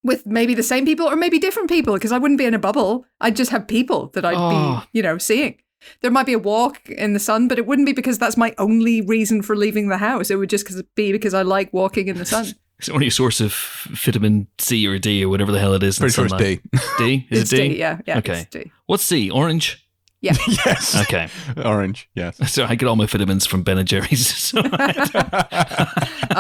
With 0.03 0.27
maybe 0.27 0.55
the 0.55 0.63
same 0.63 0.85
people 0.85 1.07
or 1.07 1.17
maybe 1.17 1.39
different 1.39 1.71
people, 1.71 1.95
because 1.95 2.13
I 2.13 2.19
wouldn't 2.19 2.37
be 2.39 2.45
in 2.45 2.53
a 2.53 2.59
bubble. 2.59 3.07
I'd 3.23 3.37
just 3.37 3.51
have 3.53 3.67
people 3.67 4.09
that 4.15 4.25
I'd 4.25 4.35
Oh. 4.37 4.83
be, 4.93 4.99
you 4.99 5.03
know, 5.03 5.17
seeing. 5.19 5.55
There 6.03 6.11
might 6.11 6.27
be 6.27 6.35
a 6.35 6.39
walk 6.39 6.81
in 6.91 7.13
the 7.15 7.19
sun, 7.21 7.47
but 7.49 7.59
it 7.59 7.67
wouldn't 7.67 7.87
be 7.87 7.93
because 7.93 8.19
that's 8.19 8.37
my 8.37 8.55
only 8.59 9.01
reason 9.01 9.41
for 9.41 9.55
leaving 9.57 9.89
the 9.89 9.99
house. 9.99 10.31
It 10.31 10.37
would 10.37 10.51
just 10.51 10.67
be 10.97 11.13
because 11.13 11.33
I 11.33 11.43
like 11.43 11.73
walking 11.73 12.09
in 12.09 12.19
the 12.19 12.27
sun. 12.27 12.47
It's 12.79 12.89
only 12.89 13.07
a 13.07 13.11
source 13.11 13.41
of 13.41 13.55
vitamin 13.91 14.49
C 14.59 14.87
or 14.87 14.99
D 14.99 15.25
or 15.25 15.29
whatever 15.29 15.53
the 15.53 15.59
hell 15.59 15.75
it 15.75 15.83
is. 15.83 15.99
in 15.99 16.03
Pretty 16.03 16.15
sure 16.15 16.25
it's 16.25 16.33
sunlight. 16.33 16.61
D. 16.73 16.81
D? 16.99 17.27
Is 17.31 17.43
it's 17.43 17.53
it 17.53 17.57
D? 17.57 17.69
D, 17.69 17.79
yeah, 17.79 18.01
yeah. 18.07 18.19
Okay. 18.19 18.41
It's 18.41 18.51
D. 18.51 18.73
What's 18.87 19.05
C? 19.05 19.31
Orange? 19.31 19.87
Yeah. 20.21 20.37
yes. 20.49 21.01
Okay. 21.03 21.29
Orange. 21.65 22.09
Yes. 22.15 22.41
So 22.51 22.65
I 22.65 22.75
get 22.75 22.89
all 22.89 22.97
my 22.97 23.07
vitamins 23.07 23.47
from 23.47 23.63
Ben 23.63 23.79
and 23.79 23.87
Jerry's. 23.87 24.27
So 24.27 24.59
oh, 24.61 24.69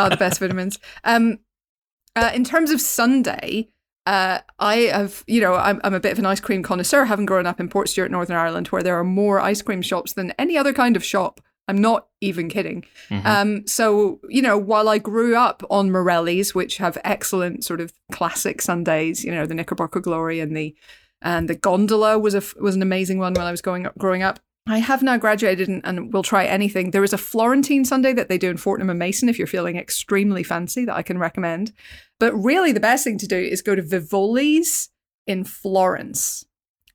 the 0.09 0.16
best 0.18 0.40
vitamins. 0.40 0.79
Um, 1.05 1.38
uh, 2.16 2.31
in 2.35 2.44
terms 2.44 2.70
of 2.70 2.81
Sunday, 2.81 3.68
uh, 4.07 4.38
I 4.59 4.77
have, 4.77 5.25
you 5.27 5.40
know, 5.40 5.55
I'm, 5.55 5.81
I'm 5.85 5.94
a 5.94 6.01
bit 6.01 6.12
of 6.12 6.18
an 6.18 6.27
ice 6.27 6.40
cream 6.40 6.62
connoisseur, 6.62 7.05
having 7.05 7.27
grown 7.27 7.47
up 7.47 7.61
in 7.61 7.68
Portstewart, 7.68 8.11
Northern 8.11 8.37
Ireland, 8.37 8.68
where 8.68 8.83
there 8.83 8.99
are 8.99 9.05
more 9.05 9.40
ice 9.40 9.62
cream 9.62 9.83
shops 9.83 10.12
than 10.12 10.33
any 10.38 10.57
other 10.57 10.73
kind 10.73 10.97
of 10.97 11.05
shop. 11.05 11.40
I'm 11.66 11.79
not 11.79 12.09
even 12.20 12.48
kidding. 12.48 12.85
Um, 13.24 13.66
so, 13.66 14.20
you 14.29 14.42
know, 14.42 14.59
while 14.59 14.88
I 14.88 14.98
grew 14.98 15.35
up 15.37 15.62
on 15.70 15.90
Morelli's, 15.90 16.55
which 16.55 16.77
have 16.77 16.98
excellent 17.05 17.64
sort 17.64 17.81
of 17.81 17.92
classic 18.12 18.61
Sundays, 18.61 19.24
you 19.24 19.33
know, 19.33 19.46
the 19.46 19.55
Knickerbocker 19.55 20.00
Glory 20.00 20.40
and 20.40 20.57
the 20.57 20.74
and 21.22 21.48
the 21.48 21.55
Gondola 21.55 22.18
was 22.18 22.35
a 22.35 22.42
was 22.61 22.77
an 22.77 22.83
amazing 22.83 23.18
one 23.18 23.33
when 23.33 23.46
I 23.46 23.50
was 23.50 23.62
going 23.62 23.87
up, 23.87 23.96
growing 23.96 24.22
up. 24.22 24.40
I 24.66 24.79
have 24.79 25.03
now 25.03 25.18
graduated 25.18 25.68
and, 25.68 25.83
and 25.85 26.12
will 26.12 26.22
try 26.22 26.46
anything. 26.46 26.90
There 26.90 27.05
is 27.05 27.12
a 27.12 27.18
Florentine 27.18 27.85
Sunday 27.85 28.14
that 28.14 28.29
they 28.29 28.38
do 28.38 28.48
in 28.48 28.57
Fortnum 28.57 28.88
and 28.88 28.98
Mason 28.98 29.29
if 29.29 29.38
you're 29.38 29.46
feeling 29.46 29.77
extremely 29.77 30.42
fancy 30.42 30.87
that 30.87 30.96
I 30.96 31.03
can 31.03 31.18
recommend. 31.18 31.72
But 32.18 32.33
really, 32.35 32.72
the 32.72 32.81
best 32.81 33.05
thing 33.05 33.18
to 33.18 33.27
do 33.27 33.37
is 33.37 33.61
go 33.61 33.74
to 33.74 33.83
Vivoli's 33.83 34.88
in 35.27 35.44
Florence. 35.44 36.46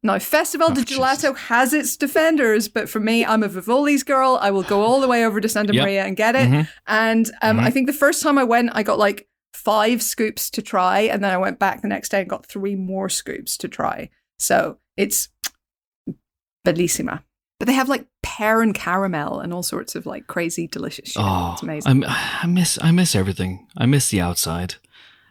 Now, 0.01 0.17
Festival 0.17 0.69
de 0.69 0.79
Oh, 0.81 0.83
Gelato 0.83 1.35
has 1.37 1.73
its 1.73 1.97
defenders, 1.97 2.69
but 2.69 2.87
for 2.89 2.99
me, 3.01 3.25
I'm 3.25 3.43
a 3.43 3.49
Vivoli's 3.49 4.03
girl. 4.03 4.37
I 4.41 4.49
will 4.49 4.63
go 4.63 4.81
all 4.81 5.01
the 5.01 5.07
way 5.09 5.25
over 5.25 5.41
to 5.41 5.49
Santa 5.49 5.73
Yep. 5.73 5.83
Maria 5.83 6.05
and 6.05 6.15
get 6.15 6.35
it. 6.35 6.49
Mhm. 6.49 6.67
And 6.87 7.29
um, 7.41 7.57
Mhm. 7.57 7.63
I 7.63 7.69
think 7.69 7.87
the 7.87 7.93
first 7.93 8.23
time 8.23 8.37
I 8.37 8.45
went, 8.45 8.69
I 8.73 8.81
got 8.83 8.97
like 8.97 9.27
five 9.53 10.01
scoops 10.01 10.49
to 10.51 10.61
try, 10.61 11.01
and 11.01 11.21
then 11.21 11.31
I 11.31 11.37
went 11.37 11.59
back 11.59 11.81
the 11.81 11.89
next 11.89 12.09
day 12.09 12.21
and 12.21 12.29
got 12.29 12.45
three 12.45 12.75
more 12.75 13.09
scoops 13.09 13.57
to 13.57 13.67
try. 13.67 14.09
So 14.37 14.77
it's 14.95 15.27
bellissima. 16.65 17.23
But 17.59 17.67
they 17.67 17.73
have 17.73 17.89
like 17.89 18.05
pear 18.23 18.61
and 18.61 18.73
caramel 18.73 19.41
and 19.41 19.53
all 19.53 19.63
sorts 19.63 19.95
of 19.95 20.05
like 20.05 20.27
crazy 20.27 20.65
delicious 20.67 21.09
shit. 21.11 21.21
oh, 21.21 21.51
it's 21.53 21.61
amazing. 21.63 22.05
I'm, 22.05 22.15
I 22.41 22.45
miss 22.47 22.79
I 22.81 22.91
miss 22.91 23.15
everything. 23.15 23.67
I 23.75 23.85
miss 23.85 24.09
the 24.09 24.21
outside. 24.21 24.75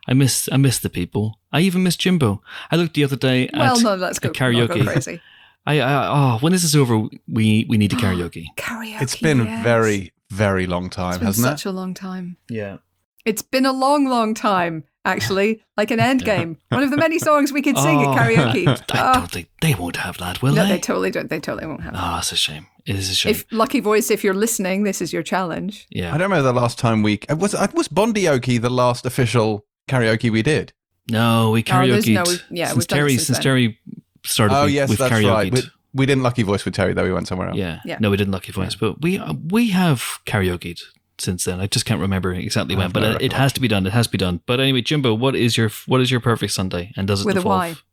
I 0.08 0.14
miss 0.14 0.48
I 0.50 0.56
miss 0.56 0.78
the 0.78 0.88
people. 0.90 1.38
I 1.52 1.60
even 1.60 1.82
miss 1.82 1.96
Jimbo. 1.96 2.42
I 2.70 2.76
looked 2.76 2.94
the 2.94 3.04
other 3.04 3.16
day 3.16 3.48
well, 3.52 3.76
at 3.76 3.82
no, 3.82 3.94
let's 3.94 4.18
go 4.18 4.30
karaoke. 4.30 4.68
Not 4.68 4.78
go 4.78 4.84
crazy. 4.84 5.20
I, 5.66 5.80
I 5.80 6.08
oh 6.34 6.38
when 6.38 6.52
this 6.52 6.64
is 6.64 6.74
over 6.74 7.08
we 7.28 7.66
we 7.68 7.76
need 7.76 7.90
to 7.90 7.96
karaoke. 8.04 8.46
Karaoke. 8.56 9.02
It's 9.02 9.16
been 9.16 9.44
yes. 9.44 9.60
a 9.60 9.62
very, 9.62 10.12
very 10.30 10.66
long 10.66 10.88
time, 10.90 11.10
It's 11.10 11.18
been 11.18 11.26
hasn't 11.26 11.44
such 11.44 11.52
it? 11.52 11.58
Such 11.58 11.66
a 11.66 11.72
long 11.72 11.94
time. 11.94 12.36
Yeah. 12.48 12.78
It's 13.26 13.42
been 13.42 13.66
a 13.66 13.72
long, 13.72 14.06
long 14.06 14.32
time. 14.34 14.84
Actually, 15.04 15.62
like 15.76 15.90
an 15.90 16.00
end 16.00 16.24
game. 16.32 16.58
One 16.70 16.82
of 16.82 16.90
the 16.90 16.96
many 16.96 17.18
songs 17.18 17.50
we 17.52 17.62
could 17.62 17.78
sing 17.78 17.98
Oh. 18.04 18.12
at 18.12 18.18
karaoke. 18.18 18.66
I 18.68 18.72
Oh, 18.72 18.84
ah. 18.94 19.12
don't 19.14 19.30
think 19.30 19.48
they 19.62 19.74
won't 19.74 19.96
have 19.96 20.18
that, 20.18 20.42
will 20.42 20.54
no, 20.54 20.62
they? 20.64 20.70
they 20.72 20.78
totally 20.80 21.10
don't. 21.10 21.28
They 21.30 21.40
totally 21.40 21.66
won't 21.66 21.82
have. 21.82 21.94
it. 21.94 21.96
Oh, 21.96 22.00
ah, 22.02 22.18
it's 22.18 22.32
a 22.32 22.36
shame. 22.36 22.66
It 22.86 22.96
is 22.96 23.10
a 23.10 23.14
shame. 23.14 23.30
If 23.30 23.44
Lucky 23.50 23.80
Voice, 23.80 24.10
if 24.10 24.22
you're 24.24 24.34
listening, 24.34 24.82
this 24.84 25.00
is 25.02 25.12
your 25.12 25.22
challenge. 25.22 25.86
yeah. 25.90 26.08
I 26.14 26.18
don't 26.18 26.30
remember 26.30 26.42
the 26.52 26.52
last 26.60 26.78
time 26.78 27.02
we 27.02 27.20
was 27.30 27.54
was 27.74 27.88
Bondioke 27.88 28.60
the 28.60 28.70
last 28.70 29.06
official 29.06 29.64
karaoke 29.88 30.30
we 30.30 30.42
did. 30.42 30.72
No, 31.10 31.50
we 31.50 31.60
Oh, 31.60 31.62
karaoke. 31.62 32.14
no- 32.14 32.24
yeah, 32.50 32.66
since 32.68 32.78
we've 32.78 32.86
done 32.86 32.98
it 32.98 33.02
Terri 33.02 33.10
since 33.14 33.26
since. 33.26 33.38
Terri 33.38 33.76
started. 34.24 34.54
Oh 34.54 34.66
we, 34.66 34.72
yes, 34.72 34.88
we've 34.88 34.98
that's 34.98 35.12
karaoke'd. 35.12 35.28
right. 35.28 35.52
We, 35.52 35.62
we 35.94 36.06
didn't 36.06 36.22
lucky 36.22 36.42
voice 36.42 36.64
with 36.64 36.74
Terri 36.76 36.94
though. 36.94 37.04
We 37.04 37.12
went 37.12 37.26
somewhere 37.28 37.48
else. 37.48 37.56
Yeah. 37.56 37.80
Yeah. 37.84 37.96
No, 38.00 38.10
we 38.10 38.16
didn't 38.16 38.32
Lucky 38.32 38.52
Voice, 38.52 38.74
but 38.74 39.00
we 39.00 39.18
uh, 39.18 39.32
we 39.50 39.70
have 39.70 40.18
karaokeed 40.26 40.80
since 41.18 41.44
then. 41.44 41.60
I 41.60 41.66
just 41.66 41.86
can't 41.86 42.00
remember 42.00 42.32
exactly 42.32 42.76
when, 42.76 42.90
but 42.90 43.00
no 43.00 43.12
it, 43.12 43.22
it 43.22 43.32
has 43.32 43.52
to 43.54 43.60
be 43.60 43.68
done. 43.68 43.86
It 43.86 43.92
has 43.92 44.06
to 44.06 44.12
be 44.12 44.18
done. 44.18 44.40
But 44.46 44.60
anyway, 44.60 44.82
Jimbo, 44.82 45.14
what 45.14 45.34
is 45.34 45.56
your 45.56 45.70
what 45.86 46.00
is 46.00 46.10
your 46.10 46.20
perfect 46.20 46.52
Sunday, 46.52 46.92
and 46.96 47.08
does 47.08 47.22
it 47.22 47.26
With 47.26 47.36
a 47.36 47.40
involve? 47.40 47.84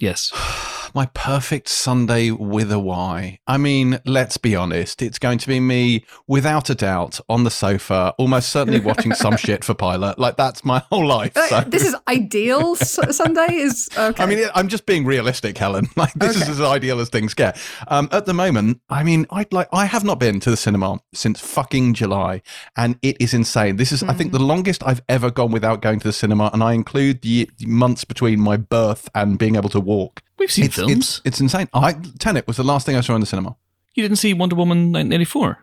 Yes. 0.00 0.30
My 0.96 1.06
perfect 1.06 1.68
Sunday 1.68 2.30
with 2.30 2.70
a 2.70 2.78
Y. 2.78 3.40
I 3.48 3.56
mean, 3.56 3.98
let's 4.04 4.36
be 4.36 4.54
honest. 4.54 5.02
It's 5.02 5.18
going 5.18 5.38
to 5.38 5.48
be 5.48 5.58
me, 5.58 6.04
without 6.28 6.70
a 6.70 6.74
doubt, 6.76 7.18
on 7.28 7.42
the 7.42 7.50
sofa, 7.50 8.14
almost 8.16 8.50
certainly 8.50 8.78
watching 8.78 9.12
some 9.12 9.36
shit 9.36 9.64
for 9.64 9.74
Pilot. 9.74 10.20
Like 10.20 10.36
that's 10.36 10.64
my 10.64 10.78
whole 10.92 11.04
life. 11.04 11.32
Uh, 11.36 11.64
this 11.64 11.84
is 11.84 11.96
ideal 12.06 12.76
Sunday. 12.76 13.54
Is 13.54 13.88
okay. 13.98 14.22
I 14.22 14.26
mean, 14.26 14.48
I'm 14.54 14.68
just 14.68 14.86
being 14.86 15.04
realistic, 15.04 15.58
Helen. 15.58 15.88
Like 15.96 16.12
this 16.14 16.36
is 16.36 16.48
as 16.48 16.60
ideal 16.60 17.00
as 17.00 17.08
things 17.08 17.34
get. 17.34 17.58
Um, 17.88 18.08
at 18.12 18.26
the 18.26 18.34
moment, 18.34 18.80
I 18.88 19.02
mean, 19.04 19.26
I'd 19.30 19.52
like 19.52 19.68
I 19.72 19.86
have 19.86 20.04
not 20.04 20.18
been 20.20 20.38
to 20.40 20.50
the 20.50 20.56
cinema 20.56 20.98
since 21.14 21.40
fucking 21.40 21.94
July, 21.94 22.42
and 22.76 22.98
it 23.00 23.16
is 23.20 23.32
insane. 23.32 23.76
This 23.76 23.90
is, 23.90 24.02
I 24.02 24.12
think, 24.12 24.32
the 24.32 24.38
longest 24.38 24.82
I've 24.84 25.02
ever 25.08 25.30
gone 25.30 25.50
without 25.50 25.82
going 25.82 26.00
to 26.00 26.08
the 26.08 26.12
cinema, 26.12 26.50
and 26.52 26.62
I 26.62 26.72
include 26.72 27.22
the 27.22 27.48
months 27.60 28.04
between 28.04 28.40
my 28.40 28.56
birth 28.56 29.08
and 29.14 29.38
being 29.38 29.56
able 29.56 29.70
to 29.70 29.80
walk. 29.80 30.23
We've 30.44 30.52
seen 30.52 30.64
It's, 30.66 30.74
films. 30.76 30.92
it's 30.92 31.20
it's 31.24 31.40
insane. 31.40 31.68
I 31.72 31.94
Tenet 32.18 32.46
was 32.46 32.58
the 32.58 32.64
last 32.64 32.84
thing 32.84 32.96
I 32.96 33.00
saw 33.00 33.14
in 33.14 33.20
the 33.20 33.26
cinema. 33.26 33.56
you 33.94 34.02
didn't 34.02 34.18
see 34.18 34.34
Wonder 34.34 34.54
Woman 34.56 34.92
1984. 34.92 35.58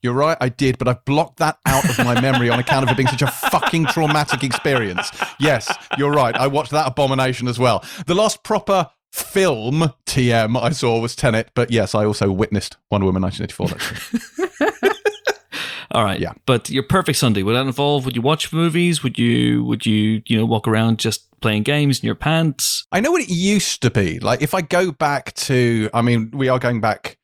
You're 0.00 0.12
right, 0.12 0.36
I 0.40 0.48
did, 0.50 0.78
but 0.78 0.86
I've 0.86 1.04
blocked 1.04 1.38
that 1.38 1.58
out 1.66 1.84
of 1.88 1.98
my 2.04 2.20
memory 2.20 2.48
on 2.50 2.60
account 2.60 2.84
of 2.84 2.90
it 2.90 2.96
being 2.96 3.08
such 3.08 3.22
a 3.22 3.26
fucking 3.26 3.86
traumatic 3.86 4.44
experience. 4.44 5.10
Yes, 5.40 5.74
you're 5.98 6.12
right. 6.12 6.36
I 6.36 6.46
watched 6.46 6.70
that 6.70 6.86
abomination 6.86 7.48
as 7.48 7.58
well. 7.58 7.84
The 8.06 8.14
last 8.14 8.44
proper 8.44 8.90
film 9.12 9.92
TM 10.06 10.56
I 10.62 10.70
saw 10.70 11.00
was 11.00 11.16
Tenet, 11.16 11.50
but 11.54 11.72
yes, 11.72 11.92
I 11.96 12.04
also 12.04 12.30
witnessed 12.30 12.76
Wonder 12.92 13.06
Woman 13.06 13.22
1984. 13.22 14.90
All 15.90 16.02
right. 16.04 16.18
Yeah. 16.20 16.32
But 16.46 16.70
your 16.70 16.82
perfect 16.82 17.18
Sunday 17.18 17.42
would 17.42 17.54
that 17.54 17.66
involve? 17.66 18.04
Would 18.04 18.16
you 18.16 18.22
watch 18.22 18.52
movies? 18.52 19.02
Would 19.02 19.18
you 19.18 19.64
would 19.64 19.86
you 19.86 20.22
you 20.26 20.36
know 20.36 20.44
walk 20.44 20.66
around 20.66 20.98
just 20.98 21.26
playing 21.44 21.62
games 21.62 22.00
in 22.00 22.06
your 22.06 22.14
pants? 22.14 22.86
I 22.90 23.00
know 23.00 23.12
what 23.12 23.20
it 23.20 23.28
used 23.28 23.82
to 23.82 23.90
be. 23.90 24.18
Like 24.18 24.40
if 24.40 24.54
I 24.54 24.62
go 24.62 24.90
back 24.90 25.34
to, 25.34 25.90
I 25.92 26.00
mean, 26.00 26.30
we 26.32 26.48
are 26.48 26.58
going 26.58 26.80
back 26.80 27.18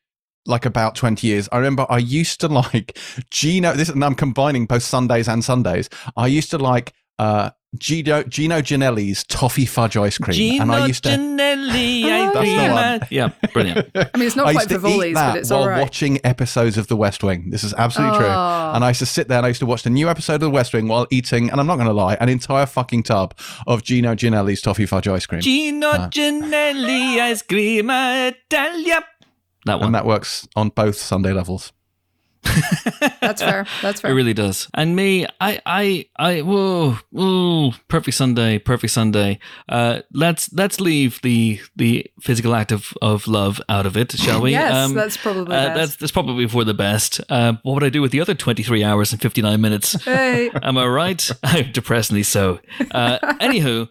like 0.45 0.63
about 0.63 0.93
20 0.93 1.25
years. 1.25 1.49
I 1.51 1.57
remember 1.57 1.87
I 1.89 1.97
used 1.97 2.39
to 2.41 2.47
like 2.63 2.99
Gino, 3.31 3.73
this, 3.73 3.89
and 3.89 4.05
I'm 4.05 4.13
combining 4.13 4.67
both 4.67 4.83
Sundays 4.83 5.27
and 5.27 5.43
Sundays. 5.43 5.89
I 6.15 6.27
used 6.27 6.51
to 6.51 6.59
like, 6.59 6.93
uh, 7.17 7.49
Gino, 7.77 8.21
Gino 8.23 8.59
Ginelli's 8.59 9.23
toffee 9.23 9.65
fudge 9.65 9.95
ice 9.95 10.17
cream. 10.17 10.61
and 10.61 10.71
I 10.73 10.87
used 10.87 11.03
to, 11.03 11.09
Ginelli, 11.09 12.03
That's 12.33 12.33
the 12.33 12.41
dream 12.41 12.71
one. 12.71 13.07
Yeah, 13.09 13.29
brilliant. 13.53 13.89
I 13.95 14.17
mean, 14.17 14.27
it's 14.27 14.35
not 14.35 14.47
I 14.47 14.53
quite 14.53 14.69
used 14.69 14.69
to 14.69 14.75
eat 14.75 14.79
Vivoli's, 14.79 15.13
that 15.15 15.31
but 15.31 15.39
it's 15.39 15.51
while 15.51 15.61
all 15.61 15.69
right. 15.69 15.81
watching 15.81 16.19
episodes 16.25 16.77
of 16.77 16.87
The 16.87 16.97
West 16.97 17.23
Wing. 17.23 17.49
This 17.49 17.63
is 17.63 17.73
absolutely 17.73 18.17
true. 18.17 18.27
Oh. 18.27 18.71
And 18.75 18.83
I 18.83 18.89
used 18.89 18.99
to 18.99 19.05
sit 19.05 19.29
there 19.29 19.37
and 19.37 19.45
I 19.45 19.49
used 19.49 19.61
to 19.61 19.65
watch 19.65 19.83
the 19.83 19.89
new 19.89 20.09
episode 20.09 20.35
of 20.35 20.41
The 20.41 20.49
West 20.49 20.73
Wing 20.73 20.89
while 20.89 21.07
eating, 21.11 21.49
and 21.49 21.61
I'm 21.61 21.67
not 21.67 21.77
going 21.77 21.87
to 21.87 21.93
lie, 21.93 22.15
an 22.15 22.27
entire 22.27 22.65
fucking 22.65 23.03
tub 23.03 23.37
of 23.65 23.83
Gino 23.83 24.15
Ginelli's 24.15 24.61
toffee 24.61 24.85
fudge 24.85 25.07
ice 25.07 25.25
cream. 25.25 25.39
Gino 25.39 25.87
uh. 25.87 26.09
Ginelli, 26.09 27.19
ice 27.19 27.41
cream 27.41 27.89
Italia. 27.89 29.05
That 29.65 29.75
one. 29.75 29.87
and 29.87 29.95
that 29.95 30.05
works 30.05 30.45
on 30.57 30.69
both 30.69 30.97
Sunday 30.97 31.31
levels. 31.31 31.71
That's 32.43 33.41
fair. 33.41 33.65
That's 33.81 34.01
fair. 34.01 34.11
It 34.11 34.13
really 34.13 34.33
does. 34.33 34.67
And 34.73 34.95
me, 34.95 35.25
I, 35.39 35.61
I, 35.65 36.05
I, 36.17 36.41
whoa, 36.41 36.97
whoa, 37.11 37.71
perfect 37.87 38.17
Sunday, 38.17 38.57
perfect 38.59 38.91
Sunday. 38.93 39.39
Uh, 39.69 40.01
let's 40.13 40.51
let's 40.53 40.79
leave 40.79 41.19
the 41.21 41.59
the 41.75 42.07
physical 42.19 42.55
act 42.55 42.71
of, 42.71 42.93
of 43.01 43.27
love 43.27 43.61
out 43.69 43.85
of 43.85 43.95
it, 43.95 44.11
shall 44.13 44.41
we? 44.41 44.51
yes, 44.59 44.73
Um, 44.73 44.93
that's 44.93 45.17
probably 45.17 45.55
uh, 45.55 45.67
best. 45.67 45.75
that's 45.75 45.95
that's 45.97 46.11
probably 46.11 46.47
for 46.47 46.63
the 46.63 46.73
best. 46.73 47.21
Uh, 47.29 47.53
what 47.63 47.73
would 47.75 47.83
I 47.83 47.89
do 47.89 48.01
with 48.01 48.11
the 48.11 48.21
other 48.21 48.33
twenty 48.33 48.63
three 48.63 48.83
hours 48.83 49.11
and 49.11 49.21
fifty 49.21 49.41
nine 49.41 49.61
minutes? 49.61 49.93
Hey. 50.03 50.49
Am 50.63 50.77
I 50.77 50.85
right? 50.87 51.29
I'm 51.43 51.71
depressingly 51.71 52.23
so. 52.23 52.59
Uh, 52.91 53.19
anywho, 53.39 53.87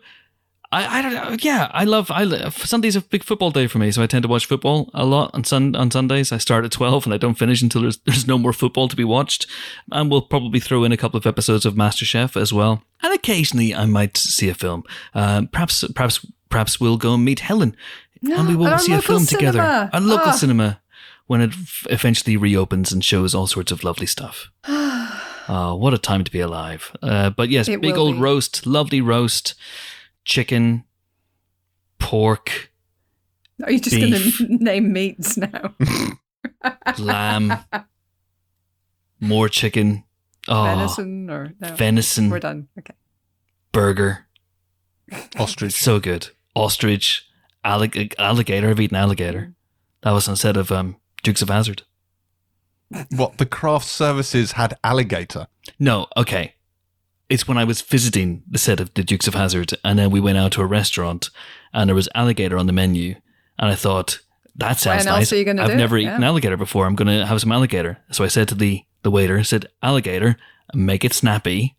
I, 0.73 0.99
I 0.99 1.03
don't 1.03 1.15
know. 1.15 1.37
Yeah, 1.41 1.69
I 1.73 1.83
love. 1.85 2.11
I 2.13 2.23
love, 2.23 2.57
Sunday's 2.59 2.95
a 2.95 3.01
big 3.01 3.25
football 3.25 3.51
day 3.51 3.67
for 3.67 3.79
me, 3.79 3.91
so 3.91 4.03
I 4.03 4.07
tend 4.07 4.23
to 4.23 4.29
watch 4.29 4.47
football 4.47 4.89
a 4.95 5.05
lot 5.05 5.33
on 5.35 5.43
sun 5.43 5.75
on 5.75 5.91
Sundays. 5.91 6.31
I 6.31 6.39
start 6.39 6.65
at 6.65 6.71
twelve 6.71 7.07
and 7.07 7.13
I 7.13 7.17
don't 7.17 7.35
finish 7.35 7.61
until 7.61 7.83
there's 7.83 7.99
there's 8.07 8.27
no 8.29 8.39
more 8.39 8.53
football 8.53 8.87
to 8.87 8.95
be 8.95 9.03
watched. 9.05 9.47
And 9.91 10.11
we'll 10.11 10.23
probably 10.23 10.61
throw 10.61 10.85
in 10.85 10.93
a 10.93 10.97
couple 10.97 11.19
of 11.19 11.27
episodes 11.27 11.67
of 11.67 11.75
MasterChef 11.75 12.41
as 12.41 12.53
well. 12.53 12.85
And 13.03 13.13
occasionally 13.13 13.75
I 13.75 13.87
might 13.87 14.17
see 14.17 14.49
a 14.49 14.55
film. 14.55 14.85
Um, 15.13 15.49
perhaps 15.49 15.85
perhaps 15.95 16.25
perhaps 16.51 16.79
we'll 16.81 16.99
go 16.99 17.15
and 17.15 17.25
meet 17.25 17.41
Helen, 17.41 17.75
and 18.23 18.47
we 18.49 18.55
will 18.55 18.79
see 18.79 18.93
a 18.93 19.03
film 19.03 19.27
together. 19.27 19.61
at 19.93 20.03
local 20.03 20.29
Ah. 20.29 20.33
cinema 20.33 20.81
when 21.27 21.41
it 21.41 21.53
eventually 21.91 22.37
reopens 22.37 22.93
and 22.93 23.05
shows 23.05 23.35
all 23.35 23.47
sorts 23.49 23.73
of 23.73 23.83
lovely 23.83 24.07
stuff. 24.07 24.51
Oh, 24.69 25.75
what 25.81 25.95
a 25.95 25.99
time 25.99 26.23
to 26.25 26.31
be 26.31 26.41
alive. 26.41 26.95
Uh, 27.03 27.31
but 27.31 27.49
yes, 27.49 27.67
It 27.69 27.81
big 27.81 27.97
old 27.97 28.17
be. 28.17 28.21
roast, 28.21 28.67
lovely 28.67 29.01
roast, 29.01 29.55
chicken, 30.31 30.85
pork, 31.99 32.71
Are 33.65 33.71
you 33.73 33.81
just 33.81 33.97
going 33.99 34.13
to 34.59 34.65
name 34.65 34.93
meats 34.93 35.37
now? 35.37 35.75
lamb, 36.99 37.53
more 39.19 39.49
chicken, 39.49 40.05
oh, 40.49 40.63
Venison 40.65 41.29
or 41.31 41.53
no? 41.61 41.75
venison, 41.75 42.31
We're 42.31 42.39
done. 42.39 42.69
Okay. 42.79 42.95
burger. 43.73 44.27
Ostrich. 45.37 45.73
So 45.73 45.99
good. 45.99 46.29
Ostrich, 46.55 47.27
allig- 47.65 48.15
alligator. 48.17 48.71
I've 48.71 48.79
eaten 48.81 48.97
alligator. 48.97 49.55
That 50.03 50.13
was 50.13 50.29
instead 50.29 50.57
of 50.57 50.71
um, 50.71 50.97
Dukes 51.25 51.43
of 51.43 51.49
Hazzard. 51.49 51.83
What 53.11 53.39
the 53.39 53.47
craft 53.47 53.87
services 53.89 54.53
had 54.53 54.79
alligator. 54.85 55.49
No, 55.81 56.07
okay. 56.17 56.55
It's 57.31 57.47
when 57.49 57.57
I 57.57 57.65
was 57.65 57.81
visiting 57.81 58.43
the 58.51 58.59
set 58.59 58.81
of 58.81 58.93
the 58.95 59.03
Dukes 59.05 59.27
of 59.29 59.35
Hazzard, 59.35 59.73
and 59.85 59.99
then 59.99 60.11
we 60.11 60.21
went 60.21 60.37
out 60.37 60.53
to 60.53 60.63
a 60.63 60.67
restaurant, 60.67 61.31
and 61.73 61.89
there 61.89 61.95
was 61.95 62.09
alligator 62.15 62.59
on 62.59 62.67
the 62.67 62.73
menu, 62.73 63.15
and 63.59 63.71
I 63.71 63.77
thought 63.77 64.19
that 64.57 64.79
sounds 64.81 65.07
nice. 65.07 65.33
are 65.33 65.37
you 65.37 65.45
gonna 65.45 65.63
I've 65.63 65.71
do 65.71 65.77
never 65.77 65.97
eaten 65.97 66.21
Yeah. 66.21 66.27
alligator 66.29 66.57
before. 66.57 66.87
I'm 66.87 66.97
going 66.97 67.09
to 67.21 67.25
have 67.25 67.41
some 67.41 67.53
alligator. 67.53 67.99
So 68.11 68.25
I 68.25 68.29
said 68.29 68.49
to 68.49 68.55
the 68.55 68.83
the 69.03 69.11
waiter, 69.11 69.39
I 69.39 69.43
said 69.43 69.67
alligator, 69.83 70.37
make 70.75 71.05
it 71.05 71.15
snappy, 71.15 71.77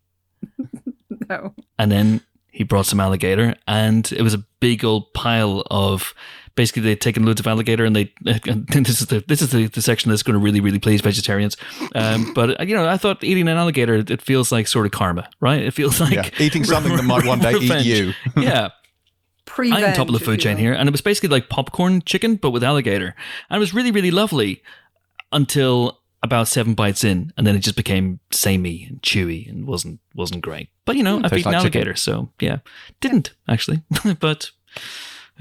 No. 1.28 1.54
and 1.78 1.92
then 1.92 2.22
he 2.50 2.64
brought 2.64 2.86
some 2.86 2.98
alligator, 3.00 3.54
and 3.68 4.10
it 4.12 4.22
was 4.22 4.34
a 4.34 4.44
big 4.60 4.84
old 4.84 5.12
pile 5.14 5.62
of. 5.70 6.14
Basically, 6.54 6.82
they'd 6.82 7.00
taken 7.00 7.24
loads 7.24 7.40
of 7.40 7.46
alligator, 7.46 7.84
and 7.84 7.94
they. 7.96 8.12
And 8.52 8.66
this 8.66 9.00
is 9.00 9.06
the 9.06 9.24
this 9.26 9.42
is 9.42 9.50
the, 9.50 9.66
the 9.66 9.82
section 9.82 10.10
that's 10.10 10.22
going 10.22 10.34
to 10.34 10.38
really 10.38 10.60
really 10.60 10.78
please 10.78 11.00
vegetarians. 11.00 11.56
Um, 11.94 12.32
but 12.34 12.60
uh, 12.60 12.64
you 12.64 12.74
know, 12.74 12.88
I 12.88 12.96
thought 12.96 13.22
eating 13.22 13.48
an 13.48 13.56
alligator 13.56 13.94
it 13.94 14.22
feels 14.22 14.52
like 14.52 14.66
sort 14.66 14.86
of 14.86 14.92
karma, 14.92 15.28
right? 15.40 15.62
It 15.62 15.72
feels 15.72 16.00
like 16.00 16.14
yeah. 16.14 16.28
Eating 16.38 16.64
something 16.64 16.96
that 16.96 17.04
might 17.04 17.24
one 17.24 17.38
day 17.38 17.54
eat 17.54 17.84
you. 17.84 18.12
yeah, 18.36 18.70
Pre 19.44 19.72
I'm 19.72 19.84
on 19.84 19.92
top 19.92 20.08
of 20.08 20.14
the 20.14 20.20
food 20.20 20.40
chain 20.40 20.56
here, 20.56 20.72
and 20.72 20.88
it 20.88 20.92
was 20.92 21.00
basically 21.00 21.28
like 21.28 21.48
popcorn 21.48 22.02
chicken, 22.02 22.36
but 22.36 22.50
with 22.50 22.64
alligator, 22.64 23.14
and 23.50 23.56
it 23.56 23.60
was 23.60 23.74
really 23.74 23.90
really 23.90 24.10
lovely 24.10 24.62
until 25.30 26.00
about 26.22 26.48
seven 26.48 26.74
bites 26.74 27.02
in, 27.04 27.32
and 27.36 27.46
then 27.46 27.56
it 27.56 27.58
just 27.58 27.76
became 27.76 28.20
samey 28.30 28.86
and 28.88 29.02
chewy 29.02 29.48
and 29.48 29.66
wasn't 29.66 30.00
wasn't 30.14 30.42
great. 30.42 30.68
But 30.84 30.96
you 30.96 31.02
know, 31.02 31.20
I've 31.22 31.32
eaten 31.32 31.52
like 31.52 31.62
chicken. 31.62 31.80
alligator, 31.80 31.96
so 31.96 32.30
yeah, 32.40 32.58
didn't 33.00 33.32
actually, 33.48 33.82
but 34.20 34.50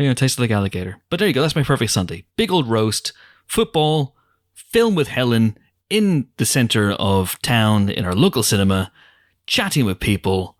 you 0.01 0.07
know, 0.07 0.11
it 0.11 0.17
tasted 0.17 0.41
like 0.41 0.51
alligator. 0.51 0.99
But 1.09 1.19
there 1.19 1.27
you 1.27 1.33
go. 1.33 1.41
That's 1.41 1.55
my 1.55 1.63
perfect 1.63 1.91
Sunday. 1.91 2.25
Big 2.35 2.51
old 2.51 2.69
roast, 2.69 3.13
football, 3.47 4.15
film 4.53 4.95
with 4.95 5.09
Helen 5.09 5.57
in 5.89 6.27
the 6.37 6.45
center 6.45 6.91
of 6.93 7.39
town 7.41 7.89
in 7.89 8.05
our 8.05 8.15
local 8.15 8.43
cinema, 8.43 8.91
chatting 9.45 9.85
with 9.85 9.99
people. 9.99 10.57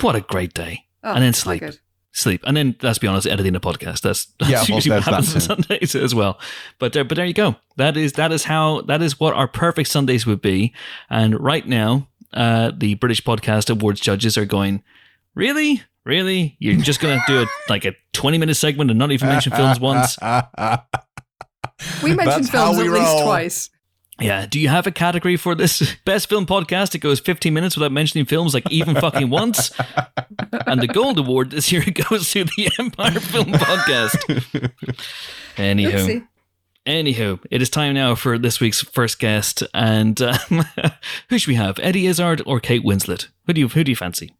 What 0.00 0.16
a 0.16 0.20
great 0.20 0.54
day! 0.54 0.84
Oh, 1.02 1.12
and 1.14 1.22
then 1.22 1.32
sleep 1.32 1.60
good. 1.60 1.78
sleep, 2.12 2.42
and 2.46 2.56
then 2.56 2.76
let's 2.82 2.98
be 2.98 3.06
honest, 3.06 3.26
editing 3.26 3.54
a 3.56 3.60
podcast. 3.60 4.00
That's, 4.00 4.26
that's 4.38 4.50
Yeah, 4.50 4.64
well, 4.68 4.76
usually 4.76 4.96
what 4.96 5.04
happens 5.04 5.34
on 5.34 5.40
Sundays 5.40 5.94
as 5.94 6.14
well. 6.14 6.38
But 6.78 6.92
there, 6.92 7.04
but 7.04 7.16
there 7.16 7.26
you 7.26 7.34
go. 7.34 7.56
That 7.76 7.96
is 7.96 8.12
that 8.14 8.32
is 8.32 8.44
how 8.44 8.82
that 8.82 9.02
is 9.02 9.18
what 9.18 9.34
our 9.34 9.48
perfect 9.48 9.88
Sundays 9.88 10.26
would 10.26 10.40
be. 10.40 10.72
And 11.10 11.38
right 11.38 11.66
now, 11.66 12.08
uh, 12.32 12.72
the 12.76 12.94
British 12.94 13.22
Podcast 13.22 13.70
Awards 13.70 14.00
judges 14.00 14.38
are 14.38 14.44
going, 14.44 14.82
really, 15.34 15.82
really, 16.08 16.56
you're 16.58 16.76
just 16.76 17.00
gonna 17.00 17.22
do 17.28 17.42
it 17.42 17.48
like 17.68 17.84
a 17.84 17.94
20 18.14 18.38
minute 18.38 18.56
segment 18.56 18.90
and 18.90 18.98
not 18.98 19.12
even 19.12 19.28
mention 19.28 19.52
films 19.52 19.78
once. 19.78 20.18
We 22.02 22.12
mentioned 22.12 22.46
That's 22.46 22.50
films 22.50 22.76
we 22.76 22.86
at 22.86 22.90
least 22.90 23.22
twice. 23.22 23.70
Yeah. 24.20 24.46
Do 24.46 24.58
you 24.58 24.68
have 24.68 24.88
a 24.88 24.90
category 24.90 25.36
for 25.36 25.54
this 25.54 25.94
best 26.04 26.28
film 26.28 26.44
podcast? 26.44 26.96
It 26.96 26.98
goes 26.98 27.20
15 27.20 27.54
minutes 27.54 27.76
without 27.76 27.92
mentioning 27.92 28.26
films 28.26 28.52
like 28.52 28.68
even 28.68 28.96
fucking 28.96 29.30
once. 29.30 29.70
And 30.66 30.82
the 30.82 30.88
gold 30.88 31.18
award 31.18 31.50
this 31.52 31.70
year 31.70 31.84
goes 32.10 32.30
to 32.32 32.44
the 32.44 32.68
Empire 32.80 33.20
Film 33.20 33.52
Podcast. 33.52 34.16
Anywho. 35.56 35.92
Oopsie. 35.92 36.28
Anywho, 36.84 37.38
it 37.50 37.62
is 37.62 37.70
time 37.70 37.94
now 37.94 38.14
for 38.14 38.38
this 38.38 38.60
week's 38.60 38.80
first 38.80 39.18
guest, 39.18 39.62
and 39.74 40.22
um, 40.22 40.64
who 41.28 41.38
should 41.38 41.48
we 41.48 41.54
have? 41.54 41.78
Eddie 41.80 42.06
Izzard 42.06 42.40
or 42.46 42.60
Kate 42.60 42.82
Winslet? 42.82 43.28
Who 43.46 43.52
do 43.52 43.60
you 43.60 43.68
who 43.68 43.84
do 43.84 43.92
you 43.92 43.96
fancy? 43.96 44.32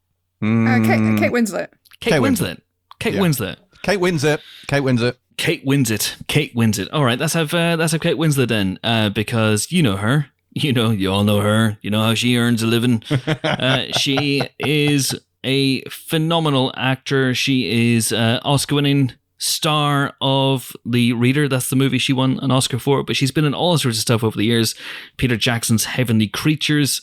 Uh, 0.43 0.78
Kate, 0.84 1.18
Kate 1.18 1.32
Winslet. 1.32 1.68
Kate, 2.01 2.12
Kate 2.12 2.20
Winslet. 2.22 2.61
Winslet. 2.61 2.61
Kate 3.01 3.14
Yeah. 3.14 3.20
Winslet. 3.20 3.57
Kate 3.82 3.97
wins 4.01 4.24
it. 4.24 4.41
Kate 4.66 4.80
wins 4.80 5.03
it. 5.03 5.18
Kate 5.36 5.64
wins 5.64 5.91
it. 5.91 6.16
Kate 6.26 6.55
wins 6.55 6.78
it. 6.78 6.91
All 6.91 7.05
right, 7.05 7.18
let's 7.18 7.34
have 7.34 7.55
uh, 7.55 7.76
let's 7.78 7.93
have 7.93 8.01
Kate 8.01 8.16
Winslet 8.16 8.49
then, 8.49 8.78
uh, 8.82 9.09
because 9.11 9.70
you 9.72 9.82
know 9.82 9.97
her. 9.97 10.26
You 10.55 10.72
know, 10.72 10.91
you 10.91 11.12
all 11.12 11.22
know 11.24 11.41
her. 11.41 11.78
You 11.82 11.91
know 11.91 12.03
how 12.03 12.14
she 12.14 12.36
earns 12.36 12.62
a 12.62 12.66
living. 12.66 13.03
Uh, 13.45 13.93
she 13.97 14.43
is 14.59 15.16
a 15.45 15.82
phenomenal 15.82 16.72
actor. 16.76 17.32
She 17.34 17.95
is 17.95 18.12
uh, 18.12 18.41
Oscar-winning 18.43 19.12
star 19.36 20.14
of 20.20 20.72
The 20.84 21.12
Reader. 21.12 21.49
That's 21.49 21.68
the 21.70 21.76
movie 21.76 21.99
she 21.99 22.12
won 22.12 22.41
an 22.41 22.51
Oscar 22.51 22.80
for. 22.80 23.05
But 23.05 23.14
she's 23.14 23.30
been 23.30 23.45
in 23.45 23.55
all 23.55 23.78
sorts 23.78 23.99
of 23.99 24.03
stuff 24.03 24.24
over 24.24 24.36
the 24.36 24.47
years. 24.47 24.74
Peter 25.16 25.36
Jackson's 25.36 25.84
Heavenly 25.84 26.26
Creatures. 26.28 27.03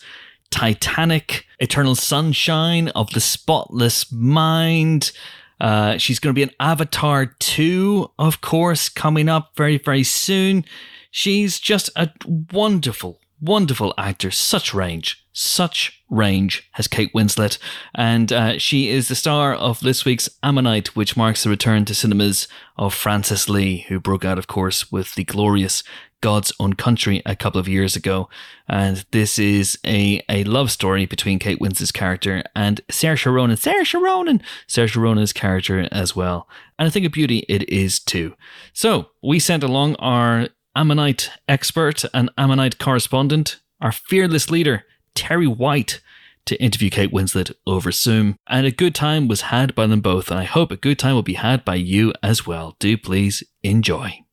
Titanic, 0.52 1.46
Eternal 1.60 1.96
Sunshine 1.96 2.90
of 2.90 3.10
the 3.12 3.20
Spotless 3.20 4.12
Mind. 4.12 5.12
Uh, 5.60 5.98
she's 5.98 6.20
going 6.20 6.34
to 6.34 6.38
be 6.38 6.44
an 6.44 6.52
Avatar 6.60 7.26
2, 7.26 8.12
of 8.20 8.42
course, 8.42 8.90
coming 8.90 9.30
up 9.30 9.56
very, 9.56 9.78
very 9.78 10.04
soon. 10.04 10.66
She's 11.12 11.60
just 11.60 11.90
a 11.96 12.10
wonderful, 12.52 13.20
wonderful 13.40 13.94
actor. 13.98 14.32
Such 14.32 14.74
range, 14.74 15.26
such 15.32 16.04
range 16.10 16.70
has 16.74 16.88
Kate 16.88 17.14
Winslet. 17.14 17.58
And 17.94 18.32
uh, 18.32 18.58
she 18.58 18.90
is 18.90 19.08
the 19.08 19.16
star 19.16 19.54
of 19.54 19.80
this 19.80 20.06
week's 20.06 20.30
Ammonite, 20.44 20.96
which 20.96 21.18
marks 21.18 21.44
the 21.44 21.50
return 21.50 21.86
to 21.86 21.96
cinemas 21.96 22.48
of 22.78 22.94
Francis 22.94 23.48
Lee, 23.48 23.86
who 23.88 24.00
broke 24.00 24.26
out, 24.26 24.38
of 24.38 24.48
course, 24.48 24.92
with 24.92 25.16
the 25.16 25.24
glorious 25.24 25.84
God's 26.22 26.52
Own 26.60 26.74
Country 26.74 27.22
a 27.26 27.36
couple 27.36 27.60
of 27.60 27.68
years 27.68 27.96
ago. 27.96 28.30
And 28.68 29.06
this 29.12 29.38
is 29.38 29.78
a, 29.86 30.22
a 30.30 30.44
love 30.44 30.72
story 30.72 31.06
between 31.06 31.40
Kate 31.40 31.60
Winslet's 31.60 31.92
character 31.92 32.44
and 32.56 32.82
Saoirse 32.90 33.32
Ronan. 33.32 33.58
Saoirse 33.58 34.02
Ronan! 34.02 34.42
Saoirse 34.68 35.02
Ronan's 35.02 35.34
character 35.34 35.88
as 35.92 36.16
well. 36.16 36.48
And 36.80 36.88
I 36.88 36.90
think 36.90 37.06
a 37.06 37.10
beauty 37.10 37.46
it 37.48 37.70
is 37.70 38.00
too. 38.00 38.36
So 38.74 39.10
we 39.22 39.40
sent 39.40 39.64
along 39.64 39.96
our 39.96 40.50
Ammonite 40.76 41.30
expert 41.48 42.04
and 42.14 42.30
Ammonite 42.38 42.80
correspondent, 42.80 43.62
our 43.80 43.92
fearless 43.92 44.50
leader, 44.50 44.84
Terri 45.16 45.48
White, 45.48 46.02
to 46.46 46.62
interview 46.62 46.90
Kate 46.90 47.12
Winslet 47.12 47.54
over 47.66 47.92
Zoom. 47.92 48.38
And 48.48 48.66
a 48.66 48.72
good 48.72 48.94
time 48.94 49.28
was 49.28 49.42
had 49.42 49.74
by 49.74 49.88
them 49.88 50.02
both, 50.02 50.30
and 50.30 50.40
I 50.40 50.44
hope 50.44 50.72
a 50.72 50.78
good 50.78 51.00
time 51.00 51.16
will 51.16 51.24
be 51.24 51.34
had 51.34 51.66
by 51.66 51.76
you 51.76 52.14
as 52.22 52.46
well. 52.46 52.76
Do 52.80 52.98
please 52.98 53.44
enjoy. 53.64 54.25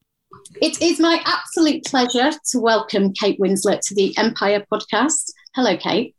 It 0.60 0.80
is 0.82 1.00
my 1.00 1.20
absolute 1.24 1.84
pleasure 1.84 2.30
to 2.50 2.60
welcome 2.60 3.12
Kate 3.12 3.38
Winslet 3.40 3.80
to 3.88 3.94
the 3.94 4.16
Empire 4.18 4.64
podcast. 4.72 5.32
Hello, 5.54 5.76
Kate. 5.76 6.14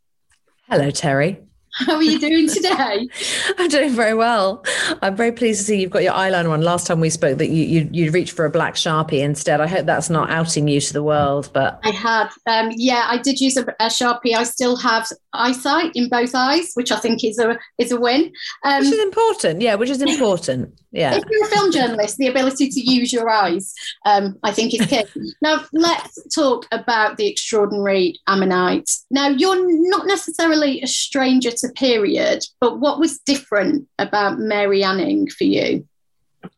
Hello, 0.69 0.89
Terri. 0.89 1.45
How 1.75 1.95
are 1.95 2.03
you 2.03 2.19
doing 2.19 2.47
today? 2.47 3.07
I'm 3.57 3.67
doing 3.67 3.91
very 3.91 4.13
well. 4.13 4.63
I'm 5.01 5.15
very 5.15 5.31
pleased 5.31 5.61
to 5.61 5.65
see 5.65 5.81
you've 5.81 5.89
got 5.89 6.03
your 6.03 6.13
eyeliner 6.13 6.51
on. 6.51 6.61
Last 6.61 6.85
time 6.85 6.99
we 6.99 7.09
spoke, 7.09 7.39
that 7.39 7.49
you 7.49 7.63
you 7.63 7.89
you 7.91 8.11
reached 8.11 8.35
for 8.35 8.45
a 8.45 8.49
black 8.49 8.75
sharpie 8.75 9.23
instead. 9.23 9.59
I 9.59 9.65
hope 9.67 9.87
that's 9.87 10.09
not 10.09 10.29
outing 10.29 10.67
you 10.67 10.79
to 10.79 10.93
the 10.93 11.01
world, 11.01 11.49
but 11.51 11.79
I 11.83 11.89
had, 11.89 12.29
um, 12.45 12.71
yeah, 12.75 13.07
I 13.09 13.17
did 13.17 13.39
use 13.39 13.57
a, 13.57 13.63
a 13.79 13.87
sharpie. 13.87 14.35
I 14.35 14.43
still 14.43 14.75
have 14.77 15.07
eyesight 15.33 15.91
in 15.95 16.09
both 16.09 16.35
eyes, 16.35 16.71
which 16.75 16.91
I 16.91 16.97
think 16.97 17.23
is 17.23 17.39
a 17.39 17.57
is 17.79 17.91
a 17.91 17.99
win. 17.99 18.31
Um, 18.63 18.83
which 18.83 18.93
is 18.93 18.99
important. 18.99 19.61
Yeah, 19.61 19.75
which 19.75 19.89
is 19.89 20.01
important. 20.01 20.79
Yeah. 20.93 21.15
if 21.15 21.23
you're 21.29 21.45
a 21.45 21.49
film 21.49 21.71
journalist, 21.71 22.17
the 22.17 22.27
ability 22.27 22.69
to 22.69 22.79
use 22.79 23.11
your 23.11 23.27
eyes, 23.27 23.73
um, 24.05 24.37
I 24.43 24.51
think, 24.51 24.73
is 24.79 24.85
key. 24.85 25.03
now, 25.41 25.65
let's 25.73 26.35
talk 26.35 26.67
about 26.71 27.17
the 27.17 27.27
extraordinary 27.27 28.19
Ammonite. 28.27 28.89
Now, 29.09 29.29
you're 29.29 29.89
not 29.89 30.05
necessarily 30.05 30.81
a 30.81 30.87
stranger 30.87 31.49
to 31.49 31.69
period, 31.69 32.45
but 32.61 32.79
what 32.79 32.99
was 32.99 33.19
different 33.19 33.87
about 33.97 34.37
Mary 34.37 34.83
Anning 34.83 35.27
for 35.27 35.45
you? 35.45 35.87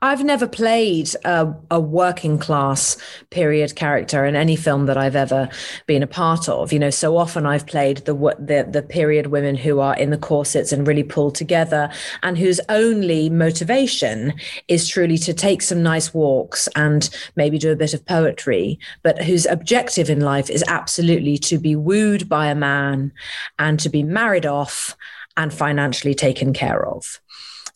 I've 0.01 0.23
never 0.23 0.47
played 0.47 1.09
a, 1.25 1.53
a, 1.69 1.79
working 1.79 2.39
class 2.39 2.97
period 3.29 3.75
character 3.75 4.25
in 4.25 4.35
any 4.35 4.55
film 4.55 4.87
that 4.87 4.97
I've 4.97 5.15
ever 5.15 5.49
been 5.85 6.01
a 6.03 6.07
part 6.07 6.49
of. 6.49 6.73
You 6.73 6.79
know, 6.79 6.89
so 6.89 7.17
often 7.17 7.45
I've 7.45 7.67
played 7.67 7.97
the 7.99 8.13
the, 8.13 8.67
the 8.69 8.81
period 8.81 9.27
women 9.27 9.55
who 9.55 9.79
are 9.79 9.95
in 9.95 10.09
the 10.09 10.17
corsets 10.17 10.71
and 10.71 10.87
really 10.87 11.03
pulled 11.03 11.35
together, 11.35 11.91
and 12.23 12.37
whose 12.37 12.59
only 12.69 13.29
motivation 13.29 14.33
is 14.67 14.87
truly 14.87 15.17
to 15.19 15.33
take 15.33 15.61
some 15.61 15.83
nice 15.83 16.13
walks 16.13 16.67
and 16.75 17.09
maybe 17.35 17.57
do 17.57 17.71
a 17.71 17.75
bit 17.75 17.93
of 17.93 18.05
poetry, 18.05 18.79
but 19.03 19.21
whose 19.23 19.45
objective 19.45 20.09
in 20.09 20.21
life 20.21 20.49
is 20.49 20.63
absolutely 20.67 21.37
to 21.37 21.57
be 21.57 21.75
wooed 21.75 22.27
by 22.27 22.47
a 22.47 22.55
man 22.55 23.11
and 23.59 23.79
to 23.79 23.89
be 23.89 24.03
married 24.03 24.45
off 24.45 24.95
and 25.37 25.53
financially 25.53 26.15
taken 26.15 26.53
care 26.53 26.85
of. 26.85 27.19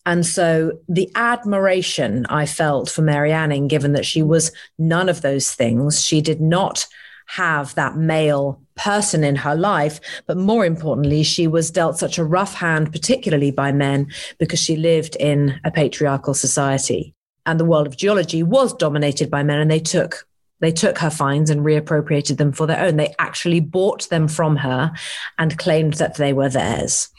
And 0.10 0.26
so 0.26 0.72
the 0.88 1.08
admiration 1.14 2.26
I 2.30 2.48
felt 2.48 2.90
for 2.90 3.04
Mary 3.04 3.32
Anning, 3.32 3.68
given 3.68 3.94
that 3.94 4.08
she 4.08 4.24
was 4.24 4.52
none 4.80 5.08
of 5.08 5.22
those 5.22 5.52
things, 5.52 6.04
she 6.04 6.20
did 6.20 6.42
not 6.42 6.88
have 7.28 7.76
that 7.76 7.96
male 7.96 8.60
person 8.74 9.24
in 9.24 9.36
her 9.36 9.56
life. 9.56 10.00
But 10.26 10.38
more 10.38 10.66
importantly, 10.66 11.22
she 11.22 11.46
was 11.46 11.70
dealt 11.70 12.00
such 12.00 12.18
a 12.18 12.24
rough 12.24 12.56
hand, 12.56 12.92
particularly 12.92 13.52
by 13.52 13.72
men, 13.72 14.08
because 14.40 14.60
she 14.60 14.76
lived 14.76 15.16
in 15.18 15.62
a 15.64 15.70
patriarchal 15.70 16.34
society. 16.34 17.14
And 17.46 17.60
the 17.60 17.66
world 17.66 17.86
of 17.86 17.96
geology 17.96 18.42
was 18.42 18.74
dominated 18.74 19.30
by 19.30 19.44
men, 19.44 19.60
and 19.60 19.70
they 19.70 19.80
took 19.80 20.26
they 20.60 20.72
took 20.72 20.98
her 20.98 21.12
finds 21.12 21.52
and 21.52 21.62
reappropriated 21.62 22.38
them 22.38 22.52
for 22.52 22.66
their 22.66 22.84
own. 22.84 22.98
They 22.98 23.14
actually 23.20 23.60
bought 23.60 24.10
them 24.10 24.28
from 24.28 24.58
her 24.58 24.92
and 25.38 25.58
claimed 25.58 25.94
that 25.94 26.16
they 26.16 26.34
were 26.34 26.50
theirs. 26.50 27.10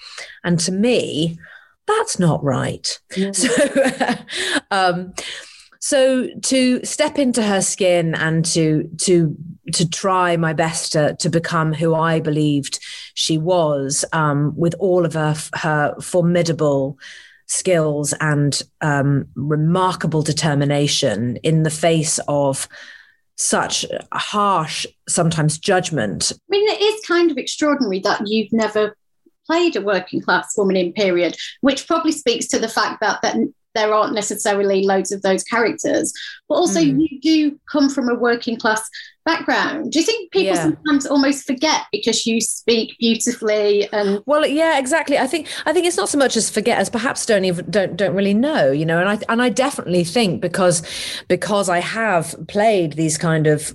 And 0.43 0.59
to 0.61 0.73
me, 0.73 1.39
that's 1.99 2.19
not 2.19 2.43
right. 2.43 2.87
Mm-hmm. 3.13 3.33
So, 3.33 4.55
um, 4.71 5.15
so 5.81 6.29
to 6.43 6.85
step 6.85 7.19
into 7.19 7.43
her 7.43 7.63
skin 7.63 8.15
and 8.15 8.45
to 8.47 8.89
to 8.99 9.37
to 9.73 9.89
try 9.89 10.37
my 10.37 10.53
best 10.53 10.93
to 10.93 11.17
to 11.17 11.31
become 11.31 11.73
who 11.73 11.95
I 11.95 12.21
believed 12.21 12.81
she 13.15 13.39
was, 13.39 14.05
um, 14.13 14.53
with 14.57 14.75
all 14.79 15.05
of 15.05 15.15
her 15.15 15.35
her 15.55 15.95
formidable 16.01 16.99
skills 17.47 18.15
and 18.21 18.63
um, 18.81 19.27
remarkable 19.35 20.23
determination 20.23 21.37
in 21.43 21.65
the 21.65 21.71
face 21.71 22.21
of 22.29 22.69
such 23.37 23.87
harsh, 24.13 24.87
sometimes 25.09 25.59
judgment. 25.59 26.31
I 26.33 26.37
mean, 26.51 26.69
it 26.69 26.81
is 26.81 27.05
kind 27.07 27.31
of 27.31 27.39
extraordinary 27.39 27.99
that 28.01 28.29
you've 28.29 28.53
never 28.53 28.95
played 29.51 29.75
a 29.75 29.81
working 29.81 30.21
class 30.21 30.57
woman 30.57 30.77
in 30.77 30.93
period, 30.93 31.37
which 31.61 31.89
probably 31.89 32.13
speaks 32.13 32.47
to 32.47 32.59
the 32.61 32.69
fact 32.69 33.01
that, 33.01 33.21
that 33.23 33.37
there 33.75 33.93
aren't 33.93 34.15
necessarily 34.15 34.85
loads 34.85 35.11
of 35.11 35.23
those 35.23 35.43
characters, 35.43 36.13
but 36.51 36.57
also 36.57 36.81
mm. 36.81 36.99
you 36.99 37.21
do 37.21 37.61
come 37.71 37.89
from 37.89 38.09
a 38.09 38.15
working 38.17 38.57
class 38.57 38.91
background. 39.25 39.93
Do 39.93 40.01
you 40.01 40.05
think 40.05 40.33
people 40.33 40.55
yeah. 40.55 40.63
sometimes 40.63 41.07
almost 41.07 41.47
forget 41.47 41.83
because 41.93 42.27
you 42.27 42.41
speak 42.41 42.97
beautifully 42.99 43.89
and 43.93 44.21
Well, 44.27 44.47
yeah, 44.47 44.79
exactly. 44.79 45.19
I 45.19 45.27
think 45.27 45.47
I 45.67 45.73
think 45.73 45.87
it's 45.87 45.97
not 45.97 46.09
so 46.09 46.19
much 46.19 46.37
as 46.37 46.51
forget 46.51 46.79
as 46.79 46.91
perhaps 46.91 47.25
don't 47.27 47.45
even 47.45 47.71
don't 47.71 47.97
don't 47.97 48.15
really 48.15 48.35
know, 48.35 48.73
you 48.73 48.85
know. 48.85 48.99
And 48.99 49.09
I 49.09 49.19
and 49.29 49.41
I 49.41 49.49
definitely 49.51 50.05
think 50.05 50.41
because 50.41 50.83
because 51.29 51.69
I 51.69 51.79
have 51.79 52.35
played 52.49 52.95
these 52.95 53.17
kind 53.17 53.47
of 53.47 53.73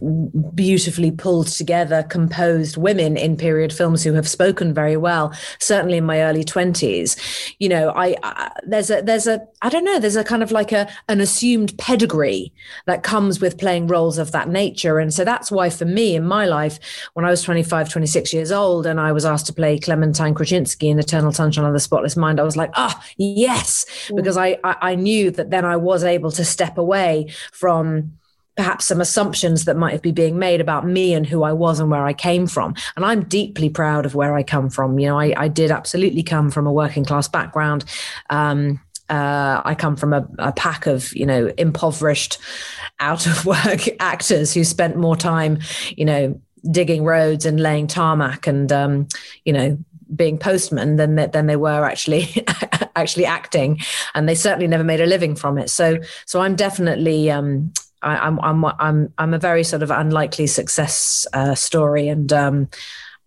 beautifully 0.53 1.11
pulled 1.11 1.47
together 1.47 2.03
composed 2.03 2.76
women 2.76 3.15
in 3.15 3.38
period 3.38 3.71
films 3.71 4.03
who 4.03 4.13
have 4.13 4.28
spoken 4.28 4.73
very 4.73 4.97
well, 4.97 5.34
certainly 5.59 5.97
in 5.97 6.05
my 6.05 6.21
early 6.23 6.43
20s. 6.43 7.55
You 7.59 7.69
know, 7.69 7.89
I, 7.95 8.15
I 8.23 8.51
there's 8.65 8.89
a 8.89 9.01
there's 9.01 9.28
a 9.28 9.47
I 9.61 9.69
don't 9.69 9.86
know, 9.86 9.99
there's 9.99 10.15
a 10.15 10.23
kind 10.23 10.43
of 10.43 10.51
like 10.51 10.71
a 10.71 10.89
an 11.07 11.21
assumed 11.21 11.78
pedigree 11.78 12.51
that 12.86 13.03
comes 13.03 13.39
with 13.39 13.57
playing 13.57 13.88
roles 13.88 14.18
of 14.18 14.32
that 14.32 14.49
nature 14.49 14.99
and 14.99 15.13
so 15.13 15.24
that's 15.24 15.51
why 15.51 15.70
for 15.70 15.86
me 15.86 16.16
in 16.16 16.26
my 16.26 16.45
life, 16.45 16.80
when 17.13 17.26
I 17.26 17.30
was 17.30 17.41
25, 17.41 17.89
26 17.89 18.34
years 18.34 18.51
old 18.51 18.86
and 18.86 18.99
I 18.99 19.11
was 19.11 19.26
asked 19.26 19.47
to 19.47 19.53
play 19.53 19.80
Clementine 19.80 20.36
Kruczynski 20.36 20.89
in 20.89 20.99
Eternal 20.99 21.32
Sunshine 21.32 21.66
of 21.66 21.74
the 21.74 21.80
Spotless 21.80 22.18
Mind, 22.18 22.39
I 22.39 22.43
was 22.43 22.57
like, 22.57 22.72
ah, 22.76 22.95
oh, 22.97 23.07
yes, 23.18 23.86
mm. 24.07 24.16
because 24.16 24.38
I, 24.38 24.57
I, 24.63 24.76
I 24.82 24.95
knew 24.95 25.32
that 25.32 25.49
then 25.49 25.66
I 25.66 25.78
was 25.78 26.03
able 26.03 26.32
to 26.32 26.45
step 26.45 26.78
away 26.78 27.28
from 27.51 28.18
perhaps 28.57 28.86
some 28.86 29.01
assumptions 29.01 29.66
that 29.66 29.76
might 29.76 30.01
be 30.01 30.11
being 30.11 30.39
made 30.39 30.61
about 30.61 30.88
me 30.88 31.13
and 31.13 31.28
who 31.28 31.43
I 31.43 31.51
was 31.51 31.80
and 31.80 31.91
where 31.91 32.05
I 32.05 32.13
came 32.13 32.47
from. 32.47 32.74
And 32.95 33.05
I'm 33.05 33.26
deeply 33.26 33.70
proud 33.70 34.05
of 34.05 34.16
where 34.16 34.34
I 34.34 34.43
come 34.43 34.70
from. 34.70 34.97
You 34.97 35.09
know, 35.09 35.20
I, 35.20 35.34
I 35.36 35.47
did 35.49 35.72
absolutely 35.72 36.24
come 36.24 36.49
from 36.49 36.66
a 36.66 36.72
working 36.72 37.03
class 37.03 37.28
background. 37.28 37.84
Um, 38.30 38.80
uh, 39.10 39.62
I 39.64 39.76
come 39.76 39.95
from 39.95 40.14
a, 40.14 40.28
a, 40.39 40.51
pack 40.51 40.88
of, 40.88 41.16
you 41.16 41.26
know, 41.26 41.51
impoverished, 41.58 42.38
out 42.99 43.28
of 43.28 43.45
work 43.45 43.82
actors 43.99 44.53
who 44.53 44.64
spent 44.64 44.95
more 44.95 45.16
time, 45.16 45.60
you 45.95 46.06
know, 46.06 46.39
digging 46.72 47.03
roads 47.03 47.45
and 47.45 47.60
laying 47.60 47.88
tarmac 47.88 48.47
and, 48.47 48.72
um, 48.72 49.08
you 49.43 49.53
know, 49.53 49.78
being 50.16 50.38
postmen 50.38 50.97
than 50.97 51.16
than 51.16 51.47
they 51.47 51.56
were 51.56 51.84
actually 51.84 52.45
actually 52.95 53.26
acting, 53.26 53.80
and 54.14 54.30
they 54.30 54.36
certainly 54.36 54.68
never 54.68 54.84
made 54.84 55.01
a 55.01 55.06
living 55.06 55.36
from 55.36 55.58
it. 55.58 55.70
So, 55.70 55.99
so 56.26 56.41
I'm 56.41 56.56
definitely. 56.56 57.32
Um, 57.32 57.74
I, 58.01 58.28
am 58.28 58.39
I'm, 58.41 58.64
I'm 58.66 58.76
I'm 58.80 59.14
I'm 59.18 59.34
a 59.34 59.39
very 59.39 59.64
sort 59.64 59.82
of 59.82 59.89
unlikely 59.89 60.47
success 60.47 61.26
uh, 61.34 61.56
story, 61.56 62.08
and 62.08 62.32
um, 62.32 62.70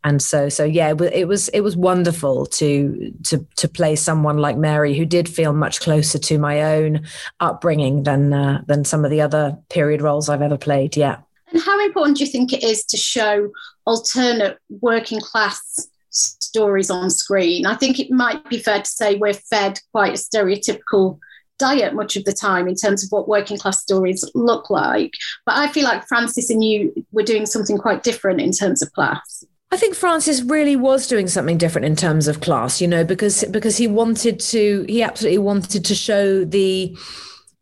and 0.08 0.22
so 0.22 0.48
so 0.48 0.64
yeah 0.64 0.94
it 1.12 1.28
was 1.28 1.48
it 1.48 1.60
was 1.60 1.76
wonderful 1.76 2.46
to 2.46 3.12
to 3.22 3.46
to 3.56 3.68
play 3.68 3.94
someone 3.94 4.38
like 4.38 4.56
Mary 4.56 4.96
who 4.96 5.04
did 5.04 5.28
feel 5.28 5.52
much 5.52 5.80
closer 5.80 6.18
to 6.18 6.38
my 6.38 6.62
own 6.62 7.02
upbringing 7.40 8.04
than 8.04 8.32
uh, 8.32 8.62
than 8.66 8.84
some 8.84 9.04
of 9.04 9.10
the 9.10 9.20
other 9.20 9.56
period 9.68 10.00
roles 10.00 10.28
I've 10.28 10.42
ever 10.42 10.56
played 10.56 10.96
yeah. 10.96 11.18
And 11.52 11.62
how 11.62 11.82
important 11.84 12.18
do 12.18 12.24
you 12.24 12.30
think 12.30 12.52
it 12.52 12.62
is 12.62 12.84
to 12.86 12.96
show 12.96 13.50
alternate 13.86 14.58
working 14.80 15.20
class 15.20 15.88
stories 16.10 16.90
on 16.90 17.10
screen? 17.10 17.64
I 17.64 17.74
think 17.74 17.98
it 17.98 18.10
might 18.10 18.48
be 18.50 18.58
fair 18.58 18.80
to 18.80 18.90
say 18.90 19.14
we're 19.14 19.32
fed 19.32 19.80
quite 19.92 20.14
a 20.14 20.18
stereotypical 20.18 21.18
diet 21.58 21.94
much 21.94 22.16
of 22.16 22.24
the 22.24 22.32
time 22.32 22.68
in 22.68 22.74
terms 22.74 23.02
of 23.02 23.10
what 23.10 23.28
working 23.28 23.58
class 23.58 23.82
stories 23.82 24.24
look 24.34 24.70
like. 24.70 25.12
But 25.46 25.56
I 25.56 25.68
feel 25.68 25.84
like 25.84 26.06
Francis 26.06 26.50
and 26.50 26.62
you 26.62 26.92
were 27.12 27.22
doing 27.22 27.46
something 27.46 27.78
quite 27.78 28.02
different 28.02 28.40
in 28.40 28.52
terms 28.52 28.82
of 28.82 28.92
class 28.92 29.44
I 29.70 29.76
think 29.76 29.94
Francis 29.94 30.42
really 30.42 30.76
was 30.76 31.06
doing 31.06 31.28
something 31.28 31.58
different 31.58 31.84
in 31.84 31.96
terms 31.96 32.26
of 32.26 32.40
class, 32.40 32.80
you 32.80 32.88
know, 32.88 33.04
because 33.04 33.44
because 33.44 33.76
he 33.76 33.86
wanted 33.86 34.40
to, 34.40 34.86
he 34.88 35.02
absolutely 35.02 35.38
wanted 35.38 35.84
to 35.84 35.94
show 35.94 36.44
the, 36.44 36.96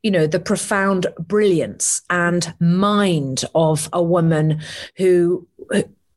you 0.03 0.11
know, 0.13 0.27
the 0.29 0.39
profound 0.39 1.09
brilliance 1.19 2.03
and 2.09 2.55
mind 2.61 3.45
of 3.57 3.89
a 3.93 4.03
woman 4.03 4.61
who 4.97 5.49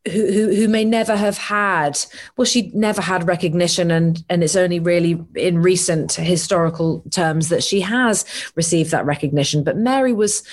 who, 0.07 0.55
who, 0.55 0.67
may 0.67 0.85
never 0.85 1.15
have 1.15 1.37
had 1.37 1.99
well 2.37 2.45
she 2.45 2.71
never 2.73 3.01
had 3.01 3.27
recognition 3.27 3.91
and 3.91 4.23
and 4.29 4.43
it's 4.43 4.55
only 4.55 4.79
really 4.79 5.21
in 5.35 5.61
recent 5.61 6.13
historical 6.13 7.03
terms 7.11 7.49
that 7.49 7.63
she 7.63 7.81
has 7.81 8.25
received 8.55 8.91
that 8.91 9.05
recognition. 9.05 9.63
But 9.63 9.77
mary 9.77 10.13
was 10.13 10.43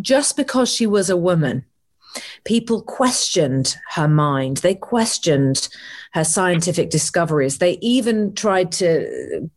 just 0.00 0.36
because 0.36 0.68
she 0.68 0.86
was 0.86 1.08
a 1.08 1.16
woman 1.16 1.64
people 2.44 2.82
questioned 2.82 3.76
her 3.90 4.08
mind. 4.08 4.58
They 4.58 4.74
questioned 4.74 5.68
her 6.12 6.24
scientific 6.24 6.90
discoveries. 6.90 7.58
They 7.58 7.78
even 7.80 8.34
tried 8.34 8.72
to 8.72 9.50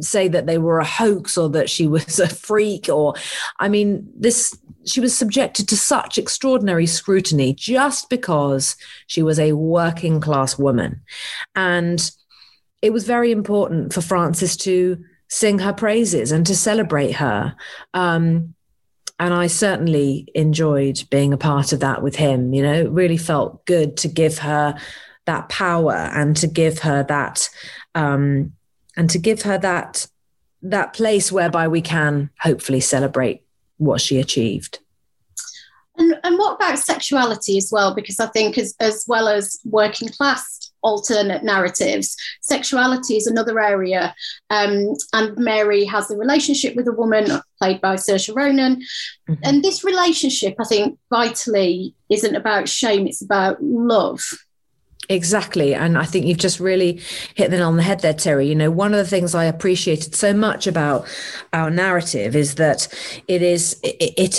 say 0.00 0.28
that 0.28 0.46
they 0.46 0.58
were 0.58 0.78
a 0.78 0.84
hoax 0.84 1.38
or 1.38 1.48
that 1.50 1.70
she 1.70 1.86
was 1.96 2.18
a 2.18 2.28
freak 2.28 2.88
or, 2.88 3.14
I 3.58 3.68
mean, 3.68 4.10
this, 4.16 4.56
she 4.86 5.00
was 5.00 5.16
subjected 5.16 5.68
to 5.68 5.76
such 5.76 6.18
extraordinary 6.18 6.86
scrutiny 6.86 7.54
just 7.54 8.10
because 8.10 8.76
she 9.06 9.22
was 9.22 9.38
a 9.38 9.52
working 9.52 10.20
class 10.20 10.58
woman. 10.58 11.02
And 11.54 12.10
it 12.82 12.92
was 12.92 13.04
very 13.04 13.30
important 13.30 13.92
for 13.92 14.00
Francis 14.00 14.56
to 14.58 14.98
sing 15.28 15.60
her 15.60 15.72
praises 15.72 16.32
and 16.32 16.46
to 16.46 16.56
celebrate 16.56 17.12
her. 17.12 17.54
Um, 17.94 18.54
and 19.20 19.34
I 19.34 19.48
certainly 19.48 20.26
enjoyed 20.34 21.04
being 21.10 21.34
a 21.34 21.36
part 21.36 21.74
of 21.74 21.80
that 21.80 22.02
with 22.02 22.16
him. 22.16 22.54
You 22.54 22.62
know, 22.62 22.72
it 22.72 22.90
really 22.90 23.18
felt 23.18 23.64
good 23.66 23.98
to 23.98 24.08
give 24.08 24.38
her 24.38 24.74
that 25.26 25.50
power 25.50 25.92
and 25.92 26.34
to 26.38 26.46
give 26.46 26.78
her 26.80 27.02
that, 27.04 27.50
um, 27.94 28.54
and 28.96 29.10
to 29.10 29.18
give 29.18 29.42
her 29.42 29.58
that 29.58 30.06
that 30.62 30.94
place 30.94 31.30
whereby 31.30 31.68
we 31.68 31.82
can 31.82 32.30
hopefully 32.40 32.80
celebrate 32.80 33.44
what 33.76 34.00
she 34.00 34.18
achieved. 34.18 34.78
And, 35.96 36.18
and 36.24 36.38
what 36.38 36.56
about 36.56 36.78
sexuality 36.78 37.58
as 37.58 37.70
well? 37.70 37.94
Because 37.94 38.20
I 38.20 38.26
think 38.26 38.56
as, 38.58 38.74
as 38.80 39.04
well 39.06 39.28
as 39.28 39.58
working 39.64 40.08
class 40.08 40.59
alternate 40.82 41.42
narratives. 41.42 42.16
Sexuality 42.40 43.16
is 43.16 43.26
another 43.26 43.60
area. 43.60 44.14
Um, 44.50 44.94
and 45.12 45.36
Mary 45.36 45.84
has 45.84 46.10
a 46.10 46.16
relationship 46.16 46.76
with 46.76 46.88
a 46.88 46.92
woman 46.92 47.40
played 47.58 47.80
by 47.80 47.96
Saoirse 47.96 48.34
Ronan. 48.34 48.76
Mm-hmm. 49.28 49.34
And 49.44 49.62
this 49.62 49.84
relationship, 49.84 50.56
I 50.58 50.64
think, 50.64 50.98
vitally 51.10 51.94
isn't 52.08 52.34
about 52.34 52.68
shame, 52.68 53.06
it's 53.06 53.22
about 53.22 53.62
love. 53.62 54.22
Exactly. 55.10 55.74
And 55.74 55.98
I 55.98 56.04
think 56.04 56.24
you've 56.26 56.38
just 56.38 56.60
really 56.60 57.00
hit 57.34 57.50
the 57.50 57.56
nail 57.56 57.66
on 57.66 57.76
the 57.76 57.82
head 57.82 57.98
there, 57.98 58.14
Terri. 58.14 58.46
You 58.46 58.54
know, 58.54 58.70
one 58.70 58.92
of 58.94 58.98
the 58.98 59.06
things 59.06 59.34
I 59.34 59.44
appreciated 59.44 60.14
so 60.14 60.32
much 60.32 60.68
about 60.68 61.04
our 61.52 61.68
narrative 61.68 62.36
is 62.36 62.54
that 62.54 62.86
it 63.26 63.42
is, 63.42 63.80
it, 63.82 63.96
it, 64.16 64.38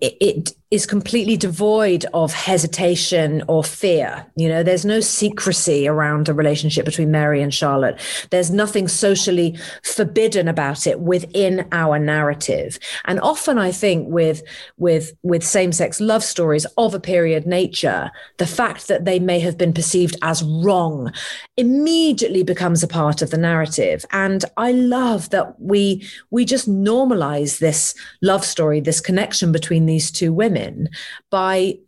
it, 0.00 0.20
it 0.20 0.52
is 0.72 0.84
completely 0.84 1.36
devoid 1.36 2.04
of 2.12 2.32
hesitation 2.32 3.44
or 3.46 3.62
fear. 3.62 4.26
You 4.34 4.48
know, 4.48 4.64
there's 4.64 4.84
no 4.84 4.98
secrecy 4.98 5.86
around 5.86 6.26
the 6.26 6.34
relationship 6.34 6.84
between 6.84 7.12
Mary 7.12 7.40
and 7.40 7.54
Charlotte. 7.54 8.00
There's 8.30 8.50
nothing 8.50 8.88
socially 8.88 9.56
forbidden 9.84 10.48
about 10.48 10.88
it 10.88 10.98
within 10.98 11.68
our 11.70 12.00
narrative. 12.00 12.80
And 13.04 13.20
often 13.20 13.58
I 13.58 13.70
think 13.70 14.08
with 14.08 14.42
with 14.76 15.12
with 15.22 15.44
same-sex 15.44 16.00
love 16.00 16.24
stories 16.24 16.66
of 16.76 16.94
a 16.94 17.00
period 17.00 17.46
nature, 17.46 18.10
the 18.38 18.46
fact 18.46 18.88
that 18.88 19.04
they 19.04 19.20
may 19.20 19.38
have 19.38 19.56
been 19.56 19.72
perceived 19.72 20.16
as 20.22 20.42
wrong 20.42 21.12
immediately 21.56 22.42
becomes 22.42 22.82
a 22.82 22.88
part 22.88 23.22
of 23.22 23.30
the 23.30 23.38
narrative. 23.38 24.04
And 24.10 24.44
I 24.56 24.72
love 24.72 25.30
that 25.30 25.60
we 25.60 26.04
we 26.32 26.44
just 26.44 26.68
normalize 26.68 27.60
this 27.60 27.94
love 28.20 28.44
story, 28.44 28.80
this 28.80 29.00
connection 29.00 29.52
between 29.52 29.86
these 29.86 30.10
two 30.10 30.32
women 30.32 30.55
women 30.56 30.88
by 31.30 31.78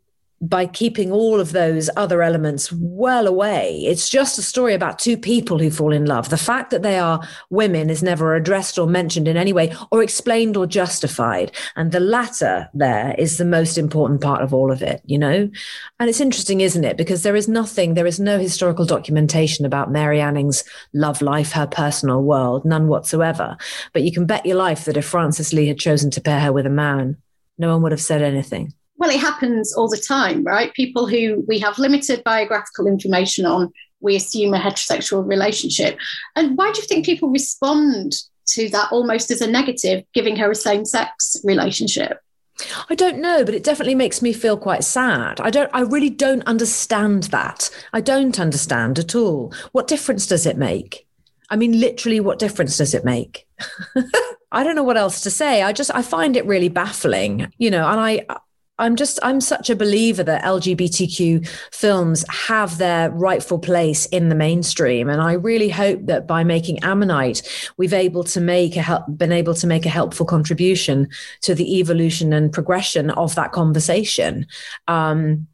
by 0.40 0.66
keeping 0.66 1.10
all 1.10 1.40
of 1.40 1.50
those 1.50 1.90
other 1.96 2.22
elements 2.22 2.70
well 2.72 3.26
away. 3.26 3.82
It's 3.86 4.08
just 4.08 4.38
a 4.38 4.42
story 4.42 4.72
about 4.72 5.00
two 5.00 5.16
people 5.16 5.58
who 5.58 5.68
fall 5.68 5.92
in 5.92 6.06
love. 6.06 6.28
The 6.28 6.36
fact 6.36 6.70
that 6.70 6.82
they 6.82 6.96
are 6.96 7.26
women 7.50 7.90
is 7.90 8.04
never 8.04 8.36
addressed 8.36 8.78
or 8.78 8.86
mentioned 8.86 9.26
in 9.26 9.36
any 9.36 9.52
way 9.52 9.74
or 9.90 10.00
explained 10.00 10.56
or 10.56 10.64
justified. 10.64 11.50
And 11.74 11.90
the 11.90 11.98
latter 11.98 12.68
there 12.72 13.16
is 13.18 13.36
the 13.36 13.44
most 13.44 13.76
important 13.76 14.20
part 14.20 14.42
of 14.42 14.54
all 14.54 14.70
of 14.70 14.80
it, 14.80 15.02
you 15.04 15.18
know? 15.18 15.50
And 15.98 16.08
it's 16.08 16.20
interesting, 16.20 16.60
isn't 16.60 16.84
it? 16.84 16.96
Because 16.96 17.24
there 17.24 17.34
is 17.34 17.48
nothing, 17.48 17.94
there 17.94 18.06
is 18.06 18.20
no 18.20 18.38
historical 18.38 18.84
documentation 18.84 19.66
about 19.66 19.90
Mary 19.90 20.20
Anning's 20.20 20.62
love 20.92 21.20
life, 21.20 21.50
her 21.50 21.66
personal 21.66 22.22
world, 22.22 22.64
none 22.64 22.86
whatsoever. 22.86 23.56
But 23.92 24.02
you 24.02 24.12
can 24.12 24.24
bet 24.24 24.46
your 24.46 24.56
life 24.56 24.84
that 24.84 24.96
if 24.96 25.04
Francis 25.04 25.52
Lee 25.52 25.66
had 25.66 25.80
chosen 25.80 26.12
to 26.12 26.20
pair 26.20 26.38
her 26.38 26.52
with 26.52 26.66
a 26.66 26.70
man, 26.70 27.16
no 27.58 27.72
one 27.72 27.82
would 27.82 27.92
have 27.92 28.00
said 28.00 28.22
anything. 28.22 28.72
Well, 28.96 29.10
it 29.10 29.20
happens 29.20 29.74
all 29.74 29.88
the 29.88 29.96
time, 29.96 30.42
right? 30.42 30.74
People 30.74 31.06
who 31.06 31.44
we 31.46 31.58
have 31.60 31.78
limited 31.78 32.22
biographical 32.24 32.86
information 32.86 33.46
on, 33.46 33.72
we 34.00 34.16
assume 34.16 34.54
a 34.54 34.58
heterosexual 34.58 35.26
relationship. 35.26 35.98
And 36.34 36.56
why 36.56 36.72
do 36.72 36.80
you 36.80 36.86
think 36.86 37.06
people 37.06 37.30
respond 37.30 38.14
to 38.48 38.68
that 38.70 38.90
almost 38.90 39.30
as 39.30 39.40
a 39.40 39.50
negative, 39.50 40.04
giving 40.14 40.36
her 40.36 40.50
a 40.50 40.54
same 40.54 40.84
sex 40.84 41.36
relationship? 41.44 42.18
I 42.90 42.94
don't 42.94 43.20
know, 43.20 43.44
but 43.44 43.54
it 43.54 43.62
definitely 43.62 43.94
makes 43.94 44.20
me 44.20 44.32
feel 44.32 44.56
quite 44.56 44.82
sad. 44.82 45.40
I 45.40 45.50
don't 45.50 45.70
I 45.72 45.80
really 45.80 46.10
don't 46.10 46.42
understand 46.44 47.24
that. 47.24 47.70
I 47.92 48.00
don't 48.00 48.40
understand 48.40 48.98
at 48.98 49.14
all. 49.14 49.54
What 49.72 49.86
difference 49.86 50.26
does 50.26 50.44
it 50.44 50.56
make? 50.56 51.06
I 51.50 51.56
mean 51.56 51.78
literally 51.78 52.20
what 52.20 52.38
difference 52.38 52.76
does 52.76 52.94
it 52.94 53.04
make? 53.04 53.46
I 54.50 54.64
don't 54.64 54.76
know 54.76 54.82
what 54.82 54.96
else 54.96 55.20
to 55.22 55.30
say. 55.30 55.62
I 55.62 55.72
just 55.72 55.90
I 55.94 56.02
find 56.02 56.36
it 56.36 56.46
really 56.46 56.68
baffling, 56.68 57.52
you 57.58 57.70
know, 57.70 57.86
and 57.88 58.00
I 58.00 58.26
I'm 58.78 58.94
just 58.94 59.18
I'm 59.22 59.40
such 59.40 59.70
a 59.70 59.76
believer 59.76 60.22
that 60.22 60.44
LGBTQ 60.44 61.48
films 61.72 62.24
have 62.28 62.78
their 62.78 63.10
rightful 63.10 63.58
place 63.58 64.06
in 64.06 64.28
the 64.28 64.34
mainstream, 64.34 65.08
and 65.08 65.20
I 65.20 65.32
really 65.32 65.68
hope 65.68 66.06
that 66.06 66.26
by 66.26 66.44
making 66.44 66.82
Ammonite, 66.84 67.42
we've 67.76 67.92
able 67.92 68.24
to 68.24 68.40
make 68.40 68.76
a 68.76 68.82
help, 68.82 69.04
been 69.08 69.32
able 69.32 69.54
to 69.54 69.66
make 69.66 69.84
a 69.84 69.90
helpful 69.90 70.26
contribution 70.26 71.08
to 71.42 71.54
the 71.54 71.78
evolution 71.78 72.32
and 72.32 72.52
progression 72.52 73.10
of 73.10 73.34
that 73.34 73.52
conversation. 73.52 74.46
Um, 74.86 75.48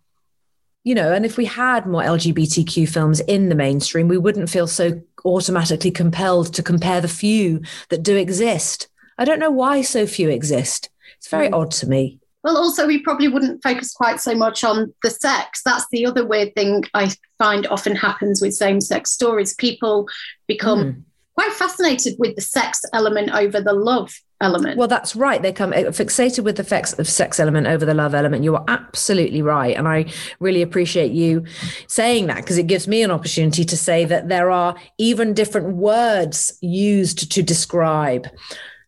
you 0.85 0.95
know, 0.95 1.15
and 1.15 1.25
if 1.25 1.39
we 1.39 1.47
had 1.47 1.87
more 1.87 2.03
LGBTQ 2.03 2.87
films 2.87 3.21
in 3.21 3.49
the 3.49 3.55
mainstream, 3.55 4.07
we 4.07 4.19
wouldn't 4.19 4.51
feel 4.51 4.67
so 4.67 5.01
automatically 5.25 5.91
compelled 5.91 6.53
to 6.55 6.63
compare 6.63 7.01
the 7.01 7.09
few 7.09 7.63
that 7.89 8.03
do 8.03 8.17
exist. 8.17 8.89
I 9.19 9.25
don't 9.25 9.39
know 9.39 9.51
why 9.51 9.83
so 9.83 10.07
few 10.07 10.29
exist. 10.29 10.91
It's 11.17 11.29
very 11.29 11.49
mm. 11.49 11.55
odd 11.55 11.71
to 11.73 11.89
me. 11.89 12.19
Well, 12.43 12.59
also, 12.59 12.87
we 12.87 13.01
probably 13.01 13.29
wouldn't 13.29 13.63
focus 13.63 13.95
quite 13.95 14.21
so 14.21 14.35
much 14.35 14.65
on 14.65 14.93
the 15.03 15.09
sex. 15.09 15.63
That's 15.65 15.87
the 15.91 16.05
other 16.05 16.27
weird 16.27 16.55
thing 16.55 16.85
I 16.93 17.11
find 17.39 17.67
often 17.69 17.97
happens 17.97 18.43
with 18.43 18.53
same 18.53 18.83
sex 18.83 19.11
stories. 19.13 19.55
People 19.55 20.07
become 20.47 20.85
mm. 20.85 21.03
quite 21.35 21.53
fascinated 21.55 22.17
with 22.19 22.37
the 22.37 22.43
sex 22.43 22.83
element 22.93 23.31
over 23.31 23.63
the 23.63 23.73
love 23.73 24.13
element. 24.41 24.77
Well, 24.77 24.89
that's 24.89 25.17
right. 25.17 25.41
They 25.41 25.53
come 25.53 25.73
uh, 25.73 25.93
fixated 25.93 26.45
with 26.45 26.57
the 26.57 26.65
sex 26.65 26.93
of 26.99 27.09
sex 27.09 27.41
element 27.41 27.67
over 27.67 27.85
the 27.85 27.95
love 27.95 28.15
element. 28.15 28.45
You 28.45 28.57
are 28.57 28.65
absolutely 28.69 29.43
right, 29.43 29.77
and 29.77 29.89
I 29.89 30.07
really 30.41 30.63
appreciate 30.63 31.13
you 31.13 31.45
saying 31.87 32.27
that 32.27 32.37
because 32.37 32.59
it 32.59 32.67
gives 32.67 32.89
me 32.89 33.03
an 33.03 33.11
opportunity 33.11 33.65
to 33.65 33.77
say 33.77 34.05
that 34.05 34.29
there 34.29 34.51
are 34.51 34.75
even 34.99 35.35
different 35.35 35.77
words 35.77 36.57
used 36.61 37.31
to 37.33 37.43
describe 37.43 38.29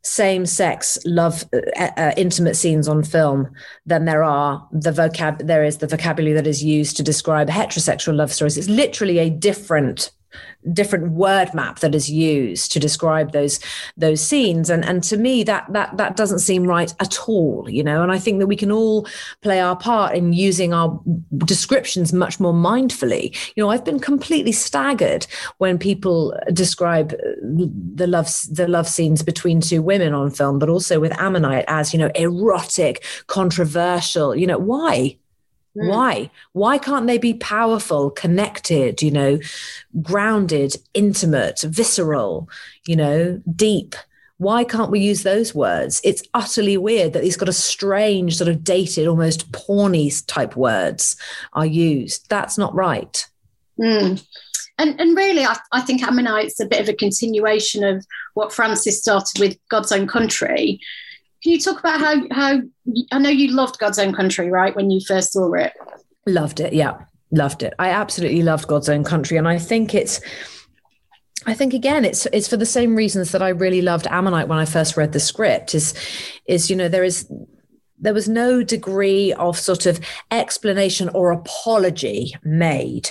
same 0.06 0.46
sex 0.46 0.98
love 1.04 1.44
uh, 1.52 1.90
uh, 1.96 2.12
intimate 2.16 2.54
scenes 2.54 2.86
on 2.86 3.02
film 3.02 3.50
than 3.86 4.04
there 4.04 4.22
are 4.22 4.64
the 4.70 4.92
vocab 4.92 5.44
there 5.44 5.64
is 5.64 5.78
the 5.78 5.86
vocabulary 5.88 6.32
that 6.32 6.46
is 6.46 6.62
used 6.62 6.96
to 6.96 7.02
describe 7.02 7.48
heterosexual 7.48 8.14
love 8.14 8.32
stories 8.32 8.56
it's 8.56 8.68
literally 8.68 9.18
a 9.18 9.28
different 9.28 10.12
different 10.72 11.12
word 11.12 11.54
map 11.54 11.80
that 11.80 11.94
is 11.94 12.10
used 12.10 12.72
to 12.72 12.80
describe 12.80 13.32
those 13.32 13.60
those 13.96 14.20
scenes. 14.20 14.70
And 14.70 14.84
and 14.84 15.02
to 15.04 15.16
me 15.16 15.42
that 15.44 15.72
that 15.72 15.96
that 15.96 16.16
doesn't 16.16 16.40
seem 16.40 16.64
right 16.64 16.92
at 17.00 17.28
all 17.28 17.66
you 17.68 17.82
know? 17.82 18.02
And 18.02 18.12
i 18.12 18.18
think 18.18 18.38
that 18.38 18.46
we 18.46 18.56
can 18.56 18.72
all 18.72 19.06
play 19.42 19.60
our 19.60 19.76
part 19.76 20.14
in 20.14 20.32
using 20.32 20.72
our 20.72 21.00
descriptions 21.38 22.12
much 22.12 22.40
more 22.40 22.52
mindfully. 22.52 23.36
You 23.54 23.62
know 23.62 23.70
i've 23.70 23.84
been 23.84 24.00
completely 24.00 24.52
staggered 24.52 25.26
when 25.58 25.78
people 25.78 26.38
describe 26.52 27.12
uh, 27.12 27.32
the 27.42 28.06
love 28.06 28.28
the 28.50 28.68
love 28.68 28.88
scenes 28.88 29.22
between 29.22 29.60
two 29.60 29.82
women 29.82 30.12
on 30.14 30.30
film 30.30 30.58
but 30.58 30.68
also 30.68 31.00
with 31.00 31.12
ammonite 31.18 31.64
as 31.68 31.92
you 31.92 31.98
know 31.98 32.10
erotic 32.14 33.04
controversial. 33.26 34.34
You 34.34 34.46
know 34.46 34.58
why 34.58 35.18
Mm. 35.76 35.88
Why? 35.88 36.30
Why 36.52 36.78
can't 36.78 37.06
they 37.06 37.18
be 37.18 37.34
powerful, 37.34 38.10
connected, 38.10 39.02
you 39.02 39.10
know, 39.10 39.38
grounded, 40.02 40.76
intimate, 40.94 41.60
visceral, 41.60 42.48
you 42.86 42.96
know, 42.96 43.42
deep? 43.54 43.94
Why 44.38 44.64
can't 44.64 44.90
we 44.90 45.00
use 45.00 45.22
those 45.22 45.54
words? 45.54 46.00
It's 46.04 46.22
utterly 46.34 46.76
weird 46.76 47.12
that 47.12 47.22
these 47.22 47.36
got 47.36 47.48
a 47.48 47.54
strange, 47.54 48.36
sort 48.36 48.48
of 48.48 48.62
dated, 48.62 49.06
almost 49.06 49.50
porny 49.52 50.10
type 50.26 50.56
words 50.56 51.16
are 51.54 51.66
used. 51.66 52.28
That's 52.28 52.58
not 52.58 52.74
right. 52.74 53.26
Mm. 53.80 54.24
And, 54.78 55.00
and 55.00 55.16
really, 55.16 55.44
I, 55.44 55.56
I 55.72 55.80
think 55.80 56.02
Ammonite's 56.02 56.60
a 56.60 56.66
bit 56.66 56.80
of 56.80 56.88
a 56.88 56.94
continuation 56.94 57.82
of 57.82 58.04
what 58.34 58.52
Francis 58.52 59.00
started 59.00 59.40
with 59.40 59.56
God's 59.70 59.90
Own 59.90 60.06
Country, 60.06 60.80
can 61.42 61.52
you 61.52 61.60
talk 61.60 61.80
about 61.80 62.00
how 62.00 62.28
how 62.30 62.60
I 63.12 63.18
know 63.18 63.30
you 63.30 63.52
loved 63.52 63.78
God's 63.78 63.98
Own 63.98 64.14
Country, 64.14 64.50
right? 64.50 64.74
When 64.74 64.90
you 64.90 65.00
first 65.00 65.32
saw 65.32 65.52
it, 65.54 65.72
loved 66.26 66.60
it. 66.60 66.72
Yeah, 66.72 66.98
loved 67.30 67.62
it. 67.62 67.74
I 67.78 67.90
absolutely 67.90 68.42
loved 68.42 68.66
God's 68.66 68.88
Own 68.88 69.04
Country, 69.04 69.36
and 69.36 69.48
I 69.48 69.58
think 69.58 69.94
it's. 69.94 70.20
I 71.48 71.54
think 71.54 71.74
again, 71.74 72.04
it's 72.04 72.26
it's 72.32 72.48
for 72.48 72.56
the 72.56 72.66
same 72.66 72.96
reasons 72.96 73.30
that 73.30 73.42
I 73.42 73.50
really 73.50 73.80
loved 73.80 74.08
Ammonite 74.08 74.48
when 74.48 74.58
I 74.58 74.64
first 74.64 74.96
read 74.96 75.12
the 75.12 75.20
script. 75.20 75.74
Is 75.74 75.94
is 76.46 76.68
you 76.70 76.76
know 76.76 76.88
there 76.88 77.04
is 77.04 77.30
there 77.98 78.14
was 78.14 78.28
no 78.28 78.62
degree 78.62 79.32
of 79.34 79.58
sort 79.58 79.86
of 79.86 80.00
explanation 80.30 81.08
or 81.10 81.30
apology 81.30 82.34
made 82.42 83.10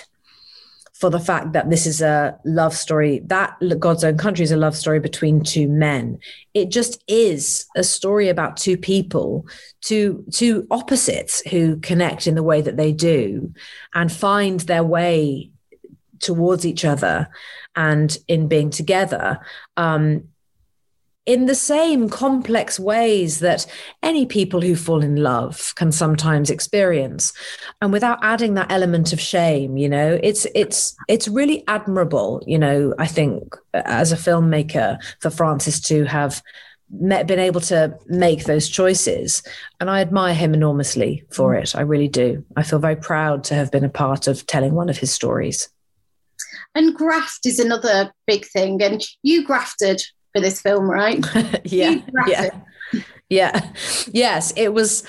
for 0.96 1.10
the 1.10 1.20
fact 1.20 1.52
that 1.52 1.70
this 1.70 1.86
is 1.86 2.02
a 2.02 2.38
love 2.46 2.74
story 2.74 3.20
that 3.26 3.58
god's 3.80 4.04
own 4.04 4.18
country 4.18 4.44
is 4.44 4.52
a 4.52 4.58
love 4.58 4.76
story 4.76 5.00
between 5.00 5.44
two 5.44 5.68
men. 5.68 6.18
It 6.54 6.70
just 6.70 7.04
is 7.08 7.66
a 7.76 7.84
story 7.84 8.30
about 8.30 8.58
two 8.58 8.78
people 8.78 9.46
two 9.82 10.24
two 10.32 10.66
opposites 10.72 11.42
who 11.50 11.78
connect 11.78 12.28
in 12.28 12.36
the 12.36 12.44
way 12.44 12.62
that 12.62 12.78
they 12.78 12.94
do 12.94 13.54
and 13.94 14.12
find 14.12 14.62
their 14.62 14.84
way 14.84 15.52
towards 16.20 16.66
each 16.66 16.86
other 16.86 17.28
and 17.76 18.18
in 18.28 18.48
being 18.48 18.70
together. 18.70 19.40
Um, 19.76 20.30
in 21.26 21.46
the 21.46 21.56
same 21.56 22.10
complex 22.10 22.80
ways 22.80 23.40
that 23.40 23.66
any 24.04 24.26
people 24.26 24.62
who 24.62 24.76
fall 24.76 25.02
in 25.02 25.16
love 25.16 25.74
can 25.76 25.92
sometimes 25.92 26.50
experience. 26.50 27.34
And 27.82 27.92
without 27.92 28.20
adding 28.22 28.54
that 28.56 28.72
element 28.72 29.14
of 29.14 29.20
shame 29.20 29.78
you 29.78 29.90
know 29.90 30.20
it's 30.24 30.46
it's 30.56 30.96
it's 31.08 31.28
really 31.28 31.64
admirable 31.68 32.44
you 32.46 32.58
know 32.58 32.94
i 33.00 33.08
think 33.08 33.56
uh, 33.74 33.82
as 33.86 34.12
a 34.12 34.16
filmmaker 34.16 34.98
for 35.20 35.30
francis 35.30 35.80
to 35.80 36.06
have 36.06 36.42
met, 36.90 37.28
been 37.28 37.40
able 37.40 37.62
to 37.62 37.98
make 38.08 38.44
those 38.44 38.70
choices. 38.70 39.44
And 39.80 39.90
i 39.90 40.02
admire 40.02 40.34
him 40.34 40.54
enormously 40.54 41.24
for 41.32 41.56
it. 41.56 41.76
I 41.76 41.82
really 41.82 42.08
do. 42.08 42.46
I 42.56 42.64
feel 42.64 42.80
very 42.80 42.96
proud 42.96 43.44
to 43.46 43.56
have 43.56 43.72
been 43.72 43.84
a 43.84 43.90
part 43.90 44.28
of 44.28 44.46
telling 44.46 44.74
one 44.74 44.90
of 44.90 44.98
his 44.98 45.12
stories. 45.12 45.70
And 46.76 46.94
graft 46.94 47.46
is 47.46 47.60
another 47.60 48.14
big 48.28 48.46
thing. 48.46 48.82
And 48.84 49.02
you 49.24 49.46
grafted 49.46 50.02
for 50.36 50.42
this 50.42 50.62
film, 50.62 50.90
right? 50.90 51.26
yeah, 51.64 52.02
yeah, 52.28 52.50
yeah. 53.30 53.72
Yes, 54.12 54.54
it 54.58 54.74
was. 54.74 55.08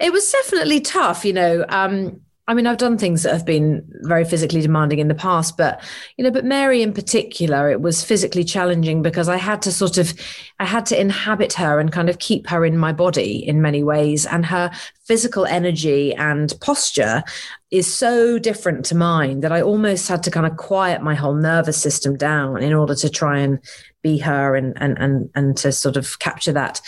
It 0.00 0.12
was 0.12 0.30
definitely 0.30 0.80
tough. 0.80 1.24
You 1.24 1.34
know, 1.34 1.64
um, 1.68 2.20
I 2.48 2.52
I 2.52 2.54
mean, 2.54 2.66
I've 2.66 2.78
done 2.78 2.98
things 2.98 3.22
that 3.22 3.32
have 3.32 3.46
been 3.46 3.82
very 4.02 4.24
physically 4.24 4.60
demanding 4.62 4.98
in 4.98 5.08
the 5.08 5.14
past, 5.14 5.56
but 5.56 5.82
you 6.16 6.24
know, 6.24 6.30
but 6.30 6.44
Mary 6.44 6.82
in 6.82 6.92
particular, 6.92 7.70
it 7.70 7.80
was 7.80 8.02
physically 8.02 8.44
challenging 8.44 9.00
because 9.00 9.28
I 9.28 9.36
had 9.36 9.62
to 9.62 9.72
sort 9.72 9.96
of, 9.96 10.12
I 10.58 10.64
had 10.64 10.84
to 10.86 11.00
inhabit 11.00 11.52
her 11.54 11.78
and 11.78 11.92
kind 11.92 12.08
of 12.08 12.18
keep 12.18 12.48
her 12.48 12.64
in 12.64 12.76
my 12.76 12.92
body 12.92 13.46
in 13.46 13.62
many 13.62 13.84
ways, 13.84 14.26
and 14.26 14.44
her 14.46 14.70
physical 15.04 15.46
energy 15.46 16.14
and 16.14 16.52
posture 16.60 17.22
is 17.70 17.92
so 17.92 18.38
different 18.38 18.84
to 18.86 18.94
mine 18.94 19.40
that 19.40 19.52
I 19.52 19.62
almost 19.62 20.08
had 20.08 20.22
to 20.24 20.30
kind 20.30 20.46
of 20.46 20.56
quiet 20.56 21.02
my 21.02 21.14
whole 21.14 21.34
nervous 21.34 21.80
system 21.80 22.16
down 22.16 22.62
in 22.62 22.72
order 22.72 22.94
to 22.96 23.08
try 23.08 23.38
and 23.38 23.60
be 24.02 24.18
her 24.18 24.56
and 24.56 24.74
and 24.80 24.98
and 24.98 25.30
and 25.34 25.56
to 25.58 25.72
sort 25.72 25.96
of 25.96 26.18
capture 26.18 26.52
that 26.52 26.80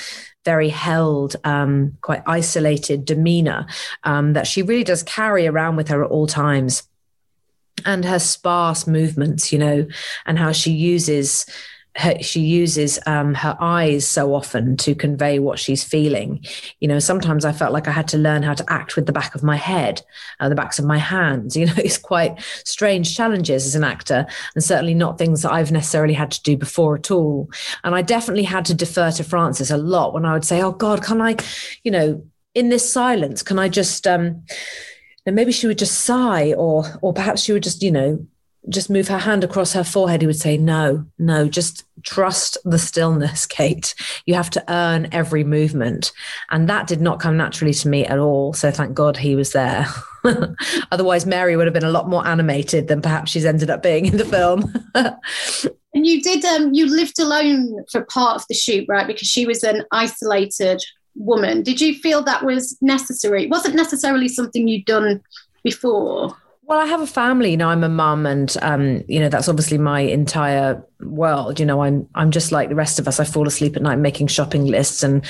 very 0.45 0.69
held, 0.69 1.37
um, 1.45 1.97
quite 2.03 2.23
isolated 2.27 3.05
demeanor 3.05 3.67
um, 4.05 4.35
that 4.35 4.47
she 4.47 4.63
really 4.63 4.85
does 4.85 5.03
carry 5.03 5.47
around 5.47 5.77
with 5.77 5.89
her 5.89 6.05
at 6.05 6.11
all 6.11 6.27
times. 6.27 6.83
And 7.85 8.05
her 8.05 8.19
sparse 8.19 8.87
movements, 8.87 9.53
you 9.53 9.59
know, 9.59 9.87
and 10.27 10.39
how 10.39 10.53
she 10.53 10.71
uses 10.71 11.47
her, 11.97 12.21
she 12.21 12.41
uses 12.41 12.99
um, 13.07 13.35
her 13.35 13.57
eyes 13.61 14.07
so 14.07 14.35
often 14.35 14.77
to 14.79 14.95
convey 14.95 15.39
what 15.39 15.59
she's 15.59 15.85
feeling. 15.85 16.45
You 16.81 16.89
know, 16.89 16.99
sometimes 16.99 17.45
I 17.45 17.53
felt 17.53 17.73
like 17.73 17.87
I 17.87 17.93
had 17.93 18.09
to 18.09 18.19
learn 18.19 18.43
how 18.43 18.55
to 18.55 18.65
act 18.73 18.97
with 18.97 19.07
the 19.07 19.13
back 19.13 19.35
of 19.35 19.43
my 19.43 19.57
head, 19.57 20.03
uh, 20.41 20.49
the 20.49 20.55
backs 20.55 20.79
of 20.79 20.85
my 20.85 20.99
hands. 20.99 21.57
You 21.65 21.67
know, 21.67 21.75
it's 21.79 21.97
quite 21.97 22.43
strange 22.65 23.17
challenges 23.17 23.65
as 23.65 23.75
an 23.75 23.85
actor, 23.85 24.27
and 24.55 24.63
certainly 24.63 24.93
not 24.93 25.17
things 25.17 25.41
that 25.43 25.53
I've 25.53 25.73
necessarily 25.73 26.13
had 26.13 26.31
to 26.33 26.43
do 26.43 26.59
before 26.59 26.97
at 26.97 27.11
all. 27.11 27.49
And 27.85 27.95
I 27.95 28.03
definitely 28.03 28.43
had 28.43 28.67
to 28.67 28.75
defer 28.75 29.11
to 29.13 29.25
Francis 29.25 29.71
a 29.71 29.79
lot 29.79 30.13
when 30.13 30.27
I 30.27 30.35
would 30.35 30.45
say, 30.45 30.61
"Oh 30.61 30.73
God, 30.73 31.03
can 31.03 31.23
I?" 31.23 31.37
You 31.85 31.91
know, 31.91 32.25
in 32.55 32.69
this 32.69 32.93
silence, 32.93 33.43
can 33.43 33.59
I 33.59 33.69
just? 33.69 34.07
Um, 34.07 34.45
and 35.25 35.35
maybe 35.35 35.53
she 35.53 35.67
would 35.67 35.79
just 35.79 36.03
sigh, 36.03 36.53
or 36.53 36.85
or 37.01 37.15
perhaps 37.15 37.43
she 37.43 37.53
would 37.53 37.63
just, 37.63 37.83
you 37.83 37.91
know, 37.91 38.27
just 38.69 38.91
move 38.91 39.09
her 39.09 39.19
hand 39.19 39.45
across 39.45 39.73
her 39.73 39.85
forehead, 39.85 40.21
he 40.21 40.27
would 40.27 40.39
say, 40.39 40.57
No, 40.57 41.05
no, 41.19 41.49
just 41.49 41.85
trust 42.03 42.57
the 42.65 42.79
stillness, 42.79 43.47
Kate. 43.47 43.95
You 44.27 44.35
have 44.35 44.51
to 44.51 44.65
earn 44.73 45.09
every 45.13 45.45
movement. 45.45 46.13
And 46.51 46.69
that 46.69 46.87
did 46.87 47.01
not 47.01 47.21
come 47.21 47.37
naturally 47.37 47.75
to 47.75 47.89
me 47.89 48.07
at 48.07 48.19
all. 48.19 48.53
So 48.53 48.71
thank 48.71 48.95
God 48.95 49.17
he 49.17 49.37
was 49.37 49.53
there. 49.53 49.87
Otherwise, 50.93 51.27
Mary 51.27 51.57
would 51.57 51.67
have 51.67 51.75
been 51.75 51.85
a 51.85 51.91
lot 51.91 52.09
more 52.09 52.27
animated 52.27 52.89
than 52.89 53.03
perhaps 53.03 53.31
she's 53.31 53.45
ended 53.45 53.71
up 53.71 53.83
being 53.83 54.07
in 54.07 54.17
the 54.17 54.25
film. 54.25 54.73
and 54.95 56.07
you 56.07 56.23
did, 56.23 56.45
um, 56.45 56.73
you 56.73 56.87
lived 56.87 57.19
alone 57.19 57.85
for 57.91 58.05
part 58.05 58.37
of 58.37 58.47
the 58.49 58.55
shoot, 58.55 58.87
right? 58.89 59.07
Because 59.07 59.29
she 59.29 59.47
was 59.47 59.63
an 59.63 59.85
isolated 59.93 60.83
woman. 61.15 61.63
Did 61.63 61.81
you 61.81 61.95
feel 61.95 62.23
that 62.23 62.45
was 62.45 62.77
necessary? 62.81 63.45
It 63.45 63.51
wasn't 63.51 63.77
necessarily 63.77 64.29
something 64.29 64.67
you'd 64.67 64.87
done 64.87 65.23
before. 65.63 66.37
Well, 66.67 66.79
I 66.79 66.87
have 66.87 67.01
a 67.03 67.07
family. 67.07 67.57
now. 67.57 67.69
I'm 67.69 67.85
a 67.85 67.89
mum, 67.89 68.25
and 68.27 68.55
um, 68.63 69.05
you 69.07 69.21
know 69.21 69.29
that's 69.29 69.49
obviously 69.49 69.79
my 69.79 70.01
entire 70.01 70.83
world. 71.01 71.61
You 71.61 71.67
know, 71.67 71.83
I'm 71.83 72.09
I'm 72.15 72.31
just 72.31 72.53
like 72.53 72.69
the 72.69 72.75
rest 72.75 72.99
of 72.99 73.09
us. 73.09 73.21
I 73.21 73.25
fall 73.25 73.47
asleep 73.47 73.77
at 73.77 73.83
night 73.83 73.99
making 73.99 74.29
shopping 74.29 74.67
lists 74.67 75.03
and 75.03 75.25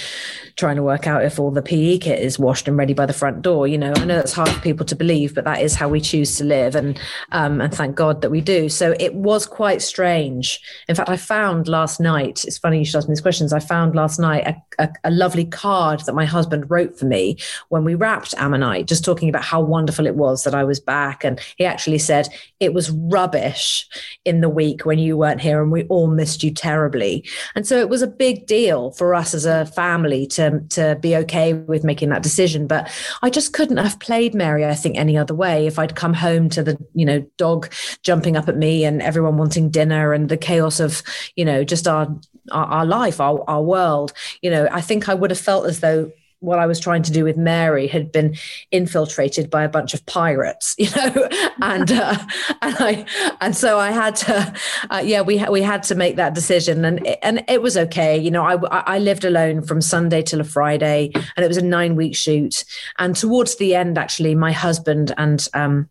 trying 0.57 0.77
to 0.77 0.83
work 0.83 1.07
out 1.07 1.25
if 1.25 1.39
all 1.39 1.51
the 1.51 1.63
PE 1.63 1.99
kit 1.99 2.21
is 2.21 2.39
washed 2.39 2.69
and 2.69 2.77
ready 2.77 2.95
by 2.95 3.07
the 3.07 3.13
front 3.13 3.43
door. 3.43 3.67
You 3.67 3.79
know, 3.79 3.93
I 3.97 4.05
know 4.05 4.17
that's 4.17 4.33
hard 4.33 4.49
for 4.49 4.61
people 4.61 4.87
to 4.87 4.95
believe, 4.95 5.35
but 5.35 5.45
that 5.45 5.61
is 5.61 5.75
how 5.75 5.89
we 5.89 6.01
choose 6.01 6.37
to 6.37 6.45
live, 6.45 6.75
and 6.75 6.99
um, 7.33 7.61
and 7.61 7.75
thank 7.75 7.97
God 7.97 8.23
that 8.23 8.31
we 8.31 8.41
do. 8.41 8.69
So 8.69 8.95
it 9.01 9.15
was 9.15 9.47
quite 9.47 9.83
strange. 9.83 10.61
In 10.89 10.95
fact, 10.95 11.09
I 11.09 11.17
found 11.17 11.69
last 11.69 12.01
night. 12.01 12.45
It's 12.45 12.59
funny 12.59 12.79
you 12.79 12.85
should 12.85 12.99
ask 12.99 13.09
me 13.09 13.15
these 13.15 13.21
questions. 13.21 13.53
I 13.53 13.61
found 13.61 13.95
last 13.95 14.19
night 14.19 14.47
a, 14.47 14.85
a, 14.85 14.93
a 15.05 15.11
lovely 15.11 15.45
card 15.45 16.01
that 16.01 16.15
my 16.15 16.25
husband 16.25 16.71
wrote 16.71 16.99
for 16.99 17.07
me 17.07 17.39
when 17.69 17.85
we 17.85 17.95
wrapped 17.95 18.35
Ammonite, 18.37 18.87
just 18.87 19.05
talking 19.05 19.29
about 19.29 19.45
how 19.45 19.61
wonderful 19.61 20.07
it 20.07 20.17
was 20.17 20.45
that 20.45 20.55
I 20.55 20.65
was 20.65 20.81
back, 20.81 21.25
and 21.25 21.41
he 21.57 21.65
actually 21.65 21.99
said 21.99 22.29
it 22.61 22.75
was 22.75 22.91
rubbish 22.91 23.87
in 24.25 24.41
the 24.41 24.49
week 24.49 24.85
when 24.85 24.99
you 24.99 25.17
weren't 25.17 25.41
here 25.41 25.64
and 25.65 25.73
we 25.73 25.85
all 25.85 26.07
missed 26.07 26.45
you 26.45 26.53
terribly. 26.53 27.29
And 27.57 27.67
so 27.67 27.81
it 27.81 27.89
was 27.89 28.03
a 28.03 28.07
big 28.07 28.47
deal 28.47 28.93
for 28.93 29.15
us 29.15 29.35
as 29.35 29.45
a 29.45 29.67
family 29.67 30.27
to, 30.29 30.61
to 30.71 30.97
be 31.01 31.17
okay 31.17 31.55
with 31.55 31.83
making 31.83 32.11
that 32.11 32.23
decision. 32.23 32.69
But 32.69 32.89
I 33.23 33.31
just 33.31 33.53
couldn't 33.53 33.79
have 33.79 33.99
played 33.99 34.35
Mary, 34.35 34.65
I 34.65 34.75
think, 34.75 34.97
any 34.97 35.17
other 35.17 35.35
way. 35.35 35.67
If 35.67 35.79
I'd 35.79 35.97
come 35.97 36.15
home 36.15 36.49
to 36.51 36.63
the, 36.63 36.79
you 36.95 37.05
know, 37.05 37.27
dog 37.37 37.73
jumping 38.03 38.37
up 38.37 38.49
at 38.49 38.57
me 38.57 38.85
and 38.85 39.03
everyone 39.03 39.37
wanting 39.37 39.71
dinner 39.71 40.13
and 40.13 40.29
the 40.29 40.37
chaos 40.37 40.79
of, 40.79 41.03
you 41.35 41.45
know, 41.45 41.65
just 41.65 41.89
our 41.89 42.15
our, 42.53 42.67
our 42.67 42.87
life, 42.87 43.21
our, 43.21 43.43
our 43.49 43.63
world, 43.63 44.13
you 44.43 44.51
know, 44.51 44.69
I 44.71 44.83
think 44.83 45.09
I 45.09 45.15
would 45.15 45.31
have 45.31 45.41
felt 45.41 45.67
as 45.67 45.81
though 45.81 46.13
what 46.45 46.59
I 46.59 46.67
was 46.67 46.79
trying 46.79 47.03
to 47.05 47.13
do 47.13 47.25
with 47.25 47.37
Mary 47.37 47.87
had 47.87 48.13
been 48.13 48.37
infiltrated 48.71 49.51
by 49.51 49.65
a 49.65 49.69
bunch 49.69 49.95
of 49.95 50.05
pirates, 50.07 50.75
you 50.79 50.89
know, 50.97 51.29
and 51.63 51.91
uh, 51.91 52.19
and 52.63 52.77
I 52.79 53.07
and 53.41 53.57
so 53.57 53.79
I 53.79 53.91
had 53.91 54.17
to, 54.17 54.55
uh, 54.91 55.03
yeah, 55.05 55.23
we 55.23 55.45
we 55.51 55.63
had 55.63 55.83
to 55.85 55.95
make 55.95 56.17
that 56.17 56.35
decision, 56.35 56.85
and 56.85 57.07
and 57.23 57.45
it 57.49 57.63
was 57.63 57.77
okay, 57.77 58.19
you 58.19 58.31
know. 58.31 58.45
I 58.45 58.55
I 58.95 58.99
lived 58.99 59.25
alone 59.25 59.63
from 59.63 59.81
Sunday 59.81 60.23
till 60.23 60.41
a 60.41 60.45
Friday, 60.45 61.11
and 61.15 61.45
it 61.45 61.49
was 61.49 61.57
a 61.57 61.63
nine 61.63 61.97
week 61.97 62.15
shoot, 62.15 62.65
and 62.99 63.17
towards 63.17 63.57
the 63.57 63.75
end, 63.75 63.99
actually, 63.99 64.35
my 64.35 64.53
husband 64.53 65.15
and 65.17 65.49
um, 65.55 65.89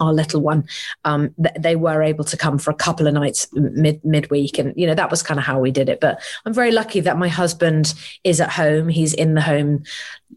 our 0.00 0.12
little 0.12 0.40
one, 0.40 0.66
um, 1.04 1.34
th- 1.42 1.54
they 1.58 1.76
were 1.76 2.02
able 2.02 2.24
to 2.24 2.36
come 2.36 2.58
for 2.58 2.70
a 2.70 2.74
couple 2.74 3.06
of 3.06 3.14
nights 3.14 3.48
mid 3.52 4.04
midweek, 4.04 4.58
and 4.58 4.72
you 4.76 4.86
know 4.86 4.94
that 4.94 5.10
was 5.10 5.22
kind 5.22 5.38
of 5.38 5.44
how 5.44 5.58
we 5.58 5.70
did 5.70 5.88
it. 5.88 6.00
But 6.00 6.20
I'm 6.44 6.54
very 6.54 6.70
lucky 6.70 7.00
that 7.00 7.18
my 7.18 7.28
husband 7.28 7.94
is 8.24 8.40
at 8.40 8.50
home; 8.50 8.88
he's 8.88 9.14
in 9.14 9.34
the 9.34 9.40
home, 9.40 9.84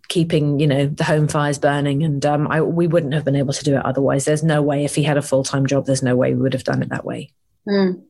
keeping 0.07 0.59
you 0.59 0.67
know 0.67 0.87
the 0.87 1.03
home 1.03 1.27
fires 1.27 1.59
burning, 1.59 2.03
and 2.03 2.25
um, 2.25 2.47
I, 2.47 2.61
we 2.61 2.87
wouldn't 2.87 3.13
have 3.13 3.25
been 3.25 3.35
able 3.35 3.53
to 3.53 3.63
do 3.63 3.75
it 3.75 3.85
otherwise. 3.85 4.25
There's 4.25 4.43
no 4.43 4.61
way 4.61 4.85
if 4.85 4.95
he 4.95 5.03
had 5.03 5.17
a 5.17 5.21
full 5.21 5.43
time 5.43 5.65
job, 5.65 5.85
there's 5.85 6.03
no 6.03 6.15
way 6.15 6.33
we 6.33 6.41
would 6.41 6.53
have 6.53 6.63
done 6.63 6.81
it 6.81 6.89
that 6.89 7.05
way. 7.05 7.31
Mm. 7.67 8.03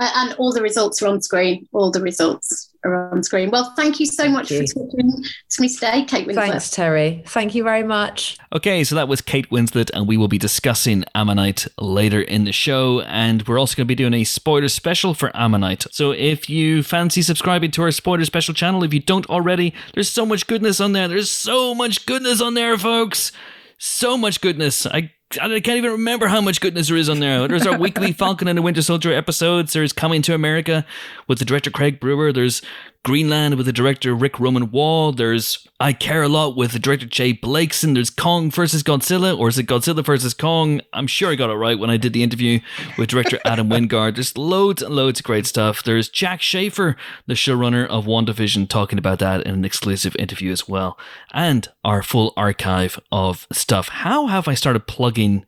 And 0.00 0.34
all 0.34 0.52
the 0.52 0.62
results 0.62 1.00
are 1.02 1.06
on 1.06 1.22
screen. 1.22 1.68
All 1.72 1.92
the 1.92 2.00
results 2.00 2.73
are 2.84 3.10
on 3.10 3.22
screen. 3.22 3.50
Well, 3.50 3.72
thank 3.76 3.98
you 3.98 4.06
so 4.06 4.24
thank 4.24 4.34
much 4.34 4.50
you. 4.50 4.60
for 4.60 4.86
talking 4.86 5.24
to 5.50 5.62
me 5.62 5.68
today, 5.68 6.04
Kate 6.04 6.26
Winslet. 6.26 6.34
Thanks, 6.34 6.70
Terri. 6.70 7.26
Thank 7.28 7.54
you 7.54 7.62
very 7.62 7.82
much. 7.82 8.38
Okay, 8.54 8.84
so 8.84 8.94
that 8.94 9.08
was 9.08 9.20
Kate 9.20 9.48
Winslet, 9.50 9.90
and 9.94 10.06
we 10.06 10.16
will 10.16 10.28
be 10.28 10.38
discussing 10.38 11.04
Ammonite 11.14 11.66
later 11.80 12.20
in 12.20 12.44
the 12.44 12.52
show. 12.52 13.00
And 13.02 13.46
we're 13.46 13.58
also 13.58 13.76
going 13.76 13.86
to 13.86 13.88
be 13.88 13.94
doing 13.94 14.14
a 14.14 14.24
spoiler 14.24 14.68
special 14.68 15.14
for 15.14 15.34
Ammonite. 15.36 15.86
So 15.90 16.12
if 16.12 16.50
you 16.50 16.82
fancy 16.82 17.22
subscribing 17.22 17.70
to 17.72 17.82
our 17.82 17.90
spoiler 17.90 18.24
special 18.24 18.54
channel, 18.54 18.84
if 18.84 18.92
you 18.92 19.00
don't 19.00 19.26
already, 19.26 19.74
there's 19.94 20.10
so 20.10 20.26
much 20.26 20.46
goodness 20.46 20.80
on 20.80 20.92
there. 20.92 21.08
There's 21.08 21.30
so 21.30 21.74
much 21.74 22.06
goodness 22.06 22.40
on 22.40 22.54
there, 22.54 22.76
folks. 22.76 23.32
So 23.78 24.16
much 24.16 24.40
goodness. 24.40 24.86
I 24.86 25.10
I 25.32 25.60
can't 25.60 25.78
even 25.78 25.90
remember 25.92 26.28
how 26.28 26.40
much 26.40 26.60
goodness 26.60 26.88
there 26.88 26.96
is 26.96 27.08
on 27.08 27.20
there. 27.20 27.48
There's 27.48 27.66
our 27.66 27.78
weekly 27.78 28.12
Falcon 28.12 28.46
and 28.46 28.56
the 28.56 28.62
Winter 28.62 28.82
Soldier 28.82 29.12
episodes. 29.12 29.72
There's 29.72 29.92
Coming 29.92 30.22
to 30.22 30.34
America 30.34 30.86
with 31.26 31.38
the 31.38 31.44
director 31.44 31.70
Craig 31.70 31.98
Brewer. 31.98 32.32
There's 32.32 32.62
Greenland 33.04 33.54
with 33.54 33.66
the 33.66 33.72
director 33.72 34.14
Ric 34.14 34.40
Roman 34.40 34.70
Waugh. 34.70 35.12
There's 35.12 35.68
I 35.78 35.92
Care 35.92 36.22
a 36.22 36.28
Lot 36.28 36.56
with 36.56 36.72
the 36.72 36.78
director 36.78 37.06
J 37.06 37.34
Blakeson. 37.34 37.94
There's 37.94 38.10
Kong 38.10 38.50
versus 38.50 38.82
Godzilla, 38.82 39.38
or 39.38 39.48
is 39.48 39.58
it 39.58 39.66
Godzilla 39.66 40.04
versus 40.04 40.34
Kong? 40.34 40.80
I'm 40.92 41.06
sure 41.06 41.30
I 41.30 41.34
got 41.34 41.50
it 41.50 41.54
right 41.54 41.78
when 41.78 41.90
I 41.90 41.98
did 41.98 42.14
the 42.14 42.22
interview 42.22 42.60
with 42.98 43.10
director 43.10 43.38
Adam 43.44 43.68
Wingard. 43.68 44.14
There's 44.14 44.36
loads 44.36 44.82
and 44.82 44.96
loads 44.96 45.20
of 45.20 45.26
great 45.26 45.46
stuff. 45.46 45.82
There's 45.82 46.08
Jac 46.08 46.40
Schaeffer, 46.40 46.96
the 47.26 47.34
showrunner 47.34 47.86
of 47.86 48.06
WandaVision, 48.06 48.68
talking 48.68 48.98
about 48.98 49.18
that 49.18 49.42
in 49.46 49.54
an 49.54 49.64
exclusive 49.64 50.16
interview 50.18 50.50
as 50.50 50.66
well. 50.66 50.98
And 51.32 51.68
our 51.84 52.02
full 52.02 52.32
archive 52.36 52.98
of 53.12 53.46
stuff. 53.52 53.88
How 53.88 54.26
have 54.26 54.48
I 54.48 54.54
started 54.54 54.86
plugging 54.86 55.44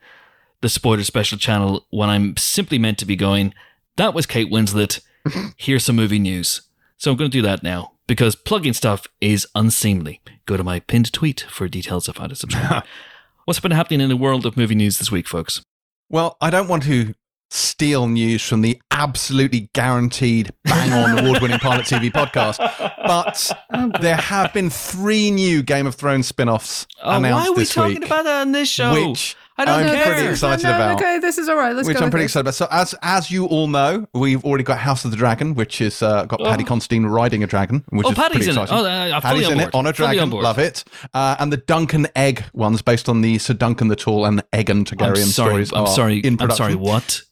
the 0.60 0.68
spoiler 0.68 1.04
special 1.04 1.38
channel 1.38 1.86
when 1.90 2.10
I'm 2.10 2.36
simply 2.36 2.78
meant 2.78 2.98
to 2.98 3.06
be 3.06 3.16
going, 3.16 3.54
that 3.96 4.14
was 4.14 4.26
Kate 4.26 4.50
Winslet. 4.50 5.00
Here's 5.56 5.84
some 5.84 5.96
movie 5.96 6.18
news. 6.18 6.62
So 6.98 7.10
I'm 7.10 7.16
going 7.16 7.30
to 7.30 7.36
do 7.36 7.42
that 7.42 7.62
now 7.62 7.92
because 8.06 8.34
plugging 8.34 8.72
stuff 8.72 9.06
is 9.20 9.46
unseemly. 9.54 10.20
Go 10.46 10.56
to 10.56 10.64
my 10.64 10.80
pinned 10.80 11.12
tweet 11.12 11.46
for 11.48 11.68
details 11.68 12.08
of 12.08 12.16
how 12.18 12.26
to 12.26 12.34
subscribe. 12.34 12.84
What's 13.44 13.60
been 13.60 13.70
happening 13.70 14.00
in 14.00 14.08
the 14.08 14.16
world 14.16 14.46
of 14.46 14.56
movie 14.56 14.74
news 14.74 14.98
this 14.98 15.10
week, 15.12 15.28
folks? 15.28 15.62
Well, 16.08 16.36
I 16.40 16.50
don't 16.50 16.68
want 16.68 16.84
to 16.84 17.14
steal 17.50 18.08
news 18.08 18.42
from 18.42 18.62
the 18.62 18.80
absolutely 18.90 19.70
guaranteed 19.72 20.52
bang 20.64 20.92
on 20.92 21.18
award 21.24 21.42
winning 21.42 21.58
Pilot 21.58 21.86
TV 21.86 22.10
podcast, 22.10 22.58
but 23.06 23.52
oh, 23.72 23.92
there 24.00 24.16
have 24.16 24.52
been 24.52 24.68
three 24.68 25.30
new 25.30 25.62
Game 25.62 25.86
of 25.86 25.94
Thrones 25.94 26.26
spin 26.26 26.48
offs 26.48 26.86
oh, 27.02 27.18
announced 27.18 27.48
Why 27.48 27.54
are 27.54 27.56
we 27.56 27.64
talking 27.64 28.00
week, 28.00 28.06
about 28.06 28.24
that 28.24 28.40
on 28.40 28.52
this 28.52 28.68
show? 28.68 29.10
Which 29.10 29.36
I 29.58 29.64
don't 29.64 29.80
I'm 29.80 29.86
know. 29.86 30.04
pretty 30.04 30.28
excited 30.28 30.64
no, 30.64 30.70
no, 30.70 30.76
about. 30.76 30.96
Okay, 30.96 31.18
this 31.18 31.38
is 31.38 31.48
all 31.48 31.56
right. 31.56 31.74
Let's 31.74 31.88
which 31.88 31.98
go. 31.98 32.04
I'm 32.04 32.10
pretty 32.10 32.24
this. 32.24 32.32
excited 32.32 32.44
about. 32.44 32.54
So, 32.54 32.68
as 32.70 32.94
as 33.00 33.30
you 33.30 33.46
all 33.46 33.68
know, 33.68 34.06
we've 34.12 34.44
already 34.44 34.64
got 34.64 34.78
House 34.78 35.04
of 35.06 35.10
the 35.10 35.16
Dragon, 35.16 35.54
which 35.54 35.80
is 35.80 36.02
uh, 36.02 36.26
got 36.26 36.40
oh. 36.42 36.44
Paddy 36.44 36.62
Considine 36.64 37.06
riding 37.06 37.42
a 37.42 37.46
dragon, 37.46 37.82
which 37.88 38.06
oh, 38.06 38.10
is 38.10 38.16
Paddy's 38.16 38.36
pretty 38.36 38.50
in 38.50 38.62
exciting. 38.62 38.84
It. 38.84 39.12
Oh, 39.12 39.16
uh, 39.16 39.20
Paddy's 39.20 39.48
in 39.48 39.60
it 39.60 39.74
on 39.74 39.86
a 39.86 39.92
dragon. 39.92 40.24
On 40.24 40.30
Love 40.30 40.58
it. 40.58 40.84
Uh, 41.14 41.36
and 41.38 41.50
the 41.50 41.56
Dunk 41.56 41.94
and 41.94 42.10
Egg 42.14 42.44
ones, 42.52 42.82
based 42.82 43.08
on 43.08 43.22
the 43.22 43.38
Sir 43.38 43.54
Duncan 43.54 43.88
the 43.88 43.96
Tall 43.96 44.26
and 44.26 44.42
Aegon 44.52 44.84
Targaryen 44.84 45.08
I'm 45.08 45.26
sorry, 45.26 45.64
stories. 45.64 45.72
I'm 45.72 45.86
sorry. 45.86 46.18
In 46.18 46.36
production. 46.36 46.64
I'm 46.64 46.72
sorry. 46.72 46.74
What? 46.74 47.22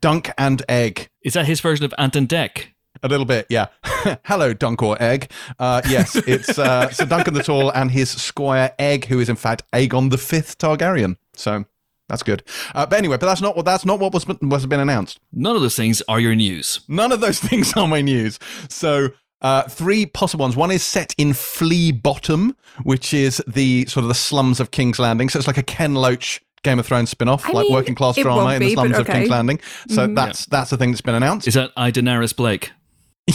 Dunk 0.00 0.30
and 0.38 0.62
Egg. 0.68 1.10
Is 1.22 1.34
that 1.34 1.46
his 1.46 1.60
version 1.60 1.84
of 1.84 1.94
Ant 1.98 2.16
and 2.16 2.28
Dec? 2.28 2.68
A 3.02 3.08
little 3.08 3.26
bit, 3.26 3.46
yeah. 3.50 3.66
Hello, 4.24 4.54
Dunk 4.54 4.82
or 4.82 5.00
Egg. 5.02 5.30
Uh, 5.58 5.82
yes, 5.88 6.16
it's 6.26 6.58
uh, 6.58 6.88
Sir 6.90 7.04
Duncan 7.04 7.34
the 7.34 7.42
Tall 7.42 7.70
and 7.70 7.90
his 7.90 8.08
squire 8.08 8.72
Egg, 8.78 9.06
who 9.06 9.20
is 9.20 9.28
in 9.28 9.36
fact 9.36 9.62
Aegon 9.72 10.10
the 10.10 10.16
Fifth 10.16 10.56
Targaryen. 10.56 11.16
So 11.34 11.66
that's 12.08 12.22
good. 12.22 12.42
Uh, 12.74 12.86
but 12.86 12.98
anyway, 12.98 13.16
but 13.16 13.26
that's 13.26 13.40
not 13.40 13.56
what 13.56 13.64
that's 13.64 13.84
not 13.84 13.98
what 13.98 14.12
was 14.12 14.26
was 14.26 14.66
been 14.66 14.80
announced. 14.80 15.20
None 15.32 15.56
of 15.56 15.62
those 15.62 15.76
things 15.76 16.02
are 16.08 16.20
your 16.20 16.34
news. 16.34 16.80
None 16.88 17.12
of 17.12 17.20
those 17.20 17.38
things 17.48 17.72
are 17.74 17.88
my 17.88 18.00
news. 18.00 18.38
So. 18.68 19.08
Uh, 19.42 19.62
three 19.64 20.06
possible 20.06 20.42
ones. 20.42 20.56
One 20.56 20.70
is 20.70 20.82
set 20.82 21.14
in 21.18 21.34
Flea 21.34 21.92
Bottom, 21.92 22.56
which 22.82 23.12
is 23.12 23.42
the 23.46 23.84
sort 23.84 24.02
of 24.02 24.08
the 24.08 24.14
slums 24.14 24.58
of 24.58 24.70
King's 24.70 24.98
Landing. 24.98 25.28
So 25.28 25.38
it's 25.38 25.46
like 25.46 25.58
a 25.58 25.62
Ken 25.62 25.94
Loach 25.94 26.40
Game 26.62 26.78
of 26.78 26.86
Thrones 26.86 27.10
spin-off, 27.10 27.46
I 27.46 27.52
like 27.52 27.64
mean, 27.64 27.72
working 27.74 27.94
class 27.94 28.16
drama 28.16 28.44
won't 28.44 28.62
in 28.62 28.68
the 28.68 28.72
slums 28.72 28.92
of 28.92 29.00
okay. 29.02 29.12
Mm-hmm. 29.12 29.20
King's 29.20 29.30
Landing. 29.30 29.60
So 29.88 30.06
that's 30.06 30.46
that's 30.46 30.70
the 30.70 30.78
thing 30.78 30.92
that's 30.92 31.02
been 31.02 31.14
announced. 31.14 31.46
Is 31.46 31.54
that 31.54 31.72
I 31.76 31.90
Daenerys 31.92 32.34
Blake? 32.34 32.72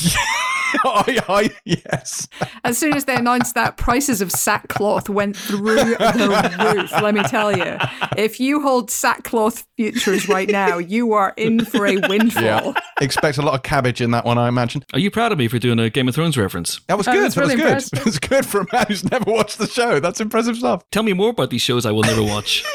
I, 0.86 1.20
I, 1.28 1.50
yes. 1.66 2.28
As 2.64 2.78
soon 2.78 2.94
as 2.96 3.06
they 3.06 3.16
announced 3.16 3.56
that, 3.56 3.78
prices 3.78 4.22
of 4.22 4.32
sackcloth 4.32 5.10
went 5.10 5.36
through 5.36 5.60
the 5.76 6.76
roof. 6.76 6.92
Let 7.02 7.14
me 7.14 7.24
tell 7.24 7.56
you, 7.56 7.78
if 8.18 8.40
you 8.40 8.62
hold 8.62 8.92
sackcloth 8.92 9.66
futures 9.78 10.28
right 10.30 10.50
now, 10.50 10.78
you 10.78 11.14
are 11.14 11.34
in 11.38 11.66
for 11.66 11.86
a 11.88 11.98
windfall. 12.08 12.44
Yeah. 12.44 12.74
Expect 13.02 13.38
a 13.38 13.42
lot 13.42 13.54
of 13.56 13.64
cabbage 13.64 14.02
in 14.02 14.12
that 14.12 14.26
one, 14.26 14.38
I 14.38 14.48
imagine. 14.48 14.84
Are 14.94 15.00
you 15.00 15.10
proud 15.12 15.32
of 15.32 15.38
me 15.38 15.48
for 15.48 15.60
doing 15.60 15.80
a 15.80 15.90
Game 15.90 16.08
of 16.08 16.16
Thrones 16.16 16.38
reference? 16.38 16.80
That 16.88 16.98
was 16.98 17.08
Oh, 17.08 17.14
good. 17.14 17.24
that's 17.24 17.36
That 17.36 17.42
was 17.46 17.56
good. 17.56 17.60
impressive. 17.62 18.00
It 18.00 18.06
was 18.06 18.20
good 18.20 18.46
for 18.46 18.62
a 18.62 18.66
man 18.72 18.86
who's 18.88 19.10
never 19.10 19.32
watched 19.32 19.58
the 19.58 19.68
show. 19.68 20.00
That's 20.00 20.20
impressive 20.22 20.58
stuff. 20.58 20.84
Tell 20.92 21.04
me 21.04 21.14
more 21.14 21.30
about 21.30 21.50
these 21.50 21.62
shows 21.62 21.86
I 21.86 21.92
will 21.92 22.04
never 22.04 22.24
watch. 22.24 22.64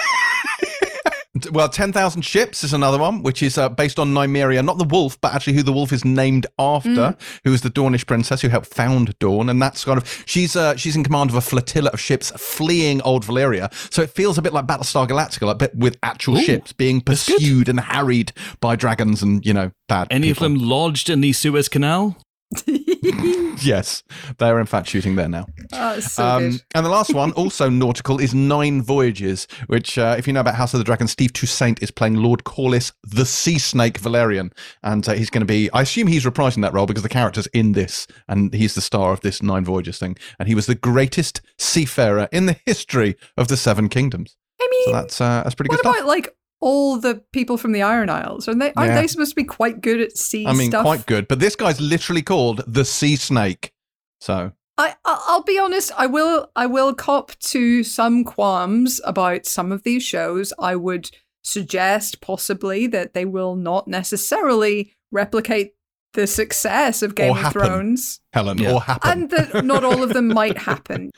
Well, 1.50 1.68
10,000 1.68 2.22
Ships 2.22 2.62
is 2.62 2.72
another 2.72 2.96
one, 2.96 3.24
which 3.24 3.42
is 3.42 3.58
uh, 3.58 3.68
based 3.68 3.98
on 3.98 4.14
Nymeria, 4.14 4.64
not 4.64 4.78
the 4.78 4.84
wolf, 4.84 5.20
but 5.20 5.34
actually 5.34 5.54
who 5.54 5.64
the 5.64 5.72
wolf 5.72 5.92
is 5.92 6.04
named 6.04 6.46
after, 6.60 7.16
who 7.42 7.52
is 7.52 7.62
the 7.62 7.70
Dornish 7.70 8.06
princess 8.06 8.40
who 8.40 8.48
helped 8.48 8.66
found 8.72 9.18
Dorne. 9.18 9.48
And 9.48 9.60
that's 9.60 9.84
kind 9.84 9.98
of, 10.00 10.22
she's 10.26 10.54
uh, 10.54 10.76
she's 10.76 10.94
in 10.94 11.02
command 11.02 11.30
of 11.30 11.36
a 11.36 11.40
flotilla 11.40 11.90
of 11.92 11.98
ships 11.98 12.30
fleeing 12.36 13.02
Old 13.02 13.24
Valyria. 13.24 13.72
So 13.92 14.00
it 14.00 14.10
feels 14.10 14.38
a 14.38 14.42
bit 14.42 14.52
like 14.52 14.66
Battlestar 14.66 15.08
Galactica, 15.08 15.42
like, 15.42 15.58
but 15.58 15.74
with 15.74 15.96
actual 16.04 16.38
Ooh, 16.38 16.42
ships 16.42 16.72
being 16.72 17.00
pursued 17.00 17.68
and 17.68 17.80
harried 17.80 18.32
by 18.60 18.76
dragons 18.76 19.20
and, 19.20 19.44
you 19.44 19.52
know, 19.52 19.72
bad 19.88 20.06
Any 20.12 20.28
people. 20.28 20.46
of 20.46 20.52
them 20.52 20.68
lodged 20.68 21.10
in 21.10 21.20
the 21.20 21.32
Suez 21.32 21.68
Canal? 21.68 22.16
Yes, 23.62 24.02
they're 24.38 24.58
in 24.58 24.66
fact 24.66 24.88
shooting 24.88 25.14
there 25.16 25.28
now. 25.28 25.46
Oh, 25.72 25.98
so 26.00 26.24
Um, 26.24 26.60
and 26.74 26.84
the 26.86 26.90
last 26.90 27.14
one, 27.14 27.32
also 27.42 27.68
nautical, 27.68 28.18
is 28.20 28.34
Nine 28.34 28.82
Voyages, 28.82 29.46
which, 29.66 29.96
uh, 29.98 30.14
if 30.18 30.26
you 30.26 30.32
know 30.32 30.40
about 30.40 30.54
House 30.56 30.74
of 30.74 30.78
the 30.78 30.84
Dragon, 30.84 31.08
Steve 31.08 31.32
Toussaint 31.32 31.82
is 31.82 31.90
playing 31.90 32.16
Lord 32.16 32.44
Corlys, 32.44 32.92
the 33.02 33.24
Sea 33.26 33.58
Snake 33.58 34.00
Velaryon. 34.00 34.52
And 34.82 35.08
uh, 35.08 35.12
he's 35.14 35.30
going 35.30 35.40
to 35.40 35.46
be, 35.46 35.70
I 35.72 35.82
assume 35.82 36.06
he's 36.08 36.24
reprising 36.24 36.62
that 36.62 36.72
role 36.72 36.86
because 36.86 37.02
the 37.02 37.08
character's 37.08 37.46
in 37.48 37.72
this, 37.72 38.06
and 38.28 38.52
he's 38.54 38.74
the 38.74 38.80
star 38.80 39.12
of 39.12 39.20
this 39.20 39.42
Nine 39.42 39.64
Voyages 39.64 39.98
thing. 39.98 40.16
And 40.38 40.48
he 40.48 40.54
was 40.54 40.66
the 40.66 40.74
greatest 40.74 41.40
seafarer 41.58 42.28
in 42.32 42.46
the 42.46 42.56
history 42.66 43.16
of 43.36 43.48
the 43.48 43.56
Seven 43.56 43.88
Kingdoms. 43.88 44.36
I 44.60 44.68
mean, 44.70 44.84
So 44.86 44.92
that's 44.92 45.20
uh, 45.20 45.42
that's 45.42 45.54
pretty 45.54 45.68
what 45.70 45.76
good 45.82 45.86
about 45.90 45.96
stuff. 45.96 46.06
like 46.08 46.36
all 46.64 46.96
the 46.98 47.22
people 47.32 47.56
from 47.58 47.72
the 47.72 47.82
Iron 47.82 48.08
Isles? 48.10 48.48
Are 48.48 48.54
they 48.54 48.72
aren't 48.74 48.92
Yeah. 48.92 49.00
they 49.02 49.06
supposed 49.06 49.30
to 49.32 49.36
be 49.36 49.44
quite 49.44 49.80
good 49.82 50.00
at 50.00 50.16
sea 50.16 50.46
I 50.46 50.52
mean, 50.54 50.70
stuff? 50.70 50.82
quite 50.84 51.06
good. 51.06 51.28
But 51.28 51.38
this 51.40 51.54
guy's 51.56 51.80
literally 51.80 52.22
called 52.22 52.62
the 52.66 52.84
Sea 52.84 53.16
Snake. 53.16 53.72
So 54.20 54.52
I- 54.78 54.94
I'll 55.04 55.42
be 55.44 55.58
honest. 55.58 55.92
I 55.96 56.06
will. 56.06 56.50
I 56.56 56.66
will 56.66 56.94
cop 56.94 57.32
to 57.52 57.84
some 57.84 58.24
qualms 58.24 59.00
about 59.04 59.46
some 59.46 59.70
of 59.70 59.82
these 59.84 60.02
shows. 60.02 60.52
I 60.58 60.74
would 60.74 61.10
suggest 61.42 62.20
possibly 62.20 62.86
that 62.88 63.14
they 63.14 63.24
will 63.24 63.54
not 63.54 63.86
necessarily 63.86 64.92
replicate 65.12 65.74
the 66.14 66.26
success 66.26 67.02
of 67.02 67.14
Game 67.14 67.32
Or 67.32 67.36
of 67.36 67.42
happen. 67.42 67.60
Thrones, 67.62 68.20
Helen, 68.32 68.58
Yeah. 68.58 68.72
or 68.72 68.80
happen. 68.82 69.10
and 69.10 69.30
that 69.30 69.64
not 69.64 69.84
all 69.84 70.02
of 70.02 70.12
them 70.14 70.28
might 70.28 70.58
happen. 70.70 71.10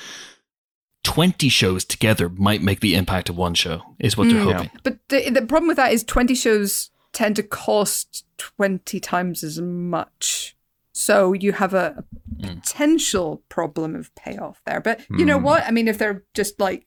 20 1.07 1.49
shows 1.49 1.85
together 1.85 2.29
might 2.29 2.63
make 2.63 2.81
the 2.81 2.95
impact 2.95 3.29
of 3.29 3.37
one 3.37 3.55
show, 3.55 3.83
is 3.99 4.17
what 4.17 4.29
they're 4.29 4.45
Mm. 4.45 4.53
hoping. 4.53 4.71
But 4.83 4.99
the, 5.09 5.31
the 5.31 5.43
problem 5.43 5.69
with 5.69 5.77
that 5.77 5.93
is 5.93 6.03
twenty 6.05 6.35
shows 6.35 6.91
tend 7.13 7.37
to 7.37 7.43
cost 7.43 8.25
twenty 8.39 9.01
times 9.01 9.43
as 9.45 9.61
much. 9.61 10.57
So 10.93 11.33
you 11.33 11.53
have 11.53 11.75
a, 11.75 12.05
a 12.43 12.47
Mm. 12.47 12.61
potential 12.63 13.43
problem 13.49 13.95
of 13.95 14.15
payoff 14.15 14.61
there. 14.67 14.81
But 14.81 15.01
you 15.11 15.25
know 15.25 15.39
Mm. 15.39 15.43
what? 15.43 15.65
I 15.65 15.71
mean, 15.71 15.89
if 15.89 15.97
they're 15.99 16.25
just 16.35 16.59
like, 16.61 16.87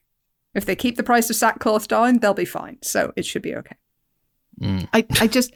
if 0.54 0.66
they 0.66 0.76
keep 0.76 0.98
the 0.98 1.04
price 1.04 1.30
of 1.30 1.36
sackcloth 1.36 1.88
down, 1.88 2.20
they'll 2.20 2.34
be 2.34 2.46
fine. 2.46 2.78
So 2.84 3.14
it 3.16 3.26
should 3.26 3.42
be 3.42 3.56
okay. 3.56 3.76
Mm. 4.62 4.88
I, 4.94 5.06
I 5.22 5.28
just, 5.38 5.54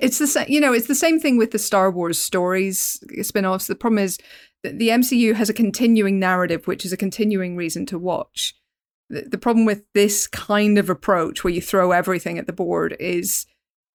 it's 0.00 0.18
the 0.18 0.26
same, 0.26 0.46
you 0.48 0.60
know, 0.60 0.72
it's 0.72 0.88
the 0.88 0.94
same 0.94 1.20
thing 1.20 1.36
with 1.36 1.52
the 1.52 1.58
Star 1.58 1.90
Wars 1.90 2.18
stories 2.18 3.02
spin 3.22 3.44
offs. 3.46 3.66
The 3.68 3.74
problem 3.76 3.98
is 4.02 4.18
that 4.18 4.24
the 4.72 4.88
MCU 4.88 5.34
has 5.34 5.48
a 5.48 5.54
continuing 5.54 6.18
narrative, 6.18 6.66
which 6.66 6.84
is 6.84 6.92
a 6.92 6.96
continuing 6.96 7.56
reason 7.56 7.86
to 7.86 7.98
watch. 7.98 8.54
The, 9.10 9.22
the 9.22 9.38
problem 9.38 9.66
with 9.66 9.84
this 9.92 10.26
kind 10.26 10.78
of 10.78 10.88
approach 10.88 11.44
where 11.44 11.52
you 11.52 11.60
throw 11.60 11.92
everything 11.92 12.38
at 12.38 12.46
the 12.46 12.52
board 12.52 12.96
is 12.98 13.46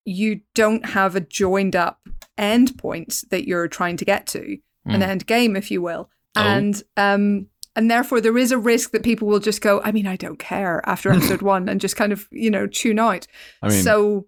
you 0.06 0.42
don't 0.56 0.86
have 0.86 1.16
a 1.16 1.22
joined 1.22 1.76
up 1.76 2.08
end 2.38 2.78
point 2.78 3.24
that 3.32 3.48
you're 3.48 3.68
trying 3.68 3.98
to 3.98 4.06
get 4.06 4.28
to, 4.28 4.58
an 4.86 5.02
Mm. 5.02 5.08
end 5.08 5.26
game, 5.28 5.56
if 5.56 5.70
you 5.72 5.82
will. 5.82 6.10
Oh. 6.36 6.42
And, 6.42 6.82
um, 6.96 7.48
and 7.76 7.92
therefore, 7.92 8.22
there 8.22 8.38
is 8.38 8.52
a 8.52 8.58
risk 8.58 8.92
that 8.92 9.04
people 9.04 9.28
will 9.28 9.40
just 9.40 9.62
go, 9.62 9.82
I 9.84 9.92
mean, 9.92 10.08
I 10.08 10.16
don't 10.16 10.40
care 10.40 10.82
after 10.86 11.12
episode 11.12 11.42
one 11.54 11.68
and 11.68 11.82
just 11.82 11.96
kind 11.96 12.14
of, 12.14 12.28
you 12.32 12.50
know, 12.50 12.66
tune 12.68 12.98
out. 13.00 13.28
I 13.62 13.70
mean, 13.70 13.84
so, 13.84 14.28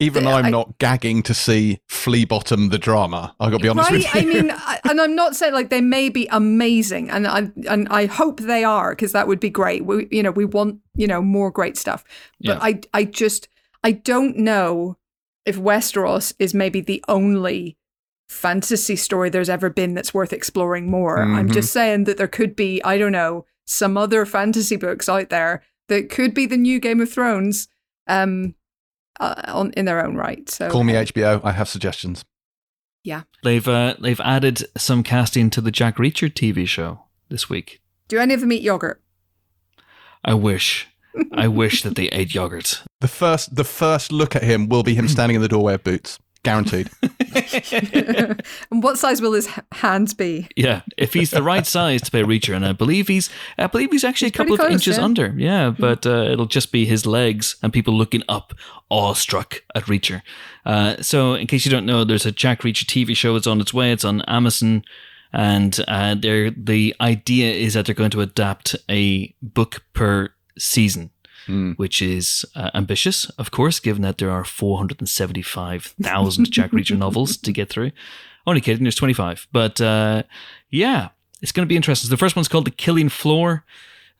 even 0.00 0.26
I- 0.26 0.38
I'm 0.40 0.50
not 0.50 0.78
gagging 0.78 1.22
to 1.24 1.34
see 1.34 1.80
Flea 1.88 2.24
Bottom 2.24 2.70
the 2.70 2.78
drama. 2.78 3.34
I 3.38 3.50
got 3.50 3.58
to 3.58 3.62
be 3.62 3.68
honest 3.68 3.90
right? 3.90 3.98
with 4.14 4.14
you. 4.14 4.20
I 4.20 4.24
mean, 4.42 4.50
I, 4.56 4.80
and 4.88 5.00
I'm 5.00 5.14
not 5.14 5.36
saying 5.36 5.52
like 5.54 5.70
they 5.70 5.80
may 5.80 6.08
be 6.08 6.26
amazing, 6.30 7.10
and 7.10 7.26
I 7.28 7.50
and 7.68 7.86
I 7.90 8.06
hope 8.06 8.40
they 8.40 8.64
are 8.64 8.90
because 8.90 9.12
that 9.12 9.28
would 9.28 9.40
be 9.40 9.50
great. 9.50 9.84
We, 9.84 10.08
you 10.10 10.22
know, 10.22 10.30
we 10.32 10.44
want 10.44 10.80
you 10.94 11.06
know 11.06 11.22
more 11.22 11.50
great 11.50 11.76
stuff, 11.76 12.02
but 12.40 12.56
Yeah. 12.56 12.58
I 12.60 12.80
I 12.92 13.04
just 13.04 13.48
I 13.84 13.92
don't 13.92 14.36
know 14.38 14.96
if 15.46 15.56
Westeros 15.56 16.32
is 16.38 16.52
maybe 16.54 16.80
the 16.80 17.02
only 17.08 17.76
fantasy 18.28 18.94
story 18.96 19.28
there's 19.30 19.48
ever 19.48 19.70
been 19.70 19.94
that's 19.94 20.14
worth 20.14 20.32
exploring 20.32 20.90
more. 20.90 21.20
I'm 21.22 21.48
Mhm. 21.48 21.52
just 21.52 21.72
saying 21.72 22.04
that 22.04 22.16
there 22.16 22.28
could 22.28 22.54
be 22.54 22.80
I 22.84 22.96
don't 22.98 23.12
know 23.12 23.44
some 23.66 23.96
other 23.96 24.24
fantasy 24.26 24.76
books 24.76 25.08
out 25.08 25.30
there 25.30 25.62
that 25.88 26.08
could 26.10 26.34
be 26.34 26.46
the 26.46 26.56
new 26.56 26.78
Game 26.78 27.00
of 27.00 27.10
Thrones, 27.10 27.68
um, 28.06 28.54
uh, 29.20 29.42
on 29.48 29.70
in 29.72 29.84
their 29.84 30.04
own 30.04 30.16
right. 30.16 30.48
So 30.48 30.68
Call 30.70 30.82
me 30.84 30.94
HBO. 30.94 31.40
I 31.44 31.52
have 31.52 31.68
suggestions. 31.68 32.24
Yeah, 33.02 33.22
they've, 33.42 33.66
uh, 33.66 33.94
they've 33.98 34.20
added 34.20 34.64
some 34.76 35.02
casting 35.02 35.48
to 35.50 35.62
the 35.62 35.70
Jack 35.70 35.96
Reacher 35.96 36.30
TV 36.30 36.66
show 36.66 37.04
this 37.30 37.48
week. 37.48 37.80
Do 38.08 38.18
any 38.18 38.34
of 38.34 38.40
them 38.40 38.52
eat 38.52 38.60
yogurt? 38.62 39.00
I 40.22 40.34
wish. 40.34 40.86
I 41.32 41.48
wish 41.48 41.82
that 41.82 41.94
they 41.96 42.08
ate 42.08 42.34
yogurt. 42.34 42.82
The 43.00 43.08
first, 43.08 43.56
the 43.56 43.64
first 43.64 44.12
look 44.12 44.36
at 44.36 44.42
him 44.42 44.68
will 44.68 44.82
be 44.82 44.94
him 44.94 45.08
standing 45.08 45.36
in 45.36 45.40
the 45.40 45.48
doorway 45.48 45.74
of 45.74 45.84
Boots, 45.84 46.18
guaranteed. 46.42 46.90
and 48.70 48.82
what 48.82 48.98
size 48.98 49.20
will 49.20 49.32
his 49.32 49.46
h- 49.48 49.64
hands 49.72 50.14
be? 50.14 50.48
Yeah, 50.56 50.82
if 50.96 51.12
he's 51.12 51.30
the 51.30 51.42
right 51.42 51.66
size 51.66 52.02
to 52.02 52.10
play 52.10 52.22
Reacher, 52.22 52.54
and 52.54 52.64
I 52.64 52.72
believe 52.72 53.08
he's, 53.08 53.30
I 53.58 53.66
believe 53.66 53.90
he's 53.90 54.04
actually 54.04 54.28
He's 54.28 54.34
a 54.34 54.38
couple 54.38 54.54
of 54.54 54.70
inches 54.70 54.96
yeah. 54.96 55.04
under. 55.04 55.34
Yeah, 55.36 55.70
but 55.70 56.06
uh, 56.06 56.28
it'll 56.30 56.46
just 56.46 56.72
be 56.72 56.84
his 56.86 57.06
legs 57.06 57.56
and 57.62 57.72
people 57.72 57.94
looking 57.94 58.22
up, 58.28 58.54
awestruck 58.90 59.62
at 59.74 59.84
Reacher. 59.84 60.22
Uh, 60.64 61.00
so, 61.02 61.34
in 61.34 61.46
case 61.46 61.64
you 61.64 61.70
don't 61.70 61.86
know, 61.86 62.04
there's 62.04 62.26
a 62.26 62.32
Jack 62.32 62.62
Reacher 62.62 62.84
TV 62.84 63.16
show. 63.16 63.36
It's 63.36 63.46
on 63.46 63.60
its 63.60 63.74
way. 63.74 63.92
It's 63.92 64.04
on 64.04 64.22
Amazon, 64.22 64.82
and 65.32 65.78
uh, 65.88 66.14
the 66.14 66.94
idea 67.00 67.52
is 67.52 67.74
that 67.74 67.86
they're 67.86 67.94
going 67.94 68.10
to 68.10 68.20
adapt 68.20 68.76
a 68.88 69.34
book 69.42 69.84
per 69.92 70.30
season. 70.58 71.10
Hmm. 71.46 71.72
Which 71.72 72.02
is 72.02 72.44
uh, 72.54 72.70
ambitious, 72.74 73.24
of 73.30 73.50
course, 73.50 73.80
given 73.80 74.02
that 74.02 74.18
there 74.18 74.30
are 74.30 74.44
475,000 74.44 76.44
Jack 76.50 76.70
Reacher 76.70 76.98
novels 76.98 77.38
to 77.38 77.52
get 77.52 77.70
through. 77.70 77.92
Only 78.46 78.60
kidding, 78.60 78.84
there's 78.84 78.94
25. 78.94 79.48
But 79.52 79.80
uh, 79.80 80.24
yeah, 80.70 81.08
it's 81.40 81.52
going 81.52 81.66
to 81.66 81.68
be 81.68 81.76
interesting. 81.76 82.10
The 82.10 82.16
first 82.16 82.36
one's 82.36 82.48
called 82.48 82.66
The 82.66 82.70
Killing 82.70 83.08
Floor. 83.08 83.64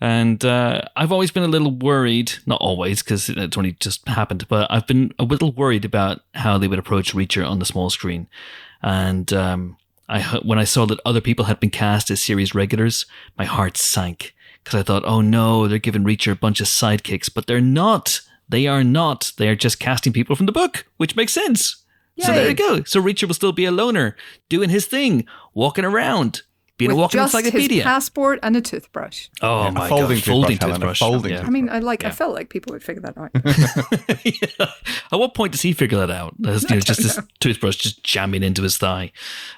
And 0.01 0.43
uh, 0.45 0.83
I've 0.97 1.13
always 1.13 1.31
been 1.31 1.43
a 1.43 1.49
little 1.49 1.73
worried, 1.73 2.33
not 2.47 2.61
always, 2.63 3.03
because 3.03 3.29
it's 3.29 3.59
only 3.59 3.73
just 3.73 4.09
happened, 4.09 4.49
but 4.49 4.67
I've 4.71 4.87
been 4.87 5.13
a 5.19 5.25
little 5.25 5.53
worried 5.53 5.85
about 5.85 6.23
how 6.35 6.57
they 6.57 6.69
would 6.69 6.79
approach 6.79 7.15
Reacher 7.15 7.47
on 7.47 7.59
the 7.59 7.67
small 7.67 7.91
screen. 7.91 8.27
And 8.83 9.31
um, 9.35 9.77
I, 10.09 10.23
when 10.43 10.59
I 10.59 10.65
saw 10.65 10.87
that 10.87 11.01
other 11.05 11.21
people 11.21 11.45
had 11.45 11.61
been 11.61 11.71
cast 11.71 12.11
as 12.11 12.23
series 12.23 12.55
regulars, 12.55 13.05
my 13.37 13.45
heart 13.45 13.77
sank 13.77 14.35
because 14.65 14.81
I 14.81 14.83
thought, 14.83 15.05
oh 15.05 15.21
no, 15.21 15.69
they're 15.69 15.79
giving 15.79 16.05
Reacher 16.05 16.33
a 16.33 16.37
bunch 16.37 16.61
of 16.61 16.67
sidekicks, 16.67 17.33
but 17.33 17.47
they're 17.47 17.61
not. 17.61 18.21
They 18.49 18.67
are 18.67 18.85
not. 18.85 19.33
They 19.37 19.49
are 19.49 19.57
just 19.57 19.81
casting 19.81 20.13
people 20.13 20.37
from 20.37 20.47
the 20.47 20.53
book, 20.53 20.87
which 20.97 21.17
makes 21.17 21.33
sense. 21.33 21.85
So 22.19 22.33
there 22.33 22.49
you 22.49 22.55
go. 22.55 22.83
So 22.85 23.01
Reacher 23.01 23.27
will 23.27 23.35
still 23.35 23.53
be 23.53 23.65
a 23.65 23.71
loner, 23.71 24.15
doing 24.51 24.69
his 24.69 24.85
thing, 24.85 25.25
walking 25.55 25.87
around. 25.87 26.43
Being 26.81 26.91
a 26.93 26.95
with 26.95 27.01
walking 27.03 27.19
just 27.19 27.53
his 27.53 27.83
passport 27.83 28.39
and 28.43 28.57
a 28.57 28.61
toothbrush. 28.61 29.29
oh 29.43 29.63
Yeah, 29.63 29.69
a 29.69 29.73
my 29.73 29.89
folding 29.89 30.17
god, 30.17 30.25
folding 30.25 30.59
toothbrush, 30.59 30.61
Helen, 30.61 30.81
toothbrush. 30.81 30.99
folding 30.99 31.33
yeah. 31.33 31.43
I 31.47 31.51
mean, 31.51 31.69
I 31.69 31.79
like. 31.79 32.05
I 32.05 32.11
felt 32.11 32.35
like 32.35 32.49
people 32.49 32.73
would 32.73 32.83
figure 32.83 33.03
that 33.03 33.19
out. 33.19 33.31
At 35.13 35.19
what 35.19 35.35
point 35.35 35.53
does 35.53 35.61
he 35.61 35.75
figure 35.75 35.99
that 35.99 36.11
out? 36.11 36.35
As, 36.47 36.63
you 36.71 36.77
know, 36.77 36.81
just 36.81 37.03
this 37.03 37.19
toothbrush 37.39 37.77
just 37.77 38.03
jamming 38.03 38.43
into 38.43 38.63
his 38.63 38.79
thigh. 38.79 39.13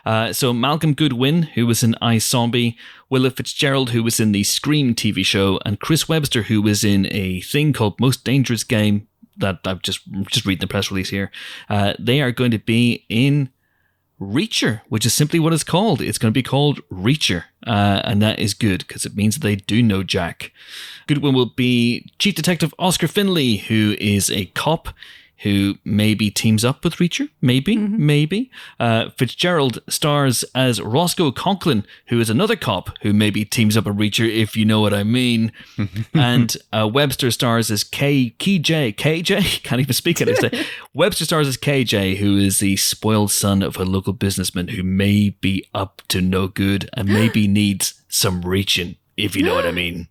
Uh, 0.05 0.33
so 0.33 0.53
Malcolm 0.53 0.95
Goodwin, 0.95 1.45
who 1.55 1.66
was 1.66 1.85
in 1.85 1.95
iZombie, 2.03 2.75
Willa 3.09 3.31
Fitzgerald, 3.31 3.91
who 3.91 4.03
was 4.03 4.18
in 4.18 4.33
the 4.33 4.43
Scream 4.43 4.95
TV 4.95 5.25
show, 5.25 5.61
and 5.64 5.79
Chris 5.79 6.09
Webster, 6.09 6.43
who 6.43 6.61
was 6.61 6.83
in 6.83 7.07
a 7.12 7.41
thing 7.43 7.73
called 7.73 8.01
Most 8.01 8.25
Dangerous 8.25 8.64
Game. 8.64 9.07
That 9.37 9.61
I've 9.64 9.81
just 9.81 10.01
just 10.27 10.45
reading 10.45 10.61
the 10.61 10.66
press 10.66 10.91
release 10.91 11.09
here. 11.11 11.31
Uh, 11.70 11.95
they 11.99 12.20
are 12.20 12.33
going 12.33 12.51
to 12.51 12.59
be 12.59 13.07
in 13.09 13.49
Reacher, 14.23 14.83
which 14.89 15.05
is 15.05 15.12
simply 15.12 15.41
what 15.41 15.53
it's 15.53 15.64
called. 15.64 16.01
It's 16.01 16.18
going 16.18 16.33
to 16.33 16.39
be 16.39 16.43
called 16.43 16.81
Reacher, 16.91 17.45
uh, 17.66 18.03
and 18.05 18.23
that 18.23 18.39
is 18.39 18.55
good 18.55 18.87
because 18.87 19.05
it 19.05 19.16
means 19.16 19.39
they 19.39 19.57
do 19.57 19.83
know 19.83 20.03
Jack. 20.03 20.53
Goodwin 21.07 21.35
will 21.35 21.47
be 21.47 22.11
Chief 22.18 22.35
Detective 22.35 22.73
Oscar 22.79 23.09
Finley, 23.09 23.57
who 23.57 23.97
is 23.99 24.31
a 24.31 24.47
cop 24.47 24.95
who 25.43 25.76
maybe 25.84 26.30
teams 26.30 26.64
up 26.64 26.84
with 26.84 26.97
Reacher. 26.97 27.28
Maybe, 27.40 27.76
maybe. 27.76 28.51
Uh, 28.78 29.11
Fitzgerald 29.11 29.80
stars 29.88 30.45
as 30.55 30.80
Roscoe 30.80 31.32
Conklin, 31.32 31.84
who 32.07 32.20
is 32.20 32.30
another 32.30 32.55
cop 32.55 32.97
who 33.03 33.12
maybe 33.12 33.45
teams 33.45 33.76
up 33.76 33.86
with 33.86 33.97
Reacher, 33.97 34.28
if 34.28 34.57
you 34.57 34.64
know 34.64 34.80
what 34.80 34.95
I 34.95 35.03
mean. 35.03 35.53
and 36.14 36.57
uh, 36.72 36.88
Webster 36.93 37.30
stars 37.30 37.70
as 37.70 37.82
K 37.82 38.34
KJ 38.38 38.95
KJ 38.95 39.62
can't 39.64 39.80
even 39.80 39.95
speak 39.95 40.20
it. 40.20 40.66
Webster 40.95 41.24
stars 41.24 41.49
as 41.49 41.57
KJ, 41.57 42.18
who 42.18 42.36
is 42.38 42.61
the 42.61 42.76
spoiled 42.76 43.32
son 43.32 43.62
of 43.62 43.76
a 43.76 43.84
local 43.84 44.12
businessman 44.12 44.68
who 44.68 44.84
may 44.84 45.30
be 45.30 45.66
up 45.74 46.03
to 46.09 46.20
no 46.20 46.47
good 46.47 46.88
and 46.95 47.09
maybe 47.09 47.49
needs 47.49 48.03
some 48.09 48.43
reaching, 48.43 48.97
if 49.16 49.34
you 49.34 49.43
know 49.43 49.55
what 49.55 49.66
I 49.66 49.72
mean. 49.72 50.09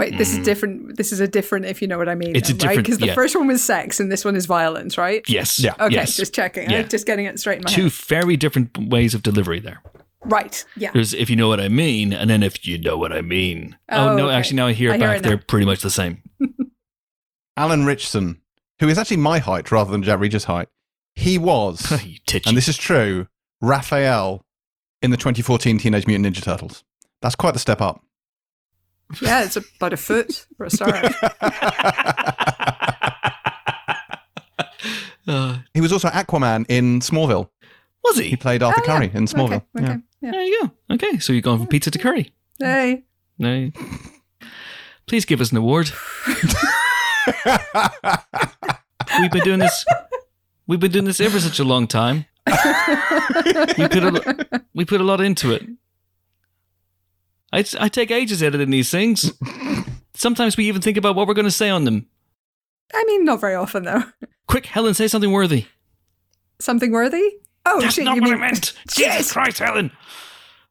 Wait, 0.00 0.18
this 0.18 0.32
is 0.32 0.44
different. 0.44 0.96
This 0.96 1.12
is 1.12 1.20
a 1.20 1.28
different, 1.28 1.66
if 1.66 1.80
you 1.82 1.86
know 1.88 1.98
what 1.98 2.08
I 2.08 2.14
mean. 2.14 2.34
Mm. 2.34 2.36
It's 2.38 2.50
a 2.50 2.54
then, 2.54 2.66
right? 2.66 2.72
different- 2.72 2.86
Because 2.86 2.98
the 2.98 3.06
yeah. 3.06 3.14
first 3.14 3.36
one 3.36 3.46
was 3.46 3.62
sex, 3.62 4.00
and 4.00 4.10
this 4.10 4.24
one 4.24 4.34
is 4.34 4.46
violence, 4.46 4.96
right? 4.98 5.22
Yes. 5.28 5.58
Yeah. 5.60 5.74
Okay, 5.78 5.94
Yes. 5.94 6.16
just 6.16 6.34
checking. 6.34 6.70
Yeah. 6.70 6.78
I'm 6.80 6.88
just 6.88 7.06
getting 7.06 7.26
it 7.26 7.38
straight 7.38 7.58
in 7.58 7.64
my 7.64 7.70
Two 7.70 7.84
head. 7.84 7.92
very 7.92 8.36
different 8.36 8.76
ways 8.90 9.14
of 9.14 9.22
delivery 9.22 9.60
there. 9.60 9.80
Right. 10.24 10.64
Yeah. 10.76 10.90
There's 10.92 11.14
if 11.14 11.30
you 11.30 11.36
know 11.36 11.48
what 11.48 11.60
I 11.60 11.68
mean, 11.68 12.12
and 12.12 12.28
then 12.28 12.42
if 12.42 12.66
you 12.66 12.76
know 12.78 12.96
what 12.98 13.12
I 13.12 13.20
mean. 13.22 13.76
Oh, 13.88 14.08
Oh, 14.10 14.16
no, 14.16 14.26
okay. 14.26 14.36
actually, 14.36 14.56
now 14.56 14.66
I 14.66 14.72
hear 14.72 14.90
I 14.90 14.94
it 14.94 14.98
hear 15.00 15.08
back. 15.08 15.16
it. 15.18 15.22
They're 15.22 15.38
pretty 15.38 15.64
much 15.66 15.80
the 15.82 15.90
same. 15.90 16.22
Alan 17.56 17.84
Ritchson, 17.84 18.40
who 18.80 18.88
is 18.88 18.98
actually 18.98 19.16
my 19.18 19.38
height 19.38 19.70
rather 19.70 19.90
than 19.90 20.02
Jack 20.02 20.18
Reacher's 20.20 20.44
height, 20.44 20.68
he 21.14 21.38
was, 21.38 21.90
you 22.04 22.18
titchy. 22.26 22.46
and 22.48 22.56
this 22.56 22.68
is 22.68 22.76
true, 22.76 23.26
Raphael 23.60 24.44
in 25.02 25.10
the 25.10 25.16
2014 25.16 25.78
Teenage 25.78 26.06
Mutant 26.06 26.34
Ninja 26.34 26.42
Turtles. 26.42 26.84
That's 27.22 27.34
quite 27.34 27.52
the 27.52 27.58
step 27.60 27.80
up. 27.80 28.02
Yeah, 29.20 29.44
it's 29.44 29.56
about 29.56 29.92
a 29.92 29.96
foot 29.96 30.46
for 30.56 30.66
a 30.66 30.70
start. 30.70 31.06
Uh, 35.28 35.58
He 35.74 35.80
was 35.80 35.92
also 35.92 36.08
Aquaman 36.08 36.64
in 36.68 37.00
Smallville. 37.00 37.48
was 38.02 38.16
He 38.18 38.30
he? 38.30 38.36
played 38.36 38.62
Arthur 38.62 38.80
Oh, 38.80 38.84
yeah. 38.92 38.98
Curry 38.98 39.10
in 39.14 39.26
Smallville. 39.26 39.62
Okay. 39.78 39.84
Okay. 39.86 39.96
Yeah. 40.22 40.30
There 40.32 40.42
you 40.42 40.60
go. 40.62 40.94
Okay, 40.94 41.18
so 41.18 41.32
you're 41.32 41.42
going 41.42 41.58
from 41.58 41.66
pizza 41.68 41.90
to 41.90 41.98
curry. 41.98 42.32
Hey. 42.58 43.04
No. 43.38 43.70
Please 45.06 45.24
give 45.26 45.40
us 45.40 45.50
an 45.52 45.58
award. 45.58 45.90
We've 49.20 49.30
been 49.30 49.44
doing 49.44 49.58
this. 49.60 49.84
We've 50.66 50.80
been 50.80 50.90
doing 50.92 51.04
this 51.04 51.20
ever 51.20 51.38
such 51.40 51.58
a 51.58 51.64
long 51.64 51.86
time. 51.86 52.24
we 52.46 53.88
put 53.88 54.02
a, 54.04 54.62
we 54.74 54.84
put 54.84 55.00
a 55.00 55.04
lot 55.04 55.20
into 55.20 55.52
it. 55.52 55.64
I, 57.52 57.64
I 57.80 57.88
take 57.88 58.10
ages 58.10 58.42
editing 58.42 58.70
these 58.70 58.90
things. 58.90 59.32
Sometimes 60.14 60.56
we 60.56 60.66
even 60.68 60.82
think 60.82 60.96
about 60.96 61.16
what 61.16 61.26
we're 61.26 61.34
going 61.34 61.44
to 61.46 61.50
say 61.50 61.68
on 61.70 61.84
them. 61.84 62.06
I 62.94 63.04
mean, 63.04 63.24
not 63.24 63.40
very 63.40 63.54
often 63.54 63.84
though. 63.84 64.02
Quick, 64.46 64.66
Helen, 64.66 64.94
say 64.94 65.08
something 65.08 65.32
worthy. 65.32 65.66
Something 66.60 66.92
worthy? 66.92 67.22
Oh 67.66 67.80
That's 67.80 67.94
shit! 67.94 68.04
not 68.04 68.16
you 68.16 68.22
what 68.22 68.30
mean 68.30 68.38
I 68.38 68.46
meant. 68.50 68.72
Jesus 68.90 69.32
Christ, 69.32 69.58
Helen. 69.58 69.90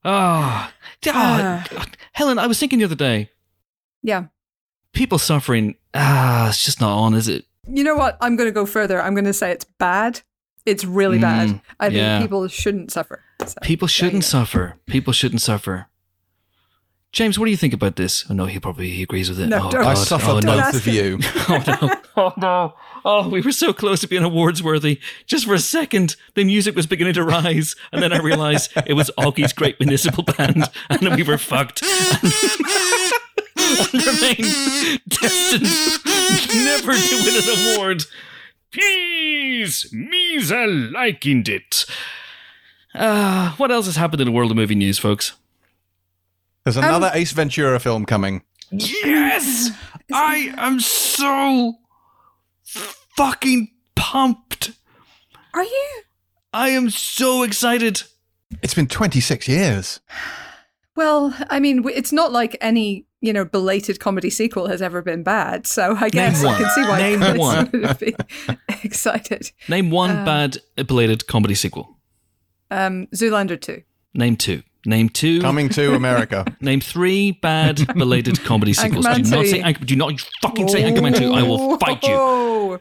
Oh, 0.05 0.71
Ah. 1.07 1.65
Helen, 2.13 2.39
I 2.39 2.47
was 2.47 2.59
thinking 2.59 2.79
the 2.79 2.85
other 2.85 2.95
day. 2.95 3.29
Yeah. 4.03 4.25
People 4.93 5.17
suffering. 5.17 5.75
Ah, 5.93 6.49
it's 6.49 6.63
just 6.63 6.81
not 6.81 6.91
on, 6.97 7.13
is 7.13 7.27
it? 7.27 7.45
You 7.71 7.83
know 7.83 7.95
what? 7.95 8.17
I'm 8.21 8.35
going 8.35 8.47
to 8.47 8.53
go 8.53 8.65
further. 8.65 9.01
I'm 9.01 9.13
going 9.13 9.25
to 9.25 9.33
say 9.33 9.51
it's 9.51 9.65
bad. 9.77 10.21
It's 10.65 10.83
really 10.83 11.19
bad. 11.19 11.49
Mm, 11.49 11.61
I 11.79 11.89
think 11.89 12.21
people 12.23 12.47
shouldn't 12.47 12.91
suffer. 12.91 13.23
So, 13.45 13.55
People 13.61 13.87
shouldn't 13.87 14.23
go. 14.23 14.27
suffer. 14.27 14.75
People 14.87 15.13
shouldn't 15.13 15.41
suffer. 15.41 15.87
James, 17.11 17.39
what 17.39 17.45
do 17.45 17.51
you 17.51 17.57
think 17.57 17.73
about 17.73 17.95
this? 17.95 18.25
Oh 18.29 18.33
no, 18.33 18.45
he 18.45 18.59
probably 18.59 18.91
he 18.91 19.03
agrees 19.03 19.29
with 19.29 19.39
it. 19.39 19.47
No, 19.47 19.67
oh, 19.67 19.71
don't. 19.71 19.85
I 19.85 19.95
suffer 19.95 20.29
oh, 20.29 20.41
both 20.41 20.45
no. 20.45 20.69
of 20.69 20.87
you. 20.87 21.19
Oh 21.49 21.63
no. 21.67 21.95
Oh 22.15 22.33
no. 22.37 22.73
Oh, 23.05 23.29
we 23.29 23.41
were 23.41 23.51
so 23.51 23.73
close 23.73 24.01
to 24.01 24.07
being 24.07 24.23
awards 24.23 24.61
worthy. 24.61 24.99
Just 25.25 25.45
for 25.45 25.53
a 25.53 25.59
second, 25.59 26.15
the 26.35 26.43
music 26.43 26.75
was 26.75 26.85
beginning 26.85 27.13
to 27.13 27.23
rise, 27.23 27.75
and 27.91 28.03
then 28.03 28.11
I 28.11 28.19
realized 28.19 28.71
it 28.85 28.93
was 28.93 29.09
Augie's 29.17 29.53
Great 29.53 29.79
Municipal 29.79 30.23
Band, 30.23 30.69
and 30.89 31.15
we 31.15 31.23
were 31.23 31.37
fucked. 31.37 31.81
and 33.55 33.93
remain 33.93 34.99
destined 35.07 35.63
never 36.63 36.93
to 36.93 37.15
win 37.23 37.41
an 37.41 37.75
award. 37.75 38.03
Please, 38.71 39.89
me's 39.91 40.51
a 40.51 40.67
liking 40.67 41.43
it. 41.47 41.85
Uh, 42.93 43.55
what 43.55 43.71
else 43.71 43.85
has 43.85 43.95
happened 43.95 44.21
in 44.21 44.25
the 44.25 44.31
world 44.31 44.51
of 44.51 44.57
movie 44.57 44.75
news, 44.75 44.99
folks? 44.99 45.33
There's 46.75 46.85
another 46.85 47.09
Ace 47.15 47.31
Ventura 47.31 47.79
film 47.79 48.05
coming. 48.05 48.43
Yes! 48.69 49.71
I 50.13 50.53
am 50.57 50.79
so 50.79 51.73
fucking 53.17 53.71
pumped. 53.95 54.73
Are 55.55 55.63
you? 55.63 56.01
I 56.53 56.69
am 56.69 56.91
so 56.91 57.41
excited. 57.41 58.03
It's 58.61 58.75
been 58.75 58.85
26 58.87 59.47
years. 59.47 59.99
Well, 60.95 61.35
I 61.49 61.59
mean, 61.59 61.87
it's 61.89 62.11
not 62.11 62.31
like 62.31 62.55
any 62.61 63.07
you 63.21 63.33
know 63.33 63.45
belated 63.45 63.99
comedy 63.99 64.29
sequel 64.29 64.67
has 64.67 64.81
ever 64.81 65.01
been 65.01 65.23
bad. 65.23 65.65
So 65.65 65.95
I 65.99 66.09
guess 66.09 66.43
I 66.43 66.55
can 66.55 66.69
see 66.69 66.81
why 66.83 66.99
Name 66.99 67.37
one. 67.37 67.69
would 67.73 67.97
be 67.99 68.15
excited. 68.83 69.51
Name 69.67 69.89
one 69.89 70.11
Um, 70.17 70.25
bad 70.25 70.57
belated 70.85 71.25
comedy 71.25 71.55
sequel. 71.55 71.97
Um, 72.69 73.07
Zoolander 73.07 73.59
two. 73.59 73.81
Name 74.13 74.35
two. 74.35 74.61
Name 74.89 75.07
two. 75.09 75.39
Coming 75.41 75.69
to 75.69 75.93
America. 75.93 76.45
Name 76.61 76.81
three 76.81 77.31
bad 77.31 77.85
belated 77.95 78.43
comedy 78.43 78.73
sequels. 78.81 79.05
Do 79.05 79.21
not 79.21 79.45
say 79.45 79.61
Anch- 79.61 79.79
do 79.85 79.95
not 79.95 80.19
fucking 80.41 80.67
say 80.67 80.81
Anchorman 80.83 81.15
2. 81.15 81.31
I 81.33 81.43
will 81.43 81.77
fight 81.77 82.03
you. 82.03 82.09
Oh, 82.13 82.79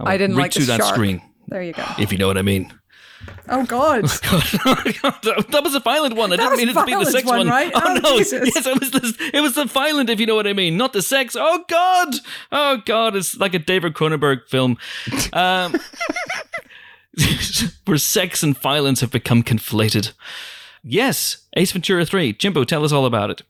I 0.00 0.16
didn't 0.16 0.36
Reach 0.36 0.42
like 0.44 0.52
through 0.54 0.64
the 0.64 0.72
that 0.72 0.80
shark. 0.80 0.94
screen, 0.94 1.20
There 1.48 1.62
you 1.62 1.72
go. 1.74 1.84
if 1.98 2.10
you 2.12 2.18
know 2.18 2.26
what 2.26 2.38
I 2.38 2.42
mean. 2.42 2.72
Oh 3.52 3.64
God. 3.66 4.04
that 4.04 5.60
was 5.64 5.74
a 5.74 5.80
violent 5.80 6.14
one. 6.14 6.32
I 6.32 6.36
That 6.36 6.42
didn't 6.42 6.50
was 6.52 6.58
mean 6.60 6.68
it 6.68 6.72
to 6.74 6.84
be 6.86 6.92
the 6.92 6.96
violent 6.96 7.12
sex 7.12 7.26
one, 7.26 7.38
one. 7.38 7.48
right? 7.48 7.72
Oh, 7.74 7.80
Oh, 7.84 7.94
no. 7.94 8.18
Jesus. 8.18 8.50
Yes, 8.54 8.64
it 8.66 8.80
was 8.80 8.90
the 8.92 9.30
it 9.34 9.40
was 9.40 9.54
the 9.56 9.64
violent, 9.66 10.08
if 10.08 10.20
you 10.20 10.26
know 10.26 10.36
what 10.36 10.46
I 10.46 10.52
mean. 10.52 10.76
Not 10.76 10.92
the 10.92 11.02
sex. 11.02 11.36
Oh 11.38 11.64
God. 11.68 12.14
Oh 12.52 12.78
God. 12.86 13.16
It's 13.16 13.36
like 13.36 13.52
a 13.54 13.58
David 13.58 13.94
Cronenberg 13.94 14.46
film. 14.48 14.78
Um 15.32 15.74
where 17.84 17.98
sex 17.98 18.42
and 18.42 18.56
violence 18.56 19.00
have 19.00 19.10
become 19.10 19.42
conflated. 19.42 20.12
Yes, 20.82 21.46
Ace 21.56 21.72
Ventura 21.72 22.04
3. 22.04 22.32
Jimbo, 22.34 22.64
tell 22.64 22.84
us 22.84 22.92
all 22.92 23.06
about 23.06 23.30
it. 23.30 23.42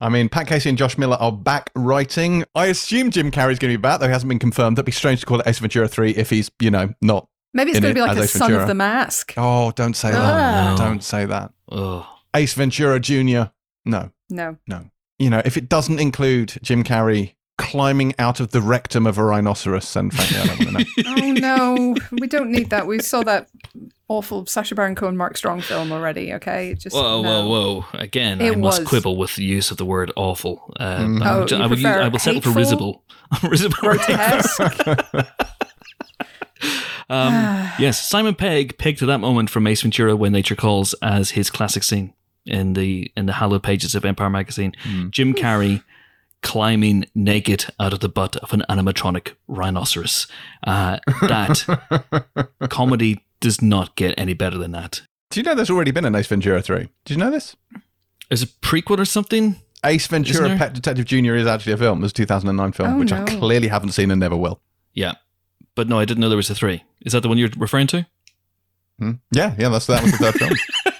I 0.00 0.08
mean, 0.08 0.28
Pat 0.28 0.48
Casey 0.48 0.68
and 0.68 0.76
Josh 0.78 0.98
Miller 0.98 1.16
are 1.20 1.30
back 1.30 1.70
writing. 1.76 2.44
I 2.56 2.66
assume 2.66 3.10
Jim 3.10 3.30
Carrey's 3.30 3.58
going 3.60 3.72
to 3.72 3.78
be 3.78 3.80
back, 3.80 4.00
though 4.00 4.06
he 4.06 4.12
hasn't 4.12 4.28
been 4.28 4.38
confirmed. 4.40 4.76
That'd 4.76 4.86
be 4.86 4.92
strange 4.92 5.20
to 5.20 5.26
call 5.26 5.38
it 5.40 5.46
Ace 5.46 5.60
Ventura 5.60 5.86
3 5.86 6.10
if 6.12 6.30
he's, 6.30 6.50
you 6.60 6.70
know, 6.72 6.92
not. 7.00 7.28
Maybe 7.54 7.70
it's 7.70 7.80
going 7.80 7.94
to 7.94 7.98
be 7.98 8.00
like 8.00 8.12
as 8.12 8.18
a 8.18 8.22
Ace 8.22 8.32
son 8.32 8.40
Ventura. 8.48 8.62
of 8.62 8.68
the 8.68 8.74
mask. 8.74 9.34
Oh, 9.36 9.70
don't 9.72 9.94
say 9.94 10.10
that. 10.10 10.18
Ah. 10.18 10.74
no. 10.76 10.84
Don't 10.84 11.04
say 11.04 11.24
that. 11.26 11.52
Oh. 11.70 12.08
Ace 12.34 12.54
Ventura 12.54 12.98
Jr. 12.98 13.50
No, 13.84 14.10
No. 14.30 14.56
no. 14.66 14.86
You 15.18 15.30
know, 15.30 15.42
if 15.44 15.56
it 15.56 15.68
doesn't 15.68 16.00
include 16.00 16.58
Jim 16.62 16.82
Carrey 16.82 17.34
climbing 17.72 18.14
out 18.18 18.40
of 18.40 18.50
the 18.50 18.60
rectum 18.60 19.06
of 19.06 19.18
a 19.18 19.24
rhinoceros, 19.24 19.92
then 19.94 20.10
frankly, 20.10 20.38
I 20.38 20.56
don't 20.56 20.72
know. 20.72 20.84
Oh 21.06 21.32
no, 21.32 21.94
we 22.20 22.26
don't 22.26 22.50
need 22.50 22.70
that. 22.70 22.86
We 22.86 22.98
saw 23.00 23.22
that 23.24 23.48
awful 24.08 24.44
Sacha 24.46 24.74
Baron 24.74 24.94
Cohen 24.94 25.16
Mark 25.16 25.36
Strong 25.36 25.62
film 25.62 25.90
already. 25.92 26.32
Okay, 26.34 26.74
just 26.74 26.94
Whoa, 26.94 27.22
no. 27.22 27.48
whoa, 27.48 27.80
whoa! 27.80 27.84
Again, 27.94 28.40
It 28.40 28.52
I 28.52 28.56
must 28.56 28.80
was. 28.80 28.88
quibble 28.88 29.16
with 29.16 29.36
the 29.36 29.44
use 29.44 29.70
of 29.70 29.76
the 29.78 29.84
word 29.86 30.12
"awful." 30.16 30.72
Uh, 30.78 30.98
Mm. 30.98 31.22
I, 31.22 31.30
Oh, 31.34 31.40
would- 31.40 31.50
you 31.50 31.56
I 31.56 31.66
will 31.66 31.76
use, 31.76 31.84
I 31.86 32.08
will 32.08 32.18
settle 32.18 32.40
for 32.42 32.50
risible. 32.50 33.02
risible. 33.42 33.76
Grotesque. 33.78 34.60
Um, 37.10 37.32
yes, 37.78 38.08
Simon 38.08 38.34
Pegg 38.34 38.78
picked 38.78 39.00
that 39.00 39.18
moment 39.18 39.50
from 39.50 39.66
Ace 39.66 39.82
Ventura: 39.82 40.14
When 40.16 40.32
Nature 40.32 40.54
Calls 40.54 40.94
as 41.02 41.30
his 41.32 41.50
classic 41.50 41.82
scene 41.82 42.14
in 42.46 42.72
the 42.72 43.10
in 43.16 43.26
the 43.26 43.34
hallowed 43.34 43.62
pages 43.62 43.94
of 43.94 44.04
Empire 44.04 44.30
magazine. 44.30 44.72
Jim 45.10 45.34
Carrey 45.34 45.82
climbing 46.42 47.04
naked 47.14 47.66
out 47.78 47.92
of 47.92 48.00
the 48.00 48.08
butt 48.08 48.36
of 48.36 48.52
an 48.52 48.64
animatronic 48.68 49.34
rhinoceros. 49.48 50.26
Uh, 50.66 50.98
that 51.22 51.64
comedy 52.68 53.24
does 53.40 53.62
not 53.62 53.94
get 53.96 54.14
any 54.18 54.34
better 54.34 54.58
than 54.58 54.72
that. 54.72 55.02
Do 55.30 55.40
you 55.40 55.44
know 55.44 55.54
there's 55.54 55.70
already 55.70 55.90
been 55.92 56.04
an 56.04 56.14
Ace 56.14 56.26
Ventura 56.26 56.60
3? 56.60 56.88
Did 57.04 57.14
you 57.14 57.16
know 57.16 57.30
this? 57.30 57.56
Is 58.30 58.42
a 58.42 58.46
prequel 58.46 58.98
or 58.98 59.04
something. 59.04 59.56
Ace 59.84 60.06
Ventura: 60.06 60.56
Pet 60.56 60.72
Detective 60.74 61.04
Junior 61.06 61.34
is 61.34 61.46
actually 61.46 61.72
a 61.72 61.76
film. 61.76 61.98
It 61.98 62.02
was 62.02 62.12
a 62.12 62.14
2009 62.14 62.72
film, 62.72 62.94
Oh, 62.94 62.98
which 62.98 63.12
I 63.12 63.24
clearly 63.24 63.68
haven't 63.68 63.92
seen 63.92 64.10
and 64.10 64.20
never 64.20 64.36
will. 64.36 64.60
Yeah, 64.94 65.14
but 65.74 65.88
no, 65.88 65.98
I 65.98 66.04
didn't 66.04 66.20
know 66.20 66.28
there 66.28 66.36
was 66.36 66.48
a 66.50 66.54
three. 66.54 66.84
Is 67.04 67.12
that 67.12 67.20
the 67.20 67.28
one 67.28 67.36
you're 67.36 67.50
referring 67.56 67.88
to? 67.88 68.06
Hmm? 68.98 69.12
Yeah, 69.32 69.54
yeah, 69.58 69.70
that's 69.70 69.86
that 69.86 70.02
was 70.02 70.12
the 70.12 70.18
third 70.18 70.34
film. 70.38 70.91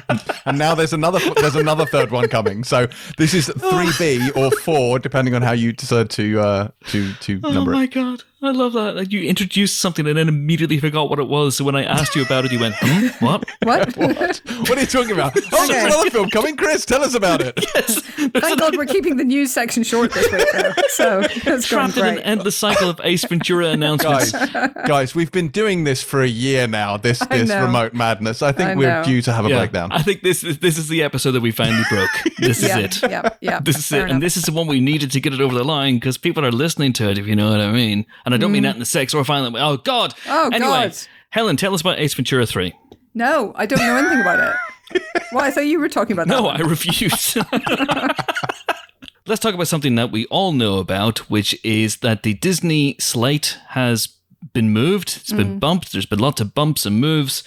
and 0.46 0.58
now 0.58 0.74
there's 0.74 0.92
another 0.92 1.18
there's 1.36 1.56
another 1.56 1.86
third 1.86 2.10
one 2.10 2.28
coming. 2.28 2.64
So 2.64 2.86
this 3.18 3.34
is 3.34 3.46
three 3.48 3.90
B 3.98 4.30
or 4.34 4.50
four, 4.50 4.98
depending 4.98 5.34
on 5.34 5.42
how 5.42 5.52
you 5.52 5.72
decide 5.72 6.10
to 6.10 6.40
uh, 6.40 6.68
to 6.86 7.12
to 7.14 7.40
Oh 7.44 7.50
number 7.52 7.72
my 7.72 7.84
it. 7.84 7.92
god, 7.92 8.22
I 8.44 8.50
love 8.50 8.72
that. 8.72 8.96
Like 8.96 9.12
you 9.12 9.22
introduced 9.22 9.78
something 9.78 10.04
and 10.06 10.16
then 10.18 10.28
immediately 10.28 10.78
forgot 10.80 11.08
what 11.08 11.18
it 11.20 11.28
was. 11.28 11.56
So 11.56 11.64
when 11.64 11.76
I 11.76 11.84
asked 11.84 12.16
you 12.16 12.22
about 12.22 12.44
it, 12.44 12.50
you 12.52 12.58
went, 12.58 12.74
hmm? 12.80 13.06
"What?" 13.24 13.48
What? 13.62 13.96
What 13.96 14.76
are 14.76 14.80
you 14.80 14.86
talking 14.86 15.12
about? 15.12 15.32
Oh, 15.54 15.66
there's 15.68 15.84
another 15.84 16.10
film 16.10 16.30
coming. 16.30 16.56
Chris, 16.56 16.84
tell 16.84 17.02
us 17.04 17.14
about 17.14 17.40
it. 17.42 17.52
yes. 17.74 18.00
Thank 18.00 18.58
God 18.58 18.76
we're 18.76 18.86
keeping 18.86 19.16
the 19.16 19.24
news 19.24 19.52
section 19.52 19.82
short 19.82 20.12
this 20.12 20.30
week, 20.32 20.46
though. 20.52 20.72
So 20.88 21.20
that's 21.20 21.44
going 21.44 21.90
Trapped 21.92 21.96
in 21.98 22.04
an 22.06 22.18
endless 22.20 22.56
cycle 22.56 22.88
of 22.90 23.00
Ace 23.04 23.24
Ventura 23.24 23.68
announcements. 23.68 24.32
guys, 24.32 24.70
guys, 24.86 25.14
we've 25.14 25.30
been 25.30 25.48
doing 25.48 25.84
this 25.84 26.02
for 26.02 26.22
a 26.22 26.26
year 26.26 26.66
now. 26.66 26.96
This 26.96 27.20
I 27.22 27.38
this 27.38 27.50
remote 27.50 27.92
madness. 27.94 28.42
I 28.42 28.52
think 28.52 28.70
I 28.70 28.74
we're 28.74 29.02
due 29.04 29.22
to 29.22 29.32
have 29.32 29.44
a 29.46 29.50
Yeah, 29.50 29.58
breakdown. 29.58 29.92
I 29.92 30.02
think 30.02 30.22
this 30.22 30.42
is 30.42 30.58
this 30.58 30.78
is 30.78 30.88
the 30.88 31.02
episode 31.02 31.32
that 31.32 31.42
we 31.42 31.50
finally 31.52 31.84
broke. 31.90 32.10
This 32.38 32.62
is 32.62 32.68
yeah, 32.68 32.78
it. 32.78 33.02
yeah, 33.02 33.28
yeah. 33.40 33.60
This 33.60 33.78
is 33.78 33.86
fair 33.86 34.06
it, 34.06 34.10
and 34.10 34.22
this 34.22 34.36
is 34.36 34.44
the 34.44 34.52
one 34.52 34.66
we 34.66 34.80
needed 34.80 35.10
to 35.12 35.20
get 35.20 35.32
it 35.32 35.40
over 35.40 35.54
the 35.54 35.64
line 35.64 35.96
because 35.96 36.18
people 36.18 36.44
are 36.44 36.52
listening 36.52 36.92
to 36.94 37.10
it, 37.10 37.18
if 37.18 37.26
you 37.26 37.36
know 37.36 37.50
what 37.50 37.60
I 37.60 37.70
mean. 37.70 38.06
And 38.24 38.31
I 38.34 38.36
don't 38.38 38.52
mean 38.52 38.62
that 38.64 38.74
in 38.74 38.80
the 38.80 38.86
sex 38.86 39.14
or 39.14 39.22
violent 39.24 39.54
way. 39.54 39.60
Oh 39.60 39.76
God! 39.76 40.14
Mm. 40.24 40.28
Oh, 40.28 40.50
anyway, 40.52 40.88
God. 40.88 40.98
Helen, 41.30 41.56
tell 41.56 41.74
us 41.74 41.80
about 41.80 41.98
Ace 41.98 42.14
Ventura 42.14 42.46
Three. 42.46 42.74
No, 43.14 43.52
I 43.56 43.66
don't 43.66 43.78
know 43.78 43.96
anything 43.96 44.20
about 44.20 44.40
it. 44.40 44.56
Well, 45.32 45.42
I 45.42 45.50
thought 45.50 45.66
you 45.66 45.80
were 45.80 45.88
talking 45.88 46.12
about 46.12 46.28
that. 46.28 46.34
No, 46.34 46.42
one. 46.42 46.60
I 46.60 46.64
refuse. 46.66 47.34
Let's 49.26 49.40
talk 49.40 49.54
about 49.54 49.66
something 49.68 49.94
that 49.94 50.10
we 50.10 50.26
all 50.26 50.52
know 50.52 50.78
about, 50.78 51.30
which 51.30 51.58
is 51.64 51.98
that 51.98 52.22
the 52.22 52.34
Disney 52.34 52.96
slate 52.98 53.56
has 53.68 54.08
been 54.52 54.70
moved. 54.70 55.16
It's 55.16 55.32
been 55.32 55.58
bumped. 55.58 55.92
There's 55.92 56.04
been 56.04 56.18
lots 56.18 56.42
of 56.42 56.52
bumps 56.54 56.84
and 56.84 57.00
moves 57.00 57.42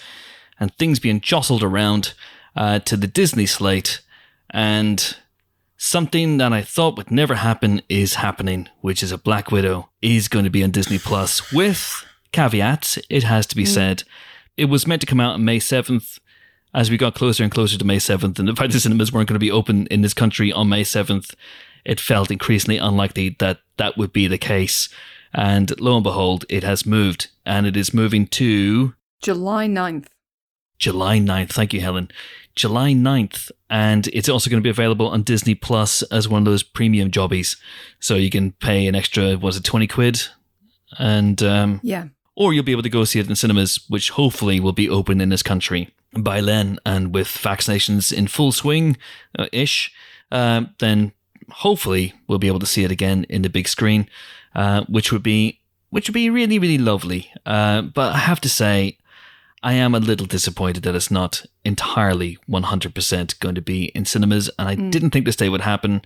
and 0.58 0.74
things 0.74 0.98
being 0.98 1.20
jostled 1.20 1.62
around 1.62 2.14
uh, 2.56 2.80
to 2.80 2.96
the 2.96 3.06
Disney 3.06 3.46
slate. 3.46 4.00
And 4.50 5.16
something 5.76 6.38
that 6.38 6.52
I 6.52 6.62
thought 6.62 6.96
would 6.96 7.10
never 7.10 7.36
happen 7.36 7.82
is 7.88 8.14
happening, 8.14 8.68
which 8.80 9.02
is 9.02 9.12
a 9.12 9.18
Black 9.18 9.50
Widow 9.50 9.90
is 10.02 10.28
going 10.28 10.44
to 10.44 10.50
be 10.50 10.64
on 10.64 10.70
Disney 10.70 10.98
Plus 10.98 11.52
with 11.52 12.04
caveats, 12.32 12.98
it 13.08 13.22
has 13.22 13.46
to 13.46 13.56
be 13.56 13.64
mm. 13.64 13.68
said. 13.68 14.02
It 14.56 14.66
was 14.66 14.86
meant 14.86 15.00
to 15.00 15.06
come 15.06 15.20
out 15.20 15.34
on 15.34 15.44
May 15.44 15.58
7th 15.58 16.18
as 16.74 16.90
we 16.90 16.98
got 16.98 17.14
closer 17.14 17.42
and 17.42 17.52
closer 17.52 17.78
to 17.78 17.84
May 17.84 17.96
7th, 17.96 18.38
and 18.38 18.48
the 18.48 18.54
fact 18.54 18.72
the 18.72 18.80
cinemas 18.80 19.12
weren't 19.12 19.28
going 19.28 19.36
to 19.36 19.44
be 19.44 19.50
open 19.50 19.86
in 19.86 20.02
this 20.02 20.12
country 20.12 20.52
on 20.52 20.68
May 20.68 20.82
7th, 20.82 21.34
it 21.84 21.98
felt 21.98 22.30
increasingly 22.30 22.76
unlikely 22.76 23.36
that 23.38 23.60
that 23.78 23.96
would 23.96 24.12
be 24.12 24.26
the 24.26 24.38
case. 24.38 24.90
And 25.32 25.78
lo 25.80 25.96
and 25.96 26.04
behold, 26.04 26.44
it 26.48 26.64
has 26.64 26.84
moved, 26.84 27.28
and 27.46 27.66
it 27.66 27.76
is 27.76 27.94
moving 27.94 28.26
to 28.28 28.94
July 29.22 29.66
9th. 29.66 30.06
July 30.78 31.18
9th. 31.18 31.50
Thank 31.50 31.72
you, 31.72 31.80
Helen. 31.80 32.10
July 32.54 32.92
9th. 32.92 33.50
And 33.68 34.06
it's 34.08 34.28
also 34.28 34.50
going 34.50 34.60
to 34.60 34.66
be 34.66 34.70
available 34.70 35.08
on 35.08 35.22
Disney 35.22 35.54
Plus 35.54 36.02
as 36.04 36.28
one 36.28 36.42
of 36.42 36.46
those 36.46 36.62
premium 36.62 37.10
jobbies. 37.10 37.56
So 38.00 38.14
you 38.14 38.30
can 38.30 38.52
pay 38.52 38.86
an 38.86 38.94
extra, 38.94 39.36
was 39.36 39.56
it 39.56 39.64
20 39.64 39.86
quid? 39.86 40.22
And, 40.98 41.42
um, 41.42 41.80
Yeah. 41.82 42.06
or 42.34 42.52
you'll 42.52 42.64
be 42.64 42.72
able 42.72 42.82
to 42.82 42.88
go 42.88 43.04
see 43.04 43.18
it 43.18 43.28
in 43.28 43.36
cinemas, 43.36 43.80
which 43.88 44.10
hopefully 44.10 44.60
will 44.60 44.72
be 44.72 44.88
open 44.88 45.20
in 45.20 45.28
this 45.30 45.42
country 45.42 45.90
by 46.16 46.40
then. 46.40 46.78
And 46.86 47.12
with 47.14 47.28
vaccinations 47.28 48.12
in 48.12 48.26
full 48.28 48.52
swing 48.52 48.96
uh, 49.38 49.46
ish, 49.52 49.92
um, 50.30 50.70
then 50.78 51.12
hopefully 51.50 52.14
we'll 52.26 52.38
be 52.38 52.48
able 52.48 52.58
to 52.60 52.66
see 52.66 52.84
it 52.84 52.90
again 52.90 53.24
in 53.28 53.42
the 53.42 53.50
big 53.50 53.68
screen, 53.68 54.08
uh, 54.54 54.82
which 54.88 55.12
would 55.12 55.22
be 55.22 55.60
which 55.90 56.08
would 56.08 56.14
be 56.14 56.28
really 56.28 56.58
really 56.58 56.78
lovely. 56.78 57.30
Uh, 57.46 57.82
but 57.82 58.14
I 58.14 58.18
have 58.18 58.40
to 58.42 58.48
say, 58.48 58.98
I 59.62 59.72
am 59.74 59.94
a 59.94 59.98
little 60.00 60.26
disappointed 60.26 60.82
that 60.84 60.94
it's 60.94 61.10
not 61.10 61.44
entirely 61.64 62.38
100% 62.48 63.38
going 63.40 63.54
to 63.54 63.62
be 63.62 63.86
in 63.86 64.04
cinemas, 64.04 64.50
and 64.58 64.68
I 64.68 64.74
didn't 64.74 65.10
think 65.10 65.24
this 65.26 65.36
day 65.36 65.48
would 65.48 65.62
happen. 65.62 66.02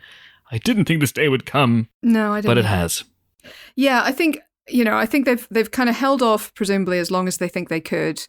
I 0.50 0.58
didn't 0.58 0.86
think 0.86 1.00
this 1.00 1.12
day 1.12 1.28
would 1.28 1.46
come, 1.46 1.88
No, 2.02 2.32
I 2.34 2.40
don't. 2.40 2.50
but 2.50 2.58
it 2.58 2.64
has. 2.64 3.04
Yeah, 3.76 4.02
I 4.04 4.12
think 4.12 4.40
you 4.68 4.84
know, 4.84 4.96
I 4.96 5.06
think 5.06 5.24
they've 5.24 5.46
they've 5.50 5.70
kind 5.70 5.88
of 5.88 5.96
held 5.96 6.22
off 6.22 6.54
presumably 6.54 6.98
as 6.98 7.10
long 7.10 7.26
as 7.26 7.38
they 7.38 7.48
think 7.48 7.68
they 7.68 7.80
could. 7.80 8.26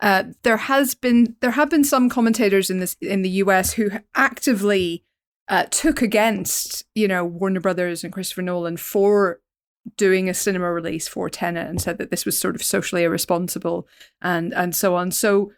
Uh, 0.00 0.24
there 0.42 0.56
has 0.56 0.94
been 0.94 1.36
there 1.40 1.52
have 1.52 1.70
been 1.70 1.84
some 1.84 2.08
commentators 2.08 2.70
in 2.70 2.78
this 2.80 2.96
in 3.00 3.22
the 3.22 3.30
US 3.44 3.72
who 3.74 3.90
actively 4.14 5.04
uh, 5.48 5.64
took 5.70 6.02
against 6.02 6.84
you 6.94 7.06
know 7.08 7.24
Warner 7.24 7.60
Brothers 7.60 8.02
and 8.04 8.12
Christopher 8.12 8.42
Nolan 8.42 8.76
for 8.76 9.40
doing 9.96 10.28
a 10.28 10.34
cinema 10.34 10.72
release 10.72 11.08
for 11.08 11.30
Tenet 11.30 11.68
and 11.68 11.80
said 11.80 11.98
that 11.98 12.10
this 12.10 12.24
was 12.24 12.38
sort 12.38 12.54
of 12.54 12.62
socially 12.62 13.04
irresponsible 13.04 13.86
and 14.20 14.52
and 14.54 14.74
so 14.74 14.94
on. 14.94 15.10
So 15.10 15.52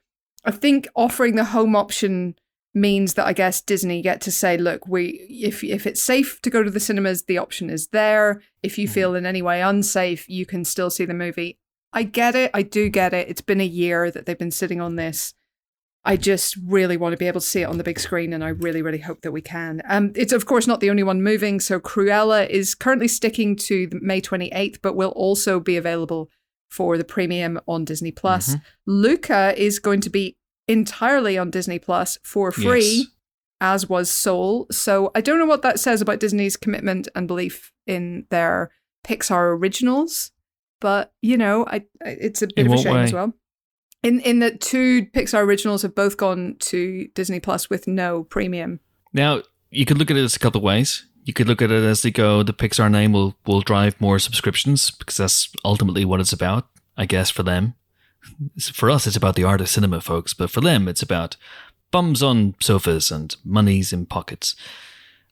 I 0.44 0.50
think 0.50 0.88
offering 0.94 1.36
the 1.36 1.44
home 1.44 1.76
option 1.76 2.36
means 2.72 3.14
that 3.14 3.26
I 3.26 3.32
guess 3.32 3.60
Disney 3.60 4.00
get 4.00 4.20
to 4.22 4.32
say, 4.32 4.56
look, 4.56 4.86
we 4.86 5.26
if 5.28 5.64
if 5.64 5.86
it's 5.86 6.02
safe 6.02 6.40
to 6.42 6.50
go 6.50 6.62
to 6.62 6.70
the 6.70 6.80
cinemas, 6.80 7.24
the 7.24 7.38
option 7.38 7.70
is 7.70 7.88
there. 7.88 8.42
If 8.62 8.78
you 8.78 8.86
mm-hmm. 8.86 8.94
feel 8.94 9.14
in 9.14 9.26
any 9.26 9.42
way 9.42 9.60
unsafe, 9.62 10.28
you 10.28 10.46
can 10.46 10.64
still 10.64 10.90
see 10.90 11.04
the 11.04 11.14
movie. 11.14 11.58
I 11.92 12.04
get 12.04 12.34
it. 12.36 12.50
I 12.54 12.62
do 12.62 12.88
get 12.88 13.12
it. 13.12 13.28
It's 13.28 13.40
been 13.40 13.60
a 13.60 13.64
year 13.64 14.10
that 14.10 14.26
they've 14.26 14.38
been 14.38 14.52
sitting 14.52 14.80
on 14.80 14.96
this. 14.96 15.34
I 16.04 16.16
just 16.16 16.56
really 16.66 16.96
want 16.96 17.12
to 17.12 17.18
be 17.18 17.26
able 17.26 17.40
to 17.40 17.46
see 17.46 17.60
it 17.60 17.66
on 17.66 17.76
the 17.76 17.84
big 17.84 18.00
screen, 18.00 18.32
and 18.32 18.42
I 18.42 18.48
really, 18.48 18.80
really 18.80 18.98
hope 18.98 19.20
that 19.20 19.32
we 19.32 19.42
can. 19.42 19.82
Um, 19.86 20.12
it's 20.16 20.32
of 20.32 20.46
course 20.46 20.66
not 20.66 20.80
the 20.80 20.88
only 20.90 21.02
one 21.02 21.22
moving. 21.22 21.60
So 21.60 21.78
Cruella 21.78 22.48
is 22.48 22.74
currently 22.74 23.08
sticking 23.08 23.54
to 23.56 23.86
the 23.86 23.98
May 24.00 24.20
twenty 24.20 24.48
eighth, 24.52 24.80
but 24.82 24.96
will 24.96 25.10
also 25.10 25.60
be 25.60 25.76
available 25.76 26.30
for 26.70 26.96
the 26.96 27.04
premium 27.04 27.60
on 27.66 27.84
Disney 27.84 28.12
Plus. 28.12 28.54
Luca 28.86 29.54
is 29.60 29.78
going 29.78 30.00
to 30.02 30.10
be 30.10 30.36
entirely 30.68 31.36
on 31.36 31.50
Disney 31.50 31.78
Plus 31.78 32.16
for 32.22 32.52
free, 32.52 32.82
Yes. 32.98 33.06
as 33.60 33.88
was 33.88 34.10
Soul. 34.10 34.66
So 34.70 35.10
I 35.14 35.20
don't 35.20 35.38
know 35.38 35.46
what 35.46 35.62
that 35.62 35.80
says 35.80 36.00
about 36.00 36.20
Disney's 36.20 36.56
commitment 36.56 37.08
and 37.14 37.26
belief 37.28 37.72
in 37.86 38.26
their 38.30 38.70
Pixar 39.04 39.58
originals, 39.58 40.30
but 40.80 41.12
you 41.20 41.36
know, 41.36 41.66
I, 41.66 41.84
I 42.04 42.10
it's 42.10 42.40
a 42.40 42.46
bit 42.46 42.66
In 42.66 42.72
of 42.72 42.72
a 42.78 42.82
shame 42.82 42.96
as 42.96 43.12
well. 43.12 43.34
In 44.02 44.20
in 44.20 44.38
that 44.38 44.60
two 44.60 45.06
Pixar 45.06 45.42
originals 45.42 45.82
have 45.82 45.94
both 45.94 46.16
gone 46.16 46.56
to 46.60 47.08
Disney 47.14 47.40
Plus 47.40 47.68
with 47.68 47.86
no 47.86 48.24
premium. 48.24 48.80
Now, 49.12 49.42
you 49.70 49.84
could 49.84 49.98
look 49.98 50.10
at 50.10 50.16
it 50.16 50.24
as 50.24 50.36
a 50.36 50.38
couple 50.38 50.58
of 50.58 50.64
ways. 50.64 51.06
You 51.24 51.32
could 51.32 51.48
look 51.48 51.62
at 51.62 51.70
it 51.70 51.84
as 51.84 52.02
they 52.02 52.10
go, 52.10 52.42
the 52.42 52.54
Pixar 52.54 52.90
name 52.90 53.12
will, 53.12 53.36
will 53.46 53.60
drive 53.60 54.00
more 54.00 54.18
subscriptions 54.18 54.90
because 54.90 55.18
that's 55.18 55.52
ultimately 55.64 56.04
what 56.04 56.18
it's 56.18 56.32
about, 56.32 56.66
I 56.96 57.04
guess, 57.06 57.30
for 57.30 57.42
them. 57.42 57.74
For 58.72 58.90
us, 58.90 59.06
it's 59.06 59.16
about 59.16 59.36
the 59.36 59.44
art 59.44 59.60
of 59.60 59.68
cinema, 59.68 60.00
folks, 60.00 60.32
but 60.34 60.50
for 60.50 60.60
them, 60.60 60.88
it's 60.88 61.02
about 61.02 61.36
bums 61.90 62.22
on 62.22 62.54
sofas 62.60 63.10
and 63.10 63.36
monies 63.44 63.92
in 63.92 64.06
pockets. 64.06 64.56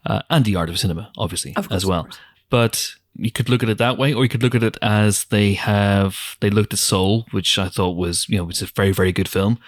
Uh, 0.04 0.22
and 0.30 0.44
the 0.44 0.56
art 0.56 0.68
of 0.68 0.78
cinema, 0.78 1.10
obviously, 1.16 1.54
Of 1.56 1.68
course, 1.68 1.76
as 1.76 1.86
well. 1.86 2.08
But 2.50 2.94
you 3.18 3.30
could 3.32 3.48
look 3.48 3.62
at 3.62 3.68
it 3.68 3.78
that 3.78 3.98
way, 3.98 4.14
or 4.14 4.22
you 4.22 4.28
could 4.28 4.42
look 4.42 4.54
at 4.54 4.62
it 4.62 4.76
as 4.80 5.24
they 5.24 5.54
have, 5.54 6.36
they 6.40 6.50
looked 6.50 6.72
at 6.72 6.78
Soul, 6.78 7.26
which 7.32 7.58
I 7.58 7.68
thought 7.68 7.96
was, 7.96 8.28
you 8.28 8.38
know, 8.38 8.48
it's 8.48 8.62
a 8.62 8.66
very, 8.66 8.92
very 8.92 9.12
good 9.12 9.28
film, 9.28 9.58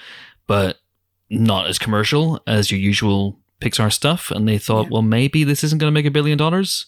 but 0.46 0.78
not 1.28 1.66
as 1.66 1.78
commercial 1.78 2.40
as 2.46 2.70
your 2.70 2.80
usual 2.80 3.38
Pixar 3.60 3.92
stuff. 3.92 4.30
And 4.30 4.48
they 4.48 4.58
thought, 4.58 4.84
Yeah. 4.84 4.90
well, 4.92 5.02
maybe 5.02 5.44
this 5.44 5.62
isn't 5.64 5.78
going 5.78 5.92
to 5.92 5.94
make 5.94 6.06
a 6.06 6.10
billion 6.10 6.38
dollars. 6.38 6.86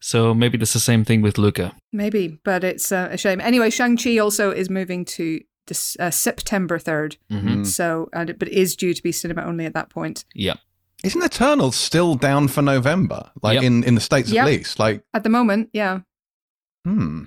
So 0.00 0.34
maybe 0.34 0.58
that's 0.58 0.72
the 0.72 0.80
same 0.80 1.04
thing 1.04 1.22
with 1.22 1.38
Luca. 1.38 1.76
Maybe, 1.92 2.38
but 2.42 2.64
it's 2.64 2.90
uh, 2.90 3.08
a 3.12 3.16
shame. 3.16 3.40
Anyway, 3.40 3.70
Shang 3.70 3.96
Chi 3.96 4.18
also 4.18 4.50
is 4.50 4.68
moving 4.68 5.04
to 5.04 5.40
this, 5.68 5.96
uh, 6.00 6.10
September 6.10 6.78
third. 6.78 7.16
Mm-hmm. 7.30 7.62
So, 7.64 8.08
and 8.12 8.30
it, 8.30 8.38
but 8.38 8.48
it 8.48 8.54
is 8.54 8.74
due 8.74 8.94
to 8.94 9.02
be 9.02 9.12
cinema 9.12 9.42
only 9.42 9.64
at 9.64 9.74
that 9.74 9.90
point. 9.90 10.24
Yeah. 10.34 10.54
Isn't 11.04 11.22
Eternal 11.22 11.72
still 11.72 12.14
down 12.14 12.48
for 12.48 12.62
November? 12.62 13.30
Like 13.42 13.54
Yep. 13.56 13.62
in, 13.64 13.84
in 13.84 13.94
the 13.96 14.00
States 14.00 14.30
Yep. 14.30 14.42
at 14.42 14.46
least? 14.46 14.78
Like, 14.78 15.02
At 15.14 15.22
the 15.24 15.28
moment, 15.30 15.70
yeah. 15.72 16.00
hmm. 16.84 17.24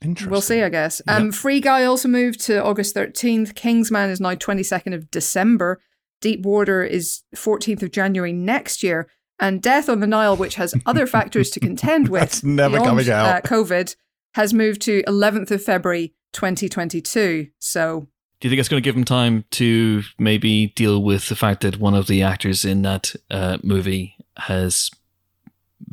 Interesting. 0.00 0.30
We'll 0.30 0.40
see, 0.40 0.62
I 0.62 0.68
guess. 0.68 1.02
Um, 1.08 1.32
Free 1.32 1.60
Guy 1.60 1.84
also 1.84 2.06
moved 2.08 2.38
to 2.42 2.62
August 2.62 2.94
13th. 2.94 3.56
Kingsman 3.56 4.10
is 4.10 4.20
now 4.20 4.34
22nd 4.36 4.94
of 4.94 5.10
December. 5.10 5.80
Deep 6.20 6.42
Water 6.44 6.84
is 6.84 7.22
14th 7.34 7.82
of 7.82 7.90
January 7.90 8.32
next 8.32 8.84
year. 8.84 9.08
And 9.40 9.60
Death 9.60 9.88
on 9.88 9.98
the 9.98 10.06
Nile, 10.06 10.36
which 10.36 10.54
has 10.54 10.72
other 10.86 11.04
factors 11.16 11.50
to 11.50 11.58
contend 11.60 12.08
with, 12.08 12.20
That's 12.20 12.44
never 12.44 12.74
beyond, 12.76 12.86
coming 12.88 13.10
out. 13.10 13.26
Uh, 13.26 13.40
COVID, 13.40 13.96
has 14.34 14.54
moved 14.54 14.82
to 14.82 15.02
11th 15.08 15.50
of 15.50 15.64
February 15.64 16.14
2022. 16.32 17.48
So, 17.58 18.06
Do 18.40 18.46
you 18.46 18.50
think 18.50 18.60
it's 18.60 18.68
going 18.68 18.80
to 18.82 18.84
give 18.84 18.94
them 18.94 19.04
time 19.04 19.44
to 19.52 20.02
maybe 20.18 20.68
deal 20.76 21.02
with 21.02 21.28
the 21.28 21.34
fact 21.36 21.62
that 21.62 21.78
one 21.78 21.94
of 21.94 22.06
the 22.06 22.22
actors 22.22 22.64
in 22.64 22.82
that 22.82 23.14
uh, 23.30 23.58
movie 23.64 24.16
has 24.36 24.90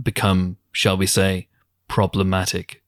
become, 0.02 0.58
shall 0.72 0.96
we 0.98 1.08
say, 1.08 1.48
problematic? 1.88 2.84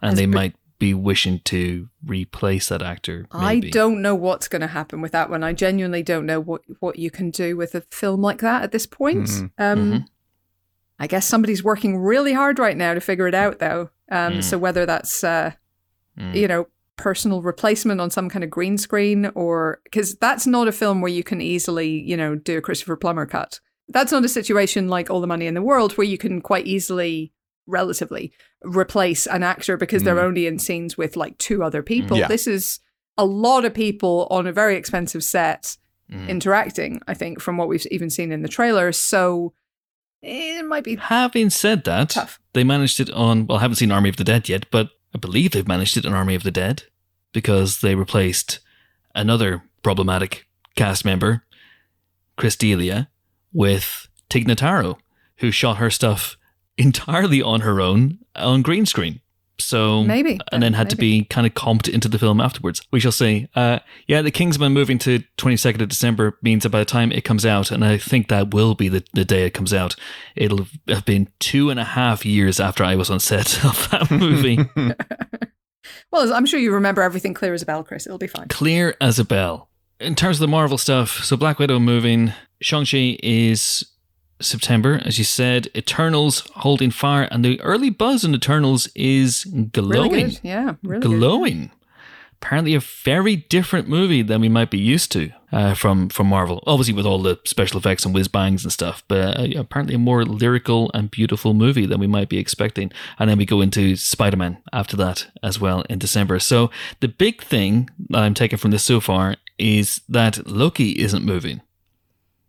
And 0.00 0.10
Has 0.10 0.18
they 0.18 0.26
be- 0.26 0.32
might 0.34 0.56
be 0.80 0.92
wishing 0.94 1.38
to 1.44 1.88
replace 2.04 2.68
that 2.68 2.82
actor. 2.82 3.26
I 3.30 3.60
don't 3.60 4.02
know 4.02 4.16
what's 4.16 4.48
going 4.48 4.62
to 4.62 4.66
happen 4.66 5.00
with 5.00 5.12
that 5.12 5.30
one. 5.30 5.44
I 5.44 5.52
genuinely 5.52 6.02
don't 6.02 6.26
know 6.26 6.40
what 6.40 6.62
what 6.80 6.98
you 6.98 7.08
can 7.08 7.30
do 7.30 7.56
with 7.56 7.76
a 7.76 7.82
film 7.92 8.20
like 8.20 8.40
that 8.40 8.62
at 8.64 8.72
this 8.72 8.86
point. 8.86 9.28
Mhm. 9.28 9.50
Um, 9.58 9.78
Mhm. 9.92 10.06
I 10.98 11.06
guess 11.06 11.24
somebody's 11.28 11.62
working 11.62 11.98
really 11.98 12.32
hard 12.32 12.58
right 12.58 12.76
now 12.76 12.94
to 12.94 13.00
figure 13.00 13.28
it 13.28 13.34
out, 13.34 13.60
though. 13.60 13.90
Um, 14.10 14.34
Mm. 14.38 14.42
So 14.42 14.58
whether 14.58 14.84
that's 14.84 15.22
uh, 15.22 15.52
Mm. 16.18 16.34
you 16.34 16.48
know 16.48 16.66
personal 16.96 17.42
replacement 17.42 18.00
on 18.00 18.10
some 18.10 18.28
kind 18.28 18.44
of 18.44 18.50
green 18.50 18.78
screen, 18.78 19.30
or 19.34 19.80
because 19.84 20.14
that's 20.16 20.46
not 20.46 20.68
a 20.68 20.72
film 20.72 21.00
where 21.00 21.10
you 21.12 21.24
can 21.24 21.40
easily 21.40 21.88
you 21.88 22.16
know 22.16 22.34
do 22.36 22.58
a 22.58 22.60
Christopher 22.60 22.96
Plummer 22.96 23.26
cut. 23.26 23.60
That's 23.88 24.12
not 24.12 24.24
a 24.24 24.28
situation 24.28 24.88
like 24.88 25.10
All 25.10 25.20
the 25.20 25.26
Money 25.26 25.46
in 25.46 25.54
the 25.54 25.62
World 25.62 25.92
where 25.98 26.06
you 26.06 26.16
can 26.16 26.40
quite 26.40 26.66
easily, 26.66 27.32
relatively, 27.66 28.32
replace 28.62 29.26
an 29.26 29.42
actor 29.42 29.76
because 29.76 30.02
they're 30.04 30.16
Mm. 30.16 30.22
only 30.24 30.46
in 30.46 30.58
scenes 30.58 30.96
with 30.96 31.16
like 31.16 31.36
two 31.38 31.62
other 31.62 31.82
people. 31.82 32.16
Yeah. 32.16 32.28
This 32.28 32.46
is 32.46 32.78
a 33.18 33.24
lot 33.26 33.64
of 33.64 33.74
people 33.74 34.26
on 34.30 34.46
a 34.46 34.52
very 34.52 34.76
expensive 34.76 35.22
set 35.24 35.76
Mm. 36.10 36.28
interacting, 36.28 37.00
I 37.08 37.14
think, 37.14 37.40
from 37.40 37.56
what 37.56 37.68
we've 37.68 37.86
even 37.90 38.08
seen 38.10 38.32
in 38.32 38.42
the 38.42 38.48
trailer. 38.48 38.92
So 38.92 39.52
it 40.22 40.64
might 40.66 40.84
be 40.84 40.96
Having 40.96 41.50
said 41.50 41.84
that, 41.84 42.10
tough. 42.10 42.38
they 42.52 42.64
managed 42.64 43.00
it 43.00 43.10
on. 43.10 43.46
Well, 43.46 43.58
I 43.58 43.62
haven't 43.62 43.76
seen 43.76 43.90
Army 43.90 44.08
of 44.10 44.16
the 44.16 44.24
Dead 44.24 44.48
yet, 44.48 44.66
but 44.70 44.90
I 45.14 45.18
believe 45.18 45.52
they've 45.52 45.66
managed 45.66 45.96
it 45.96 46.06
on 46.06 46.14
Army 46.14 46.34
of 46.34 46.42
the 46.42 46.50
Dead 46.50 46.84
because 47.32 47.80
they 47.80 47.94
replaced 47.94 48.60
another 49.14 49.62
problematic 49.82 50.46
cast 50.76 51.04
member, 51.04 51.44
Chris 52.36 52.56
D'Elia, 52.56 53.08
with 53.52 54.08
Tig 54.28 54.46
Notaro, 54.46 54.98
who 55.38 55.50
shot 55.50 55.78
her 55.78 55.90
stuff 55.90 56.36
entirely 56.78 57.42
on 57.42 57.60
her 57.62 57.80
own 57.80 58.18
on 58.36 58.62
green 58.62 58.86
screen. 58.86 59.20
So 59.58 60.02
Maybe. 60.02 60.40
and 60.50 60.62
then 60.62 60.72
had 60.72 60.90
to 60.90 60.96
be 60.96 61.24
kind 61.24 61.46
of 61.46 61.54
comped 61.54 61.88
into 61.88 62.08
the 62.08 62.18
film 62.18 62.40
afterwards. 62.40 62.80
We 62.90 62.98
shall 63.00 63.12
see. 63.12 63.48
Uh, 63.54 63.78
yeah, 64.08 64.20
the 64.22 64.30
Kingsman 64.30 64.72
moving 64.72 64.98
to 65.00 65.22
22nd 65.38 65.80
of 65.82 65.88
December 65.88 66.36
means 66.42 66.64
that 66.64 66.70
by 66.70 66.80
the 66.80 66.84
time 66.84 67.12
it 67.12 67.24
comes 67.24 67.46
out, 67.46 67.70
and 67.70 67.84
I 67.84 67.96
think 67.98 68.28
that 68.28 68.52
will 68.52 68.74
be 68.74 68.88
the, 68.88 69.04
the 69.12 69.24
day 69.24 69.44
it 69.46 69.54
comes 69.54 69.72
out, 69.72 69.94
it'll 70.34 70.66
have 70.88 71.04
been 71.04 71.28
two 71.38 71.70
and 71.70 71.78
a 71.78 71.84
half 71.84 72.24
years 72.26 72.58
after 72.58 72.82
I 72.82 72.96
was 72.96 73.08
on 73.10 73.20
set 73.20 73.64
of 73.64 73.88
that 73.90 74.10
movie. 74.10 74.58
Well, 76.10 76.32
I'm 76.32 76.44
sure 76.46 76.60
you 76.60 76.72
remember 76.72 77.00
everything 77.02 77.32
clear 77.32 77.54
as 77.54 77.62
a 77.62 77.66
bell, 77.66 77.82
Chris. 77.82 78.06
It'll 78.06 78.18
be 78.18 78.26
fine. 78.26 78.48
Clear 78.48 78.94
as 79.00 79.18
a 79.18 79.24
bell. 79.24 79.70
In 79.98 80.14
terms 80.14 80.36
of 80.36 80.40
the 80.40 80.48
Marvel 80.48 80.76
stuff, 80.76 81.24
so 81.24 81.36
Black 81.38 81.58
Widow 81.58 81.78
moving, 81.78 82.32
Shang-Chi 82.60 83.18
is 83.22 83.84
September, 84.42 85.00
as 85.04 85.18
you 85.18 85.24
said, 85.24 85.68
Eternals 85.76 86.48
holding 86.56 86.90
fire, 86.90 87.24
and 87.30 87.44
the 87.44 87.60
early 87.60 87.90
buzz 87.90 88.24
in 88.24 88.34
Eternals 88.34 88.88
is 88.94 89.44
glowing. 89.44 90.12
Really 90.12 90.22
good. 90.24 90.40
Yeah, 90.42 90.74
really 90.82 91.00
good. 91.00 91.18
glowing. 91.18 91.70
Apparently, 92.40 92.74
a 92.74 92.80
very 92.80 93.36
different 93.36 93.88
movie 93.88 94.22
than 94.22 94.40
we 94.40 94.48
might 94.48 94.68
be 94.68 94.78
used 94.78 95.12
to 95.12 95.30
uh, 95.52 95.74
from 95.74 96.08
from 96.08 96.26
Marvel. 96.26 96.60
Obviously, 96.66 96.92
with 96.92 97.06
all 97.06 97.22
the 97.22 97.38
special 97.44 97.78
effects 97.78 98.04
and 98.04 98.12
whiz 98.12 98.26
bangs 98.26 98.64
and 98.64 98.72
stuff, 98.72 99.04
but 99.06 99.38
uh, 99.38 99.46
apparently 99.60 99.94
a 99.94 99.98
more 99.98 100.24
lyrical 100.24 100.90
and 100.92 101.08
beautiful 101.08 101.54
movie 101.54 101.86
than 101.86 102.00
we 102.00 102.08
might 102.08 102.28
be 102.28 102.38
expecting. 102.38 102.90
And 103.20 103.30
then 103.30 103.38
we 103.38 103.46
go 103.46 103.60
into 103.60 103.94
Spider 103.94 104.36
Man 104.36 104.58
after 104.72 104.96
that 104.96 105.28
as 105.42 105.60
well 105.60 105.82
in 105.88 106.00
December. 106.00 106.40
So 106.40 106.70
the 106.98 107.06
big 107.06 107.42
thing 107.42 107.88
that 108.10 108.22
I'm 108.24 108.34
taking 108.34 108.58
from 108.58 108.72
this 108.72 108.82
so 108.82 108.98
far 108.98 109.36
is 109.58 110.00
that 110.08 110.44
Loki 110.44 110.98
isn't 111.00 111.24
moving. 111.24 111.60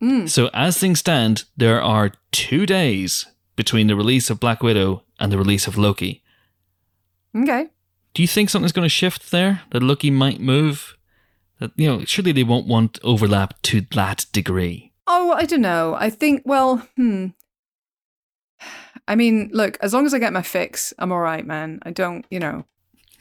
Mm. 0.04 0.30
So 0.30 0.50
as 0.54 0.78
things 0.78 1.00
stand, 1.00 1.46
there 1.56 1.82
are 1.82 2.12
two 2.32 2.66
days 2.66 3.26
between 3.56 3.88
the 3.88 3.96
release 3.96 4.30
of 4.30 4.40
Black 4.40 4.62
Widow 4.62 5.04
and 5.20 5.32
the 5.32 5.38
release 5.38 5.66
of 5.66 5.78
Loki. 5.78 6.22
Okay. 7.36 7.70
Do 8.14 8.22
you 8.22 8.28
think 8.28 8.50
something's 8.50 8.74
going 8.74 8.86
to 8.86 8.90
shift 8.90 9.32
there? 9.32 9.62
That 9.72 9.82
Loki 9.82 10.12
might 10.12 10.40
move? 10.40 10.98
That 11.60 11.72
you 11.76 11.88
know, 11.88 12.06
surely 12.06 12.32
they 12.32 12.44
won't 12.44 12.68
want 12.68 13.00
overlap 13.04 13.62
to 13.64 13.82
that 13.92 14.26
degree. 14.34 14.92
Oh, 15.08 15.32
I 15.32 15.46
don't 15.46 15.62
know. 15.62 15.96
I 15.98 16.10
think, 16.10 16.44
well, 16.46 16.88
hmm. 16.96 17.28
I 19.08 19.16
mean, 19.16 19.50
look, 19.54 19.78
as 19.82 19.94
long 19.94 20.06
as 20.06 20.14
I 20.14 20.20
get 20.20 20.34
my 20.34 20.42
fix, 20.42 20.94
I'm 21.00 21.12
all 21.12 21.20
right, 21.20 21.46
man. 21.46 21.80
I 21.84 21.92
don't, 21.92 22.26
you 22.30 22.40
know. 22.40 22.66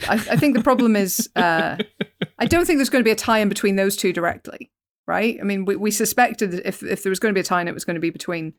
I, 0.09 0.15
I 0.15 0.37
think 0.37 0.57
the 0.57 0.63
problem 0.63 0.97
is, 0.97 1.29
uh, 1.37 1.77
I 2.39 2.47
don't 2.47 2.67
think 2.67 2.79
there's 2.79 2.91
going 2.91 3.03
to 3.03 3.09
be 3.09 3.13
a 3.13 3.17
tie 3.17 3.39
in 3.39 3.49
between 3.49 3.77
those 3.77 3.97
two 3.97 4.13
directly, 4.13 4.71
right? 5.12 5.36
I 5.40 5.44
mean, 5.44 5.64
we, 5.66 5.76
we 5.76 5.90
suspected 5.90 6.51
that 6.52 6.66
if, 6.66 6.82
if 6.82 7.02
there 7.02 7.10
was 7.10 7.18
going 7.20 7.32
to 7.34 7.39
be 7.39 7.44
a 7.44 7.44
tie 7.44 7.62
it 7.62 7.74
was 7.74 7.84
going 7.84 7.97
to 8.01 8.01
be 8.09 8.10
between 8.10 8.55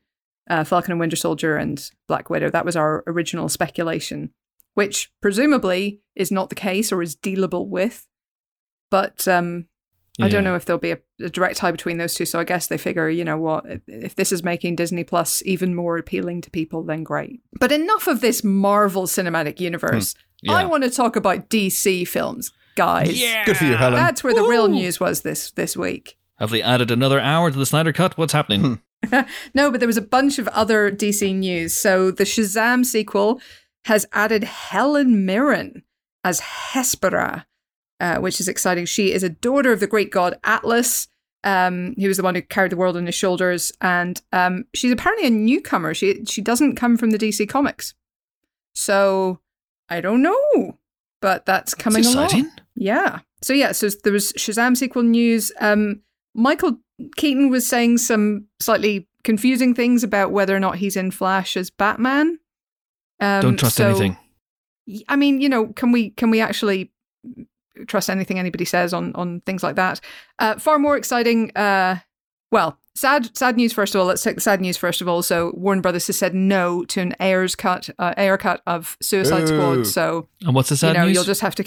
uh, 0.50 0.64
Falcon 0.64 0.92
and 0.92 1.00
Winter 1.00 1.16
Soldier 1.16 1.58
and 1.58 1.90
Black 2.08 2.30
Widow. 2.30 2.50
That 2.52 2.66
was 2.66 2.76
our 2.76 3.04
original 3.08 3.50
speculation, 3.50 4.30
which 4.76 5.12
presumably 5.22 6.02
is 6.16 6.32
not 6.32 6.50
the 6.50 6.56
case 6.56 6.92
or 6.92 7.02
is 7.02 7.16
dealable 7.16 7.68
with. 7.68 8.08
But 8.92 9.28
um, 9.28 9.66
I 10.22 10.30
don't 10.30 10.44
know 10.44 10.56
if 10.56 10.66
there'll 10.66 10.80
be 10.80 10.92
a, 10.92 11.00
a 11.22 11.30
direct 11.30 11.58
tie 11.58 11.72
between 11.72 11.98
those 11.98 12.14
two. 12.14 12.26
So 12.26 12.40
I 12.40 12.44
guess 12.44 12.68
they 12.68 12.78
figure, 12.78 13.10
you 13.10 13.24
know 13.26 13.38
what, 13.38 13.66
if- 13.88 14.16
this 14.16 14.32
is 14.32 14.44
making 14.44 14.76
Disney 14.76 15.04
Plus 15.04 15.42
even 15.46 15.74
more 15.74 15.98
appealing 15.98 16.42
to 16.42 16.52
people, 16.52 16.84
then 16.84 17.04
great. 17.04 17.42
But 17.60 17.72
enough 17.72 18.08
of 18.08 18.22
this 18.22 18.44
Marvel 18.44 19.04
Cinematic 19.08 19.60
Universe. 19.60 20.14
I 20.48 20.62
Yeah. 20.62 20.66
want 20.68 20.84
to 20.84 20.90
talk 20.90 21.16
about 21.16 21.50
DC 21.50 22.06
films, 22.08 22.52
guys. 22.76 23.20
Yeah. 23.20 23.46
Good 23.46 23.58
for 23.58 23.64
you, 23.66 23.76
Helen. 23.76 23.96
That's 23.96 24.24
where 24.24 24.36
the 24.36 24.44
real 24.44 24.68
news 24.68 25.00
was 25.00 25.22
this 25.22 25.52
this 25.52 25.76
week. 25.78 26.18
Have 26.40 26.50
they 26.50 26.62
added 26.62 26.92
another 26.92 27.20
hour 27.20 27.52
to 27.52 27.58
the 27.58 27.66
Snyder 27.66 27.94
Cut? 27.94 28.18
What's 28.18 28.34
happening? 28.34 28.82
No, 29.54 29.70
but 29.70 29.82
there 29.82 29.88
was 29.88 29.98
a 29.98 30.02
bunch 30.02 30.40
of 30.40 30.48
other 30.48 30.90
DC 30.90 31.36
news. 31.36 31.74
So 31.74 32.10
the 32.10 32.24
Shazam 32.24 32.86
sequel 32.86 33.42
has 33.84 34.06
added 34.14 34.46
Helen 34.46 35.26
Mirren 35.26 35.84
as 36.24 36.40
Hespera, 36.40 37.44
uh, 38.00 38.20
which 38.20 38.40
is 38.40 38.48
exciting. 38.48 38.86
She 38.86 39.12
is 39.12 39.22
a 39.22 39.28
daughter 39.30 39.74
of 39.74 39.82
the 39.82 39.88
great 39.88 40.10
god 40.10 40.40
Atlas. 40.46 41.10
Um, 41.44 41.96
he 41.98 42.08
was 42.08 42.16
the 42.16 42.24
one 42.24 42.34
who 42.36 42.42
carried 42.42 42.72
the 42.72 42.78
world 42.78 42.96
on 42.96 43.06
his 43.06 43.14
shoulders, 43.16 43.74
and 43.82 44.22
um, 44.32 44.64
she's 44.74 44.94
apparently 44.94 45.28
a 45.28 45.32
newcomer. 45.32 45.94
She 45.94 46.24
she 46.24 46.42
doesn't 46.42 46.78
come 46.78 46.96
from 46.96 47.10
the 47.12 47.18
DC 47.20 47.50
comics, 47.50 47.94
so 48.74 49.42
I 49.90 50.00
don't 50.00 50.22
know, 50.22 50.78
but 51.22 51.46
that's 51.46 51.74
coming 51.74 52.04
That's 52.04 52.16
along. 52.16 52.26
exciting. 52.28 52.52
Yeah. 52.76 53.20
So 53.42 53.52
yeah, 53.52 53.74
so 53.74 53.90
there 54.06 54.14
was 54.14 54.32
Shazam 54.34 54.78
sequel 54.78 55.04
news. 55.04 55.52
Um, 55.60 56.02
Michael 56.34 56.78
Keaton 57.16 57.50
was 57.50 57.68
saying 57.68 58.00
some 58.00 58.48
slightly 58.60 59.08
confusing 59.24 59.74
things 59.74 60.04
about 60.04 60.32
whether 60.32 60.56
or 60.56 60.60
not 60.60 60.78
he's 60.78 60.96
in 60.96 61.12
Flash 61.12 61.56
as 61.56 61.70
Batman. 61.70 62.40
Um, 63.20 63.42
Don't 63.42 63.60
trust 63.60 63.78
so- 63.78 63.90
anything. 63.90 64.18
I 65.08 65.16
mean, 65.16 65.40
you 65.40 65.48
know, 65.48 65.68
can 65.68 65.94
we 65.94 66.10
can 66.10 66.30
we 66.30 66.42
actually 66.42 66.92
trust 67.88 68.10
anything 68.10 68.38
anybody 68.38 68.66
says 68.66 68.94
on 68.94 69.14
on 69.16 69.40
things 69.46 69.64
like 69.64 69.78
that? 69.78 70.02
Uh, 70.40 70.60
far 70.60 70.78
more 70.78 70.98
exciting. 70.98 71.56
Uh, 71.56 72.00
well, 72.54 72.78
sad 72.96 73.36
sad 73.36 73.58
news 73.58 73.74
first 73.74 73.96
of 73.96 74.00
all. 74.02 74.08
Let's 74.08 74.22
take 74.22 74.36
the 74.36 74.42
sad 74.42 74.62
news 74.62 74.78
first 74.78 75.02
of 75.02 75.08
all. 75.10 75.22
So 75.24 75.52
Warner 75.56 75.82
Brothers 75.82 76.08
has 76.08 76.18
said 76.18 76.34
no 76.36 76.86
to 76.86 77.02
an 77.02 77.16
Ayers 77.20 77.56
cut 77.56 77.90
uh, 78.00 78.14
Ayer 78.18 78.38
cut 78.38 78.62
of 78.68 78.96
Suicide 79.02 79.44
Ooh. 79.44 79.48
Squad. 79.48 79.88
So 79.88 80.30
And 80.46 80.54
what's 80.56 80.70
the 80.70 80.78
sad 80.78 80.90
you 80.90 80.94
know, 81.00 81.06
news? 81.08 81.16
you'll 81.16 81.24
just 81.24 81.42
have 81.42 81.56
to 81.56 81.64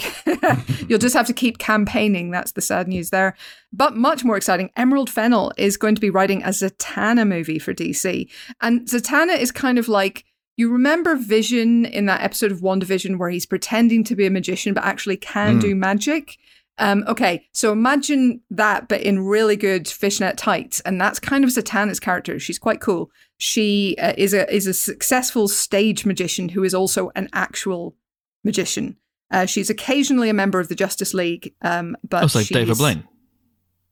you'll 0.89 0.99
just 0.99 1.15
have 1.15 1.27
to 1.27 1.33
keep 1.33 1.57
campaigning. 1.57 2.31
That's 2.31 2.53
the 2.53 2.61
sad 2.61 2.87
news 2.87 3.09
there. 3.09 3.35
But 3.73 3.95
much 3.95 4.23
more 4.23 4.37
exciting, 4.37 4.71
Emerald 4.77 5.09
Fennell 5.09 5.51
is 5.57 5.75
going 5.77 5.95
to 5.95 6.01
be 6.01 6.09
writing 6.09 6.41
a 6.43 6.47
Zatanna 6.49 7.27
movie 7.27 7.59
for 7.59 7.73
DC, 7.73 8.29
and 8.61 8.87
Zatanna 8.87 9.37
is 9.37 9.51
kind 9.51 9.77
of 9.77 9.87
like. 9.89 10.23
You 10.59 10.71
remember 10.71 11.15
Vision 11.15 11.85
in 11.85 12.07
that 12.07 12.21
episode 12.23 12.51
of 12.51 12.61
WandaVision 12.61 13.19
where 13.19 13.29
he's 13.29 13.45
pretending 13.45 14.03
to 14.05 14.15
be 14.15 14.25
a 14.25 14.31
magician 14.31 14.73
but 14.73 14.83
actually 14.85 15.17
can 15.17 15.59
Mm. 15.59 15.61
do 15.61 15.75
magic? 15.75 16.37
Um, 16.79 17.03
okay, 17.07 17.47
so 17.53 17.71
imagine 17.71 18.41
that, 18.51 18.87
but 18.87 19.01
in 19.01 19.19
really 19.25 19.55
good 19.55 19.87
fishnet 19.87 20.37
tights, 20.37 20.79
and 20.81 21.01
that's 21.01 21.19
kind 21.19 21.43
of 21.43 21.49
Zatanna's 21.49 21.99
character. 21.99 22.39
She's 22.39 22.59
quite 22.59 22.81
cool. 22.81 23.09
She 23.37 23.95
uh, 23.99 24.13
is 24.17 24.33
a 24.33 24.53
is 24.53 24.67
a 24.67 24.73
successful 24.73 25.47
stage 25.47 26.05
magician 26.05 26.49
who 26.49 26.63
is 26.63 26.73
also 26.75 27.11
an 27.15 27.29
actual 27.33 27.95
magician. 28.43 28.97
Uh, 29.31 29.45
she's 29.45 29.69
occasionally 29.69 30.29
a 30.29 30.33
member 30.33 30.59
of 30.59 30.69
the 30.69 30.75
Justice 30.75 31.13
League, 31.13 31.53
um, 31.61 31.97
but 32.07 32.21
oh, 32.21 32.25
it's 32.27 32.35
like 32.35 32.45
she's, 32.45 32.55
David 32.55 32.77
Blaine. 32.77 33.03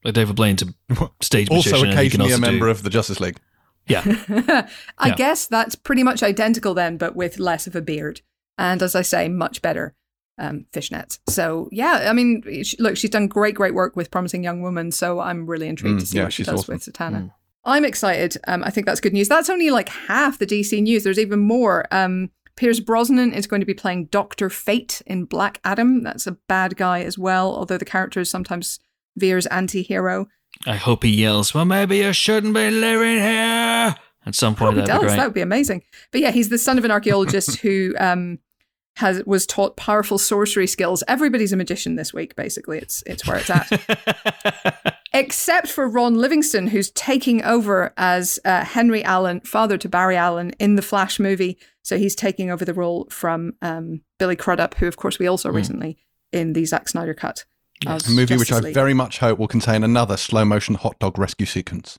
Like 0.03 0.13
David 0.13 0.35
Blaine's 0.35 0.61
a 0.63 1.09
stage 1.21 1.49
also 1.49 1.69
magician. 1.71 1.89
and 1.89 1.99
he 1.99 2.09
can 2.09 2.21
occasionally 2.21 2.33
a 2.33 2.37
member 2.51 2.67
do, 2.67 2.71
of 2.71 2.83
the 2.83 2.89
Justice 2.91 3.19
League. 3.19 3.37
Yeah. 3.87 4.03
I 4.97 5.07
Yeah. 5.09 5.15
guess 5.15 5.47
that's 5.47 5.75
pretty 5.75 6.03
much 6.03 6.23
identical 6.23 6.73
then, 6.73 6.97
but 6.97 7.15
with 7.15 7.37
less 7.39 7.67
of 7.67 7.75
a 7.75 7.81
beard, 7.81 8.21
and 8.57 8.81
as 8.81 8.95
I 8.95 9.01
say, 9.01 9.27
much 9.27 9.61
better 9.61 9.95
um, 10.37 10.65
fishnets. 10.73 11.19
So 11.29 11.69
yeah, 11.71 12.07
I 12.09 12.13
mean, 12.13 12.43
sh- 12.63 12.75
look, 12.79 12.97
she's 12.97 13.09
done 13.09 13.27
great, 13.27 13.55
great 13.55 13.73
work 13.73 13.95
with 13.95 14.11
Promising 14.11 14.43
Young 14.43 14.61
Woman. 14.61 14.91
So 14.91 15.19
I'm 15.19 15.45
really 15.45 15.67
intrigued 15.67 15.97
Mm, 15.97 15.99
to 16.01 16.05
see 16.05 16.17
yeah, 16.17 16.23
what 16.23 16.33
she 16.33 16.43
does 16.43 16.59
awesome. 16.61 16.73
with 16.75 16.83
Zatanna. 16.83 17.21
Mm. 17.23 17.31
I'm 17.65 17.85
excited. 17.85 18.37
Um, 18.47 18.63
I 18.63 18.69
think 18.69 18.85
that's 18.85 18.99
good 19.01 19.13
news. 19.13 19.27
That's 19.27 19.49
only 19.49 19.69
like 19.71 19.89
half 19.89 20.37
the 20.37 20.45
DC 20.45 20.81
news. 20.83 21.03
There's 21.03 21.17
even 21.19 21.39
more. 21.39 21.85
Um, 21.91 22.29
Pierce 22.57 22.79
Brosnan 22.79 23.33
is 23.33 23.47
going 23.47 23.59
to 23.59 23.65
be 23.65 23.73
playing 23.73 24.05
Doctor 24.05 24.49
Fate 24.49 25.01
in 25.07 25.25
Black 25.25 25.59
Adam. 25.65 26.03
That's 26.03 26.27
a 26.27 26.33
bad 26.47 26.77
guy 26.77 27.01
as 27.01 27.17
well, 27.17 27.53
although 27.55 27.77
the 27.77 27.83
character 27.85 28.19
is 28.21 28.29
sometimes 28.29 28.79
veers 29.17 29.45
anti-hero. 29.47 30.27
I 30.65 30.75
hope 30.77 31.03
he 31.03 31.09
yells, 31.09 31.53
well, 31.53 31.65
maybe 31.65 31.97
you 31.97 32.13
shouldn't 32.13 32.53
be 32.53 32.69
living 32.71 33.17
here. 33.17 33.95
At 34.27 34.33
some 34.35 34.53
point, 34.55 34.75
Probably 34.75 34.85
that'd 34.85 35.01
does. 35.07 35.15
That 35.17 35.25
would 35.25 35.33
be 35.33 35.41
amazing. 35.41 35.83
But 36.11 36.21
yeah, 36.21 36.31
he's 36.31 36.49
the 36.49 36.57
son 36.57 36.77
of 36.77 36.85
an 36.85 36.91
archaeologist 36.91 37.57
who 37.61 37.93
um, 37.99 38.39
has 38.95 39.23
was 39.25 39.45
taught 39.45 39.75
powerful 39.75 40.17
sorcery 40.17 40.67
skills. 40.67 41.03
Everybody's 41.07 41.53
a 41.53 41.57
magician 41.57 41.95
this 41.95 42.13
week, 42.13 42.35
basically. 42.35 42.77
It's 42.77 43.03
it's 43.05 43.25
where 43.27 43.37
it's 43.37 43.49
at. 43.49 44.99
Except 45.13 45.67
for 45.67 45.87
Ron 45.87 46.15
Livingston, 46.15 46.67
who's 46.67 46.91
taking 46.91 47.43
over 47.43 47.93
as 47.97 48.39
uh, 48.43 48.65
Henry 48.65 49.03
Allen, 49.03 49.41
father 49.41 49.77
to 49.77 49.87
Barry 49.87 50.17
Allen 50.17 50.51
in 50.59 50.75
the 50.75 50.81
Flash 50.81 51.19
movie. 51.19 51.57
So 51.83 51.97
he's 51.97 52.15
taking 52.15 52.49
over 52.49 52.65
the 52.65 52.73
role 52.73 53.07
from 53.09 53.53
um, 53.61 54.01
Billy 54.17 54.35
Crudup, 54.35 54.75
who, 54.75 54.87
of 54.87 54.97
course, 54.97 55.19
we 55.19 55.27
also 55.27 55.51
mm. 55.51 55.55
recently 55.55 55.97
in 56.31 56.53
the 56.53 56.65
Zack 56.65 56.89
Snyder 56.89 57.13
cut. 57.13 57.45
Yes. 57.83 58.07
A 58.07 58.11
movie 58.11 58.35
Justice 58.35 58.51
which 58.51 58.65
I 58.65 58.73
very 58.73 58.93
much 58.93 59.19
hope 59.19 59.37
will 59.39 59.47
contain 59.47 59.83
another 59.83 60.17
slow 60.17 60.45
motion 60.45 60.75
hot 60.75 60.97
dog 60.99 61.17
rescue 61.17 61.45
sequence. 61.45 61.97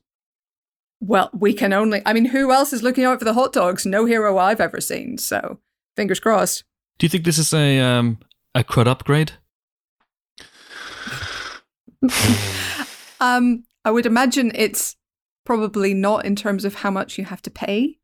Well, 1.01 1.31
we 1.35 1.53
can 1.53 1.73
only. 1.73 2.03
I 2.07 2.15
mean, 2.15 2.27
who 2.27 2.53
else 2.53 2.73
is 2.73 2.83
looking 2.83 3.05
out 3.05 3.19
for 3.19 3.27
the 3.27 3.35
hot 3.35 3.53
dogs? 3.53 3.85
No 3.85 4.07
hero 4.07 4.39
I've 4.39 4.61
ever 4.61 4.81
seen. 4.81 5.19
So, 5.19 5.59
fingers 5.95 6.21
crossed. 6.21 6.65
Do 6.99 7.05
you 7.05 7.09
think 7.09 7.25
this 7.25 7.39
is 7.39 7.53
a 7.53 7.81
um, 7.81 8.19
a 8.55 8.65
crud 8.65 8.87
upgrade? 8.87 9.33
um, 13.21 13.65
I 13.85 13.91
would 13.91 14.07
imagine 14.07 14.53
it's 14.55 14.97
probably 15.45 15.95
not 15.95 16.25
in 16.25 16.37
terms 16.37 16.65
of 16.65 16.77
how 16.77 16.91
much 16.91 17.19
you 17.19 17.25
have 17.25 17.43
to 17.43 17.51
pay 17.51 17.99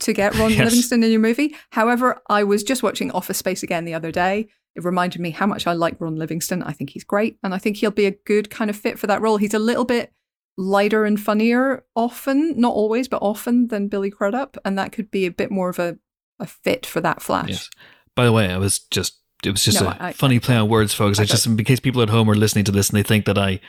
to 0.00 0.12
get 0.12 0.34
Ron 0.36 0.50
yes. 0.54 0.64
Livingston 0.64 1.02
in 1.02 1.10
your 1.10 1.20
movie. 1.20 1.54
However, 1.70 2.20
I 2.28 2.44
was 2.44 2.62
just 2.62 2.82
watching 2.82 3.10
Office 3.10 3.38
Space 3.38 3.62
again 3.62 3.84
the 3.84 3.94
other 3.94 4.12
day. 4.12 4.48
It 4.76 4.84
reminded 4.84 5.20
me 5.20 5.30
how 5.30 5.46
much 5.46 5.66
I 5.66 5.72
like 5.72 6.00
Ron 6.00 6.16
Livingston. 6.16 6.62
I 6.62 6.72
think 6.72 6.90
he's 6.90 7.04
great, 7.04 7.38
and 7.42 7.54
I 7.54 7.58
think 7.58 7.76
he'll 7.76 7.90
be 7.90 8.06
a 8.06 8.16
good 8.24 8.50
kind 8.50 8.70
of 8.70 8.76
fit 8.76 8.98
for 8.98 9.06
that 9.08 9.20
role. 9.20 9.36
He's 9.36 9.54
a 9.54 9.58
little 9.58 9.84
bit 9.84 10.12
lighter 10.56 11.04
and 11.04 11.18
funnier 11.18 11.84
often, 11.96 12.58
not 12.58 12.74
always, 12.74 13.08
but 13.08 13.22
often 13.22 13.68
than 13.68 13.88
Billy 13.88 14.10
Crudup, 14.10 14.56
and 14.64 14.78
that 14.78 14.92
could 14.92 15.10
be 15.10 15.26
a 15.26 15.30
bit 15.30 15.50
more 15.50 15.70
of 15.70 15.78
a, 15.78 15.98
a 16.38 16.46
fit 16.46 16.86
for 16.86 17.00
that 17.00 17.20
Flash. 17.20 17.48
Yes. 17.48 17.70
By 18.14 18.24
the 18.24 18.32
way, 18.32 18.50
I 18.50 18.58
was 18.58 18.78
just 18.78 19.18
it 19.44 19.50
was 19.50 19.64
just 19.64 19.80
no, 19.80 19.88
a 19.88 19.96
I, 19.98 20.12
funny 20.12 20.36
I, 20.36 20.38
play 20.40 20.56
on 20.56 20.68
words, 20.68 20.94
folks. 20.94 21.18
I, 21.18 21.22
I 21.22 21.26
just 21.26 21.46
in 21.46 21.56
case 21.64 21.80
people 21.80 22.02
at 22.02 22.10
home 22.10 22.28
are 22.30 22.34
listening 22.34 22.64
to 22.66 22.72
this 22.72 22.90
and 22.90 22.98
they 22.98 23.02
think 23.02 23.24
that 23.26 23.38
I 23.38 23.60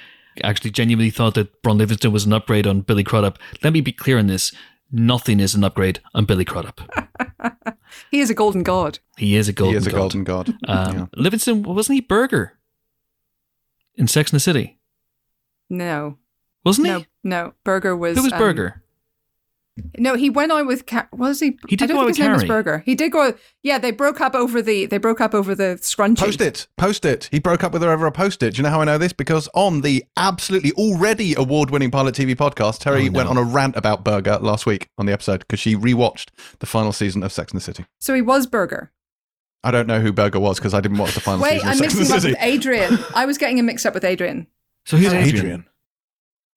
actually 0.43 0.71
genuinely 0.71 1.09
thought 1.09 1.35
that 1.35 1.49
Ron 1.65 1.77
Livingston 1.77 2.11
was 2.11 2.25
an 2.25 2.33
upgrade 2.33 2.67
on 2.67 2.81
Billy 2.81 3.03
Crudup. 3.03 3.37
Let 3.63 3.73
me 3.73 3.81
be 3.81 3.91
clear 3.91 4.17
on 4.17 4.27
this. 4.27 4.53
Nothing 4.91 5.39
is 5.39 5.55
an 5.55 5.63
upgrade 5.63 6.01
on 6.13 6.25
Billy 6.25 6.43
Crudup. 6.43 6.81
he 8.11 8.19
is 8.19 8.29
a 8.29 8.33
golden 8.33 8.63
god. 8.63 8.99
He 9.17 9.35
is 9.35 9.47
a 9.47 9.53
golden. 9.53 9.73
He 9.73 9.77
is 9.77 9.87
a 9.87 9.91
god. 9.91 9.97
golden 9.97 10.23
god. 10.23 10.49
Um, 10.67 10.97
yeah. 10.97 11.05
Livingston 11.15 11.63
wasn't 11.63 11.95
he 11.95 12.01
Berger 12.01 12.57
in 13.95 14.07
Sex 14.07 14.31
and 14.31 14.35
the 14.35 14.41
City? 14.41 14.79
No, 15.69 16.17
wasn't 16.65 16.87
he? 16.87 17.07
No, 17.23 17.53
Berger 17.63 17.95
was. 17.95 18.17
Who 18.17 18.23
was 18.23 18.33
um, 18.33 18.39
Berger? 18.39 18.83
No, 19.97 20.15
he 20.15 20.29
went 20.29 20.51
on 20.51 20.67
with. 20.67 20.85
Car- 20.85 21.09
was 21.11 21.39
he? 21.39 21.57
He 21.67 21.75
did 21.75 21.85
I 21.85 21.93
don't 21.93 21.97
go 21.97 22.01
think 22.05 22.09
his 22.09 22.17
Carrie. 22.17 22.29
name 22.29 22.41
was 22.41 22.43
Berger. 22.45 22.79
He 22.85 22.95
did 22.95 23.11
go. 23.11 23.33
Yeah, 23.63 23.77
they 23.77 23.91
broke 23.91 24.21
up 24.21 24.35
over 24.35 24.61
the. 24.61 24.85
They 24.85 24.97
broke 24.97 25.21
up 25.21 25.33
over 25.33 25.53
the 25.53 25.77
scrunchie. 25.81 26.17
Post 26.17 26.41
it. 26.41 26.67
Post 26.77 27.05
it. 27.05 27.29
He 27.31 27.39
broke 27.39 27.63
up 27.63 27.73
with 27.73 27.81
her 27.81 27.91
over 27.91 28.05
a 28.05 28.11
post 28.11 28.43
it. 28.43 28.51
Do 28.55 28.57
you 28.57 28.63
know 28.63 28.69
how 28.69 28.81
I 28.81 28.85
know 28.85 28.97
this? 28.97 29.13
Because 29.13 29.47
on 29.53 29.81
the 29.81 30.03
absolutely 30.17 30.71
already 30.73 31.35
award-winning 31.35 31.91
Pilot 31.91 32.15
TV 32.15 32.35
podcast, 32.35 32.81
Terri 32.81 33.07
oh, 33.07 33.11
no. 33.11 33.17
went 33.17 33.29
on 33.29 33.37
a 33.37 33.43
rant 33.43 33.75
about 33.75 34.03
Berger 34.03 34.37
last 34.37 34.65
week 34.65 34.89
on 34.97 35.05
the 35.05 35.13
episode 35.13 35.39
because 35.39 35.59
she 35.59 35.75
rewatched 35.75 36.29
the 36.59 36.65
final 36.65 36.91
season 36.91 37.23
of 37.23 37.31
Sex 37.31 37.51
and 37.51 37.59
the 37.59 37.63
City. 37.63 37.85
So 37.99 38.13
he 38.13 38.21
was 38.21 38.47
Berger. 38.47 38.91
I 39.63 39.71
don't 39.71 39.85
know 39.87 39.99
who 39.99 40.11
Berger 40.11 40.39
was 40.39 40.57
because 40.57 40.73
I 40.73 40.81
didn't 40.81 40.97
watch 40.97 41.13
the 41.13 41.21
final 41.21 41.41
Wait, 41.43 41.61
season. 41.61 41.67
Wait, 41.67 41.73
I'm 41.73 41.79
mixing 41.79 42.11
up 42.11 42.23
with 42.23 42.35
Adrian. 42.39 42.99
I 43.13 43.25
was 43.25 43.37
getting 43.37 43.59
him 43.59 43.67
mixed 43.67 43.85
up 43.85 43.93
with 43.93 44.03
Adrian. 44.03 44.47
So 44.85 44.97
who's 44.97 45.13
Adrian? 45.13 45.35
Adrian? 45.37 45.65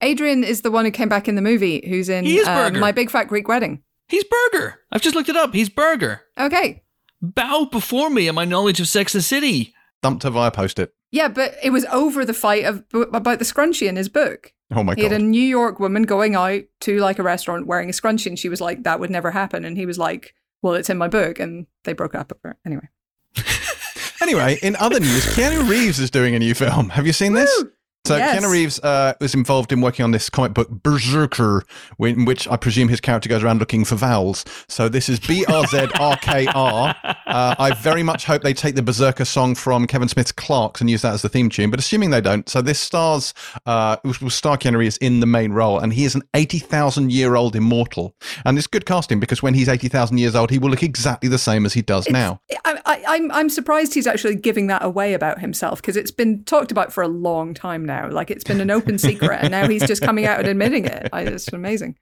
Adrian 0.00 0.44
is 0.44 0.62
the 0.62 0.70
one 0.70 0.84
who 0.84 0.90
came 0.90 1.08
back 1.08 1.28
in 1.28 1.34
the 1.34 1.42
movie, 1.42 1.82
who's 1.88 2.08
in 2.08 2.24
he 2.24 2.38
is 2.38 2.46
uh, 2.46 2.70
My 2.72 2.92
Big 2.92 3.10
Fat 3.10 3.24
Greek 3.24 3.48
Wedding. 3.48 3.82
He's 4.08 4.24
Berger. 4.24 4.80
I've 4.92 5.00
just 5.00 5.14
looked 5.14 5.28
it 5.28 5.36
up. 5.36 5.54
He's 5.54 5.68
Berger. 5.68 6.22
Okay. 6.38 6.82
Bow 7.22 7.66
before 7.70 8.10
me 8.10 8.28
and 8.28 8.36
my 8.36 8.44
knowledge 8.44 8.80
of 8.80 8.88
Sex 8.88 9.14
and 9.14 9.20
the 9.20 9.24
City. 9.24 9.74
Dumped 10.02 10.24
her 10.24 10.30
via 10.30 10.50
post 10.50 10.78
it. 10.78 10.94
Yeah, 11.10 11.28
but 11.28 11.54
it 11.62 11.70
was 11.70 11.86
over 11.86 12.24
the 12.24 12.34
fight 12.34 12.64
of 12.64 12.84
about 12.92 13.38
the 13.38 13.44
scrunchie 13.44 13.88
in 13.88 13.96
his 13.96 14.08
book. 14.08 14.52
Oh 14.72 14.82
my 14.82 14.92
he 14.94 15.02
god! 15.02 15.06
He 15.06 15.12
had 15.12 15.20
a 15.20 15.24
New 15.24 15.40
York 15.40 15.78
woman 15.78 16.02
going 16.02 16.34
out 16.34 16.62
to 16.80 16.98
like 16.98 17.18
a 17.18 17.22
restaurant 17.22 17.66
wearing 17.66 17.88
a 17.88 17.92
scrunchie, 17.92 18.26
and 18.26 18.38
she 18.38 18.48
was 18.48 18.60
like, 18.60 18.82
"That 18.82 19.00
would 19.00 19.10
never 19.10 19.30
happen." 19.30 19.64
And 19.64 19.76
he 19.76 19.86
was 19.86 19.96
like, 19.96 20.34
"Well, 20.60 20.74
it's 20.74 20.90
in 20.90 20.98
my 20.98 21.08
book," 21.08 21.38
and 21.38 21.66
they 21.84 21.92
broke 21.92 22.14
up 22.14 22.32
over 22.32 22.52
it. 22.52 22.56
Anyway. 22.66 22.88
anyway, 24.20 24.58
in 24.60 24.74
other 24.76 24.98
news, 25.00 25.24
Keanu 25.36 25.68
Reeves 25.68 26.00
is 26.00 26.10
doing 26.10 26.34
a 26.34 26.38
new 26.38 26.52
film. 26.52 26.90
Have 26.90 27.06
you 27.06 27.12
seen 27.12 27.32
this? 27.32 27.62
Woo! 27.62 27.70
So 28.06 28.16
yes. 28.16 28.38
Keanu 28.38 28.52
Reeves 28.52 28.78
uh, 28.80 29.14
was 29.18 29.32
involved 29.32 29.72
in 29.72 29.80
working 29.80 30.04
on 30.04 30.10
this 30.10 30.28
comic 30.28 30.52
book 30.52 30.68
Berserker, 30.68 31.64
in 31.98 32.26
which 32.26 32.46
I 32.46 32.58
presume 32.58 32.88
his 32.88 33.00
character 33.00 33.30
goes 33.30 33.42
around 33.42 33.60
looking 33.60 33.82
for 33.86 33.94
vowels. 33.94 34.44
So 34.68 34.90
this 34.90 35.08
is 35.08 35.18
B 35.18 35.42
R 35.46 35.66
Z 35.66 35.88
R 35.98 36.16
K 36.18 36.46
R. 36.54 36.94
Uh, 37.26 37.52
I 37.58 37.74
very 37.74 38.04
much 38.04 38.26
hope 38.26 38.42
they 38.42 38.52
take 38.52 38.76
the 38.76 38.82
Berserker 38.82 39.24
song 39.24 39.56
from 39.56 39.88
Kevin 39.88 40.08
Smith's 40.08 40.30
Clerks 40.30 40.80
and 40.80 40.88
use 40.88 41.02
that 41.02 41.14
as 41.14 41.22
the 41.22 41.28
theme 41.28 41.48
tune. 41.48 41.68
But 41.68 41.80
assuming 41.80 42.10
they 42.10 42.20
don't, 42.20 42.48
so 42.48 42.62
this 42.62 42.78
stars 42.78 43.34
uh, 43.66 43.96
will 44.04 44.30
star 44.30 44.56
Keanu 44.56 44.76
Reeves 44.76 44.98
in 44.98 45.18
the 45.18 45.26
main 45.26 45.50
role, 45.50 45.80
and 45.80 45.92
he 45.92 46.04
is 46.04 46.14
an 46.14 46.22
eighty 46.34 46.60
thousand 46.60 47.10
year 47.10 47.34
old 47.34 47.56
immortal. 47.56 48.14
And 48.44 48.56
it's 48.56 48.68
good 48.68 48.86
casting 48.86 49.18
because 49.18 49.42
when 49.42 49.54
he's 49.54 49.68
eighty 49.68 49.88
thousand 49.88 50.18
years 50.18 50.36
old, 50.36 50.50
he 50.50 50.58
will 50.58 50.70
look 50.70 50.84
exactly 50.84 51.28
the 51.28 51.38
same 51.38 51.66
as 51.66 51.72
he 51.72 51.82
does 51.82 52.06
it's, 52.06 52.12
now. 52.12 52.40
I, 52.64 52.78
I, 52.84 53.04
I'm 53.08 53.32
I'm 53.32 53.48
surprised 53.48 53.94
he's 53.94 54.06
actually 54.06 54.36
giving 54.36 54.68
that 54.68 54.84
away 54.84 55.14
about 55.14 55.40
himself 55.40 55.80
because 55.80 55.96
it's 55.96 56.12
been 56.12 56.44
talked 56.44 56.70
about 56.70 56.92
for 56.92 57.02
a 57.02 57.08
long 57.08 57.52
time 57.52 57.84
now 57.84 57.93
now. 57.94 58.10
Like 58.10 58.30
it's 58.30 58.44
been 58.44 58.60
an 58.60 58.70
open 58.70 58.98
secret, 58.98 59.40
and 59.42 59.50
now 59.50 59.68
he's 59.68 59.86
just 59.86 60.02
coming 60.02 60.26
out 60.26 60.40
and 60.40 60.48
admitting 60.48 60.84
it. 60.84 61.08
It's 61.12 61.52
amazing. 61.52 61.96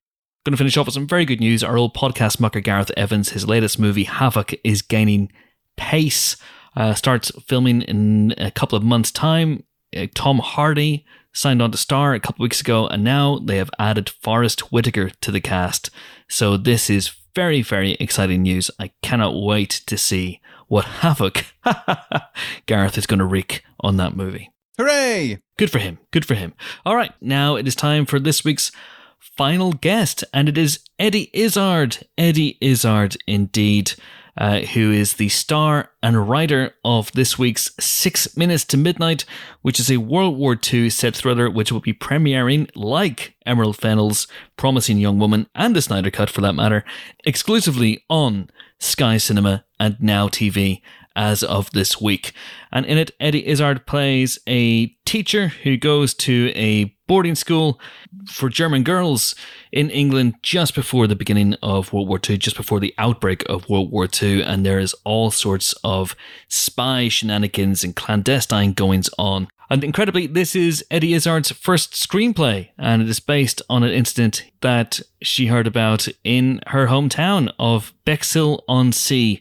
Going 0.45 0.55
to 0.55 0.59
finish 0.59 0.77
off 0.77 0.87
with 0.87 0.95
some 0.95 1.07
very 1.07 1.25
good 1.25 1.41
news. 1.41 1.63
Our 1.63 1.77
old 1.77 1.95
podcast 1.95 2.41
mucker 2.41 2.61
Gareth 2.61 2.91
Evans, 2.97 3.31
his 3.31 3.47
latest 3.47 3.79
movie 3.79 4.05
Havoc, 4.05 4.53
is 4.65 4.83
gaining 4.83 5.31
pace. 5.77 6.37
Uh, 6.75 6.95
starts 6.95 7.31
filming 7.47 7.83
in 7.83 8.35
a 8.39 8.51
couple 8.51 8.77
of 8.77 8.83
months' 8.83 9.13
time. 9.13 9.63
Uh, 9.97 10.07
Tom 10.15 10.39
Hardy 10.39 11.05
signed 11.33 11.63
on 11.63 11.71
to 11.71 11.79
star 11.79 12.15
a 12.15 12.21
couple 12.21 12.43
weeks 12.43 12.61
ago, 12.61 12.87
and 12.89 13.05
now 13.05 13.39
they 13.39 13.59
have 13.59 13.71
added 13.79 14.09
Forest 14.09 14.73
Whitaker 14.73 15.11
to 15.21 15.31
the 15.31 15.41
cast. 15.41 15.91
So 16.29 16.57
this 16.57 16.91
is 16.91 17.13
very, 17.35 17.63
very 17.63 17.93
exciting 17.93 18.43
news. 18.43 18.71
I 18.79 18.91
cannot 19.03 19.35
wait 19.41 19.83
to 19.87 19.97
see 19.97 20.41
what 20.67 20.85
havoc 20.87 21.45
Gareth 22.67 22.99
is 22.99 23.07
going 23.07 23.19
to 23.19 23.25
wreak 23.25 23.63
on 23.81 23.97
that 23.99 24.17
movie. 24.17 24.51
Hooray! 24.79 25.39
Good 25.59 25.71
for 25.71 25.79
him. 25.79 25.99
Good 26.11 26.25
for 26.25 26.35
him. 26.35 26.55
All 26.87 26.97
right, 26.97 27.13
now 27.21 27.57
it 27.57 27.69
is 27.69 27.75
time 27.75 28.07
for 28.07 28.19
this 28.19 28.43
week's 28.43 28.73
final 29.21 29.73
guest, 29.73 30.25
and 30.33 30.49
it 30.49 30.57
is 30.57 30.81
Eddie 30.99 31.31
Izzard. 31.35 31.99
Eddie 32.17 32.57
Izzard, 32.61 33.19
indeed, 33.27 33.93
uh, 34.37 34.61
who 34.61 34.91
is 34.91 35.15
the 35.15 35.29
star 35.29 35.91
and 36.03 36.29
writer 36.29 36.75
of 36.85 37.13
this 37.13 37.39
week's 37.39 37.71
Six 37.79 38.35
Minutes 38.35 38.65
to 38.67 38.79
Midnight, 38.79 39.27
which 39.61 39.79
is 39.79 39.91
a 39.91 39.99
World 39.99 40.39
War 40.39 40.59
II 40.73 40.89
set 40.89 41.15
thriller 41.15 41.51
which 41.51 41.71
will 41.71 41.81
be 41.81 41.93
premiering, 41.93 42.71
like 42.75 43.35
Emerald 43.45 43.77
Fennell's 43.77 44.27
Promising 44.57 44.97
Young 44.97 45.19
Woman 45.19 45.49
and 45.55 45.77
the 45.77 45.83
Snyder 45.83 46.11
Cut 46.11 46.31
for 46.31 46.41
that 46.41 46.55
matter, 46.55 46.83
exclusively 47.27 48.05
on 48.09 48.49
Sky 48.79 49.19
Cinema 49.19 49.65
and 49.79 49.97
Now 50.01 50.29
TV 50.29 50.81
as 51.17 51.43
of 51.43 51.71
this 51.73 52.01
week. 52.01 52.33
And 52.71 52.87
in 52.87 52.99
it, 52.99 53.11
Eddie 53.21 53.47
Izzard 53.47 53.87
plays 53.87 54.39
a 54.49 54.87
teacher 55.05 55.49
who 55.49 55.77
goes 55.77 56.15
to 56.15 56.53
a 56.55 56.95
boarding 57.07 57.35
school 57.35 57.79
for 58.27 58.49
German 58.49 58.83
girls 58.85 59.35
in 59.71 59.91
England 59.91 60.35
just 60.43 60.75
before 60.75 61.07
the 61.07 61.17
beginning 61.17 61.55
of 61.63 61.93
World 61.93 62.09
War 62.09 62.21
II, 62.27 62.39
just 62.39 62.57
before 62.57 62.81
the 62.81 62.95
outbreak 62.97 63.45
of 63.49 63.69
World 63.69 63.91
War 63.91 64.09
II. 64.23 64.43
And 64.43 64.65
there 64.65 64.79
is 64.79 64.95
all 65.05 65.31
sorts 65.31 65.75
of 65.85 66.17
spy 66.49 67.09
shenanigans 67.09 67.85
and 67.85 67.95
clandestine 67.95 68.73
goings 68.73 69.11
on. 69.19 69.49
And 69.69 69.85
incredibly, 69.85 70.27
this 70.27 70.55
is 70.55 70.85
Eddie 70.91 71.15
Izzard's 71.15 71.51
first 71.51 71.95
screenplay, 71.95 72.69
and 72.79 73.01
it 73.01 73.09
is 73.09 73.21
based 73.21 73.63
on 73.71 73.83
an 73.83 73.91
incident 73.91 74.45
that 74.61 75.01
she 75.23 75.47
heard 75.47 75.67
about 75.67 76.09
in 76.25 76.61
her 76.67 76.89
hometown 76.89 77.51
of 77.59 77.95
Bexhill 78.05 78.65
on 78.69 78.93
Sea 78.93 79.41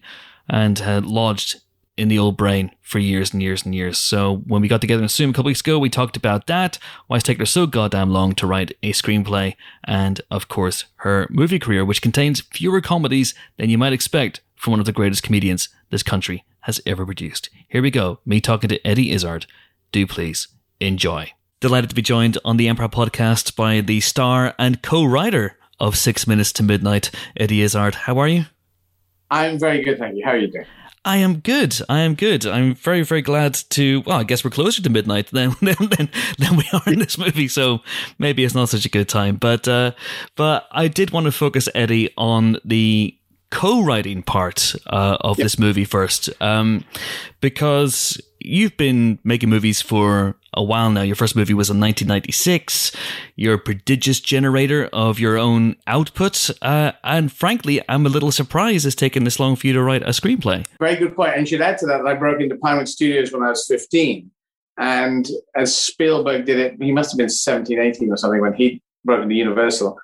and 0.51 0.77
had 0.77 1.05
lodged 1.05 1.61
in 1.97 2.09
the 2.09 2.19
old 2.19 2.37
brain 2.37 2.71
for 2.81 2.99
years 2.99 3.33
and 3.33 3.41
years 3.41 3.63
and 3.63 3.73
years. 3.73 3.97
So 3.97 4.37
when 4.47 4.61
we 4.61 4.67
got 4.67 4.81
together 4.81 5.01
in 5.01 5.09
Zoom 5.09 5.31
a 5.31 5.33
couple 5.33 5.49
weeks 5.49 5.61
ago, 5.61 5.79
we 5.79 5.89
talked 5.89 6.17
about 6.17 6.47
that. 6.47 6.77
Why 7.07 7.17
it's 7.17 7.23
taken 7.23 7.41
her 7.41 7.45
so 7.45 7.65
goddamn 7.65 8.11
long 8.11 8.33
to 8.35 8.47
write 8.47 8.77
a 8.83 8.91
screenplay, 8.91 9.55
and 9.85 10.19
of 10.29 10.47
course 10.47 10.85
her 10.97 11.27
movie 11.29 11.59
career, 11.59 11.85
which 11.85 12.01
contains 12.01 12.41
fewer 12.41 12.81
comedies 12.81 13.33
than 13.57 13.69
you 13.69 13.77
might 13.77 13.93
expect 13.93 14.41
from 14.55 14.71
one 14.71 14.79
of 14.79 14.85
the 14.85 14.91
greatest 14.91 15.23
comedians 15.23 15.69
this 15.89 16.03
country 16.03 16.43
has 16.61 16.81
ever 16.85 17.05
produced. 17.05 17.49
Here 17.67 17.81
we 17.81 17.91
go. 17.91 18.19
Me 18.25 18.41
talking 18.41 18.69
to 18.69 18.87
Eddie 18.87 19.11
Izzard. 19.11 19.45
Do 19.91 20.05
please 20.05 20.47
enjoy. 20.79 21.31
Delighted 21.59 21.89
to 21.91 21.95
be 21.95 22.01
joined 22.01 22.37
on 22.43 22.57
the 22.57 22.67
Empire 22.67 22.89
podcast 22.89 23.55
by 23.55 23.81
the 23.81 23.99
star 23.99 24.53
and 24.57 24.81
co-writer 24.81 25.57
of 25.79 25.97
Six 25.97 26.27
Minutes 26.27 26.51
to 26.53 26.63
Midnight, 26.63 27.11
Eddie 27.37 27.61
Izzard. 27.61 27.95
How 27.95 28.17
are 28.17 28.27
you? 28.27 28.45
I'm 29.31 29.57
very 29.57 29.81
good, 29.81 29.97
thank 29.97 30.17
you. 30.17 30.25
How 30.25 30.31
are 30.31 30.37
you 30.37 30.51
doing? 30.51 30.65
I 31.03 31.17
am 31.17 31.39
good. 31.39 31.79
I 31.89 32.01
am 32.01 32.13
good. 32.13 32.45
I'm 32.45 32.75
very, 32.75 33.01
very 33.01 33.23
glad 33.23 33.55
to. 33.71 34.03
Well, 34.05 34.19
I 34.19 34.23
guess 34.23 34.43
we're 34.43 34.51
closer 34.51 34.83
to 34.83 34.89
midnight 34.89 35.27
than 35.31 35.55
than, 35.61 36.09
than, 36.37 36.57
we 36.57 36.63
are 36.73 36.83
in 36.85 36.99
this 36.99 37.17
movie, 37.17 37.47
so 37.47 37.79
maybe 38.19 38.43
it's 38.43 38.53
not 38.53 38.69
such 38.69 38.85
a 38.85 38.89
good 38.89 39.09
time. 39.09 39.37
But 39.37 39.67
uh, 39.67 39.93
but 40.35 40.67
I 40.71 40.87
did 40.87 41.09
want 41.09 41.25
to 41.25 41.31
focus 41.31 41.67
Eddie 41.73 42.09
on 42.17 42.57
the 42.63 43.17
co-writing 43.49 44.21
part 44.21 44.75
uh, 44.87 45.17
of 45.21 45.37
yep. 45.37 45.45
this 45.45 45.57
movie 45.57 45.85
first, 45.85 46.29
um, 46.39 46.85
because 47.39 48.21
you've 48.39 48.77
been 48.77 49.17
making 49.23 49.49
movies 49.49 49.81
for 49.81 50.35
a 50.53 50.63
while 50.63 50.91
now. 50.91 51.01
Your 51.01 51.15
first 51.15 51.35
movie 51.35 51.53
was 51.53 51.69
in 51.69 51.79
1996. 51.79 52.91
You're 53.35 53.55
a 53.55 53.59
prodigious 53.59 54.19
generator 54.19 54.89
of 54.91 55.19
your 55.19 55.37
own 55.37 55.75
output, 55.87 56.49
uh, 56.61 56.93
and 57.03 57.31
frankly, 57.31 57.81
I'm 57.87 58.05
a 58.05 58.09
little 58.09 58.31
surprised 58.31 58.85
it's 58.85 58.95
taken 58.95 59.23
this 59.23 59.39
long 59.39 59.55
for 59.55 59.67
you 59.67 59.73
to 59.73 59.81
write 59.81 60.03
a 60.03 60.07
screenplay. 60.07 60.65
Very 60.79 60.95
good 60.95 61.15
point. 61.15 61.35
And 61.35 61.47
should 61.47 61.61
add 61.61 61.77
to 61.79 61.85
that, 61.87 62.05
I 62.05 62.13
broke 62.13 62.41
into 62.41 62.55
Pinewood 62.55 62.89
Studios 62.89 63.31
when 63.31 63.43
I 63.43 63.49
was 63.49 63.65
15. 63.67 64.29
And 64.77 65.29
as 65.55 65.75
Spielberg 65.75 66.45
did 66.45 66.59
it, 66.59 66.81
he 66.81 66.91
must 66.91 67.11
have 67.11 67.17
been 67.17 67.29
17, 67.29 67.79
18 67.79 68.11
or 68.11 68.17
something 68.17 68.41
when 68.41 68.53
he 68.53 68.81
broke 69.05 69.21
into 69.21 69.35
Universal. 69.35 69.97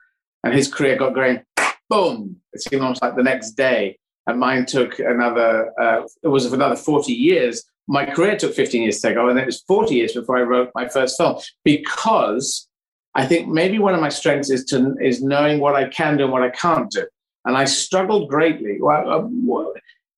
And 0.44 0.54
his 0.54 0.72
career 0.72 0.98
got 0.98 1.16
going, 1.16 1.42
boom, 1.90 2.38
it 2.54 2.62
seemed 2.62 2.82
almost 2.82 3.02
like 3.02 3.16
the 3.16 3.24
next 3.24 3.52
day. 3.52 3.98
And 4.28 4.40
mine 4.40 4.66
took 4.66 5.00
another, 5.00 5.72
uh, 5.80 6.04
it 6.22 6.28
was 6.28 6.52
another 6.52 6.76
40 6.76 7.14
years 7.14 7.64
my 7.88 8.06
career 8.06 8.36
took 8.36 8.54
15 8.54 8.84
years 8.84 9.00
to 9.02 9.14
go, 9.14 9.30
and 9.30 9.40
it 9.40 9.46
was 9.46 9.62
40 9.62 9.96
years 9.96 10.14
before 10.14 10.38
I 10.38 10.42
wrote 10.42 10.72
my 10.76 10.88
first 10.88 11.18
film 11.18 11.40
because 11.64 12.68
I 13.16 13.26
think 13.26 13.48
maybe 13.48 13.80
one 13.80 13.96
of 13.96 14.02
my 14.02 14.10
strengths 14.10 14.50
is 14.50 14.66
to 14.66 14.96
is 15.02 15.24
knowing 15.24 15.60
what 15.60 15.76
I 15.76 15.88
can 15.88 16.18
do 16.18 16.24
and 16.24 16.32
what 16.32 16.44
I 16.44 16.50
can't 16.50 16.92
do. 16.92 17.06
And 17.46 17.56
I 17.56 17.64
struggled 17.64 18.30
greatly. 18.30 18.78
Well, 18.80 19.10
uh, 19.10 19.64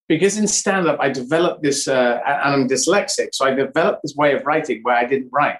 because 0.08 0.38
in 0.38 0.48
stand 0.48 0.88
up, 0.88 1.00
I 1.00 1.10
developed 1.10 1.62
this, 1.62 1.88
uh, 1.88 2.20
and 2.26 2.56
I'm 2.56 2.68
dyslexic, 2.68 3.30
so 3.34 3.46
I 3.46 3.52
developed 3.52 4.02
this 4.02 4.16
way 4.16 4.34
of 4.34 4.44
writing 4.46 4.80
where 4.82 4.96
I 4.96 5.06
didn't 5.06 5.30
write. 5.32 5.58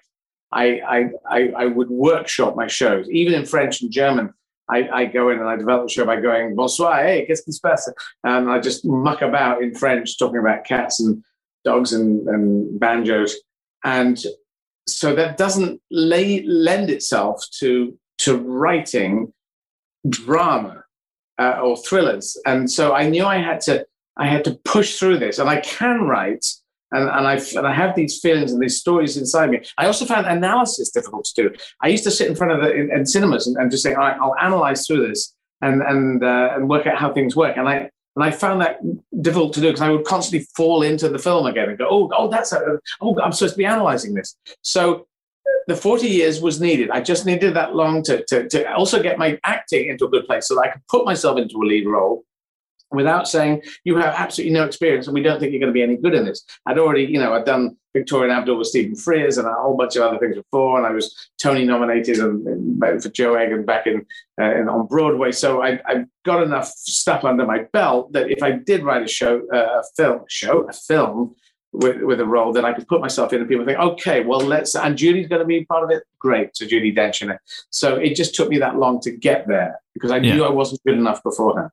I, 0.52 0.80
I, 0.80 1.10
I, 1.30 1.54
I 1.56 1.66
would 1.68 1.90
workshop 1.90 2.56
my 2.56 2.66
shows, 2.66 3.08
even 3.12 3.36
in 3.36 3.46
French 3.46 3.84
and 3.84 3.92
German. 3.92 4.34
I, 4.70 4.90
I, 4.94 5.06
go 5.06 5.30
in 5.30 5.40
and 5.40 5.48
I 5.48 5.56
develop 5.56 5.88
the 5.88 5.94
show 5.94 6.06
by 6.06 6.20
going 6.20 6.56
bonsoir, 6.56 7.02
hey, 7.02 7.26
qu'est-ce 7.26 7.44
qui 7.44 7.54
se 7.54 7.60
passe? 7.60 7.92
And 8.24 8.50
I 8.50 8.60
just 8.60 8.86
muck 8.86 9.22
about 9.22 9.64
in 9.64 9.74
French, 9.74 10.18
talking 10.18 10.40
about 10.40 10.66
cats 10.66 11.00
and 11.00 11.24
dogs 11.66 11.94
and, 11.94 12.28
and 12.28 12.80
banjos. 12.80 13.36
And 13.84 14.24
so 14.88 15.16
that 15.16 15.38
doesn't 15.38 15.82
lay, 15.92 16.44
lend 16.44 16.90
itself 16.90 17.44
to, 17.60 17.98
to 18.20 18.38
writing 18.38 19.34
drama 20.08 20.84
uh, 21.40 21.60
or 21.64 21.78
thrillers. 21.78 22.38
And 22.46 22.70
so 22.70 22.94
I 22.94 23.10
knew 23.10 23.26
I 23.26 23.38
had 23.38 23.62
to, 23.62 23.86
I 24.18 24.28
had 24.28 24.44
to 24.46 24.60
push 24.66 24.98
through 25.00 25.20
this 25.20 25.40
and 25.40 25.50
I 25.50 25.62
can 25.62 26.02
write 26.02 26.46
and, 26.92 27.10
and, 27.10 27.28
I, 27.28 27.36
and 27.56 27.68
I 27.68 27.74
have 27.74 27.96
these 27.96 28.20
feelings 28.20 28.52
and 28.52 28.62
these 28.62 28.80
stories 28.80 29.18
inside 29.18 29.52
me. 29.52 29.62
I 29.78 29.86
also 29.86 30.06
found 30.06 30.26
analysis 30.26 30.90
difficult 30.90 31.26
to 31.26 31.50
do. 31.50 31.56
I 31.82 31.88
used 31.88 32.04
to 32.06 32.12
sit 32.12 32.28
in 32.28 32.36
front 32.36 32.54
of 32.54 32.62
the 32.62 32.74
in, 32.74 32.92
in 32.92 33.06
cinemas 33.06 33.48
and, 33.48 33.58
and, 33.58 33.70
just 33.70 33.84
say, 33.84 33.94
all 33.94 34.00
right, 34.00 34.18
I'll 34.20 34.36
analyze 34.36 34.88
through 34.88 35.08
this 35.08 35.36
and 35.62 35.82
and 35.82 36.24
uh, 36.24 36.52
and 36.56 36.70
work 36.70 36.88
out 36.88 36.98
how 36.98 37.14
things 37.14 37.36
work. 37.36 37.58
And 37.58 37.68
I 37.68 37.90
and 38.16 38.24
I 38.24 38.32
found 38.32 38.62
that 38.62 38.80
difficult 39.22 39.54
to 39.54 39.62
do 39.62 39.68
because 39.68 39.82
I 39.82 39.90
would 39.90 40.06
constantly 40.06 40.48
fall 40.56 40.82
into 40.82 41.10
the 41.10 41.20
film 41.20 41.46
again 41.46 41.70
and 41.70 41.78
go, 41.78 41.88
oh, 41.90 42.10
oh, 42.18 42.28
that's 42.28 42.52
a, 42.52 42.80
oh, 43.02 43.20
I'm 43.22 43.32
supposed 43.32 43.54
to 43.54 43.58
be 43.58 43.66
analyzing 43.66 44.14
this. 44.14 44.36
So 44.62 45.08
the 45.68 45.76
40 45.76 46.08
years 46.08 46.42
was 46.42 46.60
needed. 46.60 46.90
I 46.90 47.02
just 47.02 47.26
needed 47.26 47.54
that 47.54 47.76
long 47.76 48.04
to, 48.04 48.26
to, 48.26 48.50
to 48.50 48.74
also 48.74 49.02
get 49.02 49.20
my 49.20 49.40
acting 49.44 49.88
into 49.88 50.06
a 50.06 50.10
good 50.10 50.26
place 50.26 50.48
so 50.48 50.56
that 50.56 50.62
I 50.62 50.68
could 50.70 50.82
put 50.88 51.06
myself 51.06 51.38
into 51.38 51.58
a 51.58 51.66
lead 51.66 51.88
role 51.88 52.26
without 52.92 53.28
saying 53.28 53.62
you 53.84 53.98
have 53.98 54.14
absolutely 54.16 54.54
no 54.54 54.66
experience 54.66 55.08
and 55.08 55.14
we 55.14 55.22
don't 55.22 55.40
think 55.40 55.52
you're 55.52 55.60
going 55.60 55.72
to 55.72 55.74
be 55.74 55.84
any 55.84 55.98
good 55.98 56.14
in 56.14 56.26
this. 56.26 56.44
I'd 56.66 56.80
already, 56.80 57.04
you 57.04 57.20
know, 57.20 57.34
I'd 57.34 57.46
done 57.46 57.78
Victoria 57.94 58.30
and 58.30 58.40
Abdul 58.40 58.58
with 58.58 58.68
Stephen 58.68 58.94
Frears 58.94 59.38
and 59.38 59.48
a 59.48 59.54
whole 59.54 59.76
bunch 59.76 59.96
of 59.96 60.04
other 60.04 60.20
things 60.20 60.36
before, 60.36 60.78
and 60.78 60.86
I 60.86 60.92
was 60.92 61.16
Tony 61.42 61.66
nominated 61.66 62.20
and, 62.20 62.46
and 62.48 63.04
for 63.04 63.10
Joe 63.10 63.36
Egg 63.36 63.52
and 63.52 63.66
back 63.66 63.88
in, 63.88 64.06
uh, 64.40 64.56
in 64.56 64.70
on 64.70 64.88
Broadway. 64.88 65.32
So 65.32 65.64
I, 65.64 65.80
have 65.86 66.06
got 66.24 66.44
enough 66.44 66.68
stuff 66.68 67.26
under 67.26 67.46
my 67.46 67.64
belt 67.74 68.14
that 68.14 68.30
if 68.30 68.44
I 68.44 68.52
did 68.52 68.84
write 68.84 69.04
a 69.04 69.08
show, 69.08 69.42
uh, 69.54 69.82
a 69.82 69.84
film, 69.96 70.22
show, 70.28 70.68
a 70.68 70.74
film. 70.74 71.36
With, 71.72 72.02
with 72.02 72.20
a 72.20 72.26
role 72.26 72.52
that 72.54 72.66
I 72.66 72.74
could 72.74 72.88
put 72.88 73.00
myself 73.00 73.32
in, 73.32 73.42
and 73.42 73.48
people 73.48 73.64
think, 73.64 73.78
okay, 73.78 74.26
well, 74.26 74.40
let's. 74.40 74.74
And 74.74 74.98
Judi's 74.98 75.28
going 75.28 75.42
to 75.42 75.46
be 75.46 75.66
part 75.66 75.84
of 75.84 75.92
it. 75.92 76.02
Great, 76.18 76.58
so 76.58 76.66
Judi 76.66 76.98
Dench 76.98 77.22
in 77.22 77.30
it. 77.30 77.38
So 77.70 77.98
it 77.98 78.16
just 78.16 78.34
took 78.34 78.50
me 78.50 78.58
that 78.58 78.78
long 78.78 79.00
to 79.02 79.12
get 79.12 79.48
there 79.48 79.80
because 79.94 80.10
I 80.10 80.18
yeah. 80.18 80.34
knew 80.34 80.46
I 80.46 80.50
wasn't 80.50 80.82
good 80.84 80.98
enough 80.98 81.22
beforehand. 81.22 81.70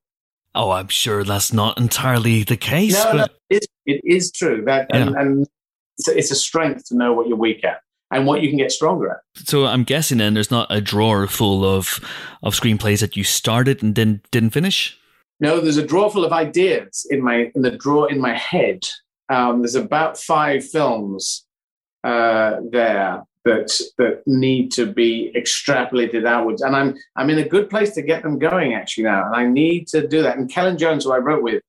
Oh, 0.57 0.71
I'm 0.71 0.89
sure 0.89 1.23
that's 1.23 1.53
not 1.53 1.79
entirely 1.79 2.43
the 2.43 2.57
case. 2.57 2.95
No, 2.95 3.05
but... 3.05 3.17
no 3.17 3.25
it, 3.51 3.63
is, 3.63 3.69
it 3.85 4.01
is 4.05 4.33
true. 4.33 4.65
That 4.65 4.87
and, 4.93 5.15
and 5.15 5.47
it's, 5.99 6.09
a, 6.09 6.19
it's 6.19 6.31
a 6.31 6.37
strength 6.37 6.87
to 6.89 6.97
know 6.97 7.13
what 7.13 7.29
you're 7.29 7.37
weak 7.37 7.65
at 7.65 7.81
and 8.11 8.27
what 8.27 8.43
you 8.43 8.49
can 8.49 8.59
get 8.59 8.73
stronger 8.73 9.11
at. 9.11 9.47
So 9.47 9.67
I'm 9.67 9.85
guessing 9.85 10.19
then 10.19 10.35
there's 10.35 10.51
not 10.51 10.67
a 10.71 10.81
drawer 10.81 11.27
full 11.27 11.65
of 11.65 12.01
of 12.43 12.55
screenplays 12.55 13.01
that 13.01 13.17
you 13.17 13.25
started 13.25 13.83
and 13.83 13.95
then 13.95 14.23
didn't 14.31 14.51
finish. 14.51 14.99
No, 15.39 15.61
there's 15.61 15.77
a 15.77 15.87
drawer 15.87 16.11
full 16.11 16.25
of 16.25 16.33
ideas 16.33 17.07
in 17.11 17.23
my 17.23 17.51
in 17.55 17.63
the 17.63 17.73
drawer 17.73 18.11
in 18.11 18.21
my 18.21 18.35
head. 18.35 18.85
Um, 19.29 19.61
there's 19.61 19.75
about 19.75 20.17
five 20.17 20.65
films 20.65 21.45
uh, 22.05 22.57
there 22.71 23.23
that 23.47 23.71
that 23.97 24.23
need 24.27 24.73
to 24.73 24.85
be 24.85 25.33
extrapolated 25.35 26.27
outwards. 26.27 26.63
And 26.63 26.77
I'm 26.77 26.97
I'm 27.17 27.31
in 27.31 27.39
a 27.39 27.49
good 27.49 27.71
place 27.71 27.95
to 27.95 28.03
get 28.03 28.23
them 28.23 28.39
going 28.39 28.75
actually 28.75 29.05
now, 29.05 29.25
and 29.25 29.35
I 29.35 29.47
need 29.47 29.87
to 29.89 30.07
do 30.07 30.23
that. 30.23 30.37
And 30.37 30.51
Celyn 30.51 30.77
Jones, 30.77 31.05
who 31.05 31.13
I 31.13 31.19
wrote 31.19 31.43
with, 31.43 31.63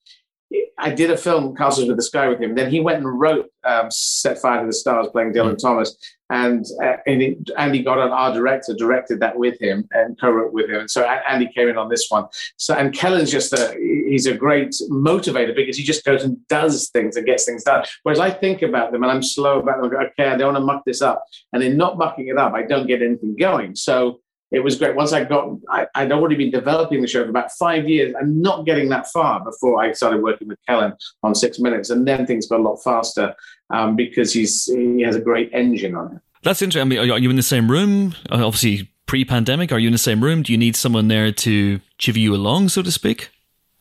I 0.80 0.92
did 0.92 1.10
a 1.10 1.18
film, 1.18 1.56
Castles 1.56 1.88
with 1.88 1.98
the 1.98 2.04
Sky, 2.04 2.28
with 2.28 2.40
him. 2.40 2.56
Then 2.56 2.70
he 2.70 2.80
went 2.80 3.00
and 3.00 3.20
wrote 3.20 3.48
um, 3.64 3.90
Set 3.90 4.38
Fire 4.38 4.62
to 4.62 4.68
the 4.68 4.74
Stars, 4.74 5.08
playing 5.12 5.34
Dylan 5.34 5.56
mm. 5.56 5.62
Thomas, 5.62 5.98
and 6.30 6.66
uh, 6.84 6.98
and 7.08 7.22
it, 7.22 7.38
Andy 7.58 7.82
Goddard, 7.82 8.12
our 8.12 8.34
director, 8.34 8.76
directed 8.78 9.20
that 9.22 9.38
with 9.38 9.60
him 9.60 9.88
and 9.92 10.20
co-wrote 10.20 10.54
with 10.54 10.70
him. 10.70 10.82
And 10.82 10.92
so 10.92 11.04
Andy 11.04 11.50
came 11.54 11.68
in 11.68 11.78
on 11.78 11.90
this 11.90 12.08
one. 12.10 12.26
So 12.58 12.76
and 12.76 12.94
Celyn's 12.94 13.32
just 13.32 13.54
a 13.54 13.76
he's 14.08 14.28
a 14.28 14.36
great 14.36 14.70
motivator 14.92 15.56
because 15.56 15.78
he 15.78 15.84
just 15.84 16.06
goes 16.06 16.24
and 16.24 16.46
does 16.48 16.90
things 16.90 17.18
and 17.18 17.26
gets 17.26 17.46
things 17.46 17.64
done. 17.64 17.84
Whereas 18.04 18.20
I 18.20 18.30
think 18.30 18.62
about 18.62 18.92
them 18.92 19.04
and 19.04 19.12
I'm 19.12 19.24
slow 19.24 19.60
about 19.60 19.82
them. 19.82 19.92
Okay, 19.92 20.30
I 20.30 20.38
don't 20.38 20.54
want 20.54 20.58
to 20.58 20.66
muck 20.66 20.84
this 20.86 21.02
up, 21.02 21.26
and 21.54 21.64
in 21.64 21.76
not 21.76 21.98
mucking 21.98 22.28
it 22.28 22.38
up, 22.38 22.54
I 22.54 22.64
don't 22.64 22.88
get 22.88 23.02
anything 23.02 23.36
going. 23.36 23.76
So 23.76 24.20
it 24.52 24.60
was 24.60 24.78
great. 24.78 24.96
Once 24.96 25.12
I 25.12 25.26
got, 25.26 25.50
I, 25.70 25.88
would 26.04 26.12
already 26.12 26.36
been 26.36 26.52
developing 26.52 27.02
the 27.02 27.08
show 27.08 27.24
for 27.24 27.30
about 27.30 27.52
five 27.52 27.88
years 27.88 28.16
and 28.18 28.42
not 28.42 28.66
getting 28.66 28.88
that 28.90 29.08
far 29.08 29.44
before 29.44 29.82
I 29.82 29.92
started 29.92 30.24
working 30.24 30.48
with 30.48 30.58
Celyn 30.70 30.94
on 31.24 31.36
Six 31.36 31.60
Minutes, 31.60 31.90
and 31.90 32.08
then 32.08 32.26
things 32.26 32.48
got 32.48 32.60
a 32.60 32.64
lot 32.64 32.78
faster 32.78 33.36
um, 33.70 33.96
because 33.96 34.32
he's 34.34 34.66
he 34.66 35.02
has 35.02 35.16
a 35.16 35.22
great 35.22 35.50
engine 35.54 35.96
on 35.96 36.16
it. 36.16 36.22
That's 36.44 36.62
interesting. 36.62 36.82
I 36.82 36.86
mean, 36.86 37.12
are 37.12 37.20
you 37.20 37.30
in 37.30 37.36
the 37.36 37.44
same 37.44 37.70
room? 37.70 38.16
Uh, 38.32 38.46
obviously, 38.46 38.90
pre-pandemic, 39.06 39.72
are 39.72 39.80
you 39.80 39.88
in 39.88 39.94
the 39.94 39.98
same 39.98 40.24
room? 40.24 40.44
Do 40.44 40.54
you 40.54 40.58
need 40.58 40.78
someone 40.78 41.10
there 41.10 41.32
to 41.32 41.82
chivvy 42.00 42.18
you 42.18 42.34
along, 42.34 42.70
so 42.70 42.82
to 42.82 42.92
speak? 42.92 43.30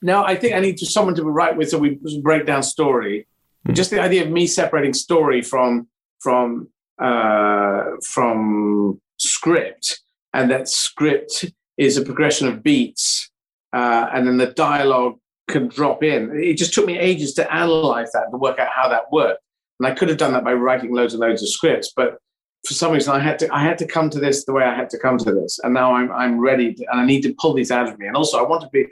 No, 0.02 0.24
I 0.24 0.34
think 0.34 0.54
I 0.54 0.60
need 0.60 0.78
someone 0.80 1.14
to 1.14 1.24
write 1.24 1.56
with, 1.56 1.70
so 1.70 1.78
we 1.78 2.00
break 2.22 2.44
down 2.44 2.64
story. 2.64 3.28
Mm. 3.68 3.74
Just 3.74 3.90
the 3.90 4.00
idea 4.00 4.24
of 4.24 4.30
me 4.30 4.48
separating 4.48 4.94
story 4.94 5.42
from 5.42 5.86
from 6.18 6.68
uh, 6.98 7.84
from 8.02 9.00
script 9.18 10.00
and 10.36 10.50
that 10.50 10.68
script 10.68 11.46
is 11.78 11.96
a 11.96 12.02
progression 12.02 12.46
of 12.46 12.62
beats, 12.62 13.30
uh, 13.72 14.08
and 14.12 14.26
then 14.26 14.36
the 14.36 14.48
dialogue 14.48 15.18
can 15.48 15.68
drop 15.68 16.02
in. 16.02 16.30
It 16.38 16.58
just 16.58 16.74
took 16.74 16.86
me 16.86 16.98
ages 16.98 17.32
to 17.34 17.52
analyze 17.52 18.12
that 18.12 18.30
to 18.30 18.36
work 18.36 18.58
out 18.58 18.68
how 18.68 18.88
that 18.90 19.10
worked. 19.10 19.40
And 19.80 19.86
I 19.86 19.92
could 19.92 20.08
have 20.08 20.18
done 20.18 20.34
that 20.34 20.44
by 20.44 20.52
writing 20.52 20.92
loads 20.92 21.14
and 21.14 21.20
loads 21.20 21.42
of 21.42 21.48
scripts, 21.48 21.92
but 21.96 22.18
for 22.66 22.74
some 22.74 22.92
reason 22.92 23.14
I 23.14 23.20
had 23.20 23.38
to 23.38 23.54
I 23.54 23.62
had 23.62 23.78
to 23.78 23.86
come 23.86 24.10
to 24.10 24.18
this 24.18 24.44
the 24.44 24.52
way 24.52 24.64
I 24.64 24.74
had 24.74 24.90
to 24.90 24.98
come 24.98 25.16
to 25.18 25.32
this, 25.32 25.58
and 25.62 25.72
now 25.72 25.94
I'm 25.94 26.10
I'm 26.12 26.38
ready 26.38 26.74
to, 26.74 26.84
and 26.90 27.00
I 27.00 27.06
need 27.06 27.22
to 27.22 27.34
pull 27.38 27.54
these 27.54 27.70
out 27.70 27.88
of 27.88 27.98
me. 27.98 28.06
And 28.06 28.16
also 28.16 28.38
I 28.38 28.42
want 28.42 28.62
to 28.62 28.68
be 28.70 28.86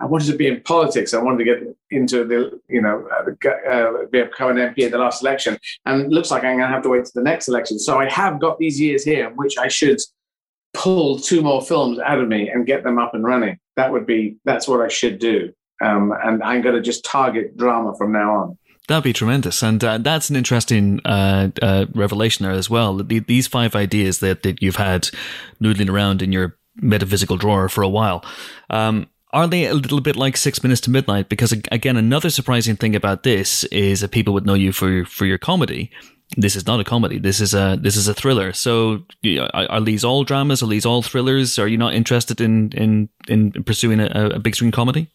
I 0.00 0.06
wanted 0.06 0.30
to 0.32 0.36
be 0.36 0.48
in 0.48 0.62
politics. 0.62 1.14
I 1.14 1.22
wanted 1.22 1.38
to 1.38 1.44
get 1.44 1.58
into 1.90 2.24
the 2.24 2.60
you 2.68 2.82
know 2.82 3.06
uh, 3.12 3.70
uh, 3.70 4.06
become 4.10 4.56
an 4.56 4.74
MP 4.74 4.84
at 4.86 4.92
the 4.92 4.98
last 4.98 5.22
election, 5.22 5.58
and 5.86 6.02
it 6.02 6.08
looks 6.08 6.30
like 6.30 6.42
I'm 6.42 6.56
going 6.56 6.68
to 6.68 6.74
have 6.74 6.82
to 6.84 6.88
wait 6.88 7.04
to 7.04 7.12
the 7.14 7.22
next 7.22 7.48
election. 7.48 7.78
So 7.78 7.98
I 7.98 8.08
have 8.10 8.40
got 8.40 8.58
these 8.58 8.80
years 8.80 9.04
here 9.04 9.28
in 9.28 9.36
which 9.36 9.58
I 9.58 9.68
should 9.68 10.00
pull 10.74 11.18
two 11.18 11.42
more 11.42 11.62
films 11.62 11.98
out 11.98 12.20
of 12.20 12.28
me 12.28 12.48
and 12.48 12.66
get 12.66 12.84
them 12.84 12.98
up 12.98 13.14
and 13.14 13.24
running. 13.24 13.58
That 13.76 13.92
would 13.92 14.06
be 14.06 14.36
that's 14.44 14.68
what 14.68 14.80
I 14.80 14.88
should 14.88 15.18
do. 15.18 15.52
Um, 15.80 16.12
and 16.24 16.42
I'm 16.42 16.62
going 16.62 16.74
to 16.74 16.82
just 16.82 17.04
target 17.04 17.56
drama 17.56 17.94
from 17.96 18.12
now 18.12 18.34
on. 18.34 18.58
That'd 18.88 19.04
be 19.04 19.12
tremendous, 19.12 19.62
and 19.62 19.84
uh, 19.84 19.98
that's 19.98 20.30
an 20.30 20.36
interesting 20.36 21.00
uh, 21.04 21.50
uh, 21.60 21.86
revelation 21.94 22.44
there 22.44 22.54
as 22.54 22.70
well. 22.70 22.96
The, 22.96 23.18
these 23.18 23.46
five 23.46 23.76
ideas 23.76 24.20
that, 24.20 24.42
that 24.44 24.62
you've 24.62 24.76
had 24.76 25.10
noodling 25.62 25.90
around 25.90 26.22
in 26.22 26.32
your 26.32 26.56
metaphysical 26.76 27.36
drawer 27.36 27.68
for 27.68 27.82
a 27.82 27.88
while. 27.88 28.24
Um, 28.70 29.08
are 29.32 29.46
they 29.46 29.66
a 29.66 29.74
little 29.74 30.00
bit 30.00 30.16
like 30.16 30.38
Six 30.38 30.62
Minutes 30.62 30.80
to 30.82 30.90
Midnight? 30.90 31.28
Because 31.28 31.52
again, 31.52 31.98
another 31.98 32.30
surprising 32.30 32.76
thing 32.76 32.96
about 32.96 33.24
this 33.24 33.64
is 33.64 34.00
that 34.00 34.10
people 34.10 34.32
would 34.32 34.46
know 34.46 34.54
you 34.54 34.72
for 34.72 35.04
for 35.04 35.26
your 35.26 35.36
comedy, 35.36 35.90
this 36.36 36.56
is 36.56 36.66
not 36.66 36.78
a 36.78 36.84
comedy. 36.84 37.18
This 37.18 37.40
is 37.40 37.54
a 37.54 37.78
this 37.80 37.96
is 37.96 38.06
a 38.06 38.14
thriller. 38.14 38.52
So, 38.52 39.02
are, 39.54 39.80
these 39.80 40.04
all 40.04 40.24
dramas? 40.24 40.62
Are 40.62 40.66
these 40.66 40.84
all 40.84 41.02
thrillers? 41.02 41.58
Are 41.58 41.68
you 41.68 41.78
not 41.78 41.94
interested 41.94 42.40
in 42.40 42.72
in 42.72 43.08
in 43.28 43.52
pursuing 43.64 44.00
a, 44.00 44.30
a, 44.34 44.38
big 44.38 44.54
screen 44.54 44.70
comedy? 44.70 45.08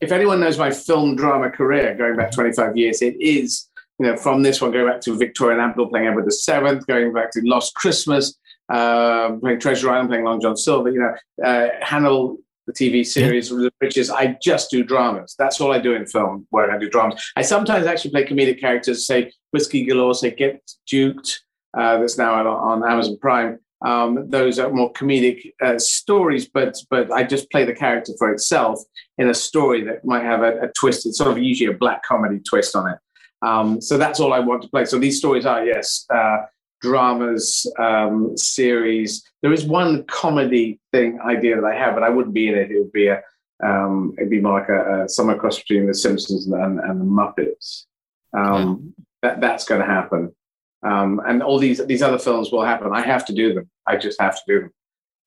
If 0.00 0.12
anyone 0.12 0.40
knows 0.40 0.58
my 0.58 0.70
film 0.70 1.16
drama 1.16 1.50
career 1.50 1.94
going 1.94 2.16
back 2.16 2.32
25 2.32 2.76
years, 2.76 3.00
it 3.00 3.20
is 3.20 3.68
you 3.98 4.06
know 4.06 4.16
from 4.16 4.42
this 4.42 4.60
one 4.60 4.70
going 4.70 4.86
back 4.86 5.00
to 5.02 5.16
Victoria 5.16 5.58
and 5.58 5.70
Abdul 5.70 5.88
playing 5.88 6.08
Edward 6.08 6.26
the 6.26 6.32
Seventh, 6.32 6.86
going 6.86 7.12
back 7.12 7.30
to 7.32 7.40
Lost 7.44 7.74
Christmas, 7.74 8.36
uh, 8.68 9.32
playing 9.40 9.60
Treasure 9.60 9.90
Island, 9.90 10.10
playing 10.10 10.24
Long 10.24 10.40
John 10.40 10.56
Silver. 10.56 10.90
You 10.90 11.00
know, 11.00 11.44
uh, 11.44 11.68
Hannibal 11.80 12.36
the 12.66 12.72
TV 12.72 13.04
series, 13.04 13.50
yeah. 13.50 13.68
which 13.78 13.96
is 13.96 14.10
I 14.10 14.36
just 14.42 14.70
do 14.70 14.84
dramas. 14.84 15.34
That's 15.38 15.60
all 15.60 15.72
I 15.72 15.78
do 15.78 15.94
in 15.94 16.06
film, 16.06 16.46
where 16.50 16.70
I 16.70 16.78
do 16.78 16.88
dramas. 16.88 17.32
I 17.36 17.42
sometimes 17.42 17.86
actually 17.86 18.12
play 18.12 18.24
comedic 18.24 18.60
characters, 18.60 19.06
say 19.06 19.32
Whiskey 19.52 19.84
Galore, 19.84 20.14
say 20.14 20.30
Get 20.30 20.62
Duked, 20.92 21.38
uh, 21.76 21.98
that's 21.98 22.18
now 22.18 22.34
on, 22.34 22.46
on 22.46 22.90
Amazon 22.90 23.18
Prime. 23.20 23.58
Um, 23.82 24.28
those 24.28 24.58
are 24.58 24.70
more 24.70 24.92
comedic 24.92 25.52
uh, 25.62 25.78
stories, 25.78 26.48
but 26.48 26.76
but 26.90 27.10
I 27.10 27.22
just 27.22 27.50
play 27.50 27.64
the 27.64 27.74
character 27.74 28.12
for 28.18 28.30
itself 28.30 28.78
in 29.16 29.30
a 29.30 29.34
story 29.34 29.84
that 29.84 30.04
might 30.04 30.24
have 30.24 30.42
a, 30.42 30.60
a 30.60 30.68
twist. 30.78 31.06
It's 31.06 31.18
sort 31.18 31.30
of 31.30 31.38
usually 31.38 31.72
a 31.72 31.76
black 31.76 32.02
comedy 32.02 32.40
twist 32.40 32.76
on 32.76 32.90
it. 32.90 32.98
Um, 33.42 33.80
so 33.80 33.96
that's 33.96 34.20
all 34.20 34.34
I 34.34 34.40
want 34.40 34.62
to 34.62 34.68
play. 34.68 34.84
So 34.84 34.98
these 34.98 35.18
stories 35.18 35.46
are 35.46 35.64
yes, 35.64 36.04
uh, 36.12 36.38
dramas, 36.80 37.70
um, 37.78 38.36
series. 38.36 39.22
There 39.42 39.52
is 39.52 39.64
one 39.64 40.04
comedy 40.04 40.80
thing 40.92 41.20
idea 41.20 41.56
that 41.56 41.64
I 41.64 41.74
have, 41.74 41.94
but 41.94 42.02
I 42.02 42.08
wouldn't 42.08 42.34
be 42.34 42.48
in 42.48 42.54
it. 42.54 42.70
It 42.70 42.78
would 42.78 42.92
be 42.92 43.08
a 43.08 43.22
um, 43.62 44.14
it'd 44.16 44.30
be 44.30 44.40
more 44.40 44.60
like 44.60 44.68
a, 44.68 45.04
a 45.04 45.08
somewhere 45.08 45.36
cross 45.36 45.58
between 45.58 45.86
The 45.86 45.94
Simpsons 45.94 46.46
and, 46.46 46.80
and 46.80 47.00
the 47.00 47.04
Muppets. 47.04 47.84
Um, 48.32 48.94
yeah. 48.96 49.04
That 49.22 49.40
that's 49.40 49.64
going 49.64 49.82
to 49.82 49.86
happen. 49.86 50.34
Um, 50.82 51.20
and 51.26 51.42
all 51.42 51.58
these 51.58 51.84
these 51.86 52.02
other 52.02 52.18
films 52.18 52.50
will 52.50 52.64
happen. 52.64 52.90
I 52.92 53.02
have 53.02 53.26
to 53.26 53.34
do 53.34 53.52
them. 53.52 53.68
I 53.86 53.96
just 53.96 54.20
have 54.20 54.36
to 54.36 54.42
do 54.46 54.60
them. 54.60 54.72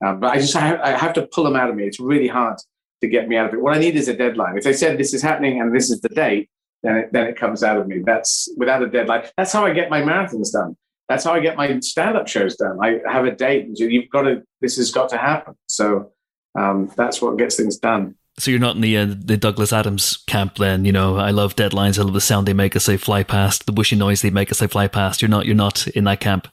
Um, 0.04 0.20
but 0.20 0.32
I 0.32 0.38
just 0.38 0.56
I 0.56 0.60
have, 0.60 0.80
I 0.80 0.90
have, 0.90 1.12
to 1.14 1.28
pull 1.28 1.44
them 1.44 1.54
out 1.54 1.70
of 1.70 1.76
me. 1.76 1.84
It's 1.84 2.00
really 2.00 2.26
hard 2.26 2.58
to 3.00 3.08
get 3.08 3.28
me 3.28 3.36
out 3.36 3.48
of 3.48 3.54
it. 3.54 3.60
What 3.60 3.76
I 3.76 3.78
need 3.78 3.94
is 3.94 4.08
a 4.08 4.16
deadline. 4.16 4.58
If 4.58 4.64
they 4.64 4.72
said 4.72 4.98
this 4.98 5.14
is 5.14 5.22
happening 5.22 5.60
and 5.60 5.74
this 5.74 5.90
is 5.90 6.00
the 6.00 6.08
date, 6.08 6.50
then 6.82 6.96
it, 6.96 7.12
then 7.12 7.28
it 7.28 7.36
comes 7.36 7.62
out 7.62 7.76
of 7.76 7.86
me. 7.86 8.00
That's 8.04 8.48
without 8.56 8.82
a 8.82 8.88
deadline. 8.88 9.26
That's 9.36 9.52
how 9.52 9.64
I 9.64 9.72
get 9.72 9.90
my 9.90 10.02
marathons 10.02 10.52
done. 10.52 10.76
That's 11.08 11.24
how 11.24 11.34
I 11.34 11.40
get 11.40 11.56
my 11.56 11.78
stand-up 11.80 12.28
shows 12.28 12.56
done. 12.56 12.78
I 12.82 13.00
have 13.10 13.26
a 13.26 13.30
date. 13.30 13.68
You've 13.74 14.08
got 14.10 14.22
to. 14.22 14.42
This 14.60 14.76
has 14.76 14.90
got 14.90 15.10
to 15.10 15.18
happen. 15.18 15.54
So 15.66 16.12
um, 16.58 16.90
that's 16.96 17.20
what 17.20 17.36
gets 17.36 17.56
things 17.56 17.76
done. 17.76 18.14
So 18.38 18.50
you're 18.50 18.60
not 18.60 18.74
in 18.74 18.80
the 18.82 18.96
uh, 18.96 19.06
the 19.16 19.36
Douglas 19.36 19.72
Adams 19.72 20.16
camp 20.26 20.56
then, 20.56 20.84
you 20.84 20.92
know. 20.92 21.16
I 21.16 21.30
love 21.30 21.54
deadlines. 21.54 21.98
I 21.98 22.02
love 22.02 22.14
the 22.14 22.20
sound 22.20 22.48
they 22.48 22.52
make 22.52 22.74
as 22.74 22.86
they 22.86 22.96
fly 22.96 23.22
past, 23.22 23.66
the 23.66 23.72
bushy 23.72 23.96
noise 23.96 24.22
they 24.22 24.30
make 24.30 24.50
as 24.50 24.58
they 24.58 24.66
fly 24.66 24.88
past. 24.88 25.22
You're 25.22 25.28
not 25.28 25.46
you're 25.46 25.54
not 25.54 25.86
in 25.88 26.04
that 26.04 26.20
camp. 26.20 26.48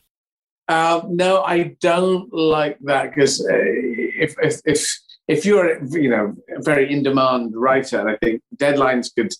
Uh, 0.67 1.01
no, 1.09 1.41
I 1.41 1.75
don't 1.81 2.31
like 2.31 2.77
that 2.81 3.13
because 3.13 3.41
uh, 3.41 3.47
if, 3.51 4.35
if 4.41 4.61
if 4.65 4.99
if 5.27 5.45
you're 5.45 5.83
you 5.85 6.09
know 6.09 6.35
a 6.55 6.61
very 6.61 6.91
in 6.91 7.03
demand 7.03 7.55
writer, 7.55 8.07
I 8.07 8.17
think 8.17 8.41
deadlines 8.57 9.09
could 9.15 9.33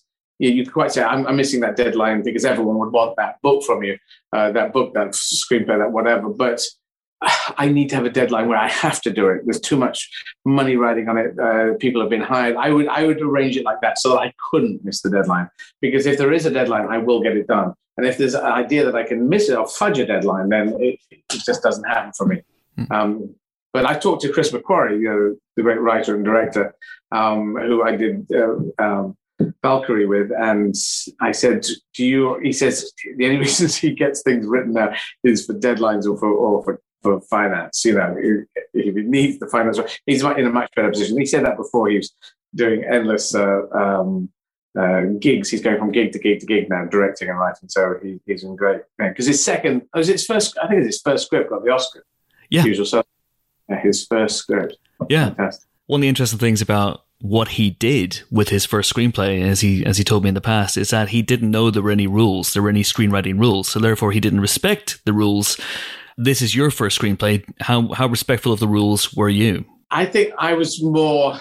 you 0.48 0.64
could 0.64 0.72
quite 0.72 0.92
say 0.92 1.02
I'm, 1.02 1.26
I'm, 1.26 1.36
missing 1.36 1.60
that 1.60 1.76
deadline 1.76 2.22
because 2.22 2.44
everyone 2.44 2.78
would 2.78 2.92
want 2.92 3.16
that 3.16 3.40
book 3.42 3.62
from 3.64 3.82
you, 3.82 3.96
uh, 4.32 4.50
that 4.52 4.72
book, 4.72 4.94
that 4.94 5.08
screenplay, 5.08 5.78
that 5.78 5.92
whatever. 5.92 6.28
But 6.28 6.62
I 7.56 7.68
need 7.68 7.88
to 7.90 7.94
have 7.94 8.04
a 8.04 8.10
deadline 8.10 8.48
where 8.48 8.58
I 8.58 8.68
have 8.68 9.00
to 9.02 9.10
do 9.10 9.28
it. 9.28 9.42
There's 9.44 9.60
too 9.60 9.76
much 9.76 10.10
money 10.44 10.76
riding 10.76 11.08
on 11.08 11.18
it. 11.18 11.38
Uh, 11.38 11.74
people 11.78 12.00
have 12.00 12.10
been 12.10 12.20
hired. 12.20 12.56
I 12.56 12.70
would 12.70 12.88
I 12.88 13.04
would 13.04 13.20
arrange 13.20 13.56
it 13.56 13.64
like 13.64 13.80
that 13.82 13.98
so 13.98 14.10
that 14.10 14.20
I 14.20 14.32
couldn't 14.50 14.84
miss 14.84 15.02
the 15.02 15.10
deadline. 15.10 15.48
Because 15.80 16.06
if 16.06 16.18
there 16.18 16.32
is 16.32 16.46
a 16.46 16.50
deadline, 16.50 16.88
I 16.88 16.98
will 16.98 17.22
get 17.22 17.36
it 17.36 17.46
done. 17.46 17.74
And 17.96 18.06
if 18.06 18.18
there's 18.18 18.34
an 18.34 18.44
idea 18.44 18.84
that 18.84 18.96
I 18.96 19.04
can 19.04 19.28
miss 19.28 19.48
it 19.48 19.56
or 19.56 19.68
fudge 19.68 19.98
a 19.98 20.06
deadline, 20.06 20.48
then 20.48 20.74
it, 20.80 20.98
it 21.10 21.22
just 21.30 21.62
doesn't 21.62 21.84
happen 21.84 22.12
for 22.12 22.26
me. 22.26 22.42
Mm-hmm. 22.78 22.92
Um, 22.92 23.34
but 23.72 23.86
I 23.86 23.98
talked 23.98 24.22
to 24.22 24.32
Chris 24.32 24.50
McQuarrie, 24.50 25.00
you 25.00 25.08
know, 25.08 25.36
the 25.56 25.62
great 25.62 25.80
writer 25.80 26.14
and 26.14 26.24
director, 26.24 26.74
um, 27.10 27.56
who 27.56 27.82
I 27.82 27.96
did 27.96 28.26
uh, 28.32 28.56
um, 28.82 29.16
Valkyrie 29.62 30.06
with, 30.06 30.30
and 30.32 30.74
I 31.20 31.32
said, 31.32 31.66
"Do 31.94 32.04
you?" 32.04 32.38
He 32.42 32.52
says 32.52 32.92
the 33.16 33.26
only 33.26 33.38
reasons 33.46 33.76
he 33.76 33.94
gets 33.94 34.22
things 34.22 34.46
written 34.46 34.72
now 34.72 34.92
is 35.22 35.46
for 35.46 35.54
deadlines 35.54 36.06
or 36.06 36.18
for 36.18 36.28
or 36.28 36.64
for 36.64 36.80
for 37.02 37.20
finance. 37.22 37.84
You 37.84 37.94
know, 37.94 38.16
if 38.18 38.94
he 38.94 39.02
needs 39.02 39.38
the 39.38 39.46
finance, 39.46 39.78
he's 40.06 40.22
in 40.22 40.46
a 40.46 40.50
much 40.50 40.70
better 40.74 40.90
position. 40.90 41.18
He 41.18 41.26
said 41.26 41.44
that 41.44 41.56
before. 41.56 41.88
He 41.88 41.96
was 41.96 42.12
doing 42.54 42.84
endless 42.84 43.34
uh, 43.34 43.62
um, 43.72 44.30
uh, 44.78 45.02
gigs. 45.18 45.50
He's 45.50 45.62
going 45.62 45.78
from 45.78 45.92
gig 45.92 46.12
to 46.12 46.18
gig 46.18 46.40
to 46.40 46.46
gig 46.46 46.68
now, 46.68 46.84
directing 46.86 47.28
and 47.28 47.38
writing. 47.38 47.68
So 47.68 47.96
he, 48.02 48.20
he's 48.26 48.44
in 48.44 48.56
great 48.56 48.82
because 48.98 49.26
his 49.26 49.44
second, 49.44 49.82
was 49.94 50.08
his 50.08 50.26
first. 50.26 50.58
I 50.62 50.66
think 50.66 50.80
it's 50.80 50.96
his 50.96 51.02
first 51.02 51.26
script 51.26 51.50
got 51.50 51.64
the 51.64 51.70
Oscar. 51.70 52.04
Yeah, 52.50 52.64
usual 52.64 52.86
stuff. 52.86 53.06
his 53.68 54.06
first 54.06 54.36
script. 54.36 54.76
Yeah. 55.08 55.34
Fantastic. 55.34 55.68
One 55.92 56.00
of 56.00 56.02
the 56.02 56.08
interesting 56.08 56.38
things 56.38 56.62
about 56.62 57.04
what 57.20 57.48
he 57.48 57.68
did 57.70 58.22
with 58.30 58.48
his 58.48 58.64
first 58.64 58.92
screenplay, 58.92 59.42
as 59.42 59.60
he 59.60 59.84
as 59.84 59.98
he 59.98 60.04
told 60.04 60.22
me 60.22 60.30
in 60.30 60.34
the 60.34 60.40
past, 60.40 60.78
is 60.78 60.88
that 60.88 61.10
he 61.10 61.20
didn't 61.20 61.50
know 61.50 61.70
there 61.70 61.82
were 61.82 61.90
any 61.90 62.06
rules, 62.06 62.54
there 62.54 62.62
were 62.62 62.70
any 62.70 62.82
screenwriting 62.82 63.38
rules, 63.38 63.68
so 63.68 63.78
therefore 63.78 64.10
he 64.10 64.18
didn't 64.18 64.40
respect 64.40 65.04
the 65.04 65.12
rules 65.12 65.60
this 66.16 66.42
is 66.42 66.54
your 66.54 66.70
first 66.70 67.00
screenplay. 67.00 67.44
How 67.60 67.92
how 67.92 68.06
respectful 68.06 68.52
of 68.52 68.60
the 68.60 68.68
rules 68.68 69.12
were 69.14 69.28
you? 69.28 69.64
I 69.90 70.06
think 70.06 70.32
I 70.38 70.54
was 70.54 70.82
more. 70.82 71.38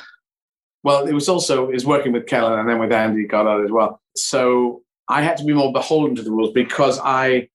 Well, 0.83 1.07
it 1.07 1.13
was 1.13 1.29
also 1.29 1.69
is 1.69 1.85
working 1.85 2.11
with 2.11 2.25
Celyn 2.25 2.59
and 2.59 2.67
then 2.67 2.79
with 2.79 2.91
Andy 2.91 3.25
Goddard 3.25 3.65
as 3.65 3.71
well. 3.71 4.01
So 4.15 4.81
I 5.07 5.21
had 5.21 5.37
to 5.37 5.43
be 5.43 5.53
more 5.53 5.71
beholden 5.71 6.15
to 6.15 6.23
the 6.23 6.31
rules 6.31 6.51
because 6.53 6.99
I 7.03 7.49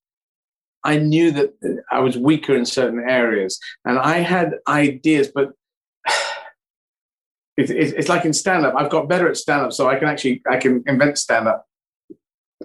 I 0.83 0.97
knew 0.97 1.31
that 1.31 1.83
I 1.91 1.99
was 1.99 2.17
weaker 2.17 2.55
in 2.55 2.65
certain 2.65 3.03
areas, 3.07 3.59
and 3.83 3.99
I 3.99 4.19
had 4.19 4.53
ideas, 4.67 5.29
but 5.33 5.51
it's 7.57 8.09
like 8.09 8.23
in 8.25 8.33
stand 8.33 8.65
up. 8.65 8.75
I've 8.77 8.91
got 8.91 9.09
better 9.09 9.27
at 9.27 9.37
stand 9.37 9.63
up, 9.63 9.73
so 9.73 9.89
I 9.89 9.95
can 9.97 10.07
actually 10.07 10.41
I 10.49 10.57
can 10.57 10.83
invent 10.87 11.17
stand 11.17 11.47
up 11.47 11.65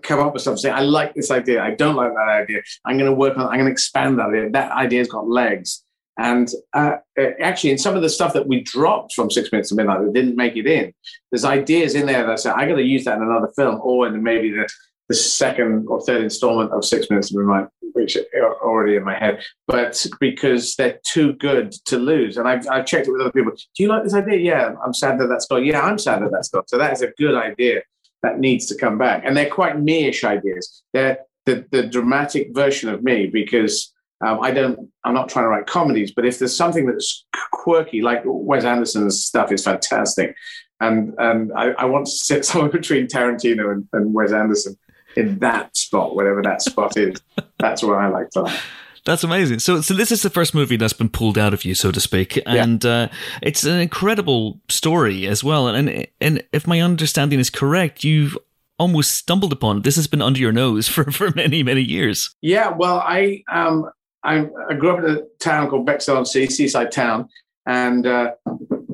come 0.02 0.20
up 0.20 0.32
with 0.32 0.42
something, 0.42 0.60
say, 0.60 0.70
I 0.70 0.80
like 0.80 1.14
this 1.14 1.30
idea, 1.30 1.62
I 1.62 1.72
don't 1.74 1.96
like 1.96 2.12
that 2.12 2.28
idea, 2.28 2.62
I'm 2.84 2.96
going 2.96 3.10
to 3.10 3.16
work 3.16 3.36
on, 3.36 3.46
I'm 3.46 3.54
going 3.54 3.66
to 3.66 3.70
expand 3.70 4.18
that 4.18 4.28
idea. 4.28 4.50
That 4.50 4.72
idea's 4.72 5.08
got 5.08 5.28
legs. 5.28 5.84
And 6.18 6.48
uh, 6.74 6.96
uh, 7.18 7.30
actually, 7.40 7.70
in 7.70 7.78
some 7.78 7.96
of 7.96 8.02
the 8.02 8.08
stuff 8.08 8.34
that 8.34 8.46
we 8.46 8.60
dropped 8.62 9.14
from 9.14 9.30
Six 9.30 9.50
Minutes 9.50 9.70
to 9.70 9.74
Midnight 9.74 10.02
that 10.02 10.12
didn't 10.12 10.36
make 10.36 10.56
it 10.56 10.66
in, 10.66 10.92
there's 11.30 11.44
ideas 11.44 11.94
in 11.94 12.06
there 12.06 12.26
that 12.26 12.38
say, 12.38 12.50
I 12.50 12.68
got 12.68 12.76
to 12.76 12.82
use 12.82 13.04
that 13.04 13.16
in 13.16 13.22
another 13.22 13.50
film 13.56 13.80
or 13.82 14.06
in 14.06 14.22
maybe 14.22 14.50
the, 14.50 14.68
the 15.12 15.16
second 15.18 15.84
or 15.88 16.00
third 16.00 16.22
installment 16.22 16.72
of 16.72 16.86
Six 16.86 17.10
Minutes 17.10 17.28
to 17.28 17.36
Midnight, 17.36 17.66
which 17.92 18.16
are 18.16 18.56
already 18.62 18.96
in 18.96 19.04
my 19.04 19.14
head, 19.14 19.42
but 19.66 20.06
because 20.20 20.74
they're 20.76 20.98
too 21.06 21.34
good 21.34 21.72
to 21.84 21.98
lose. 21.98 22.38
And 22.38 22.48
I've, 22.48 22.66
I've 22.66 22.86
checked 22.86 23.08
it 23.08 23.12
with 23.12 23.20
other 23.20 23.30
people. 23.30 23.52
Do 23.52 23.82
you 23.82 23.90
like 23.90 24.04
this 24.04 24.14
idea? 24.14 24.38
Yeah, 24.38 24.74
I'm 24.82 24.94
sad 24.94 25.20
that 25.20 25.26
that's 25.26 25.44
gone. 25.44 25.66
Yeah, 25.66 25.82
I'm 25.82 25.98
sad 25.98 26.22
that 26.22 26.30
that's 26.32 26.48
gone. 26.48 26.66
So 26.66 26.78
that 26.78 26.94
is 26.94 27.02
a 27.02 27.08
good 27.18 27.34
idea 27.34 27.82
that 28.22 28.38
needs 28.38 28.64
to 28.66 28.74
come 28.74 28.96
back. 28.96 29.24
And 29.26 29.36
they're 29.36 29.50
quite 29.50 29.78
me-ish 29.78 30.24
ideas. 30.24 30.82
They're 30.94 31.18
the, 31.44 31.66
the 31.70 31.82
dramatic 31.82 32.54
version 32.54 32.88
of 32.88 33.02
me 33.02 33.26
because 33.26 33.92
um, 34.24 34.40
I 34.40 34.50
don't, 34.50 34.88
I'm 35.04 35.12
not 35.12 35.28
trying 35.28 35.44
to 35.44 35.50
write 35.50 35.66
comedies, 35.66 36.12
but 36.16 36.24
if 36.24 36.38
there's 36.38 36.56
something 36.56 36.86
that's 36.86 37.26
quirky, 37.52 38.00
like 38.00 38.22
Wes 38.24 38.64
Anderson's 38.64 39.22
stuff 39.22 39.52
is 39.52 39.62
fantastic. 39.62 40.34
And, 40.80 41.12
and 41.18 41.52
I, 41.54 41.72
I 41.72 41.84
want 41.84 42.06
to 42.06 42.12
sit 42.12 42.44
somewhere 42.46 42.70
between 42.70 43.08
Tarantino 43.08 43.72
and, 43.72 43.86
and 43.92 44.14
Wes 44.14 44.32
Anderson 44.32 44.78
in 45.16 45.38
that 45.40 45.76
spot, 45.76 46.14
whatever 46.14 46.42
that 46.42 46.62
spot 46.62 46.96
is. 46.96 47.20
That's 47.58 47.82
where 47.82 47.98
I 47.98 48.08
like 48.08 48.30
to 48.30 48.42
laugh. 48.42 48.64
That's 49.04 49.24
amazing. 49.24 49.58
So, 49.58 49.80
so 49.80 49.94
this 49.94 50.12
is 50.12 50.22
the 50.22 50.30
first 50.30 50.54
movie 50.54 50.76
that's 50.76 50.92
been 50.92 51.08
pulled 51.08 51.36
out 51.36 51.52
of 51.52 51.64
you, 51.64 51.74
so 51.74 51.90
to 51.90 52.00
speak, 52.00 52.40
and 52.46 52.84
yeah. 52.84 52.90
uh, 52.90 53.08
it's 53.42 53.64
an 53.64 53.80
incredible 53.80 54.60
story 54.68 55.26
as 55.26 55.42
well. 55.42 55.66
And 55.66 56.06
and 56.20 56.44
if 56.52 56.68
my 56.68 56.80
understanding 56.80 57.40
is 57.40 57.50
correct, 57.50 58.04
you've 58.04 58.38
almost 58.78 59.12
stumbled 59.16 59.52
upon 59.52 59.78
it. 59.78 59.82
This 59.82 59.96
has 59.96 60.06
been 60.06 60.22
under 60.22 60.38
your 60.38 60.52
nose 60.52 60.86
for, 60.94 61.10
for 61.10 61.32
many 61.34 61.64
many 61.64 61.82
years. 61.82 62.34
Yeah, 62.42 62.70
well, 62.70 62.98
I 62.98 63.42
um 63.50 63.90
I, 64.22 64.46
I 64.70 64.74
grew 64.74 64.90
up 64.90 65.00
in 65.00 65.10
a 65.10 65.22
town 65.40 65.68
called 65.68 65.84
Bexhill 65.84 66.16
on 66.16 66.24
Sea, 66.24 66.46
seaside 66.46 66.92
town, 66.92 67.28
and 67.66 68.06
uh, 68.06 68.32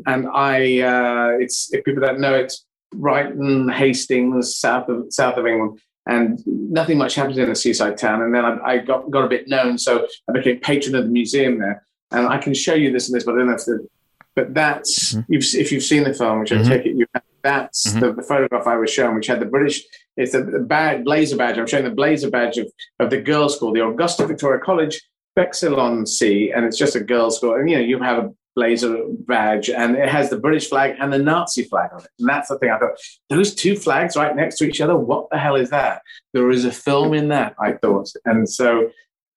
and 0.07 0.27
I 0.33 0.81
uh, 0.81 1.37
it's 1.39 1.73
if 1.75 1.85
people 1.85 2.01
don't 2.01 2.21
know 2.21 2.35
it's 2.35 2.65
Brighton, 2.95 3.69
Hastings, 3.69 4.57
south 4.57 4.89
of 4.89 5.13
south 5.13 5.37
of 5.37 5.47
England 5.47 5.81
and 6.09 6.43
nothing 6.47 6.99
much 6.99 7.15
happened 7.15 7.39
in 7.39 7.51
a 7.51 7.55
seaside 7.55 7.99
town. 7.99 8.23
And 8.23 8.35
then 8.35 8.45
I, 8.45 8.59
I, 8.65 8.79
got, 8.79 9.11
got 9.11 9.25
a 9.25 9.29
bit 9.29 9.47
known, 9.47 9.79
so 9.79 10.09
I 10.29 10.33
became 10.33 10.59
patron 10.59 10.95
of 10.95 11.05
the 11.05 11.11
museum 11.11 11.59
there. 11.59 11.85
And 12.11 12.27
I 12.27 12.39
can 12.39 12.55
show 12.55 12.75
you 12.75 12.91
this 12.91 13.09
and 13.09 13.17
this, 13.17 13.25
but 13.25 13.35
I 13.35 13.39
don't 13.39 13.49
know 13.49 13.55
if 13.55 13.65
the, 13.67 13.87
but 14.35 14.55
that's 14.55 15.15
mm-hmm. 15.15 15.33
you've, 15.33 15.45
if 15.55 15.71
you've 15.71 15.83
seen 15.83 16.05
the 16.05 16.15
film, 16.15 16.41
which 16.41 16.51
mm-hmm. 16.51 16.65
I 16.65 16.77
take 16.77 16.87
it 16.87 16.97
you 16.97 17.07
have, 17.15 17.23
that's 17.43 17.89
mm-hmm. 17.89 18.01
the, 18.01 18.13
the, 18.15 18.23
photograph 18.23 18.67
I 18.67 18.77
was 18.77 18.91
shown, 18.91 19.15
which 19.15 19.27
had 19.27 19.41
the 19.41 19.47
British. 19.47 19.83
It's 20.17 20.33
the, 20.33 20.43
the 20.43 20.61
badge, 20.61 21.05
blazer 21.05 21.37
badge. 21.37 21.59
I'm 21.59 21.67
showing 21.67 21.85
the 21.85 21.91
blazer 21.91 22.31
badge 22.31 22.57
of, 22.57 22.73
of 22.99 23.11
the 23.11 23.21
girls' 23.21 23.57
school, 23.57 23.73
the 23.73 23.87
Augusta 23.87 24.27
Victoria 24.27 24.61
College, 24.61 25.01
Bexhill 25.37 25.79
on 25.79 26.07
Sea, 26.07 26.53
and 26.53 26.65
it's 26.65 26.79
just 26.79 26.97
a 26.97 27.01
girls' 27.01 27.37
school. 27.37 27.55
And 27.55 27.69
you 27.71 27.77
know, 27.77 27.83
you 27.83 28.03
have 28.03 28.25
a 28.25 28.31
blazer 28.59 29.05
badge, 29.09 29.71
and 29.71 29.95
it 29.95 30.09
has 30.09 30.31
the 30.31 30.37
British 30.37 30.69
flag 30.69 30.97
and 30.99 31.13
the 31.13 31.19
Nazi 31.19 31.63
flag 31.63 31.91
on 31.93 32.01
it. 32.01 32.11
And 32.19 32.29
that's 32.29 32.49
the 32.49 32.59
thing. 32.59 32.71
I 32.71 32.79
thought 32.79 32.99
those 33.29 33.55
two 33.55 33.77
flags 33.77 34.17
right 34.17 34.35
next 34.35 34.59
to 34.59 34.65
each 34.65 34.81
other. 34.81 34.97
What 34.97 35.31
the 35.31 35.39
hell 35.39 35.55
is 35.55 35.71
that? 35.71 36.03
There 36.33 36.51
is 36.51 36.65
a 36.65 36.73
film 36.73 37.15
in 37.15 37.29
that. 37.29 37.55
I 37.61 37.75
thought, 37.75 38.11
and 38.25 38.49
so 38.49 38.91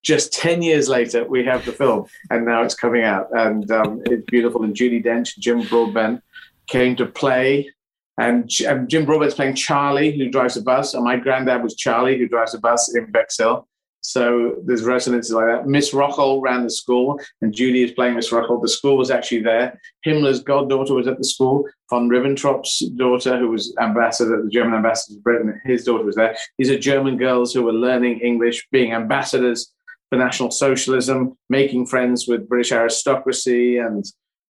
just 0.03 0.33
10 0.33 0.63
years 0.63 0.89
later, 0.89 1.23
we 1.23 1.45
have 1.45 1.63
the 1.65 1.71
film, 1.71 2.07
and 2.31 2.45
now 2.45 2.63
it's 2.63 2.73
coming 2.73 3.03
out. 3.03 3.27
And 3.31 3.69
um, 3.69 4.01
it's 4.05 4.25
beautiful. 4.25 4.63
And 4.63 4.75
Judi 4.75 5.05
Dench, 5.05 5.37
Jim 5.37 5.61
Broadbent 5.67 6.23
came 6.65 6.95
to 6.95 7.05
play. 7.05 7.71
And 8.17 8.49
Jim 8.49 9.05
Broadbent's 9.05 9.35
playing 9.35 9.55
Charlie, 9.55 10.17
who 10.17 10.29
drives 10.29 10.57
a 10.57 10.63
bus. 10.63 10.95
And 10.95 11.03
my 11.03 11.17
granddad 11.17 11.61
was 11.61 11.75
Charlie, 11.75 12.17
who 12.17 12.27
drives 12.27 12.55
a 12.55 12.59
bus 12.59 12.95
in 12.95 13.11
Bexhill. 13.11 13.67
So 14.01 14.55
there's 14.65 14.83
resonances 14.83 15.33
like 15.33 15.45
that. 15.45 15.67
Miss 15.67 15.93
Rocholl 15.93 16.41
ran 16.41 16.63
the 16.63 16.71
school, 16.71 17.19
and 17.41 17.53
Judi 17.53 17.85
is 17.85 17.91
playing 17.91 18.15
Miss 18.15 18.31
Rocholl. 18.31 18.61
The 18.61 18.67
school 18.67 18.97
was 18.97 19.11
actually 19.11 19.43
there. 19.43 19.79
Himmler's 20.05 20.41
goddaughter 20.41 20.95
was 20.95 21.07
at 21.07 21.19
the 21.19 21.23
school. 21.23 21.67
Von 21.89 22.09
Ribbentrop's 22.09 22.79
daughter, 22.97 23.37
who 23.37 23.49
was 23.49 23.75
ambassador, 23.79 24.41
the 24.41 24.49
German 24.49 24.73
ambassador 24.73 25.17
to 25.17 25.21
Britain, 25.21 25.61
his 25.65 25.83
daughter 25.83 26.03
was 26.03 26.15
there. 26.15 26.35
These 26.57 26.71
are 26.71 26.79
German 26.79 27.17
girls 27.17 27.53
who 27.53 27.63
were 27.63 27.73
learning 27.73 28.19
English, 28.21 28.67
being 28.71 28.91
ambassadors 28.91 29.71
for 30.09 30.17
National 30.17 30.49
Socialism, 30.49 31.37
making 31.49 31.85
friends 31.85 32.27
with 32.27 32.49
British 32.49 32.71
aristocracy 32.71 33.77
and 33.77 34.03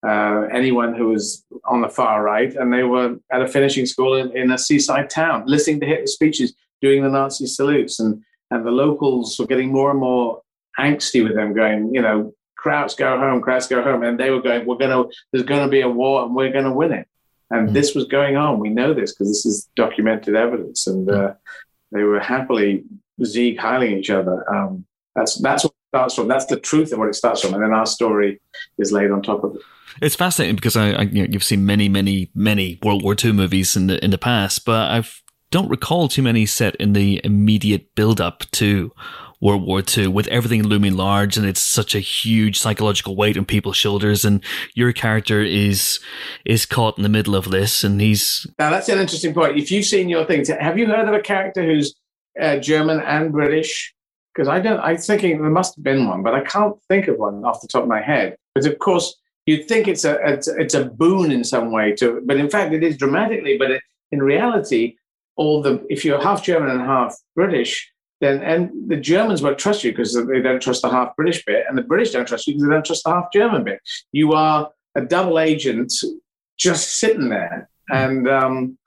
uh, 0.07 0.47
anyone 0.51 0.95
who 0.95 1.09
was 1.09 1.45
on 1.65 1.81
the 1.81 1.89
far 1.89 2.23
right. 2.23 2.55
And 2.55 2.73
they 2.73 2.83
were 2.83 3.17
at 3.31 3.41
a 3.41 3.47
finishing 3.47 3.85
school 3.85 4.15
in, 4.15 4.35
in 4.35 4.51
a 4.51 4.57
seaside 4.57 5.09
town, 5.09 5.43
listening 5.45 5.81
to 5.81 5.85
Hitler's 5.85 6.13
speeches, 6.13 6.55
doing 6.81 7.03
the 7.03 7.09
Nazi 7.09 7.45
salutes. 7.45 7.99
And 7.99 8.23
and 8.51 8.65
the 8.65 8.71
locals 8.71 9.39
were 9.39 9.47
getting 9.47 9.71
more 9.71 9.91
and 9.91 9.99
more 9.99 10.41
angsty 10.77 11.23
with 11.23 11.35
them, 11.35 11.53
going, 11.53 11.93
you 11.93 12.01
know, 12.01 12.33
Krauts 12.63 12.95
go 12.95 13.17
home, 13.17 13.41
Krauts 13.41 13.69
go 13.69 13.81
home, 13.81 14.03
and 14.03 14.19
they 14.19 14.29
were 14.29 14.41
going, 14.41 14.65
we're 14.65 14.75
going 14.75 14.91
to, 14.91 15.11
there's 15.31 15.45
going 15.45 15.63
to 15.63 15.71
be 15.71 15.81
a 15.81 15.89
war, 15.89 16.23
and 16.23 16.35
we're 16.35 16.51
going 16.51 16.65
to 16.65 16.71
win 16.71 16.91
it. 16.91 17.07
And 17.49 17.69
mm 17.69 17.73
this 17.73 17.93
was 17.95 18.05
going 18.05 18.37
on. 18.37 18.59
We 18.59 18.69
know 18.69 18.93
this 18.93 19.11
because 19.11 19.27
this 19.27 19.45
is 19.45 19.69
documented 19.75 20.35
evidence, 20.35 20.87
and 20.87 21.09
uh, 21.09 21.33
they 21.91 22.03
were 22.03 22.19
happily 22.19 22.83
Sieg 23.21 23.57
heiling 23.57 23.97
each 23.97 24.09
other. 24.09 24.49
Um, 24.49 24.85
that's 25.15 25.35
that's 25.35 25.65
what 25.65 25.71
it 25.71 25.87
starts 25.89 26.15
from. 26.15 26.27
That's 26.29 26.45
the 26.45 26.59
truth 26.59 26.93
of 26.93 26.99
what 26.99 27.09
it 27.09 27.15
starts 27.15 27.41
from, 27.41 27.53
and 27.53 27.61
then 27.61 27.73
our 27.73 27.85
story 27.85 28.39
is 28.77 28.93
laid 28.93 29.11
on 29.11 29.21
top 29.21 29.43
of 29.43 29.55
it. 29.55 29.61
It's 30.01 30.15
fascinating 30.15 30.55
because 30.55 30.77
I, 30.77 30.91
I 30.91 31.01
you 31.01 31.23
know, 31.23 31.27
you've 31.29 31.43
seen 31.43 31.65
many, 31.65 31.89
many, 31.89 32.31
many 32.33 32.79
World 32.83 33.03
War 33.03 33.15
II 33.21 33.33
movies 33.33 33.75
in 33.75 33.87
the 33.87 34.03
in 34.03 34.11
the 34.11 34.17
past, 34.17 34.63
but 34.63 34.89
I've 34.89 35.20
don't 35.51 35.69
recall 35.69 36.07
too 36.07 36.23
many 36.23 36.45
set 36.45 36.75
in 36.75 36.93
the 36.93 37.21
immediate 37.23 37.93
build 37.93 38.19
up 38.19 38.49
to 38.51 38.91
World 39.41 39.63
War 39.63 39.81
II 39.97 40.07
with 40.07 40.27
everything 40.27 40.63
looming 40.63 40.95
large 40.95 41.35
and 41.35 41.45
it's 41.45 41.61
such 41.61 41.95
a 41.95 41.99
huge 41.99 42.59
psychological 42.59 43.15
weight 43.15 43.37
on 43.37 43.45
people's 43.45 43.75
shoulders 43.75 44.23
and 44.23 44.43
your 44.75 44.93
character 44.93 45.41
is 45.41 45.99
is 46.45 46.65
caught 46.65 46.97
in 46.97 47.03
the 47.03 47.09
middle 47.09 47.35
of 47.35 47.49
this 47.49 47.83
and 47.83 47.99
he's 47.99 48.45
now 48.59 48.69
that's 48.69 48.87
an 48.87 48.99
interesting 48.99 49.33
point. 49.33 49.57
If 49.57 49.71
you've 49.71 49.85
seen 49.85 50.09
your 50.09 50.25
things, 50.25 50.47
have 50.47 50.77
you 50.77 50.85
heard 50.85 51.07
of 51.07 51.13
a 51.13 51.21
character 51.21 51.63
who's 51.63 51.95
uh, 52.39 52.57
German 52.57 53.01
and 53.01 53.31
British? 53.31 53.93
Because 54.33 54.47
I 54.47 54.59
don't 54.59 54.79
I'm 54.79 54.97
thinking 54.97 55.41
there 55.41 55.49
must 55.49 55.75
have 55.75 55.83
been 55.83 56.07
one 56.07 56.21
but 56.23 56.35
I 56.35 56.41
can't 56.41 56.75
think 56.87 57.07
of 57.07 57.17
one 57.17 57.43
off 57.43 57.61
the 57.61 57.67
top 57.67 57.83
of 57.83 57.89
my 57.89 58.01
head. 58.01 58.35
But 58.53 58.67
of 58.67 58.77
course 58.77 59.15
you'd 59.47 59.67
think 59.67 59.87
it's 59.87 60.05
a 60.05 60.19
it's, 60.23 60.47
it's 60.47 60.75
a 60.75 60.85
boon 60.85 61.31
in 61.31 61.43
some 61.43 61.71
way 61.71 61.93
to 61.93 62.21
but 62.25 62.37
in 62.37 62.49
fact 62.49 62.73
it 62.73 62.83
is 62.83 62.95
dramatically 62.95 63.57
but 63.57 63.71
it, 63.71 63.81
in 64.11 64.21
reality 64.21 64.97
all 65.41 65.61
the 65.61 65.83
if 65.89 66.05
you're 66.05 66.21
half 66.21 66.43
German 66.43 66.69
and 66.69 66.81
half 66.81 67.15
British, 67.35 67.91
then 68.19 68.43
and 68.43 68.69
the 68.87 68.97
Germans 68.97 69.41
won't 69.41 69.57
trust 69.57 69.83
you 69.83 69.91
because 69.91 70.13
they 70.13 70.41
don't 70.41 70.61
trust 70.61 70.83
the 70.83 70.89
half 70.89 71.15
British 71.15 71.43
bit, 71.45 71.65
and 71.67 71.75
the 71.77 71.89
British 71.91 72.11
don't 72.11 72.27
trust 72.27 72.45
you 72.45 72.53
because 72.53 72.67
they 72.67 72.73
don't 72.73 72.85
trust 72.85 73.03
the 73.03 73.09
half 73.09 73.33
German 73.33 73.63
bit. 73.63 73.79
You 74.11 74.33
are 74.33 74.69
a 74.95 75.01
double 75.01 75.39
agent 75.39 75.91
just 76.57 76.99
sitting 76.99 77.29
there, 77.29 77.69
and 77.89 78.29
um, 78.29 78.77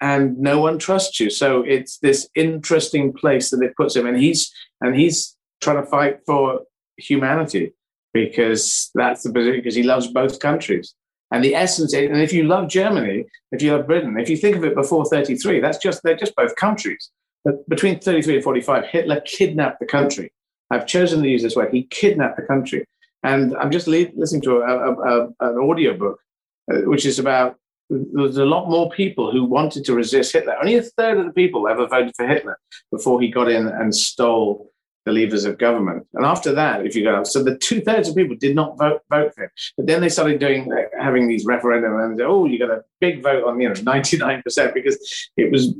and 0.00 0.38
no 0.38 0.60
one 0.60 0.78
trusts 0.78 1.18
you. 1.18 1.28
So 1.28 1.62
it's 1.62 1.98
this 1.98 2.28
interesting 2.36 3.12
place 3.12 3.50
that 3.50 3.62
it 3.62 3.76
puts 3.76 3.96
him, 3.96 4.06
and 4.06 4.16
he's 4.16 4.52
and 4.80 4.94
he's 4.94 5.36
trying 5.60 5.82
to 5.82 5.90
fight 5.90 6.20
for 6.24 6.60
humanity 6.96 7.72
because 8.12 8.90
that's 8.94 9.22
the 9.24 9.32
position 9.32 9.58
because 9.58 9.74
he 9.74 9.82
loves 9.82 10.06
both 10.06 10.38
countries. 10.38 10.94
And 11.32 11.44
the 11.44 11.54
essence, 11.54 11.92
and 11.92 12.20
if 12.20 12.32
you 12.32 12.44
love 12.44 12.68
Germany, 12.68 13.24
if 13.52 13.62
you 13.62 13.72
love 13.72 13.86
Britain, 13.86 14.18
if 14.18 14.28
you 14.28 14.36
think 14.36 14.56
of 14.56 14.64
it 14.64 14.74
before 14.74 15.04
33, 15.04 15.60
that's 15.60 15.78
just, 15.78 16.02
they're 16.02 16.16
just 16.16 16.34
both 16.34 16.56
countries. 16.56 17.10
But 17.44 17.68
between 17.68 18.00
33 18.00 18.36
and 18.36 18.44
45, 18.44 18.86
Hitler 18.86 19.20
kidnapped 19.20 19.80
the 19.80 19.86
country. 19.86 20.32
I've 20.70 20.86
chosen 20.86 21.22
to 21.22 21.28
use 21.28 21.42
this 21.42 21.56
word. 21.56 21.72
He 21.72 21.84
kidnapped 21.84 22.36
the 22.36 22.42
country. 22.42 22.84
And 23.22 23.56
I'm 23.56 23.70
just 23.70 23.86
le- 23.86 24.10
listening 24.14 24.42
to 24.42 24.58
a, 24.58 24.92
a, 24.92 24.92
a, 24.92 25.28
an 25.40 25.70
audio 25.70 25.96
book, 25.96 26.20
uh, 26.72 26.80
which 26.80 27.06
is 27.06 27.18
about 27.18 27.56
there's 27.90 28.36
a 28.36 28.44
lot 28.44 28.70
more 28.70 28.88
people 28.90 29.32
who 29.32 29.44
wanted 29.44 29.84
to 29.84 29.94
resist 29.94 30.32
Hitler. 30.32 30.56
Only 30.58 30.76
a 30.76 30.82
third 30.82 31.18
of 31.18 31.26
the 31.26 31.32
people 31.32 31.66
ever 31.66 31.88
voted 31.88 32.14
for 32.16 32.26
Hitler 32.26 32.56
before 32.92 33.20
he 33.20 33.28
got 33.28 33.50
in 33.50 33.66
and 33.66 33.94
stole 33.94 34.70
the 35.06 35.12
levers 35.12 35.44
of 35.44 35.58
government. 35.58 36.06
And 36.14 36.24
after 36.24 36.52
that, 36.52 36.84
if 36.84 36.94
you 36.94 37.04
go, 37.04 37.24
so 37.24 37.42
the 37.42 37.56
two 37.56 37.80
thirds 37.80 38.08
of 38.08 38.16
people 38.16 38.36
did 38.36 38.54
not 38.54 38.78
vote 38.78 39.02
vote 39.10 39.34
for 39.34 39.44
him. 39.44 39.50
But 39.76 39.86
then 39.86 40.00
they 40.00 40.08
started 40.08 40.40
doing 40.40 40.70
having 40.98 41.26
these 41.28 41.44
referendum 41.46 41.98
and 41.98 42.18
they, 42.18 42.24
oh, 42.24 42.44
you 42.44 42.58
got 42.58 42.70
a 42.70 42.84
big 43.00 43.22
vote 43.22 43.44
on 43.44 43.60
you 43.60 43.68
know 43.68 43.80
ninety 43.82 44.16
nine 44.18 44.42
percent 44.42 44.74
because 44.74 44.98
it 45.36 45.50
was 45.50 45.74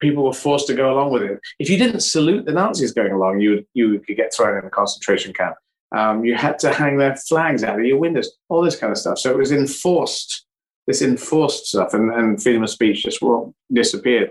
people 0.00 0.24
were 0.24 0.32
forced 0.32 0.66
to 0.66 0.74
go 0.74 0.92
along 0.92 1.12
with 1.12 1.22
it. 1.22 1.40
If 1.58 1.70
you 1.70 1.78
didn't 1.78 2.00
salute 2.00 2.44
the 2.44 2.52
Nazis 2.52 2.92
going 2.92 3.12
along, 3.12 3.40
you 3.40 3.64
you 3.72 4.00
could 4.00 4.16
get 4.16 4.34
thrown 4.34 4.58
in 4.58 4.64
a 4.64 4.70
concentration 4.70 5.32
camp. 5.32 5.56
Um, 5.96 6.24
you 6.24 6.34
had 6.34 6.58
to 6.60 6.72
hang 6.72 6.96
their 6.96 7.16
flags 7.16 7.62
out 7.62 7.78
of 7.78 7.84
your 7.84 7.98
windows, 7.98 8.30
all 8.48 8.62
this 8.62 8.76
kind 8.76 8.90
of 8.90 8.98
stuff. 8.98 9.18
So 9.18 9.30
it 9.30 9.36
was 9.36 9.52
enforced, 9.52 10.46
this 10.86 11.02
enforced 11.02 11.66
stuff, 11.66 11.92
and, 11.92 12.10
and 12.10 12.42
freedom 12.42 12.62
of 12.62 12.70
speech 12.70 13.02
just 13.02 13.20
well, 13.20 13.54
disappeared. 13.70 14.30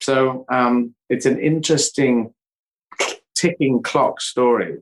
So 0.00 0.44
um, 0.50 0.94
it's 1.08 1.24
an 1.24 1.38
interesting 1.38 2.34
ticking 3.36 3.82
clock 3.82 4.20
story 4.20 4.78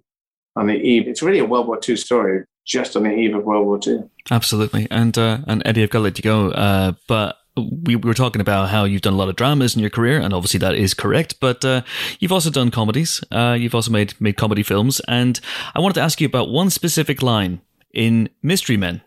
on 0.56 0.66
the 0.66 0.74
eve. 0.74 1.06
It's 1.08 1.22
really 1.22 1.38
a 1.38 1.44
World 1.44 1.66
War 1.66 1.78
II 1.86 1.96
story, 1.96 2.44
just 2.64 2.96
on 2.96 3.02
the 3.02 3.12
eve 3.12 3.34
of 3.34 3.44
World 3.44 3.66
War 3.66 3.80
II. 3.86 4.04
Absolutely, 4.30 4.86
and 4.90 5.16
uh, 5.18 5.38
and 5.46 5.62
Eddie, 5.66 5.82
I've 5.82 5.90
got 5.90 5.98
to 5.98 6.04
let 6.04 6.18
you 6.18 6.22
go, 6.22 6.50
uh, 6.50 6.92
but. 7.06 7.36
We 7.56 7.94
were 7.94 8.14
talking 8.14 8.40
about 8.40 8.70
how 8.70 8.82
you've 8.82 9.02
done 9.02 9.12
a 9.12 9.16
lot 9.16 9.28
of 9.28 9.36
dramas 9.36 9.76
in 9.76 9.80
your 9.80 9.88
career, 9.88 10.18
and 10.18 10.34
obviously 10.34 10.58
that 10.58 10.74
is 10.74 10.92
correct. 10.92 11.38
But 11.38 11.64
uh, 11.64 11.82
you've 12.18 12.32
also 12.32 12.50
done 12.50 12.72
comedies. 12.72 13.22
Uh, 13.30 13.56
you've 13.56 13.76
also 13.76 13.92
made 13.92 14.20
made 14.20 14.36
comedy 14.36 14.64
films, 14.64 15.00
and 15.06 15.38
I 15.72 15.78
wanted 15.78 15.94
to 15.94 16.00
ask 16.00 16.20
you 16.20 16.26
about 16.26 16.50
one 16.50 16.68
specific 16.68 17.22
line 17.22 17.60
in 17.92 18.28
Mystery 18.42 18.76
Men. 18.76 19.02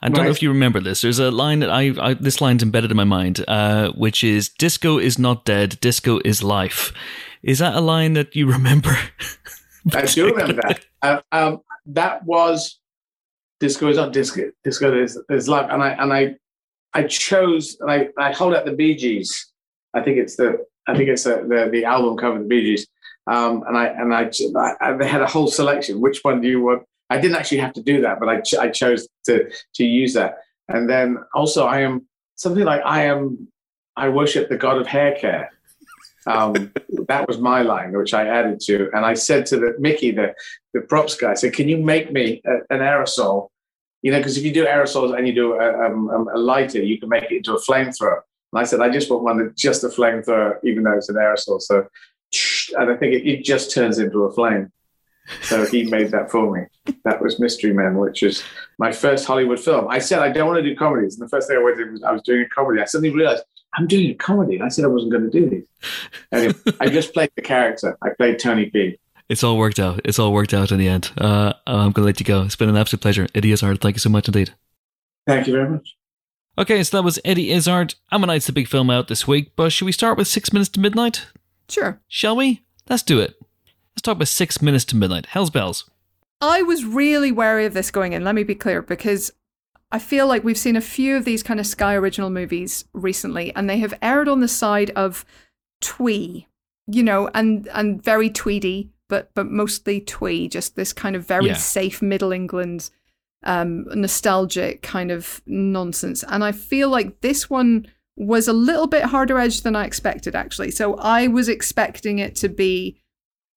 I 0.00 0.08
don't 0.08 0.16
right. 0.16 0.24
know 0.24 0.30
if 0.30 0.42
you 0.42 0.48
remember 0.48 0.80
this. 0.80 1.02
There's 1.02 1.18
a 1.18 1.30
line 1.30 1.58
that 1.58 1.68
I, 1.70 1.92
I 2.00 2.14
this 2.14 2.40
line's 2.40 2.62
embedded 2.62 2.90
in 2.90 2.96
my 2.96 3.04
mind, 3.04 3.44
uh, 3.46 3.92
which 3.92 4.24
is 4.24 4.48
"Disco 4.48 4.98
is 4.98 5.18
not 5.18 5.44
dead. 5.44 5.78
Disco 5.80 6.18
is 6.24 6.42
life." 6.42 6.94
Is 7.42 7.58
that 7.60 7.74
a 7.74 7.80
line 7.80 8.14
that 8.14 8.36
you 8.36 8.46
remember? 8.46 8.96
I 9.94 10.04
do 10.06 10.26
remember 10.26 10.60
that. 10.62 10.80
Uh, 11.02 11.20
um, 11.32 11.60
that 11.86 12.24
was 12.24 12.78
disco 13.60 13.88
is 13.88 13.98
on 13.98 14.12
disco. 14.12 14.50
Disco 14.64 15.02
is, 15.02 15.18
is 15.28 15.48
and 15.48 15.82
I 15.82 15.90
and 15.90 16.12
I 16.12 16.36
I 16.92 17.04
chose 17.04 17.76
and 17.80 17.90
I 17.90 18.08
I 18.18 18.32
hold 18.32 18.54
out 18.54 18.64
the 18.64 18.72
Bee 18.72 18.96
Gees. 18.96 19.46
I 19.94 20.02
think 20.02 20.18
it's 20.18 20.36
the 20.36 20.64
I 20.86 20.96
think 20.96 21.08
it's 21.08 21.24
the 21.24 21.46
the, 21.48 21.70
the 21.70 21.84
album 21.84 22.16
cover 22.16 22.36
of 22.36 22.42
the 22.42 22.48
Bee 22.48 22.62
Gees. 22.62 22.86
Um, 23.26 23.62
and 23.68 23.76
I 23.76 23.86
and 23.86 24.14
I, 24.14 24.30
I, 24.80 24.92
they 24.94 25.06
had 25.06 25.22
a 25.22 25.26
whole 25.26 25.46
selection. 25.46 26.00
Which 26.00 26.20
one 26.22 26.40
do 26.40 26.48
you 26.48 26.62
want? 26.62 26.82
I 27.10 27.18
didn't 27.20 27.36
actually 27.36 27.58
have 27.58 27.72
to 27.74 27.82
do 27.82 28.00
that, 28.00 28.18
but 28.18 28.28
I 28.28 28.40
ch- 28.40 28.54
I 28.54 28.68
chose 28.68 29.08
to 29.26 29.50
to 29.74 29.84
use 29.84 30.14
that. 30.14 30.38
And 30.68 30.88
then 30.88 31.18
also 31.34 31.66
I 31.66 31.80
am 31.80 32.06
something 32.36 32.64
like 32.64 32.82
I 32.84 33.04
am 33.04 33.48
I 33.96 34.08
worship 34.08 34.48
the 34.48 34.56
god 34.56 34.78
of 34.78 34.86
hair 34.86 35.14
care. 35.20 35.52
Um, 36.26 36.72
that 37.08 37.26
was 37.28 37.38
my 37.38 37.62
line, 37.62 37.92
which 37.92 38.14
I 38.14 38.26
added 38.26 38.60
to. 38.66 38.90
And 38.94 39.04
I 39.04 39.14
said 39.14 39.46
to 39.46 39.56
the 39.56 39.74
Mickey, 39.78 40.10
the, 40.10 40.34
the 40.74 40.82
props 40.82 41.16
guy, 41.16 41.32
I 41.32 41.34
said, 41.34 41.52
can 41.52 41.68
you 41.68 41.78
make 41.78 42.12
me 42.12 42.40
a, 42.44 42.74
an 42.74 42.80
aerosol? 42.80 43.48
You 44.02 44.12
know, 44.12 44.18
because 44.18 44.38
if 44.38 44.44
you 44.44 44.52
do 44.52 44.66
aerosols 44.66 45.16
and 45.16 45.26
you 45.26 45.34
do 45.34 45.54
a, 45.54 45.86
um, 45.86 46.28
a, 46.32 46.38
lighter, 46.38 46.82
you 46.82 46.98
can 46.98 47.08
make 47.08 47.24
it 47.24 47.32
into 47.32 47.54
a 47.54 47.60
flamethrower. 47.60 48.20
And 48.52 48.60
I 48.60 48.64
said, 48.64 48.80
I 48.80 48.88
just 48.88 49.10
want 49.10 49.24
one 49.24 49.38
that's 49.38 49.60
just 49.60 49.84
a 49.84 49.88
flamethrower, 49.88 50.56
even 50.64 50.84
though 50.84 50.96
it's 50.96 51.10
an 51.10 51.16
aerosol. 51.16 51.60
So, 51.60 51.86
and 52.78 52.90
I 52.90 52.96
think 52.96 53.14
it, 53.14 53.28
it 53.28 53.44
just 53.44 53.74
turns 53.74 53.98
into 53.98 54.24
a 54.24 54.32
flame. 54.32 54.72
So 55.42 55.64
he 55.66 55.84
made 55.84 56.10
that 56.10 56.30
for 56.30 56.50
me. 56.50 56.94
That 57.04 57.20
was 57.20 57.38
Mystery 57.38 57.72
Men, 57.72 57.96
which 57.96 58.22
is 58.22 58.42
my 58.78 58.90
first 58.90 59.26
Hollywood 59.26 59.60
film. 59.60 59.86
I 59.88 59.98
said 59.98 60.20
I 60.20 60.30
don't 60.30 60.48
want 60.48 60.62
to 60.62 60.68
do 60.68 60.74
comedies, 60.76 61.18
and 61.18 61.26
the 61.26 61.30
first 61.30 61.48
thing 61.48 61.58
I 61.58 61.62
went 61.62 61.78
to 61.78 61.84
was 61.84 62.02
I 62.02 62.12
was 62.12 62.22
doing 62.22 62.42
a 62.42 62.48
comedy. 62.48 62.80
I 62.80 62.84
suddenly 62.84 63.14
realized 63.14 63.44
I'm 63.74 63.86
doing 63.86 64.10
a 64.10 64.14
comedy. 64.14 64.60
I 64.60 64.68
said 64.68 64.84
I 64.84 64.88
wasn't 64.88 65.12
going 65.12 65.30
to 65.30 65.40
do 65.40 65.48
these. 65.48 65.64
Anyway, 66.32 66.54
I 66.80 66.88
just 66.88 67.14
played 67.14 67.30
the 67.36 67.42
character. 67.42 67.96
I 68.02 68.10
played 68.10 68.38
Tony 68.38 68.66
P. 68.66 68.98
It's 69.28 69.44
all 69.44 69.56
worked 69.56 69.78
out. 69.78 70.00
It's 70.04 70.18
all 70.18 70.32
worked 70.32 70.52
out 70.52 70.72
in 70.72 70.78
the 70.78 70.88
end. 70.88 71.12
Uh, 71.16 71.52
I'm 71.66 71.92
going 71.92 72.02
to 72.02 72.02
let 72.02 72.18
you 72.18 72.26
go. 72.26 72.42
It's 72.42 72.56
been 72.56 72.68
an 72.68 72.76
absolute 72.76 73.00
pleasure. 73.00 73.28
Eddie 73.32 73.52
Izzard, 73.52 73.80
thank 73.80 73.94
you 73.94 74.00
so 74.00 74.10
much 74.10 74.26
indeed. 74.26 74.54
Thank 75.26 75.46
you 75.46 75.52
very 75.52 75.68
much. 75.68 75.94
Okay, 76.58 76.82
so 76.82 76.96
that 76.96 77.04
was 77.04 77.20
Eddie 77.24 77.52
Izzard. 77.52 77.94
Ammonite's 78.10 78.46
the 78.46 78.52
big 78.52 78.66
film 78.66 78.90
out 78.90 79.06
this 79.06 79.28
week, 79.28 79.52
but 79.54 79.70
should 79.70 79.84
we 79.84 79.92
start 79.92 80.18
with 80.18 80.26
Six 80.26 80.52
Minutes 80.52 80.70
to 80.70 80.80
Midnight? 80.80 81.28
Sure. 81.68 82.00
Shall 82.08 82.34
we? 82.34 82.64
Let's 82.88 83.04
do 83.04 83.20
it. 83.20 83.36
Let's 83.94 84.02
talk 84.02 84.16
about 84.16 84.28
Six 84.28 84.60
Minutes 84.60 84.84
to 84.86 84.96
Midnight. 84.96 85.26
Hell's 85.26 85.50
Bells. 85.50 85.88
I 86.40 86.62
was 86.62 86.84
really 86.84 87.30
wary 87.30 87.66
of 87.66 87.74
this 87.74 87.92
going 87.92 88.14
in, 88.14 88.24
let 88.24 88.34
me 88.34 88.42
be 88.42 88.54
clear, 88.56 88.82
because 88.82 89.30
I 89.92 89.98
feel 89.98 90.26
like 90.26 90.44
we've 90.44 90.58
seen 90.58 90.76
a 90.76 90.80
few 90.80 91.16
of 91.16 91.24
these 91.24 91.42
kind 91.42 91.58
of 91.58 91.66
Sky 91.66 91.94
original 91.94 92.30
movies 92.30 92.84
recently, 92.92 93.54
and 93.54 93.68
they 93.68 93.78
have 93.78 93.94
erred 94.02 94.28
on 94.28 94.40
the 94.40 94.48
side 94.48 94.90
of 94.90 95.24
twee, 95.80 96.46
you 96.86 97.02
know, 97.02 97.28
and 97.34 97.68
and 97.68 98.02
very 98.02 98.30
tweedy, 98.30 98.90
but 99.08 99.30
but 99.34 99.46
mostly 99.46 100.00
twee, 100.00 100.48
just 100.48 100.76
this 100.76 100.92
kind 100.92 101.16
of 101.16 101.26
very 101.26 101.48
yeah. 101.48 101.54
safe 101.54 102.02
Middle 102.02 102.30
England, 102.32 102.90
um, 103.44 103.84
nostalgic 103.94 104.82
kind 104.82 105.10
of 105.10 105.42
nonsense. 105.46 106.22
And 106.28 106.44
I 106.44 106.52
feel 106.52 106.88
like 106.88 107.20
this 107.20 107.50
one 107.50 107.86
was 108.16 108.46
a 108.46 108.52
little 108.52 108.86
bit 108.86 109.04
harder 109.04 109.38
edged 109.38 109.64
than 109.64 109.74
I 109.74 109.86
expected, 109.86 110.36
actually. 110.36 110.70
So 110.70 110.94
I 110.96 111.26
was 111.26 111.48
expecting 111.48 112.18
it 112.18 112.36
to 112.36 112.48
be 112.48 113.00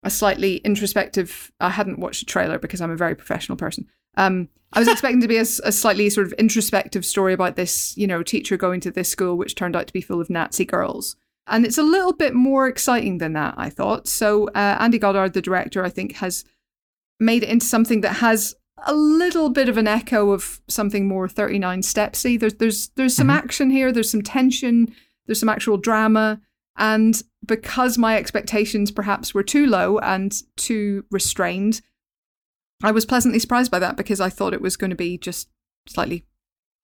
a 0.04 0.10
slightly 0.10 0.58
introspective. 0.58 1.52
I 1.60 1.70
hadn't 1.70 2.00
watched 2.00 2.24
a 2.24 2.26
trailer 2.26 2.58
because 2.58 2.82
I'm 2.82 2.92
a 2.92 2.96
very 2.96 3.14
professional 3.14 3.58
person. 3.58 3.88
Um, 4.16 4.50
I 4.74 4.80
was 4.80 4.88
expecting 4.88 5.22
to 5.22 5.28
be 5.28 5.38
a, 5.38 5.42
a, 5.42 5.72
slightly 5.72 6.10
sort 6.10 6.28
of 6.28 6.34
introspective 6.34 7.06
story 7.06 7.34
about 7.34 7.56
this, 7.56 7.96
you 7.98 8.08
know, 8.08 8.24
teacher 8.24 8.58
going 8.58 8.80
to 8.82 8.92
this 8.92 9.10
school, 9.10 9.38
which 9.38 9.56
turned 9.56 9.76
out 9.76 9.88
to 9.88 9.94
be 9.94 10.02
full 10.02 10.20
of 10.20 10.30
Nazi 10.30 10.66
girls. 10.66 11.16
And 11.48 11.66
it's 11.66 11.78
a 11.78 11.84
little 11.84 12.14
bit 12.14 12.34
more 12.34 12.68
exciting 12.68 13.18
than 13.18 13.34
that, 13.34 13.54
I 13.58 13.70
thought. 13.70 14.08
So 14.08 14.48
uh, 14.50 14.78
Andy 14.80 14.98
Goddard, 14.98 15.34
the 15.34 15.42
director, 15.42 15.84
I 15.84 15.90
think 15.90 16.14
has 16.16 16.44
made 17.20 17.44
it 17.44 17.50
into 17.50 17.66
something 17.66 18.02
that 18.02 18.18
has 18.18 18.56
a 18.86 18.94
little 18.94 19.50
bit 19.50 19.70
of 19.70 19.78
an 19.78 19.88
echo 19.88 20.32
of 20.32 20.62
something 20.68 21.08
more 21.08 21.28
39 21.28 21.84
stepsy. 21.84 22.38
There's 22.38 22.56
there's 22.56 22.90
there's 22.90 23.16
some 23.16 23.28
mm-hmm. 23.28 23.38
action 23.38 23.70
here, 23.70 23.92
there's 23.92 24.12
some 24.12 24.22
tension, 24.22 24.94
there's 25.26 25.40
some 25.40 25.50
actual 25.50 25.78
drama. 25.78 26.42
And 26.76 27.22
because 27.46 27.98
my 27.98 28.18
expectations 28.18 28.92
perhaps 28.92 29.34
were 29.34 29.44
too 29.44 29.68
low 29.68 30.00
and 30.00 30.34
too 30.58 31.06
restrained, 31.12 31.82
I 32.84 32.92
was 32.92 33.06
pleasantly 33.06 33.40
surprised 33.40 33.72
by 33.72 33.80
that 33.80 33.98
because 33.98 34.20
I 34.20 34.30
thought 34.30 34.54
it 34.54 34.62
was 34.62 34.78
going 34.78 34.90
to 34.90 34.96
be 34.96 35.18
just 35.18 35.50
slightly 35.88 36.26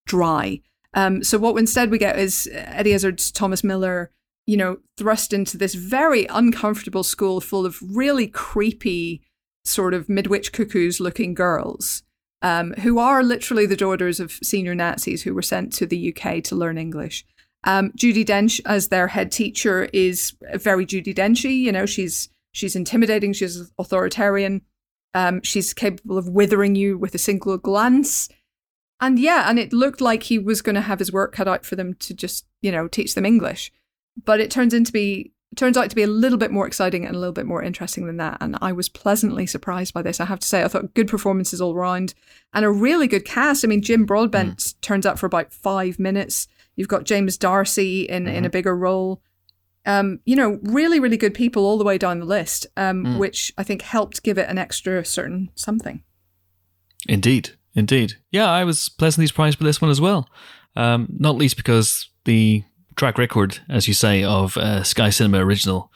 dry. 0.05 0.61
Um, 0.93 1.23
so 1.23 1.37
what 1.37 1.57
instead 1.57 1.91
we 1.91 1.97
get 1.97 2.17
is 2.17 2.49
Eddie 2.51 2.93
Izzard's 2.93 3.31
Thomas 3.31 3.63
Miller, 3.63 4.11
you 4.47 4.57
know, 4.57 4.77
thrust 4.97 5.33
into 5.33 5.57
this 5.57 5.75
very 5.75 6.25
uncomfortable 6.27 7.03
school 7.03 7.41
full 7.41 7.65
of 7.65 7.77
really 7.81 8.27
creepy 8.27 9.21
sort 9.65 9.93
of 9.93 10.09
midwich 10.09 10.51
cuckoos 10.51 10.99
looking 10.99 11.33
girls. 11.33 12.03
Um, 12.41 12.71
who 12.79 12.99
are 12.99 13.21
literally 13.21 13.65
the 13.65 13.75
daughters 13.75 14.21
of 14.21 14.31
senior 14.41 14.73
Nazis 14.73 15.23
who 15.23 15.33
were 15.33 15.41
sent 15.41 15.73
to 15.73 15.85
the 15.85 16.15
UK 16.15 16.41
to 16.45 16.55
learn 16.55 16.77
English. 16.77 17.25
Um, 17.65 17.91
Judi 17.91 18.25
Dench 18.25 18.61
as 18.65 18.87
their 18.87 19.07
head 19.07 19.29
teacher 19.29 19.89
is 19.91 20.33
very 20.53 20.85
Judi 20.85 21.13
Denchy. 21.13 21.59
You 21.59 21.73
know, 21.73 21.85
she's 21.85 22.29
she's 22.53 22.77
intimidating. 22.77 23.33
She's 23.33 23.69
authoritarian. 23.77 24.61
Um, 25.13 25.41
she's 25.41 25.73
capable 25.73 26.17
of 26.17 26.29
withering 26.29 26.75
you 26.75 26.97
with 26.97 27.15
a 27.15 27.19
single 27.19 27.57
glance. 27.57 28.29
And 29.01 29.17
yeah, 29.17 29.49
and 29.49 29.57
it 29.57 29.73
looked 29.73 30.01
like 30.01 30.23
he 30.23 30.37
was 30.37 30.61
going 30.61 30.75
to 30.75 30.81
have 30.81 30.99
his 30.99 31.11
work 31.11 31.33
cut 31.33 31.47
out 31.47 31.65
for 31.65 31.75
them 31.75 31.93
to 31.95 32.13
just, 32.13 32.45
you 32.61 32.71
know, 32.71 32.87
teach 32.87 33.15
them 33.15 33.25
English. 33.25 33.71
But 34.23 34.39
it 34.39 34.51
turns 34.51 34.73
into 34.73 34.91
be 34.91 35.31
turns 35.55 35.77
out 35.77 35.89
to 35.89 35.95
be 35.95 36.03
a 36.03 36.07
little 36.07 36.37
bit 36.37 36.51
more 36.51 36.67
exciting 36.67 37.05
and 37.05 37.15
a 37.15 37.19
little 37.19 37.33
bit 37.33 37.45
more 37.45 37.63
interesting 37.63 38.05
than 38.05 38.17
that. 38.17 38.37
And 38.39 38.57
I 38.61 38.71
was 38.71 38.87
pleasantly 38.87 39.47
surprised 39.47 39.93
by 39.93 40.01
this. 40.01 40.19
I 40.19 40.25
have 40.25 40.39
to 40.39 40.47
say, 40.47 40.63
I 40.63 40.67
thought 40.67 40.93
good 40.93 41.07
performances 41.07 41.59
all 41.59 41.73
around 41.73 42.13
and 42.53 42.63
a 42.63 42.69
really 42.69 43.07
good 43.07 43.25
cast. 43.25 43.65
I 43.65 43.67
mean, 43.67 43.81
Jim 43.81 44.05
Broadbent 44.05 44.57
mm. 44.57 44.81
turns 44.81 45.05
up 45.05 45.17
for 45.17 45.25
about 45.25 45.51
five 45.51 45.97
minutes. 45.97 46.47
You've 46.75 46.87
got 46.87 47.03
James 47.03 47.37
D'Arcy 47.37 48.03
in 48.03 48.25
mm-hmm. 48.25 48.29
in 48.29 48.35
a 48.35 48.47
mm-hmm. 48.47 48.51
bigger 48.51 48.75
role. 48.75 49.21
Um, 49.85 50.19
you 50.25 50.35
know, 50.35 50.59
really, 50.63 50.99
really 50.99 51.17
good 51.17 51.33
people 51.33 51.65
all 51.65 51.77
the 51.77 51.83
way 51.83 51.97
down 51.97 52.19
the 52.19 52.25
list, 52.25 52.67
um, 52.77 53.05
mm. 53.05 53.17
which 53.17 53.51
I 53.57 53.63
think 53.63 53.81
helped 53.81 54.23
give 54.23 54.37
it 54.37 54.49
an 54.49 54.57
extra 54.57 55.03
certain 55.05 55.49
something. 55.55 56.03
Indeed, 57.07 57.51
indeed. 57.73 58.15
Yeah, 58.31 58.49
I 58.49 58.65
was 58.65 58.89
pleasantly 58.89 59.27
surprised 59.27 59.57
by 59.57 59.65
this 59.65 59.81
one 59.81 59.89
as 59.89 60.01
well. 60.01 60.29
Um, 60.75 61.07
not 61.17 61.35
least 61.35 61.57
because 61.57 62.09
the 62.25 62.63
track 62.95 63.17
record, 63.17 63.59
as 63.69 63.87
you 63.87 63.93
say, 63.93 64.23
of 64.23 64.57
uh, 64.57 64.83
Sky 64.83 65.09
Cinema 65.09 65.43
original, 65.43 65.91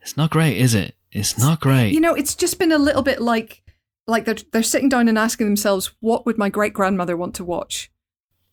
it's 0.00 0.16
not 0.16 0.30
great, 0.30 0.56
is 0.56 0.74
it? 0.74 0.94
It's 1.12 1.38
not 1.38 1.60
great. 1.60 1.92
You 1.92 2.00
know, 2.00 2.14
it's 2.14 2.34
just 2.34 2.58
been 2.58 2.72
a 2.72 2.78
little 2.78 3.02
bit 3.02 3.20
like 3.20 3.62
like 4.06 4.24
they're 4.24 4.36
they're 4.52 4.62
sitting 4.62 4.88
down 4.88 5.08
and 5.08 5.18
asking 5.18 5.46
themselves, 5.46 5.92
what 6.00 6.24
would 6.26 6.38
my 6.38 6.48
great 6.48 6.72
grandmother 6.72 7.16
want 7.16 7.34
to 7.36 7.44
watch? 7.44 7.90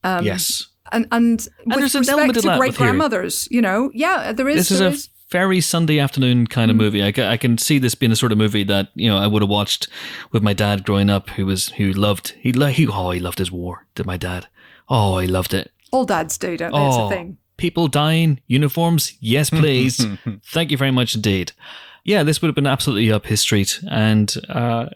Um, 0.03 0.26
yes 0.26 0.68
and 0.91 1.07
and, 1.12 1.48
and 1.66 1.76
with 1.76 1.94
respect 1.94 2.34
to 2.34 2.57
great 2.57 2.76
grandmothers, 2.76 3.48
you 3.52 3.62
know, 3.62 3.91
yeah, 3.94 4.32
there 4.32 4.48
is. 4.48 4.57
This 4.57 4.72
is 4.72 4.82
a 4.82 4.88
is. 4.88 5.10
very 5.30 5.62
Sunday 5.62 5.99
afternoon 5.99 6.48
kind 6.48 6.70
of 6.70 6.76
mm. 6.76 6.82
movie. 6.82 7.03
I, 7.03 7.32
I 7.32 7.38
can 7.38 7.57
see 7.57 7.80
this 7.80 7.95
being 7.95 8.12
a 8.12 8.16
sort 8.16 8.32
of 8.32 8.38
movie 8.38 8.64
that 8.64 8.90
you 8.95 9.10
know 9.10 9.18
I 9.18 9.28
would 9.28 9.41
have 9.41 9.49
watched 9.49 9.88
with 10.32 10.44
my 10.44 10.53
dad 10.53 10.86
growing 10.86 11.10
up, 11.10 11.30
who 11.32 11.45
was 11.45 11.70
who 11.70 11.91
loved 11.91 12.36
he 12.40 12.52
he 12.52 12.88
oh 12.88 13.12
he 13.12 13.20
loved 13.20 13.40
his 13.40 13.52
war. 13.52 13.86
Did 13.95 14.06
my 14.06 14.18
dad? 14.18 14.48
Oh, 14.90 15.18
he 15.20 15.28
loved 15.28 15.53
it. 15.53 15.72
All 15.91 16.06
dads 16.06 16.38
do, 16.38 16.57
don't 16.57 16.72
they? 16.72 16.78
Oh, 16.78 16.88
it's 16.88 16.98
a 16.98 17.02
oh, 17.02 17.10
thing. 17.10 17.38
People 17.57 17.88
dying, 17.88 18.41
uniforms, 18.48 19.14
yes, 19.22 19.49
please. 19.49 20.06
Thank 20.45 20.72
you 20.72 20.78
very 20.78 20.91
much 20.91 21.16
indeed. 21.16 21.53
Yeah, 22.03 22.24
this 22.24 22.41
would 22.41 22.49
have 22.49 22.56
been 22.56 22.68
absolutely 22.68 23.12
up 23.12 23.26
his 23.26 23.40
street, 23.40 23.80
and 23.90 24.32
uh, 24.49 24.90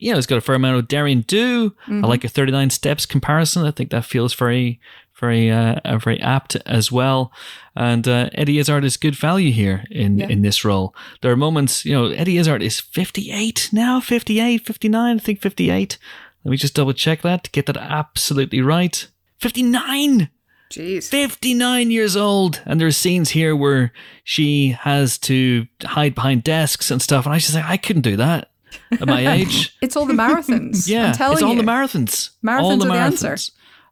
yeah, 0.00 0.16
it's 0.16 0.26
got 0.26 0.38
a 0.38 0.40
fair 0.40 0.54
amount 0.54 0.78
of 0.78 0.88
Derry 0.88 1.14
Do. 1.14 1.70
Mm-hmm. 1.70 2.04
I 2.04 2.08
like 2.08 2.24
a 2.24 2.28
39 2.28 2.70
steps 2.70 3.06
comparison. 3.06 3.66
I 3.66 3.70
think 3.70 3.90
that 3.90 4.04
feels 4.04 4.34
very 4.34 4.80
very 5.20 5.50
uh, 5.50 5.98
very 5.98 6.20
apt 6.20 6.56
as 6.66 6.90
well. 6.90 7.32
And 7.76 8.08
uh, 8.08 8.30
Eddie 8.32 8.58
Izzard 8.58 8.84
is 8.84 8.96
good 8.96 9.14
value 9.14 9.52
here 9.52 9.84
in, 9.90 10.18
yeah. 10.18 10.28
in 10.28 10.42
this 10.42 10.64
role. 10.64 10.94
There 11.20 11.30
are 11.30 11.36
moments, 11.36 11.84
you 11.84 11.92
know, 11.92 12.06
Eddie 12.06 12.38
Izzard 12.38 12.62
is 12.62 12.80
58 12.80 13.70
now, 13.72 14.00
58, 14.00 14.66
59, 14.66 15.16
I 15.16 15.18
think 15.20 15.40
58. 15.40 15.98
Let 16.44 16.50
me 16.50 16.56
just 16.56 16.74
double 16.74 16.92
check 16.92 17.22
that 17.22 17.44
to 17.44 17.50
get 17.50 17.66
that 17.66 17.76
absolutely 17.76 18.60
right. 18.60 19.06
59! 19.38 20.30
Jeez. 20.70 21.08
59 21.08 21.90
years 21.90 22.16
old. 22.16 22.62
And 22.64 22.80
there's 22.80 22.96
scenes 22.96 23.30
here 23.30 23.56
where 23.56 23.92
she 24.22 24.68
has 24.68 25.18
to 25.18 25.66
hide 25.82 26.14
behind 26.14 26.44
desks 26.44 26.90
and 26.90 27.02
stuff. 27.02 27.26
And 27.26 27.34
I 27.34 27.38
just 27.38 27.52
say, 27.52 27.62
I 27.64 27.76
couldn't 27.76 28.02
do 28.02 28.16
that 28.16 28.50
at 28.92 29.06
my 29.06 29.26
age. 29.34 29.76
it's 29.82 29.96
all 29.96 30.06
the 30.06 30.14
marathons. 30.14 30.86
yeah. 30.88 31.10
it's 31.10 31.20
all 31.20 31.54
you. 31.54 31.56
the 31.56 31.66
marathons. 31.66 32.30
Marathons 32.44 32.62
all 32.62 32.76
the, 32.76 32.86
the 32.86 32.92
answer. 32.92 33.36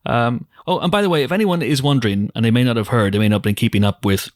Um, 0.07 0.47
oh, 0.69 0.79
and 0.79 0.93
by 0.93 1.03
the 1.03 1.09
way, 1.09 1.25
if 1.25 1.33
anyone 1.33 1.63
is 1.63 1.83
wondering, 1.83 2.31
and 2.35 2.45
they 2.45 2.51
may 2.51 2.63
not 2.63 2.77
have 2.77 2.89
heard, 2.89 3.15
they 3.15 3.19
may 3.19 3.29
not 3.29 3.37
have 3.37 3.43
been 3.43 3.55
keeping 3.55 3.83
up 3.83 4.05
with 4.05 4.31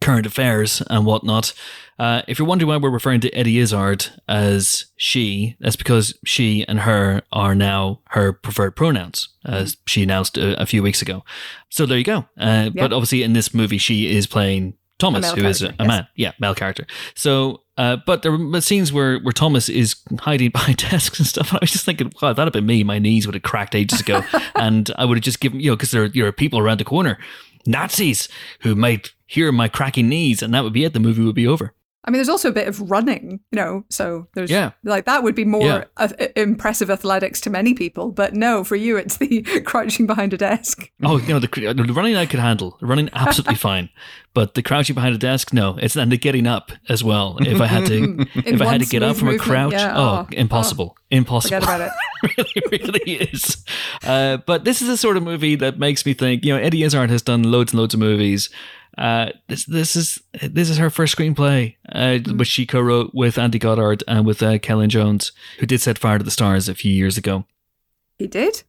current 0.00 0.26
affairs 0.26 0.82
and 0.90 1.06
whatnot. 1.06 1.52
Uh, 1.98 2.22
if 2.28 2.38
you're 2.38 2.46
wondering 2.46 2.68
why 2.68 2.76
we're 2.76 2.90
referring 2.90 3.20
to 3.20 3.30
Eddie 3.34 3.58
Izzard 3.58 4.06
as 4.28 4.86
she, 4.96 5.56
that's 5.58 5.76
because 5.76 6.16
she 6.24 6.64
and 6.68 6.80
her 6.80 7.22
are 7.32 7.54
now 7.54 8.00
her 8.10 8.32
preferred 8.32 8.76
pronouns, 8.76 9.28
as 9.44 9.76
she 9.86 10.02
announced 10.02 10.38
a, 10.38 10.60
a 10.60 10.66
few 10.66 10.82
weeks 10.82 11.02
ago. 11.02 11.24
So 11.70 11.86
there 11.86 11.98
you 11.98 12.04
go. 12.04 12.26
Uh, 12.38 12.70
yep. 12.72 12.74
But 12.74 12.92
obviously, 12.92 13.22
in 13.22 13.32
this 13.32 13.52
movie, 13.52 13.78
she 13.78 14.14
is 14.14 14.26
playing 14.26 14.74
Thomas, 14.98 15.32
who 15.32 15.44
is 15.44 15.62
a, 15.62 15.68
a 15.68 15.74
yes. 15.78 15.88
man. 15.88 16.06
Yeah, 16.16 16.32
male 16.38 16.54
character. 16.54 16.86
So, 17.14 17.62
uh, 17.78 17.96
but 18.04 18.22
there 18.22 18.36
were 18.36 18.60
scenes 18.60 18.92
where, 18.92 19.20
where 19.20 19.32
Thomas 19.32 19.68
is 19.68 19.96
hiding 20.20 20.50
behind 20.52 20.78
desks 20.78 21.18
and 21.18 21.26
stuff. 21.26 21.50
And 21.50 21.58
I 21.58 21.62
was 21.62 21.70
just 21.70 21.84
thinking, 21.84 22.12
wow, 22.20 22.32
that'd 22.32 22.48
have 22.48 22.52
been 22.52 22.66
me. 22.66 22.82
My 22.84 22.98
knees 22.98 23.26
would 23.26 23.34
have 23.34 23.44
cracked 23.44 23.74
ages 23.74 24.00
ago. 24.00 24.22
and 24.56 24.90
I 24.96 25.04
would 25.04 25.16
have 25.16 25.24
just 25.24 25.40
given, 25.40 25.60
you 25.60 25.70
know, 25.70 25.76
because 25.76 25.92
there, 25.92 26.08
there 26.08 26.26
are 26.26 26.32
people 26.32 26.58
around 26.58 26.80
the 26.80 26.84
corner, 26.84 27.18
Nazis, 27.66 28.28
who 28.60 28.74
might 28.74 29.12
hear 29.26 29.52
my 29.52 29.68
cracking 29.68 30.08
knees, 30.08 30.42
and 30.42 30.52
that 30.54 30.64
would 30.64 30.72
be 30.72 30.84
it. 30.84 30.92
The 30.92 31.00
movie 31.00 31.24
would 31.24 31.36
be 31.36 31.46
over. 31.46 31.72
I 32.04 32.10
mean, 32.10 32.18
there's 32.18 32.28
also 32.28 32.48
a 32.48 32.52
bit 32.52 32.68
of 32.68 32.90
running, 32.90 33.40
you 33.50 33.56
know, 33.56 33.84
so 33.90 34.28
there's 34.34 34.50
yeah. 34.50 34.70
like 34.84 35.04
that 35.06 35.24
would 35.24 35.34
be 35.34 35.44
more 35.44 35.62
yeah. 35.62 35.84
uh, 35.96 36.08
impressive 36.36 36.90
athletics 36.90 37.40
to 37.42 37.50
many 37.50 37.74
people, 37.74 38.12
but 38.12 38.34
no, 38.34 38.62
for 38.62 38.76
you, 38.76 38.96
it's 38.96 39.16
the 39.16 39.42
crouching 39.66 40.06
behind 40.06 40.32
a 40.32 40.36
desk. 40.36 40.90
Oh, 41.02 41.18
you 41.18 41.28
know, 41.28 41.40
the, 41.40 41.48
the 41.48 41.92
running 41.92 42.16
I 42.16 42.24
could 42.24 42.38
handle, 42.38 42.76
the 42.80 42.86
running 42.86 43.10
absolutely 43.12 43.54
fine, 43.56 43.90
but 44.32 44.54
the 44.54 44.62
crouching 44.62 44.94
behind 44.94 45.16
a 45.16 45.18
desk, 45.18 45.52
no, 45.52 45.76
it's 45.82 45.96
and 45.96 46.12
the 46.12 46.16
getting 46.16 46.46
up 46.46 46.70
as 46.88 47.02
well. 47.02 47.36
If 47.40 47.60
I 47.60 47.66
had 47.66 47.86
to, 47.86 48.26
if 48.36 48.62
I 48.62 48.66
had 48.66 48.80
to 48.80 48.86
get 48.86 49.02
up 49.02 49.16
from 49.16 49.26
movement, 49.26 49.42
a 49.42 49.44
crouch, 49.44 49.72
yeah, 49.72 49.92
oh, 49.96 50.26
oh, 50.26 50.28
impossible, 50.30 50.94
oh, 50.96 51.02
impossible. 51.10 51.60
Forget 51.60 51.62
about 51.62 51.92
it. 52.22 52.36
really, 52.38 52.78
really 52.88 53.12
is. 53.12 53.64
Uh, 54.04 54.38
but 54.38 54.64
this 54.64 54.80
is 54.80 54.88
a 54.88 54.96
sort 54.96 55.16
of 55.16 55.24
movie 55.24 55.56
that 55.56 55.78
makes 55.78 56.06
me 56.06 56.14
think. 56.14 56.44
You 56.44 56.54
know, 56.54 56.62
Eddie 56.62 56.84
Izzard 56.84 57.10
has 57.10 57.22
done 57.22 57.42
loads 57.42 57.72
and 57.72 57.80
loads 57.80 57.94
of 57.94 58.00
movies 58.00 58.50
uh, 58.98 59.30
this 59.46 59.64
this 59.64 59.94
is 59.94 60.20
this 60.42 60.68
is 60.68 60.76
her 60.76 60.90
first 60.90 61.16
screenplay, 61.16 61.76
uh, 61.92 62.18
mm. 62.18 62.36
which 62.36 62.48
she 62.48 62.66
co-wrote 62.66 63.12
with 63.14 63.38
Andy 63.38 63.58
Goddard 63.58 64.02
and 64.08 64.26
with 64.26 64.42
uh, 64.42 64.58
Celyn 64.58 64.88
Jones, 64.88 65.30
who 65.60 65.66
did 65.66 65.80
set 65.80 65.98
fire 65.98 66.18
to 66.18 66.24
the 66.24 66.32
stars 66.32 66.68
a 66.68 66.74
few 66.74 66.92
years 66.92 67.16
ago. 67.16 67.44
He 68.18 68.26
did. 68.26 68.64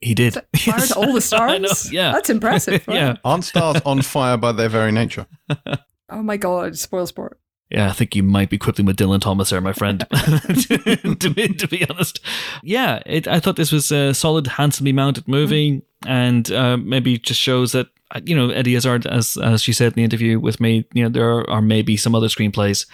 He 0.00 0.14
did. 0.14 0.34
Set 0.34 0.46
fire 0.56 0.86
to 0.86 0.94
all 0.94 1.12
the 1.12 1.20
stars. 1.20 1.92
yeah, 1.92 2.12
that's 2.12 2.30
impressive. 2.30 2.84
Right? 2.92 2.96
yeah, 2.96 3.16
aren't 3.24 3.44
stars 3.44 3.82
on 3.84 4.02
fire 4.02 4.36
by 4.36 4.52
their 4.52 4.68
very 4.68 4.92
nature? 4.92 5.26
oh 6.08 6.22
my 6.22 6.36
god! 6.36 6.78
Spoil 6.78 7.06
sport. 7.08 7.40
Yeah, 7.68 7.88
I 7.88 7.92
think 7.92 8.14
you 8.14 8.22
might 8.22 8.50
be 8.50 8.58
quibbling 8.58 8.86
with 8.86 8.98
Dylan 8.98 9.20
Thomas 9.20 9.50
there, 9.50 9.60
my 9.60 9.72
friend. 9.72 10.06
to, 10.10 11.16
to, 11.18 11.30
be, 11.30 11.48
to, 11.48 11.66
be, 11.66 11.88
honest, 11.88 12.20
yeah, 12.62 13.02
it, 13.06 13.26
I 13.26 13.40
thought 13.40 13.56
this 13.56 13.72
was 13.72 13.90
a 13.90 14.12
solid, 14.12 14.46
handsomely 14.46 14.92
mounted 14.92 15.26
movie, 15.26 15.78
mm. 15.78 15.82
and 16.06 16.52
uh, 16.52 16.76
maybe 16.76 17.16
just 17.18 17.40
shows 17.40 17.72
that 17.72 17.88
you 18.24 18.36
know, 18.36 18.50
Eddie 18.50 18.74
Izzard, 18.74 19.06
as 19.06 19.36
as 19.36 19.62
she 19.62 19.72
said 19.72 19.88
in 19.88 19.94
the 19.94 20.04
interview 20.04 20.38
with 20.38 20.60
me, 20.60 20.84
you 20.92 21.02
know, 21.02 21.08
there 21.08 21.30
are, 21.30 21.48
are 21.50 21.62
maybe 21.62 21.96
some 21.96 22.14
other 22.14 22.28
screenplays 22.28 22.86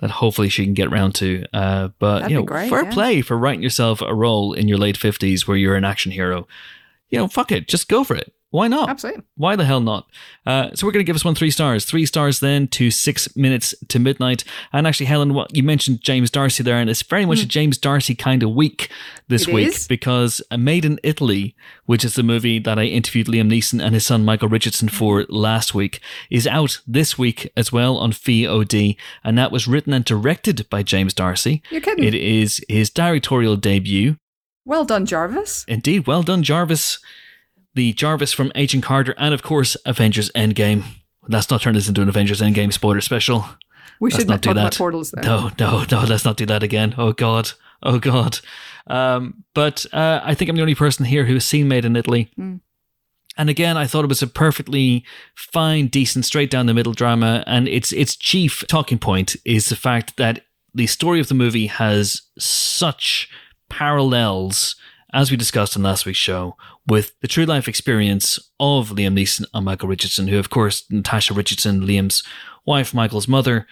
that 0.00 0.10
hopefully 0.10 0.48
she 0.48 0.64
can 0.64 0.74
get 0.74 0.88
around 0.88 1.14
to. 1.16 1.44
Uh, 1.52 1.88
but 1.98 2.20
That'd 2.20 2.30
you 2.30 2.36
know, 2.38 2.44
great, 2.44 2.70
fair 2.70 2.84
yeah. 2.84 2.92
play 2.92 3.22
for 3.22 3.38
writing 3.38 3.62
yourself 3.62 4.00
a 4.02 4.14
role 4.14 4.52
in 4.52 4.68
your 4.68 4.78
late 4.78 4.96
fifties 4.96 5.46
where 5.46 5.56
you're 5.56 5.76
an 5.76 5.84
action 5.84 6.12
hero. 6.12 6.46
You 7.10 7.18
know, 7.18 7.28
fuck 7.28 7.52
it, 7.52 7.68
just 7.68 7.88
go 7.88 8.02
for 8.02 8.16
it. 8.16 8.32
Why 8.54 8.68
not? 8.68 8.88
Absolutely. 8.88 9.24
Why 9.36 9.56
the 9.56 9.64
hell 9.64 9.80
not? 9.80 10.06
Uh, 10.46 10.70
so 10.74 10.86
we're 10.86 10.92
going 10.92 11.04
to 11.04 11.06
give 11.08 11.16
us 11.16 11.24
one 11.24 11.34
three 11.34 11.50
stars. 11.50 11.84
Three 11.84 12.06
stars 12.06 12.38
then 12.38 12.68
to 12.68 12.92
six 12.92 13.34
minutes 13.34 13.74
to 13.88 13.98
midnight. 13.98 14.44
And 14.72 14.86
actually, 14.86 15.06
Helen, 15.06 15.34
what 15.34 15.56
you 15.56 15.64
mentioned 15.64 16.02
James 16.02 16.30
D'Arcy 16.30 16.62
there, 16.62 16.76
and 16.76 16.88
it's 16.88 17.02
very 17.02 17.26
much 17.26 17.42
a 17.42 17.46
James 17.46 17.78
D'Arcy 17.78 18.14
kind 18.14 18.44
of 18.44 18.54
week 18.54 18.90
this 19.26 19.46
Hmm. 19.46 19.50
It 19.50 19.54
week 19.54 19.66
is. 19.66 19.88
because 19.88 20.40
Made 20.56 20.84
in 20.84 21.00
Italy, 21.02 21.56
which 21.86 22.04
is 22.04 22.14
the 22.14 22.22
movie 22.22 22.60
that 22.60 22.78
I 22.78 22.84
interviewed 22.84 23.26
Liam 23.26 23.50
Neeson 23.50 23.84
and 23.84 23.92
his 23.92 24.06
son 24.06 24.24
Michael 24.24 24.48
Richardson 24.48 24.88
for 24.88 25.26
last 25.28 25.74
week, 25.74 25.98
is 26.30 26.46
out 26.46 26.78
this 26.86 27.18
week 27.18 27.50
as 27.56 27.72
well 27.72 27.96
on 27.96 28.12
VOD, 28.12 28.96
and 29.24 29.36
that 29.36 29.50
was 29.50 29.66
written 29.66 29.92
and 29.92 30.04
directed 30.04 30.70
by 30.70 30.84
James 30.84 31.12
D'Arcy. 31.12 31.60
You're 31.70 31.80
kidding. 31.80 32.04
It 32.04 32.14
is 32.14 32.64
his 32.68 32.88
directorial 32.88 33.56
debut. 33.56 34.14
Well 34.64 34.84
done, 34.84 35.06
Jarvis. 35.06 35.64
Indeed, 35.66 36.06
well 36.06 36.22
done, 36.22 36.44
Jarvis. 36.44 37.00
The 37.74 37.92
Jarvis 37.92 38.32
from 38.32 38.52
Agent 38.54 38.84
Carter, 38.84 39.14
and 39.18 39.34
of 39.34 39.42
course, 39.42 39.76
Avengers 39.84 40.30
Endgame. 40.32 40.84
Let's 41.28 41.50
not 41.50 41.62
turn 41.62 41.74
this 41.74 41.88
into 41.88 42.02
an 42.02 42.08
Avengers 42.08 42.40
Endgame 42.40 42.72
spoiler 42.72 43.00
special. 43.00 43.46
We 44.00 44.10
Let's 44.10 44.20
should 44.22 44.28
not 44.28 44.34
not 44.34 44.42
do 44.42 44.54
that. 44.54 44.60
about 44.60 44.76
portals 44.76 45.10
though. 45.10 45.22
No, 45.22 45.50
no, 45.58 45.84
no, 45.90 46.04
let's 46.04 46.24
not 46.24 46.36
do 46.36 46.46
that 46.46 46.62
again. 46.62 46.94
Oh, 46.98 47.12
God. 47.12 47.52
Oh, 47.82 47.98
God. 47.98 48.38
Um, 48.86 49.44
but 49.54 49.86
uh, 49.92 50.20
I 50.22 50.34
think 50.34 50.48
I'm 50.48 50.56
the 50.56 50.62
only 50.62 50.74
person 50.74 51.04
here 51.04 51.24
who 51.24 51.34
has 51.34 51.44
seen 51.44 51.68
Made 51.68 51.84
in 51.84 51.96
Italy. 51.96 52.30
Mm. 52.38 52.60
And 53.36 53.50
again, 53.50 53.76
I 53.76 53.86
thought 53.86 54.04
it 54.04 54.08
was 54.08 54.22
a 54.22 54.26
perfectly 54.26 55.04
fine, 55.34 55.88
decent, 55.88 56.24
straight 56.24 56.50
down 56.50 56.66
the 56.66 56.74
middle 56.74 56.92
drama. 56.92 57.42
And 57.46 57.66
its 57.66 57.92
its 57.92 58.14
chief 58.16 58.64
talking 58.68 58.98
point 58.98 59.36
is 59.44 59.68
the 59.68 59.76
fact 59.76 60.16
that 60.16 60.42
the 60.74 60.86
story 60.86 61.18
of 61.20 61.28
the 61.28 61.34
movie 61.34 61.66
has 61.66 62.22
such 62.38 63.28
parallels, 63.68 64.76
as 65.12 65.30
we 65.30 65.36
discussed 65.36 65.74
in 65.76 65.82
last 65.82 66.06
week's 66.06 66.18
show, 66.18 66.56
with 66.86 67.18
the 67.20 67.28
true 67.28 67.46
life 67.46 67.68
experience 67.68 68.38
of 68.60 68.90
Liam 68.90 69.18
Neeson 69.18 69.46
and 69.54 69.64
Michael 69.64 69.88
Richardson, 69.88 70.28
who, 70.28 70.38
of 70.38 70.50
course, 70.50 70.84
Natasha 70.90 71.34
Richardson, 71.34 71.80
Liam's 71.80 72.22
wife, 72.66 72.92
Michael's 72.92 73.28
mother, 73.28 73.66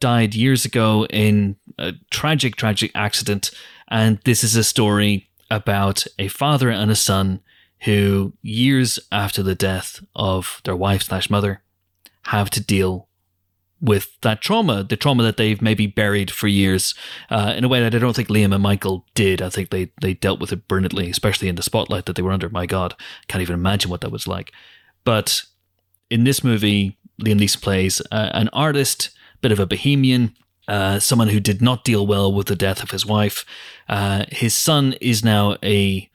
died 0.00 0.34
years 0.34 0.64
ago 0.64 1.06
in 1.06 1.56
a 1.78 1.92
tragic, 2.10 2.56
tragic 2.56 2.90
accident. 2.94 3.50
And 3.88 4.18
this 4.24 4.42
is 4.42 4.56
a 4.56 4.64
story 4.64 5.28
about 5.50 6.04
a 6.18 6.28
father 6.28 6.70
and 6.70 6.90
a 6.90 6.96
son 6.96 7.40
who, 7.80 8.32
years 8.42 8.98
after 9.12 9.42
the 9.42 9.54
death 9.54 10.00
of 10.14 10.60
their 10.64 10.76
wife 10.76 11.02
slash 11.02 11.30
mother, 11.30 11.62
have 12.26 12.50
to 12.50 12.60
deal 12.60 13.08
with 13.82 14.18
that 14.20 14.40
trauma, 14.40 14.84
the 14.84 14.96
trauma 14.96 15.24
that 15.24 15.36
they've 15.36 15.60
maybe 15.60 15.86
buried 15.86 16.30
for 16.30 16.46
years, 16.46 16.94
uh, 17.28 17.52
in 17.56 17.64
a 17.64 17.68
way 17.68 17.80
that 17.80 17.94
I 17.94 17.98
don't 17.98 18.14
think 18.14 18.28
Liam 18.28 18.54
and 18.54 18.62
Michael 18.62 19.04
did. 19.14 19.42
I 19.42 19.50
think 19.50 19.70
they 19.70 19.90
they 20.00 20.14
dealt 20.14 20.40
with 20.40 20.52
it 20.52 20.68
brilliantly, 20.68 21.10
especially 21.10 21.48
in 21.48 21.56
the 21.56 21.62
spotlight 21.62 22.06
that 22.06 22.16
they 22.16 22.22
were 22.22 22.32
under. 22.32 22.48
My 22.48 22.64
God, 22.64 22.94
can't 23.26 23.42
even 23.42 23.54
imagine 23.54 23.90
what 23.90 24.00
that 24.00 24.12
was 24.12 24.28
like. 24.28 24.52
But 25.04 25.42
in 26.08 26.24
this 26.24 26.44
movie, 26.44 26.96
Liam 27.20 27.40
Neeson 27.40 27.60
plays 27.60 28.00
uh, 28.12 28.30
an 28.32 28.48
artist, 28.52 29.10
a 29.34 29.38
bit 29.38 29.52
of 29.52 29.58
a 29.58 29.66
bohemian, 29.66 30.34
uh, 30.68 31.00
someone 31.00 31.28
who 31.28 31.40
did 31.40 31.60
not 31.60 31.84
deal 31.84 32.06
well 32.06 32.32
with 32.32 32.46
the 32.46 32.56
death 32.56 32.82
of 32.82 32.92
his 32.92 33.04
wife. 33.04 33.44
Uh, 33.88 34.24
his 34.30 34.54
son 34.54 34.94
is 35.00 35.24
now 35.24 35.56
a, 35.62 36.08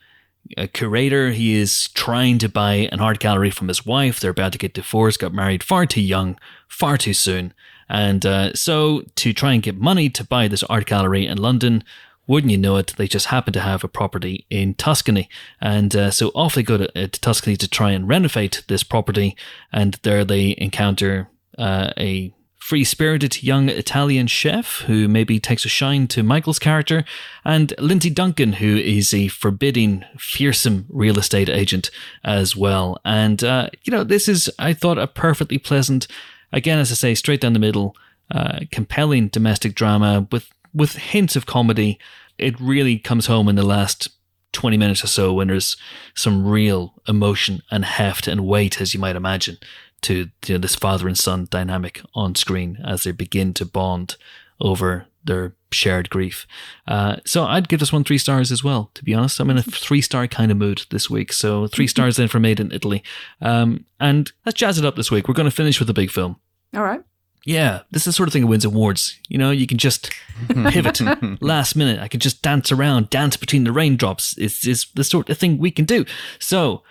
a 0.55 0.67
curator. 0.67 1.31
He 1.31 1.55
is 1.55 1.89
trying 1.89 2.37
to 2.39 2.49
buy 2.49 2.89
an 2.91 2.99
art 2.99 3.19
gallery 3.19 3.51
from 3.51 3.67
his 3.67 3.85
wife. 3.85 4.19
They're 4.19 4.31
about 4.31 4.53
to 4.53 4.57
get 4.57 4.73
divorced, 4.73 5.19
got 5.19 5.33
married 5.33 5.63
far 5.63 5.85
too 5.85 6.01
young, 6.01 6.39
far 6.67 6.97
too 6.97 7.13
soon. 7.13 7.53
And 7.89 8.25
uh, 8.25 8.53
so, 8.53 9.03
to 9.15 9.33
try 9.33 9.53
and 9.53 9.63
get 9.63 9.77
money 9.77 10.09
to 10.09 10.23
buy 10.23 10.47
this 10.47 10.63
art 10.63 10.85
gallery 10.85 11.25
in 11.25 11.37
London, 11.37 11.83
wouldn't 12.27 12.51
you 12.51 12.57
know 12.57 12.75
it, 12.75 12.93
they 12.97 13.07
just 13.07 13.27
happen 13.27 13.53
to 13.53 13.61
have 13.61 13.83
a 13.83 13.87
property 13.87 14.45
in 14.49 14.73
Tuscany. 14.75 15.29
And 15.61 15.95
uh, 15.95 16.11
so 16.11 16.29
off 16.29 16.55
they 16.55 16.63
go 16.63 16.77
to, 16.77 16.89
uh, 16.89 17.07
to 17.07 17.21
Tuscany 17.21 17.55
to 17.55 17.69
try 17.69 17.91
and 17.91 18.07
renovate 18.07 18.63
this 18.67 18.83
property. 18.83 19.35
And 19.71 19.93
there 20.03 20.25
they 20.25 20.55
encounter 20.57 21.29
uh, 21.57 21.91
a 21.97 22.33
free 22.67 22.83
spirited 22.83 23.41
young 23.41 23.69
Italian 23.69 24.27
chef 24.27 24.81
who 24.87 25.07
maybe 25.07 25.39
takes 25.39 25.63
a 25.63 25.69
shine 25.69 26.05
to 26.05 26.21
Michael's 26.21 26.59
character, 26.59 27.05
and 27.45 27.73
Lindsay 27.79 28.09
Duncan, 28.09 28.51
who 28.51 28.75
is 28.75 29.13
a 29.13 29.29
forbidding, 29.29 30.03
fearsome 30.19 30.85
real 30.89 31.17
estate 31.17 31.47
agent 31.47 31.89
as 32.25 32.57
well. 32.57 32.99
And, 33.05 33.41
uh, 33.41 33.69
you 33.85 33.91
know, 33.91 34.03
this 34.03 34.27
is, 34.27 34.49
I 34.59 34.73
thought, 34.73 34.97
a 34.97 35.07
perfectly 35.07 35.57
pleasant, 35.57 36.07
again, 36.51 36.77
as 36.77 36.91
I 36.91 36.95
say, 36.95 37.15
straight 37.15 37.39
down 37.39 37.53
the 37.53 37.59
middle, 37.59 37.95
uh, 38.31 38.59
compelling 38.69 39.29
domestic 39.29 39.73
drama 39.73 40.27
with, 40.29 40.49
with 40.73 40.97
hints 40.97 41.37
of 41.37 41.45
comedy. 41.45 41.97
It 42.37 42.59
really 42.59 42.99
comes 42.99 43.27
home 43.27 43.47
in 43.47 43.55
the 43.55 43.65
last 43.65 44.09
20 44.51 44.75
minutes 44.75 45.05
or 45.05 45.07
so 45.07 45.33
when 45.33 45.47
there's 45.47 45.77
some 46.15 46.45
real 46.45 46.95
emotion 47.07 47.61
and 47.71 47.85
heft 47.85 48.27
and 48.27 48.45
weight, 48.45 48.81
as 48.81 48.93
you 48.93 48.99
might 48.99 49.15
imagine, 49.15 49.57
to 50.01 50.29
you 50.45 50.55
know, 50.55 50.57
this 50.57 50.75
father 50.75 51.07
and 51.07 51.17
son 51.17 51.47
dynamic 51.49 52.01
on 52.13 52.35
screen 52.35 52.77
as 52.85 53.03
they 53.03 53.11
begin 53.11 53.53
to 53.55 53.65
bond 53.65 54.15
over 54.59 55.07
their 55.23 55.55
shared 55.71 56.09
grief. 56.09 56.47
Uh, 56.87 57.17
so 57.25 57.43
I'd 57.43 57.69
give 57.69 57.79
this 57.79 57.93
one 57.93 58.03
three 58.03 58.17
stars 58.17 58.51
as 58.51 58.63
well, 58.63 58.89
to 58.95 59.03
be 59.03 59.13
honest. 59.13 59.39
I'm 59.39 59.49
in 59.49 59.57
a 59.57 59.63
three 59.63 60.01
star 60.01 60.27
kind 60.27 60.51
of 60.51 60.57
mood 60.57 60.85
this 60.89 61.09
week. 61.09 61.33
So 61.33 61.67
three 61.67 61.87
stars 61.87 62.17
then 62.17 62.27
for 62.27 62.39
Made 62.39 62.59
in 62.59 62.71
Italy. 62.71 63.03
Um, 63.41 63.85
and 63.99 64.31
let's 64.45 64.57
jazz 64.57 64.77
it 64.77 64.85
up 64.85 64.95
this 64.95 65.11
week. 65.11 65.27
We're 65.27 65.33
going 65.33 65.49
to 65.49 65.55
finish 65.55 65.79
with 65.79 65.89
a 65.89 65.93
big 65.93 66.11
film. 66.11 66.37
All 66.75 66.83
right. 66.83 67.01
Yeah, 67.45 67.83
this 67.91 68.01
is 68.01 68.05
the 68.05 68.11
sort 68.13 68.27
of 68.27 68.33
thing 68.33 68.41
that 68.41 68.47
wins 68.47 68.65
awards. 68.65 69.17
You 69.29 69.37
know, 69.37 69.51
you 69.51 69.67
can 69.67 69.77
just 69.77 70.11
pivot 70.49 70.99
last 71.41 71.77
minute. 71.77 72.01
I 72.01 72.09
can 72.09 72.19
just 72.19 72.41
dance 72.41 72.73
around, 72.73 73.09
dance 73.09 73.37
between 73.37 73.63
the 73.63 73.71
raindrops. 73.71 74.37
It's, 74.37 74.67
it's 74.67 74.91
the 74.91 75.05
sort 75.05 75.29
of 75.29 75.37
thing 75.37 75.57
we 75.57 75.71
can 75.71 75.85
do. 75.85 76.03
So, 76.39 76.83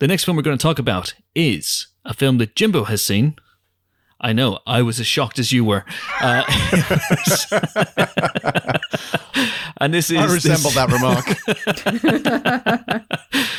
the 0.00 0.08
next 0.08 0.24
film 0.24 0.36
we're 0.36 0.42
going 0.42 0.58
to 0.58 0.62
talk 0.62 0.78
about 0.78 1.14
is 1.34 1.86
a 2.04 2.14
film 2.14 2.38
that 2.38 2.54
Jimbo 2.56 2.84
has 2.84 3.02
seen. 3.02 3.36
I 4.22 4.32
know, 4.32 4.58
I 4.66 4.82
was 4.82 5.00
as 5.00 5.06
shocked 5.06 5.38
as 5.38 5.52
you 5.52 5.64
were. 5.64 5.84
Uh, 6.20 6.44
and 9.78 9.92
this 9.92 10.10
is 10.10 10.18
I 10.18 10.32
resemble 10.32 10.70
this- 10.70 10.74
that 10.74 10.92
remark. 10.92 11.26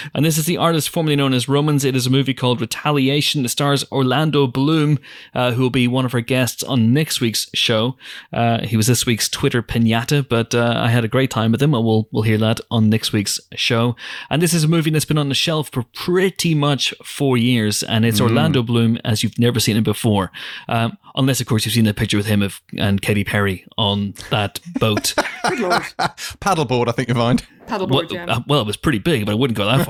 and 0.13 0.25
this 0.25 0.37
is 0.37 0.45
the 0.45 0.57
artist 0.57 0.89
formerly 0.89 1.15
known 1.15 1.33
as 1.33 1.49
Romans. 1.49 1.83
It 1.83 1.95
is 1.95 2.07
a 2.07 2.09
movie 2.09 2.33
called 2.33 2.61
Retaliation. 2.61 3.43
It 3.45 3.49
stars 3.49 3.83
Orlando 3.91 4.47
Bloom, 4.47 4.99
uh, 5.33 5.51
who 5.51 5.63
will 5.63 5.69
be 5.69 5.87
one 5.87 6.05
of 6.05 6.13
our 6.13 6.21
guests 6.21 6.63
on 6.63 6.93
next 6.93 7.19
week's 7.19 7.49
show. 7.53 7.97
Uh, 8.31 8.65
he 8.65 8.77
was 8.77 8.87
this 8.87 9.05
week's 9.05 9.27
Twitter 9.27 9.61
pinata, 9.61 10.27
but 10.27 10.55
uh, 10.55 10.73
I 10.77 10.89
had 10.89 11.03
a 11.03 11.07
great 11.09 11.29
time 11.29 11.51
with 11.51 11.61
him, 11.61 11.73
and 11.73 11.83
we'll 11.83 12.07
we'll 12.11 12.23
hear 12.23 12.37
that 12.37 12.61
on 12.71 12.89
next 12.89 13.11
week's 13.11 13.39
show. 13.55 13.95
And 14.29 14.41
this 14.41 14.53
is 14.53 14.63
a 14.63 14.67
movie 14.67 14.91
that's 14.91 15.05
been 15.05 15.17
on 15.17 15.29
the 15.29 15.35
shelf 15.35 15.69
for 15.71 15.83
pretty 15.93 16.55
much 16.55 16.93
four 17.03 17.37
years, 17.37 17.83
and 17.83 18.05
it's 18.05 18.21
Orlando 18.21 18.63
Bloom 18.63 18.97
as 19.03 19.23
you've 19.23 19.39
never 19.39 19.59
seen 19.59 19.75
him 19.77 19.83
before, 19.83 20.31
um, 20.67 20.97
unless 21.15 21.41
of 21.41 21.47
course 21.47 21.65
you've 21.65 21.73
seen 21.73 21.85
the 21.85 21.93
picture 21.93 22.17
with 22.17 22.25
him 22.25 22.41
of, 22.41 22.61
and 22.77 23.01
Katy 23.01 23.23
Perry 23.23 23.65
on 23.77 24.13
that 24.29 24.59
boat. 24.79 25.13
Good 25.49 25.59
lord. 25.59 25.81
Paddleboard, 26.41 26.87
I 26.87 26.91
think 26.91 27.09
you 27.09 27.15
find. 27.15 27.45
Paddleboard, 27.67 28.11
well, 28.11 28.13
yeah. 28.13 28.25
uh, 28.25 28.41
well, 28.47 28.61
it 28.61 28.67
was 28.67 28.77
pretty 28.77 28.99
big, 28.99 29.25
but 29.25 29.31
I 29.31 29.35
wouldn't 29.35 29.57
go 29.57 29.65
that 29.65 29.85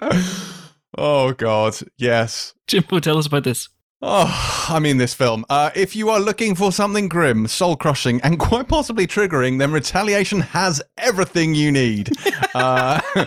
far. 0.00 0.10
oh 0.98 1.32
God, 1.32 1.76
yes. 1.96 2.54
Jimbo, 2.66 3.00
tell 3.00 3.18
us 3.18 3.26
about 3.26 3.44
this. 3.44 3.68
Oh, 4.02 4.66
I 4.68 4.78
mean, 4.78 4.98
this 4.98 5.14
film. 5.14 5.46
Uh, 5.48 5.70
if 5.74 5.96
you 5.96 6.10
are 6.10 6.20
looking 6.20 6.54
for 6.54 6.70
something 6.70 7.08
grim, 7.08 7.46
soul 7.46 7.76
crushing, 7.76 8.20
and 8.20 8.38
quite 8.38 8.68
possibly 8.68 9.06
triggering, 9.06 9.58
then 9.58 9.72
Retaliation 9.72 10.40
has 10.40 10.82
everything 10.98 11.54
you 11.54 11.72
need. 11.72 12.10
uh, 12.54 13.00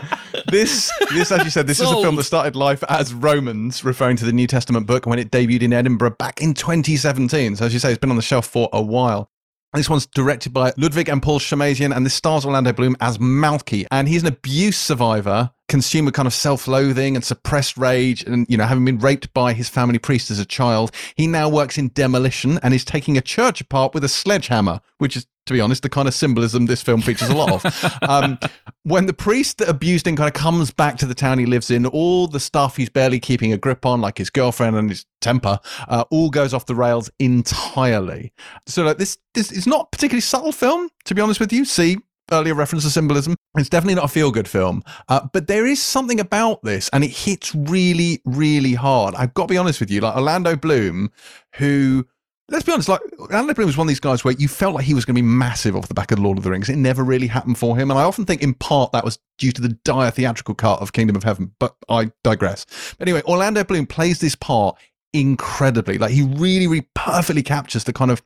this, 0.52 0.92
this, 1.10 1.32
as 1.32 1.44
you 1.44 1.50
said, 1.50 1.66
this 1.66 1.80
is 1.80 1.90
a 1.90 1.96
film 1.96 2.16
that 2.18 2.24
started 2.24 2.56
life 2.56 2.84
as 2.88 3.16
Romans, 3.16 3.84
referring 3.84 4.16
to 4.18 4.26
the 4.26 4.32
New 4.34 4.46
Testament 4.46 4.86
book 4.86 5.08
when 5.08 5.18
it 5.18 5.32
debuted 5.32 5.64
in 5.64 5.74
Edinburgh 5.74 6.12
back 6.20 6.40
in 6.40 6.54
2017. 6.54 7.56
So, 7.56 7.66
as 7.66 7.74
you 7.74 7.80
say, 7.80 7.90
it's 7.90 7.98
been 8.00 8.12
on 8.12 8.16
the 8.16 8.22
shelf 8.22 8.46
for 8.46 8.70
a 8.72 8.82
while. 8.82 9.32
This 9.74 9.88
one's 9.88 10.08
directed 10.08 10.52
by 10.52 10.74
Ludwig 10.78 11.10
and 11.10 11.22
Paul 11.22 11.38
Shammasian, 11.38 11.96
and 11.96 12.04
this 12.04 12.16
stars 12.16 12.44
Orlando 12.44 12.74
Bloom 12.74 12.98
as 13.02 13.20
Malky. 13.20 13.86
And 13.92 14.08
he's 14.08 14.24
an 14.24 14.28
abuse 14.28 14.80
survivor, 14.80 15.52
consumer 15.68 16.10
kind 16.10 16.26
of 16.26 16.34
self-loathing 16.34 17.16
and 17.16 17.24
suppressed 17.24 17.78
rage, 17.78 18.24
and 18.24 18.48
you 18.50 18.58
know, 18.58 18.66
having 18.66 18.84
been 18.84 18.98
raped 18.98 19.32
by 19.32 19.54
his 19.54 19.70
family 19.70 20.00
priest 20.00 20.32
as 20.32 20.40
a 20.40 20.46
child. 20.46 20.92
He 21.14 21.28
now 21.28 21.50
works 21.50 21.78
in 21.78 21.90
demolition 21.90 22.60
and 22.64 22.74
is 22.74 22.84
taking 22.84 23.16
a 23.16 23.22
church 23.22 23.62
apart 23.62 23.94
with 23.94 24.04
a 24.04 24.10
sledgehammer, 24.10 24.82
which 24.98 25.16
is, 25.16 25.28
to 25.50 25.54
be 25.54 25.60
honest, 25.60 25.82
the 25.82 25.90
kind 25.90 26.08
of 26.08 26.14
symbolism 26.14 26.68
this 26.68 26.82
film 26.82 27.02
features 27.02 27.28
a 27.28 27.36
lot 27.36 27.66
of. 27.66 28.00
um, 28.10 28.38
when 28.84 29.08
the 29.08 29.14
priest 29.14 29.58
that 29.58 29.68
abused 29.68 30.06
him 30.06 30.16
kind 30.16 30.28
of 30.28 30.34
comes 30.34 30.70
back 30.70 30.96
to 31.00 31.08
the 31.08 31.16
town 31.16 31.40
he 31.40 31.48
lives 31.48 31.72
in, 31.72 31.88
all 31.88 32.28
the 32.28 32.40
stuff 32.40 32.78
he's 32.78 32.90
barely 32.90 33.20
keeping 33.20 33.52
a 33.52 33.58
grip 33.58 33.84
on, 33.84 34.00
like 34.00 34.20
his 34.20 34.30
girlfriend 34.30 34.76
and 34.76 34.92
his 34.92 35.08
temper, 35.22 35.60
uh, 35.88 36.06
all 36.12 36.30
goes 36.30 36.54
off 36.54 36.68
the 36.68 36.76
rails 36.76 37.10
entirely. 37.18 38.32
So 38.68 38.84
like 38.84 39.00
this, 39.00 39.18
this 39.34 39.52
is 39.52 39.66
not 39.66 39.88
a 39.88 39.90
particularly 39.92 40.22
subtle 40.22 40.52
film, 40.52 40.90
to 41.06 41.16
be 41.16 41.22
honest 41.22 41.40
with 41.40 41.52
you. 41.52 41.66
See 41.66 41.98
earlier 42.32 42.54
reference 42.54 42.84
to 42.84 42.92
symbolism. 42.92 43.36
It's 43.58 43.70
definitely 43.70 43.96
not 43.96 44.06
a 44.06 44.10
feel 44.10 44.30
good 44.30 44.48
film, 44.48 44.84
uh, 45.08 45.28
but 45.34 45.48
there 45.48 45.66
is 45.66 45.82
something 45.82 46.20
about 46.20 46.62
this, 46.62 46.88
and 46.94 47.04
it 47.04 47.10
hits 47.10 47.56
really, 47.56 48.22
really 48.24 48.76
hard. 48.76 49.16
I've 49.16 49.34
got 49.34 49.48
to 49.48 49.54
be 49.54 49.58
honest 49.58 49.80
with 49.80 49.90
you, 49.90 50.02
like 50.02 50.16
Orlando 50.16 50.56
Bloom, 50.56 51.10
who 51.56 52.06
let's 52.50 52.64
be 52.64 52.72
honest, 52.72 52.90
like 52.90 53.02
Orlando 53.20 53.54
Bloom 53.54 53.68
was 53.68 53.78
one 53.78 53.86
of 53.86 53.90
these 53.90 54.00
guys 54.00 54.24
where 54.24 54.34
you 54.34 54.48
felt 54.48 54.76
like 54.76 54.86
he 54.86 54.94
was 54.94 55.06
going 55.06 55.16
to 55.16 55.22
be 55.22 55.28
massive 55.28 55.76
off 55.76 55.88
the 55.88 55.94
back 55.94 56.12
of 56.12 56.20
Lord 56.20 56.38
of 56.38 56.44
the 56.44 56.52
Rings. 56.52 56.70
It 56.70 56.78
never 56.78 57.04
really 57.04 57.28
happened 57.28 57.58
for 57.58 57.78
him, 57.78 57.92
and 57.92 58.00
I 58.00 58.04
often 58.04 58.26
think 58.26 58.42
in 58.42 58.54
part 58.54 58.92
that 58.92 59.04
was 59.04 59.20
due 59.38 59.52
to 59.52 59.62
the 59.62 59.70
dire 59.70 60.12
theatrical 60.12 60.56
cut 60.56 60.82
of 60.82 60.94
Kingdom 60.94 61.16
of 61.16 61.24
Heaven. 61.24 61.54
But 61.60 61.76
I 61.90 62.12
digress. 62.24 62.66
Anyway, 63.00 63.22
Orlando 63.24 63.64
Bloom 63.64 63.86
plays 63.86 64.20
this 64.20 64.36
part 64.36 64.78
incredibly. 65.14 65.98
Like 65.98 66.12
he 66.12 66.24
really, 66.24 66.68
really 66.68 66.88
perfectly 66.96 67.44
captures 67.44 67.84
the 67.84 67.94
kind 67.94 68.12
of 68.12 68.22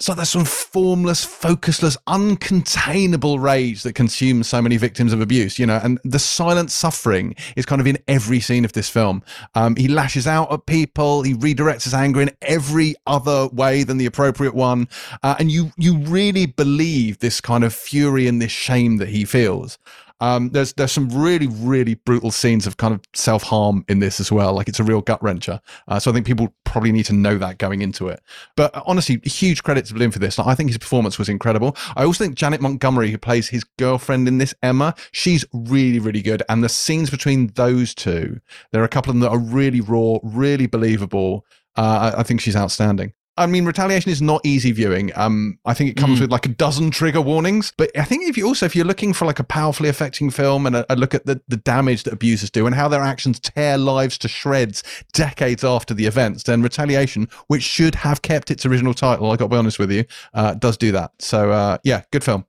so 0.00 0.14
there's 0.14 0.30
some 0.30 0.46
formless, 0.46 1.26
focusless, 1.26 1.96
uncontainable 2.06 3.40
rage 3.40 3.82
that 3.82 3.92
consumes 3.92 4.48
so 4.48 4.62
many 4.62 4.78
victims 4.78 5.12
of 5.12 5.20
abuse, 5.20 5.58
you 5.58 5.66
know, 5.66 5.78
and 5.82 6.00
the 6.04 6.18
silent 6.18 6.70
suffering 6.70 7.34
is 7.54 7.66
kind 7.66 7.82
of 7.82 7.86
in 7.86 7.98
every 8.08 8.40
scene 8.40 8.64
of 8.64 8.72
this 8.72 8.88
film. 8.88 9.22
Um, 9.54 9.76
he 9.76 9.88
lashes 9.88 10.26
out 10.26 10.50
at 10.50 10.64
people, 10.64 11.22
he 11.22 11.34
redirects 11.34 11.84
his 11.84 11.92
anger 11.92 12.22
in 12.22 12.30
every 12.40 12.94
other 13.06 13.48
way 13.48 13.82
than 13.82 13.98
the 13.98 14.06
appropriate 14.06 14.54
one, 14.54 14.88
uh, 15.22 15.36
and 15.38 15.52
you 15.52 15.72
you 15.76 15.98
really 15.98 16.46
believe 16.46 17.18
this 17.18 17.40
kind 17.42 17.62
of 17.62 17.74
fury 17.74 18.26
and 18.26 18.40
this 18.40 18.52
shame 18.52 18.96
that 18.96 19.10
he 19.10 19.26
feels. 19.26 19.78
Um, 20.20 20.50
there's 20.50 20.72
there's 20.74 20.92
some 20.92 21.08
really 21.10 21.46
really 21.46 21.94
brutal 21.94 22.30
scenes 22.30 22.66
of 22.66 22.76
kind 22.76 22.94
of 22.94 23.00
self 23.14 23.42
harm 23.42 23.84
in 23.88 24.00
this 24.00 24.20
as 24.20 24.30
well. 24.30 24.52
Like 24.52 24.68
it's 24.68 24.80
a 24.80 24.84
real 24.84 25.00
gut 25.00 25.20
wrencher. 25.20 25.60
Uh, 25.88 25.98
so 25.98 26.10
I 26.10 26.14
think 26.14 26.26
people 26.26 26.54
probably 26.64 26.92
need 26.92 27.06
to 27.06 27.12
know 27.12 27.38
that 27.38 27.58
going 27.58 27.82
into 27.82 28.08
it. 28.08 28.20
But 28.56 28.70
honestly, 28.86 29.20
huge 29.24 29.62
credit 29.62 29.86
to 29.86 29.94
Bloom 29.94 30.10
for 30.10 30.18
this. 30.18 30.38
Like, 30.38 30.46
I 30.46 30.54
think 30.54 30.70
his 30.70 30.78
performance 30.78 31.18
was 31.18 31.28
incredible. 31.28 31.76
I 31.96 32.04
also 32.04 32.24
think 32.24 32.36
Janet 32.36 32.60
Montgomery, 32.60 33.10
who 33.10 33.18
plays 33.18 33.48
his 33.48 33.64
girlfriend 33.78 34.28
in 34.28 34.38
this, 34.38 34.54
Emma, 34.62 34.94
she's 35.12 35.44
really 35.52 35.98
really 35.98 36.22
good. 36.22 36.42
And 36.48 36.62
the 36.62 36.68
scenes 36.68 37.10
between 37.10 37.48
those 37.48 37.94
two, 37.94 38.40
there 38.72 38.82
are 38.82 38.86
a 38.86 38.88
couple 38.88 39.10
of 39.10 39.16
them 39.16 39.20
that 39.20 39.30
are 39.30 39.38
really 39.38 39.80
raw, 39.80 40.18
really 40.22 40.66
believable. 40.66 41.44
Uh, 41.76 42.12
I, 42.16 42.20
I 42.20 42.22
think 42.24 42.40
she's 42.40 42.56
outstanding. 42.56 43.12
I 43.36 43.46
mean, 43.46 43.64
Retaliation 43.64 44.10
is 44.10 44.20
not 44.20 44.40
easy 44.44 44.72
viewing. 44.72 45.12
Um, 45.16 45.58
I 45.64 45.72
think 45.72 45.90
it 45.90 45.96
comes 45.96 46.18
mm. 46.18 46.22
with 46.22 46.30
like 46.30 46.46
a 46.46 46.50
dozen 46.50 46.90
trigger 46.90 47.20
warnings. 47.20 47.72
But 47.76 47.96
I 47.96 48.04
think 48.04 48.28
if 48.28 48.36
you 48.36 48.46
also, 48.46 48.66
if 48.66 48.76
you're 48.76 48.84
looking 48.84 49.12
for 49.12 49.24
like 49.24 49.38
a 49.38 49.44
powerfully 49.44 49.88
affecting 49.88 50.30
film 50.30 50.66
and 50.66 50.76
a, 50.76 50.92
a 50.92 50.96
look 50.96 51.14
at 51.14 51.26
the, 51.26 51.40
the 51.48 51.56
damage 51.56 52.02
that 52.02 52.12
abusers 52.12 52.50
do 52.50 52.66
and 52.66 52.74
how 52.74 52.88
their 52.88 53.02
actions 53.02 53.40
tear 53.40 53.78
lives 53.78 54.18
to 54.18 54.28
shreds 54.28 54.82
decades 55.12 55.64
after 55.64 55.94
the 55.94 56.06
events, 56.06 56.42
then 56.42 56.60
Retaliation, 56.60 57.28
which 57.46 57.62
should 57.62 57.94
have 57.94 58.20
kept 58.22 58.50
its 58.50 58.66
original 58.66 58.94
title, 58.94 59.30
I 59.30 59.36
got 59.36 59.46
to 59.46 59.48
be 59.50 59.56
honest 59.56 59.78
with 59.78 59.90
you, 59.90 60.04
uh, 60.34 60.54
does 60.54 60.76
do 60.76 60.92
that. 60.92 61.12
So 61.20 61.50
uh, 61.50 61.78
yeah, 61.82 62.02
good 62.10 62.24
film. 62.24 62.44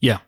Yeah, 0.00 0.18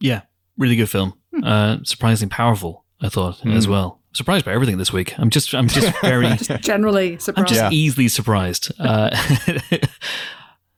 yeah, 0.00 0.22
really 0.56 0.76
good 0.76 0.90
film. 0.90 1.14
Hmm. 1.34 1.44
Uh, 1.44 1.76
surprisingly 1.82 2.30
powerful, 2.30 2.84
I 3.02 3.08
thought 3.08 3.40
mm. 3.40 3.54
as 3.54 3.68
well 3.68 4.00
surprised 4.16 4.44
by 4.44 4.52
everything 4.52 4.78
this 4.78 4.92
week. 4.92 5.18
I'm 5.18 5.30
just, 5.30 5.54
I'm 5.54 5.68
just 5.68 5.92
very 6.00 6.28
just 6.36 6.50
generally 6.62 7.18
surprised. 7.18 7.38
I'm 7.38 7.46
just 7.46 7.60
yeah. 7.60 7.70
easily 7.70 8.08
surprised. 8.08 8.72
Uh, 8.78 9.10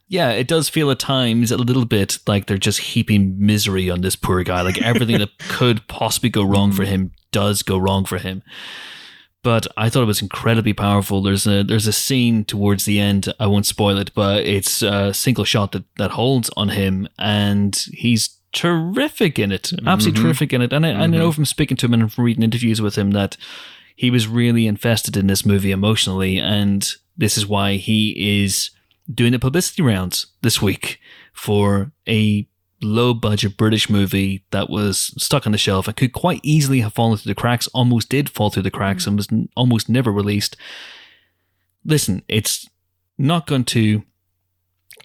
yeah, 0.08 0.30
it 0.30 0.48
does 0.48 0.68
feel 0.68 0.90
at 0.90 0.98
times 0.98 1.52
a 1.52 1.58
little 1.58 1.84
bit 1.84 2.18
like 2.26 2.46
they're 2.46 2.56
just 2.56 2.80
heaping 2.80 3.36
misery 3.38 3.90
on 3.90 4.00
this 4.00 4.16
poor 4.16 4.42
guy. 4.42 4.62
Like 4.62 4.80
everything 4.80 5.18
that 5.18 5.36
could 5.38 5.86
possibly 5.86 6.30
go 6.30 6.42
wrong 6.42 6.72
for 6.72 6.84
him 6.84 7.12
does 7.30 7.62
go 7.62 7.76
wrong 7.76 8.04
for 8.04 8.18
him. 8.18 8.42
But 9.44 9.66
I 9.76 9.88
thought 9.88 10.02
it 10.02 10.06
was 10.06 10.22
incredibly 10.22 10.72
powerful. 10.72 11.22
There's 11.22 11.46
a 11.46 11.62
there's 11.62 11.86
a 11.86 11.92
scene 11.92 12.44
towards 12.44 12.86
the 12.86 12.98
end. 12.98 13.32
I 13.38 13.46
won't 13.46 13.66
spoil 13.66 13.98
it, 13.98 14.12
but 14.14 14.44
it's 14.44 14.82
a 14.82 15.14
single 15.14 15.44
shot 15.44 15.72
that 15.72 15.84
that 15.96 16.12
holds 16.12 16.50
on 16.56 16.70
him, 16.70 17.06
and 17.18 17.76
he's 17.92 18.37
terrific 18.58 19.38
in 19.38 19.52
it, 19.52 19.72
absolutely 19.86 20.18
mm-hmm. 20.18 20.28
terrific 20.28 20.52
in 20.52 20.62
it. 20.62 20.72
And 20.72 20.84
I, 20.84 20.90
mm-hmm. 20.90 21.02
I 21.02 21.06
know 21.06 21.32
from 21.32 21.44
speaking 21.44 21.76
to 21.78 21.86
him 21.86 21.94
and 21.94 22.12
from 22.12 22.24
reading 22.24 22.42
interviews 22.42 22.82
with 22.82 22.96
him 22.96 23.12
that 23.12 23.36
he 23.94 24.10
was 24.10 24.26
really 24.26 24.66
invested 24.66 25.16
in 25.16 25.28
this 25.28 25.46
movie 25.46 25.70
emotionally, 25.70 26.38
and 26.38 26.88
this 27.16 27.38
is 27.38 27.46
why 27.46 27.74
he 27.74 28.42
is 28.42 28.70
doing 29.12 29.32
the 29.32 29.38
publicity 29.38 29.82
rounds 29.82 30.26
this 30.42 30.60
week 30.60 31.00
for 31.32 31.92
a 32.08 32.46
low 32.82 33.14
budget 33.14 33.56
British 33.56 33.88
movie 33.88 34.44
that 34.50 34.70
was 34.70 35.14
stuck 35.22 35.46
on 35.46 35.52
the 35.52 35.58
shelf 35.58 35.88
and 35.88 35.96
could 35.96 36.12
quite 36.12 36.40
easily 36.42 36.80
have 36.80 36.92
fallen 36.92 37.16
through 37.16 37.30
the 37.30 37.40
cracks, 37.40 37.68
almost 37.68 38.08
did 38.08 38.28
fall 38.28 38.50
through 38.50 38.62
the 38.62 38.70
cracks 38.70 39.06
and 39.06 39.16
was 39.16 39.28
almost 39.56 39.88
never 39.88 40.12
released. 40.12 40.56
Listen, 41.84 42.22
it's 42.28 42.68
not 43.16 43.46
going 43.46 43.64
to 43.64 44.02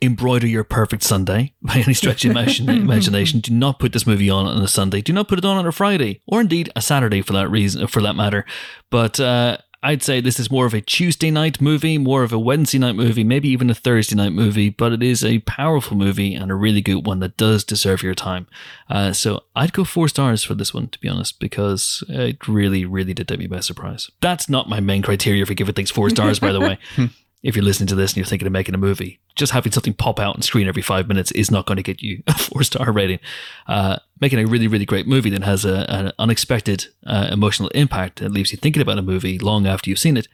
embroider 0.03 0.47
your 0.47 0.63
perfect 0.63 1.03
Sunday 1.03 1.53
by 1.61 1.75
any 1.75 1.93
stretch 1.93 2.25
of 2.25 2.31
imagination. 2.67 3.39
Do 3.39 3.53
not 3.53 3.79
put 3.79 3.93
this 3.93 4.05
movie 4.05 4.29
on 4.29 4.45
on 4.45 4.61
a 4.61 4.67
Sunday. 4.67 5.01
Do 5.01 5.13
not 5.13 5.27
put 5.27 5.39
it 5.39 5.45
on 5.45 5.57
on 5.57 5.65
a 5.65 5.71
Friday, 5.71 6.21
or 6.27 6.41
indeed 6.41 6.71
a 6.75 6.81
Saturday 6.81 7.21
for 7.21 7.33
that 7.33 7.49
reason, 7.49 7.87
for 7.87 8.01
that 8.01 8.15
matter. 8.15 8.45
But 8.89 9.19
uh, 9.19 9.57
I'd 9.83 10.01
say 10.01 10.21
this 10.21 10.39
is 10.39 10.49
more 10.49 10.65
of 10.65 10.73
a 10.73 10.79
Tuesday 10.79 11.29
night 11.29 11.59
movie, 11.59 11.97
more 11.97 12.23
of 12.23 12.31
a 12.31 12.39
Wednesday 12.39 12.77
night 12.77 12.95
movie, 12.95 13.25
maybe 13.25 13.49
even 13.49 13.69
a 13.69 13.75
Thursday 13.75 14.15
night 14.15 14.31
movie. 14.31 14.69
But 14.69 14.93
it 14.93 15.03
is 15.03 15.25
a 15.25 15.39
powerful 15.39 15.97
movie 15.97 16.33
and 16.33 16.49
a 16.49 16.55
really 16.55 16.81
good 16.81 17.05
one 17.05 17.19
that 17.19 17.35
does 17.35 17.65
deserve 17.65 18.01
your 18.01 18.15
time. 18.15 18.47
Uh, 18.89 19.11
so 19.11 19.41
I'd 19.57 19.73
go 19.73 19.83
four 19.83 20.07
stars 20.07 20.41
for 20.43 20.55
this 20.55 20.73
one, 20.73 20.87
to 20.87 20.99
be 20.99 21.09
honest, 21.09 21.37
because 21.39 22.01
it 22.07 22.47
really, 22.47 22.85
really 22.85 23.13
did 23.13 23.27
take 23.27 23.39
me 23.39 23.47
by 23.47 23.59
surprise. 23.59 24.09
That's 24.21 24.47
not 24.47 24.69
my 24.69 24.79
main 24.79 25.01
criteria 25.01 25.45
for 25.45 25.53
giving 25.53 25.75
things 25.75 25.91
four 25.91 26.09
stars, 26.09 26.39
by 26.39 26.53
the 26.53 26.61
way. 26.61 26.79
if 27.43 27.55
you're 27.57 27.65
listening 27.65 27.87
to 27.87 27.95
this 27.95 28.11
and 28.11 28.17
you're 28.17 28.25
thinking 28.25 28.47
of 28.47 28.53
making 28.53 28.73
a 28.73 28.77
movie, 28.77 29.19
just 29.35 29.51
having 29.51 29.71
something 29.71 29.93
pop 29.93 30.17
out 30.19 30.33
and 30.33 30.43
screen 30.43 30.67
every 30.67 30.81
five 30.81 31.09
minutes 31.09 31.29
is 31.33 31.51
not 31.51 31.65
going 31.65 31.75
to 31.75 31.83
get 31.83 32.01
you 32.01 32.23
a 32.27 32.33
four 32.33 32.63
star 32.63 32.91
rating. 32.91 33.19
Uh, 33.67 33.97
making 34.19 34.39
a 34.39 34.45
really, 34.45 34.67
really 34.67 34.85
great 34.85 35.05
movie 35.05 35.29
that 35.29 35.43
has 35.43 35.65
a, 35.65 35.85
an 35.89 36.13
unexpected 36.17 36.87
uh, 37.05 37.27
emotional 37.29 37.69
impact 37.69 38.19
that 38.19 38.31
leaves 38.31 38.51
you 38.51 38.57
thinking 38.57 38.81
about 38.81 38.97
a 38.97 39.01
movie 39.01 39.37
long 39.37 39.67
after 39.67 39.89
you've 39.89 39.99
seen 39.99 40.15
it 40.15 40.27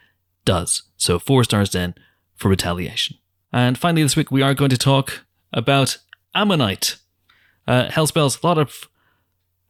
does. 0.46 0.84
So 0.98 1.18
four 1.18 1.44
stars 1.44 1.72
then 1.72 1.96
for 2.36 2.48
Retaliation. 2.48 3.18
And 3.52 3.78
finally, 3.78 4.04
this 4.04 4.16
week 4.16 4.30
we 4.30 4.44
are 4.44 4.54
going 4.54 4.70
to 4.70 4.78
talk 4.78 5.26
about 5.52 5.98
Ammonite. 6.36 6.98
Uh, 7.68 7.88
Hellspells, 7.90 8.42
a 8.44 8.48
lot 8.48 8.60
of 8.60 8.88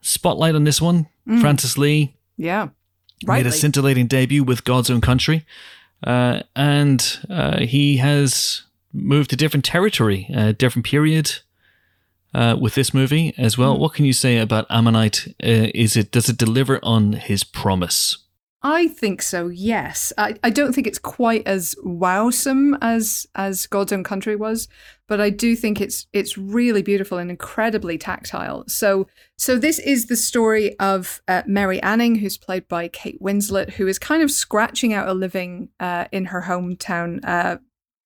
spotlight 0.02 0.56
on 0.56 0.66
this 0.66 0.82
one. 0.82 1.08
Mm. 1.28 1.40
Francis 1.40 1.78
Lee. 1.78 2.16
Yeah. 2.36 2.70
Rightly. 3.26 3.44
Made 3.44 3.50
a 3.50 3.52
scintillating 3.54 4.08
debut 4.08 4.44
with 4.44 4.64
God's 4.66 4.90
Own 4.90 5.02
Country. 5.02 5.46
Uh, 6.04 6.42
and 6.56 7.20
uh, 7.30 7.60
he 7.60 7.98
has 7.98 8.64
moved 8.94 9.30
to 9.30 9.36
different 9.36 9.66
territory, 9.66 10.28
a 10.34 10.54
different 10.54 10.86
period 10.86 11.40
uh, 12.34 12.58
with 12.60 12.76
this 12.76 12.94
movie 12.94 13.34
as 13.38 13.58
well. 13.58 13.76
Mm. 13.76 13.80
What 13.80 13.94
can 13.94 14.06
you 14.06 14.14
say 14.14 14.38
about 14.38 14.66
Ammonite? 14.70 15.28
Uh, 15.44 15.70
is 15.74 15.98
it 15.98 16.12
does 16.12 16.30
it 16.30 16.38
deliver 16.38 16.80
on 16.84 17.14
his 17.14 17.44
promise? 17.44 18.18
I 18.62 18.90
think 18.90 19.22
so. 19.22 19.48
Yes, 19.48 20.12
I, 20.18 20.36
I 20.44 20.50
don't 20.50 20.74
think 20.74 20.86
it's 20.86 21.00
quite 21.00 21.48
as 21.48 21.76
wowsome 21.84 22.78
as 22.82 23.26
as 23.36 23.68
God's 23.68 23.94
Own 23.94 24.04
Country 24.04 24.36
was, 24.36 24.68
but 25.10 25.20
I 25.20 25.32
do 25.32 25.56
think 25.56 25.82
it's 25.82 26.06
it's 26.14 26.38
really 26.38 26.84
beautiful 26.84 27.18
and 27.18 27.30
incredibly 27.32 27.98
tactile. 27.98 28.64
So 28.68 29.08
so 29.38 29.58
this 29.58 29.80
is 29.80 30.06
the 30.06 30.16
story 30.16 30.78
of 30.80 31.22
uh, 31.28 31.42
Mary 31.48 31.82
Anning, 31.82 32.16
who's 32.16 32.38
played 32.38 32.68
by 32.68 32.88
Kate 32.88 33.20
Winslet, 33.20 33.72
who 33.72 33.88
is 33.88 34.00
kind 34.00 34.22
of 34.22 34.32
scratching 34.32 34.94
out 34.94 35.10
a 35.10 35.14
living 35.14 35.70
uh, 35.80 36.06
in 36.12 36.26
her 36.26 36.44
hometown, 36.44 37.20
uh, 37.26 37.58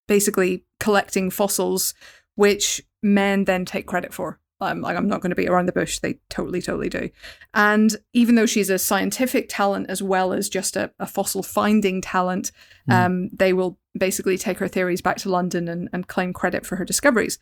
basically 0.07 0.63
collecting 0.79 1.29
fossils, 1.29 1.93
which 2.35 2.81
men 3.03 3.43
then 3.43 3.65
take 3.65 3.85
credit 3.85 4.13
for. 4.13 4.39
Um, 4.61 4.79
like 4.79 4.95
I'm 4.95 5.09
not 5.09 5.19
going 5.19 5.31
to 5.31 5.35
be 5.35 5.49
around 5.49 5.65
the 5.65 5.73
bush. 5.73 5.99
They 5.99 6.19
totally, 6.29 6.61
totally 6.61 6.87
do. 6.87 7.09
And 7.53 7.97
even 8.13 8.35
though 8.35 8.45
she's 8.45 8.69
a 8.69 8.79
scientific 8.79 9.47
talent 9.49 9.89
as 9.89 10.01
well 10.01 10.31
as 10.31 10.47
just 10.47 10.77
a, 10.77 10.89
a 10.99 11.05
fossil 11.05 11.43
finding 11.43 11.99
talent, 11.99 12.53
mm. 12.89 12.93
um, 12.93 13.29
they 13.33 13.51
will 13.51 13.77
basically 13.97 14.37
take 14.37 14.57
her 14.57 14.67
theories 14.67 15.01
back 15.01 15.17
to 15.17 15.29
London 15.29 15.67
and, 15.67 15.89
and 15.93 16.07
claim 16.07 16.33
credit 16.33 16.65
for 16.65 16.77
her 16.77 16.85
discoveries. 16.85 17.39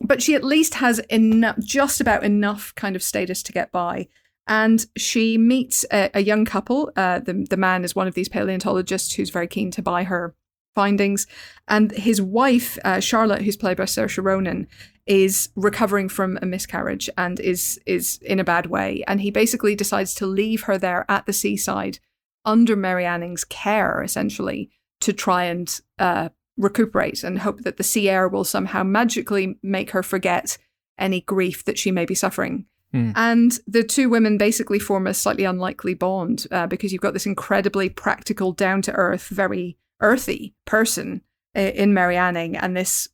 But 0.00 0.22
she 0.22 0.34
at 0.34 0.44
least 0.44 0.74
has 0.74 0.98
enough, 1.10 1.58
just 1.58 2.00
about 2.00 2.24
enough 2.24 2.74
kind 2.74 2.96
of 2.96 3.02
status 3.02 3.42
to 3.44 3.52
get 3.52 3.70
by. 3.70 4.08
And 4.46 4.84
she 4.96 5.38
meets 5.38 5.86
a, 5.90 6.10
a 6.14 6.20
young 6.20 6.44
couple. 6.44 6.92
Uh, 6.96 7.20
the, 7.20 7.46
the 7.48 7.56
man 7.56 7.84
is 7.84 7.94
one 7.94 8.08
of 8.08 8.14
these 8.14 8.28
paleontologists 8.28 9.14
who's 9.14 9.30
very 9.30 9.46
keen 9.46 9.70
to 9.70 9.82
buy 9.82 10.04
her 10.04 10.34
findings. 10.74 11.26
And 11.68 11.92
his 11.92 12.20
wife, 12.20 12.78
uh, 12.84 13.00
Charlotte, 13.00 13.42
who's 13.42 13.56
played 13.56 13.76
by 13.76 13.84
Saoirse 13.84 14.22
Ronan, 14.22 14.66
is 15.06 15.50
recovering 15.54 16.08
from 16.08 16.38
a 16.40 16.46
miscarriage 16.46 17.10
and 17.16 17.38
is 17.38 17.78
is 17.86 18.18
in 18.22 18.40
a 18.40 18.44
bad 18.44 18.66
way. 18.66 19.04
And 19.06 19.20
he 19.20 19.30
basically 19.30 19.74
decides 19.74 20.14
to 20.14 20.26
leave 20.26 20.62
her 20.62 20.78
there 20.78 21.04
at 21.08 21.26
the 21.26 21.32
seaside 21.32 21.98
under 22.44 22.76
Mary 22.76 23.06
Anning's 23.06 23.44
care, 23.44 24.02
essentially, 24.02 24.70
to 25.04 25.12
try 25.12 25.44
and 25.44 25.80
uh, 25.98 26.28
recuperate 26.56 27.24
and 27.24 27.38
hope 27.38 27.60
that 27.62 27.76
the 27.76 27.82
sea 27.82 28.08
air 28.08 28.28
will 28.28 28.44
somehow 28.44 28.82
magically 28.82 29.58
make 29.62 29.90
her 29.90 30.02
forget 30.02 30.58
any 30.98 31.20
grief 31.22 31.64
that 31.64 31.78
she 31.78 31.90
may 31.90 32.04
be 32.04 32.14
suffering. 32.14 32.66
Mm. 32.92 33.12
And 33.16 33.58
the 33.66 33.82
two 33.82 34.08
women 34.08 34.38
basically 34.38 34.78
form 34.78 35.06
a 35.06 35.14
slightly 35.14 35.44
unlikely 35.44 35.94
bond 35.94 36.46
uh, 36.50 36.66
because 36.66 36.92
you've 36.92 37.02
got 37.02 37.12
this 37.12 37.26
incredibly 37.26 37.88
practical, 37.88 38.52
down 38.52 38.82
to 38.82 38.92
earth, 38.92 39.28
very 39.28 39.76
earthy 40.00 40.54
person 40.64 41.22
in 41.54 41.94
Mary 41.94 42.16
Anning 42.16 42.56
and 42.56 42.76
this 42.76 43.08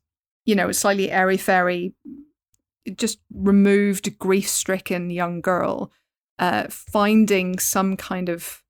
you 0.45 0.55
know, 0.55 0.73
slightly 0.73 1.11
airy 1.11 1.37
fairy, 1.37 1.95
just 2.97 3.21
removed, 3.33 4.19
grief 4.19 4.49
stricken 4.49 5.11
young 5.11 5.41
girl, 5.41 5.93
uh, 6.39 6.65
finding 6.69 7.59
some 7.59 7.97
kind 7.97 8.29
of 8.29 8.63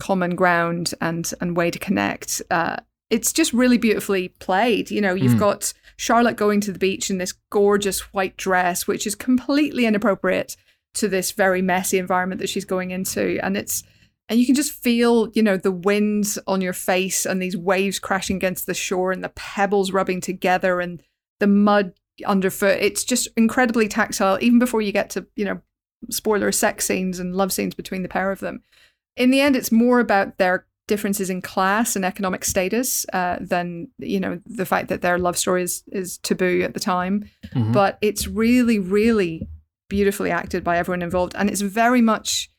common 0.00 0.34
ground 0.34 0.94
and 1.00 1.32
and 1.40 1.56
way 1.56 1.70
to 1.70 1.78
connect 1.78 2.42
uh, 2.50 2.76
it's 3.12 3.30
just 3.30 3.52
really 3.52 3.76
beautifully 3.76 4.28
played. 4.28 4.90
You 4.90 5.02
know, 5.02 5.12
you've 5.12 5.38
got 5.38 5.74
Charlotte 5.98 6.36
going 6.36 6.62
to 6.62 6.72
the 6.72 6.78
beach 6.78 7.10
in 7.10 7.18
this 7.18 7.34
gorgeous 7.50 8.00
white 8.14 8.38
dress, 8.38 8.86
which 8.86 9.06
is 9.06 9.14
completely 9.14 9.84
inappropriate 9.84 10.56
to 10.94 11.08
this 11.08 11.32
very 11.32 11.60
messy 11.60 11.98
environment 11.98 12.40
that 12.40 12.48
she's 12.48 12.64
going 12.64 12.90
into. 12.90 13.38
And 13.42 13.54
it's, 13.54 13.82
and 14.30 14.40
you 14.40 14.46
can 14.46 14.54
just 14.54 14.72
feel, 14.72 15.28
you 15.34 15.42
know, 15.42 15.58
the 15.58 15.70
wind 15.70 16.36
on 16.46 16.62
your 16.62 16.72
face 16.72 17.26
and 17.26 17.40
these 17.40 17.54
waves 17.54 17.98
crashing 17.98 18.36
against 18.36 18.64
the 18.64 18.72
shore 18.72 19.12
and 19.12 19.22
the 19.22 19.28
pebbles 19.28 19.92
rubbing 19.92 20.22
together 20.22 20.80
and 20.80 21.02
the 21.38 21.46
mud 21.46 21.92
underfoot. 22.24 22.78
It's 22.80 23.04
just 23.04 23.28
incredibly 23.36 23.88
tactile, 23.88 24.38
even 24.40 24.58
before 24.58 24.80
you 24.80 24.90
get 24.90 25.10
to, 25.10 25.26
you 25.36 25.44
know, 25.44 25.60
spoiler 26.08 26.50
sex 26.50 26.86
scenes 26.86 27.18
and 27.18 27.36
love 27.36 27.52
scenes 27.52 27.74
between 27.74 28.02
the 28.02 28.08
pair 28.08 28.32
of 28.32 28.40
them. 28.40 28.62
In 29.16 29.30
the 29.30 29.40
end, 29.40 29.56
it's 29.56 29.72
more 29.72 30.00
about 30.00 30.38
their 30.38 30.66
differences 30.88 31.30
in 31.30 31.40
class 31.40 31.94
and 31.96 32.04
economic 32.04 32.44
status 32.44 33.06
uh, 33.12 33.36
than 33.40 33.88
you 33.98 34.18
know 34.18 34.40
the 34.46 34.66
fact 34.66 34.88
that 34.88 35.00
their 35.02 35.18
love 35.18 35.38
story 35.38 35.62
is, 35.62 35.82
is 35.92 36.18
taboo 36.18 36.62
at 36.62 36.74
the 36.74 36.80
time. 36.80 37.28
Mhm. 37.54 37.72
But 37.72 37.98
it's 38.02 38.26
really, 38.26 38.78
really 38.78 39.48
beautifully 39.88 40.30
acted 40.30 40.64
by 40.64 40.78
everyone 40.78 41.02
involved, 41.02 41.34
and 41.36 41.48
it's 41.50 41.60
very 41.60 42.00
much. 42.00 42.50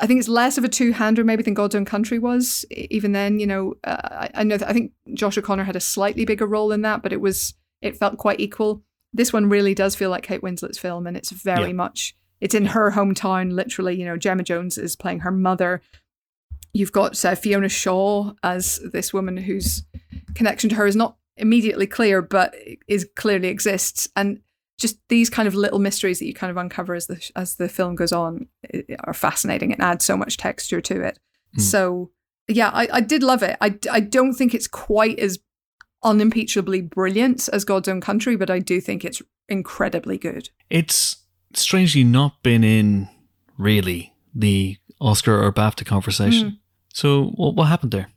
I 0.00 0.06
think 0.06 0.20
it's 0.20 0.28
less 0.28 0.56
of 0.56 0.64
a 0.64 0.68
two-hander 0.70 1.22
maybe 1.22 1.42
than 1.42 1.52
God's 1.52 1.74
Own 1.74 1.84
Country 1.84 2.18
was. 2.18 2.64
Even 2.70 3.12
then, 3.12 3.38
you 3.38 3.46
know, 3.46 3.74
uh, 3.84 3.98
I, 4.02 4.30
I 4.36 4.42
know 4.42 4.56
that 4.56 4.66
I 4.70 4.72
think 4.72 4.92
Josh 5.12 5.36
O'Connor 5.36 5.64
had 5.64 5.76
a 5.76 5.80
slightly 5.80 6.24
bigger 6.24 6.46
role 6.46 6.72
in 6.72 6.80
that, 6.80 7.02
but 7.02 7.12
it 7.12 7.20
was 7.20 7.52
it 7.82 7.96
felt 7.98 8.16
quite 8.16 8.40
equal. 8.40 8.82
This 9.12 9.32
one 9.34 9.50
really 9.50 9.74
does 9.74 9.94
feel 9.94 10.08
like 10.08 10.22
Kate 10.22 10.42
Winslet's 10.42 10.78
film, 10.78 11.06
and 11.06 11.14
it's 11.16 11.30
very 11.30 11.66
Yeah. 11.68 11.72
much 11.74 12.16
it's 12.42 12.56
in 12.56 12.66
her 12.66 12.90
hometown. 12.90 13.52
Literally, 13.52 13.94
you 13.94 14.04
know, 14.04 14.16
Gemma 14.16 14.42
Jones 14.42 14.76
is 14.76 14.96
playing 14.96 15.20
her 15.20 15.30
mother. 15.30 15.80
You've 16.74 16.90
got 16.90 17.24
uh, 17.24 17.36
Fiona 17.36 17.68
Shaw 17.68 18.32
as 18.42 18.80
this 18.92 19.12
woman 19.12 19.36
whose 19.36 19.84
connection 20.34 20.68
to 20.70 20.76
her 20.76 20.86
is 20.86 20.96
not 20.96 21.16
immediately 21.36 21.86
clear, 21.86 22.20
but 22.20 22.54
is 22.88 23.08
clearly 23.14 23.48
exists, 23.48 24.08
and 24.16 24.40
just 24.76 24.98
these 25.08 25.30
kind 25.30 25.46
of 25.46 25.54
little 25.54 25.78
mysteries 25.78 26.18
that 26.18 26.26
you 26.26 26.34
kind 26.34 26.50
of 26.50 26.56
uncover 26.56 26.94
as 26.94 27.06
the 27.06 27.30
as 27.36 27.54
the 27.54 27.68
film 27.68 27.94
goes 27.94 28.12
on 28.12 28.48
are 29.04 29.14
fascinating 29.14 29.72
and 29.72 29.80
add 29.80 30.02
so 30.02 30.16
much 30.16 30.36
texture 30.36 30.80
to 30.80 31.00
it. 31.00 31.20
Mm. 31.56 31.60
So 31.60 32.10
yeah, 32.48 32.70
I, 32.70 32.88
I 32.94 33.00
did 33.00 33.22
love 33.22 33.44
it. 33.44 33.56
I, 33.60 33.78
I 33.90 34.00
don't 34.00 34.34
think 34.34 34.52
it's 34.52 34.66
quite 34.66 35.20
as 35.20 35.38
unimpeachably 36.02 36.80
brilliant 36.80 37.48
as 37.52 37.64
God's 37.64 37.86
Own 37.86 38.00
Country, 38.00 38.34
but 38.34 38.50
I 38.50 38.58
do 38.58 38.80
think 38.80 39.04
it's 39.04 39.22
incredibly 39.48 40.18
good. 40.18 40.50
It's 40.68 41.21
strangely 41.54 42.04
not 42.04 42.42
been 42.42 42.64
in 42.64 43.08
really 43.58 44.14
the 44.34 44.78
Oscar 45.00 45.42
or 45.42 45.52
BAFTA 45.52 45.84
conversation. 45.84 46.48
Hmm. 46.48 46.54
So 46.92 47.24
what 47.36 47.54
what 47.54 47.64
happened 47.68 47.92
there? 47.92 48.08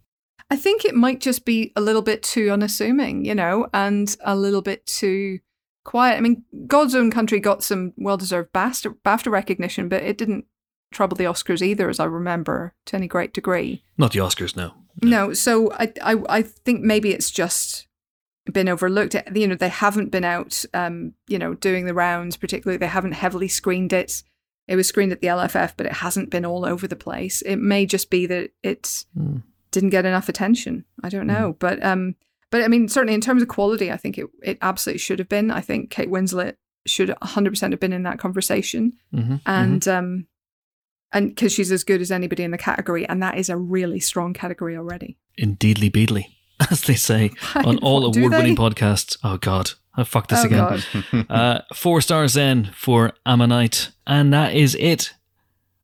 I 0.49 0.55
think 0.55 0.85
it 0.85 0.95
might 0.95 1.21
just 1.21 1.43
be 1.43 1.71
a 1.75 1.81
little 1.81 2.03
bit 2.03 2.21
too 2.21 2.51
unassuming, 2.51 3.25
you 3.25 3.33
know, 3.33 3.67
and 3.73 4.15
a 4.23 4.35
little 4.35 4.61
bit 4.61 4.85
too 4.85 5.39
quiet. 5.83 6.17
I 6.17 6.21
mean, 6.21 6.43
God's 6.67 6.93
Own 6.93 7.09
Country 7.09 7.39
got 7.39 7.63
some 7.63 7.93
well 7.97 8.17
deserved 8.17 8.53
BAFTA, 8.53 8.95
BAFTA 9.03 9.31
recognition, 9.31 9.89
but 9.89 10.03
it 10.03 10.17
didn't 10.17 10.45
trouble 10.91 11.17
the 11.17 11.23
Oscars 11.23 11.61
either, 11.61 11.89
as 11.89 11.99
I 11.99 12.05
remember, 12.05 12.73
to 12.85 12.95
any 12.95 13.07
great 13.07 13.33
degree. 13.33 13.83
Not 13.97 14.11
the 14.11 14.19
Oscars, 14.19 14.55
no. 14.55 14.73
No, 15.01 15.33
so 15.33 15.71
I, 15.73 15.91
I, 16.01 16.15
I 16.29 16.41
think 16.41 16.81
maybe 16.81 17.11
it's 17.11 17.31
just 17.31 17.87
been 18.51 18.69
overlooked. 18.69 19.15
You 19.33 19.47
know, 19.47 19.55
they 19.55 19.69
haven't 19.69 20.09
been 20.11 20.23
out, 20.23 20.63
um, 20.73 21.13
you 21.27 21.37
know, 21.39 21.53
doing 21.55 21.85
the 21.85 21.93
rounds. 21.93 22.37
Particularly, 22.37 22.77
they 22.77 22.87
haven't 22.87 23.13
heavily 23.13 23.47
screened 23.47 23.93
it. 23.93 24.23
It 24.67 24.75
was 24.75 24.87
screened 24.87 25.11
at 25.11 25.21
the 25.21 25.27
LFF, 25.27 25.73
but 25.77 25.85
it 25.85 25.93
hasn't 25.93 26.29
been 26.31 26.45
all 26.45 26.65
over 26.65 26.87
the 26.87 26.95
place. 26.95 27.41
It 27.43 27.57
may 27.57 27.85
just 27.85 28.09
be 28.09 28.25
that 28.27 28.51
it 28.63 29.05
Hmm. 29.15 29.37
didn't 29.71 29.89
get 29.91 30.05
enough 30.05 30.29
attention. 30.29 30.85
I 31.03 31.09
don't 31.09 31.27
know, 31.27 31.55
but 31.59 31.83
um, 31.83 32.15
but 32.51 32.63
I 32.63 32.67
mean, 32.67 32.87
certainly 32.87 33.13
in 33.13 33.21
terms 33.21 33.41
of 33.41 33.47
quality, 33.47 33.91
I 33.91 33.97
think 33.97 34.17
it 34.17 34.27
it 34.43 34.57
absolutely 34.61 34.99
should 34.99 35.19
have 35.19 35.29
been. 35.29 35.51
I 35.51 35.61
think 35.61 35.89
Kate 35.89 36.09
Winslet 36.09 36.55
should 36.87 37.09
100 37.09 37.49
percent 37.51 37.73
have 37.73 37.79
been 37.79 37.93
in 37.93 38.03
that 38.03 38.19
conversation 38.19 38.93
Mm-hmm. 39.13 39.35
and 39.47 39.87
um 39.87 40.27
and 41.11 41.29
because 41.29 41.51
she's 41.53 41.71
as 41.71 41.83
good 41.83 41.99
as 42.01 42.11
anybody 42.11 42.43
in 42.43 42.51
the 42.51 42.57
category 42.57 43.07
and 43.07 43.21
that 43.23 43.37
is 43.37 43.49
a 43.49 43.57
really 43.57 43.99
strong 43.99 44.33
category 44.33 44.75
already 44.77 45.17
Indeedly 45.37 45.89
beedly, 45.91 46.25
as 46.71 46.81
they 46.81 46.95
say 46.95 47.31
on 47.55 47.77
all 47.79 48.05
award 48.05 48.31
winning 48.31 48.55
podcasts. 48.55 49.17
Oh 49.23 49.37
God, 49.37 49.71
I 49.95 50.03
fucked 50.03 50.29
this 50.29 50.43
oh 50.43 50.47
again. 50.47 51.25
Uh, 51.29 51.61
four 51.73 52.01
stars 52.01 52.33
then 52.33 52.71
for 52.73 53.13
Ammonite. 53.25 53.91
And 54.05 54.33
that 54.33 54.53
is 54.53 54.75
it. 54.75 55.13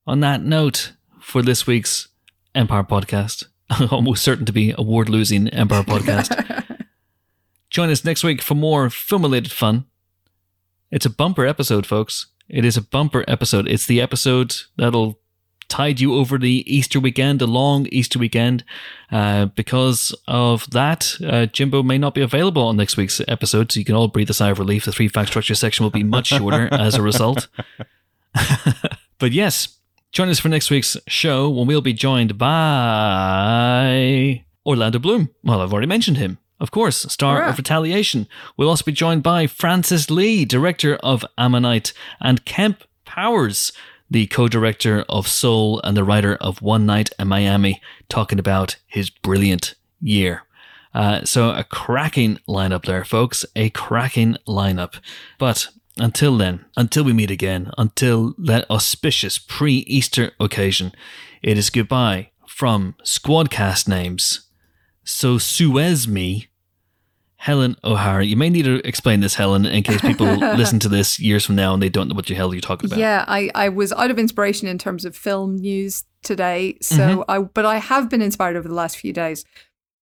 On 0.07 0.19
that 0.21 0.41
note, 0.41 0.93
for 1.19 1.41
this 1.41 1.65
week's 1.65 2.09
Empire 2.53 2.83
podcast, 2.83 3.45
almost 3.91 4.23
certain 4.23 4.45
to 4.45 4.51
be 4.51 4.73
award 4.77 5.07
losing 5.07 5.47
Empire 5.49 5.83
podcast. 5.83 6.85
Join 7.69 7.89
us 7.89 8.03
next 8.03 8.23
week 8.23 8.41
for 8.41 8.55
more 8.55 8.89
film 8.89 9.21
related 9.21 9.51
fun. 9.51 9.85
It's 10.91 11.05
a 11.05 11.09
bumper 11.09 11.45
episode, 11.45 11.85
folks. 11.85 12.27
It 12.49 12.65
is 12.65 12.75
a 12.75 12.81
bumper 12.81 13.23
episode. 13.29 13.67
It's 13.67 13.85
the 13.85 14.01
episode 14.01 14.55
that'll 14.75 15.20
tide 15.71 16.01
you 16.01 16.15
over 16.15 16.37
the 16.37 16.65
Easter 16.67 16.99
weekend, 16.99 17.39
the 17.39 17.47
long 17.47 17.87
Easter 17.91 18.19
weekend. 18.19 18.65
Uh, 19.09 19.45
because 19.45 20.13
of 20.27 20.69
that, 20.71 21.15
uh, 21.25 21.45
Jimbo 21.45 21.81
may 21.81 21.97
not 21.97 22.13
be 22.13 22.21
available 22.21 22.63
on 22.63 22.75
next 22.75 22.97
week's 22.97 23.21
episode, 23.27 23.71
so 23.71 23.79
you 23.79 23.85
can 23.85 23.95
all 23.95 24.09
breathe 24.09 24.29
a 24.29 24.33
sigh 24.33 24.49
of 24.49 24.59
relief. 24.59 24.85
The 24.85 24.91
three 24.91 25.07
fact 25.07 25.29
structure 25.29 25.55
section 25.55 25.83
will 25.83 25.91
be 25.91 26.03
much 26.03 26.27
shorter 26.27 26.67
as 26.73 26.95
a 26.95 27.01
result. 27.01 27.47
but 29.17 29.31
yes, 29.31 29.77
join 30.11 30.27
us 30.27 30.39
for 30.39 30.49
next 30.49 30.69
week's 30.69 30.97
show 31.07 31.49
when 31.49 31.67
we'll 31.67 31.81
be 31.81 31.93
joined 31.93 32.37
by 32.37 34.43
Orlando 34.65 34.99
Bloom. 34.99 35.29
Well, 35.41 35.61
I've 35.61 35.71
already 35.71 35.87
mentioned 35.87 36.17
him. 36.17 36.37
Of 36.59 36.69
course, 36.69 36.97
star 37.11 37.37
Hurrah. 37.37 37.49
of 37.49 37.57
Retaliation. 37.57 38.27
We'll 38.55 38.69
also 38.69 38.85
be 38.85 38.91
joined 38.91 39.23
by 39.23 39.47
Francis 39.47 40.11
Lee, 40.11 40.45
director 40.45 40.95
of 40.97 41.25
Ammonite, 41.37 41.91
and 42.19 42.45
Kemp 42.45 42.83
Powers, 43.03 43.73
the 44.11 44.27
co-director 44.27 45.05
of 45.07 45.25
Soul 45.25 45.79
and 45.85 45.95
the 45.95 46.03
writer 46.03 46.35
of 46.35 46.61
One 46.61 46.85
Night 46.85 47.09
in 47.17 47.29
Miami, 47.29 47.81
talking 48.09 48.39
about 48.39 48.75
his 48.85 49.09
brilliant 49.09 49.73
year. 50.01 50.43
Uh, 50.93 51.23
so 51.23 51.51
a 51.51 51.63
cracking 51.63 52.37
lineup 52.47 52.83
there, 52.83 53.05
folks. 53.05 53.45
A 53.55 53.69
cracking 53.69 54.35
lineup. 54.45 54.99
But 55.39 55.69
until 55.97 56.37
then, 56.37 56.65
until 56.75 57.05
we 57.05 57.13
meet 57.13 57.31
again, 57.31 57.71
until 57.77 58.35
that 58.37 58.69
auspicious 58.69 59.37
pre-Easter 59.37 60.33
occasion, 60.41 60.91
it 61.41 61.57
is 61.57 61.69
goodbye 61.69 62.31
from 62.45 62.95
Squadcast 63.05 63.87
names. 63.87 64.41
So 65.05 65.37
Suez 65.37 66.05
me, 66.05 66.47
Helen 67.41 67.75
O'Hara. 67.83 68.23
You 68.23 68.37
may 68.37 68.49
need 68.51 68.65
to 68.65 68.75
explain 68.87 69.19
this, 69.21 69.33
Helen, 69.33 69.65
in 69.65 69.81
case 69.81 69.99
people 70.01 70.27
listen 70.61 70.77
to 70.79 70.87
this 70.89 71.19
years 71.19 71.43
from 71.43 71.55
now 71.55 71.73
and 71.73 71.81
they 71.81 71.89
don't 71.89 72.07
know 72.07 72.13
what 72.13 72.27
the 72.27 72.35
hell 72.35 72.53
you're 72.53 72.61
talking 72.61 72.87
about. 72.87 72.99
yeah 72.99 73.25
I, 73.27 73.49
I 73.55 73.69
was 73.69 73.91
out 73.93 74.11
of 74.11 74.19
inspiration 74.19 74.67
in 74.67 74.77
terms 74.77 75.05
of 75.05 75.15
film 75.15 75.55
news 75.55 76.03
today 76.21 76.77
so 76.81 76.95
Mm-hmm. 76.97 77.21
i 77.31 77.39
but 77.39 77.65
i 77.65 77.77
have 77.77 78.09
been 78.11 78.21
inspired 78.21 78.55
over 78.55 78.67
the 78.67 78.75
last 78.75 78.95
few 78.97 79.11
days 79.11 79.43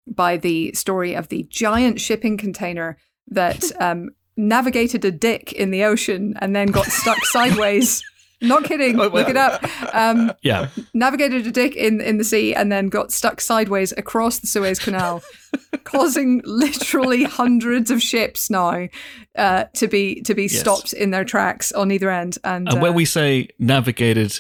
by 0.06 0.36
the 0.36 0.74
story 0.74 1.16
of 1.16 1.30
the 1.30 1.44
giant 1.50 2.02
shipping 2.02 2.36
container 2.38 2.98
that 3.28 3.64
um, 3.80 4.10
navigated 4.36 5.06
a 5.06 5.12
dick 5.12 5.54
in 5.54 5.72
the 5.72 5.84
ocean 5.86 6.34
and 6.42 6.54
then 6.54 6.68
got 6.68 6.88
stuck 6.88 7.24
sideways 7.36 8.04
not 8.42 8.64
kidding 8.64 8.96
Oh, 9.00 9.10
well. 9.10 9.12
look 9.24 9.30
it 9.30 9.38
up 9.38 9.64
um, 9.94 10.32
Yeah. 10.42 10.68
navigated 10.94 11.46
a 11.48 11.52
dick 11.52 11.76
in, 11.76 12.00
in 12.02 12.18
the 12.18 12.24
sea 12.24 12.54
and 12.56 12.72
then 12.72 12.88
got 12.90 13.12
stuck 13.12 13.42
sideways 13.42 13.92
across 13.98 14.40
the 14.40 14.48
Suez 14.48 14.80
Canal, 14.80 15.22
causing 15.84 16.42
literally 16.46 17.24
hundreds 17.24 17.92
of 17.92 18.02
ships 18.02 18.50
now 18.50 18.88
uh, 19.38 19.66
to 19.76 19.88
be 19.88 20.22
to 20.22 20.34
be 20.34 20.44
Yes. 20.44 20.60
stopped 20.60 20.94
in 20.94 21.12
their 21.12 21.26
tracks 21.26 21.72
on 21.72 21.92
either 21.92 22.10
end. 22.10 22.38
And, 22.44 22.70
And 22.70 22.82
when 22.82 22.92
uh, 22.92 22.96
we 22.96 23.06
say 23.06 23.50
navigated 23.60 24.40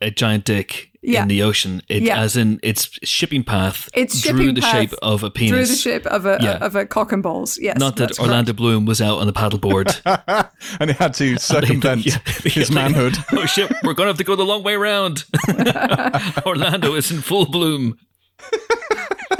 a 0.00 0.10
giant 0.10 0.44
dick 0.44 0.89
Yeah. 1.02 1.22
in 1.22 1.28
the 1.28 1.42
ocean, 1.42 1.80
it, 1.88 2.02
Yeah. 2.02 2.20
as 2.20 2.36
in 2.36 2.60
its 2.62 2.90
shipping 3.02 3.42
path 3.42 3.88
Its 3.94 4.20
drew 4.20 4.32
shipping 4.38 4.54
the 4.54 4.60
path 4.60 4.70
shape 4.90 4.92
of 5.00 5.22
a 5.24 5.30
penis. 5.30 5.50
through 5.50 5.66
the 5.66 5.76
ship 5.76 6.06
of 6.06 6.26
a 6.26 6.36
Yeah. 6.42 6.58
of 6.60 6.76
a 6.76 6.84
cock 6.84 7.12
and 7.12 7.22
balls, 7.22 7.58
yes, 7.58 7.78
Not 7.78 7.96
that 7.96 8.18
Orlando 8.18 8.50
correct. 8.50 8.56
Bloom 8.58 8.84
was 8.84 9.00
out 9.00 9.18
on 9.18 9.26
the 9.26 9.32
paddleboard. 9.32 9.88
and 10.78 10.90
he 10.90 10.96
had 10.96 11.14
to 11.14 11.38
circumvent 11.38 12.04
Yeah. 12.04 12.18
his 12.44 12.70
manhood. 12.70 13.16
oh 13.32 13.46
shit, 13.46 13.70
we're 13.82 13.94
going 13.94 14.08
to 14.08 14.10
have 14.10 14.18
to 14.18 14.24
go 14.24 14.36
the 14.36 14.44
long 14.44 14.62
way 14.62 14.76
round. 14.76 15.24
Orlando 16.46 16.94
is 16.94 17.10
in 17.10 17.22
full 17.22 17.46
bloom. 17.46 17.96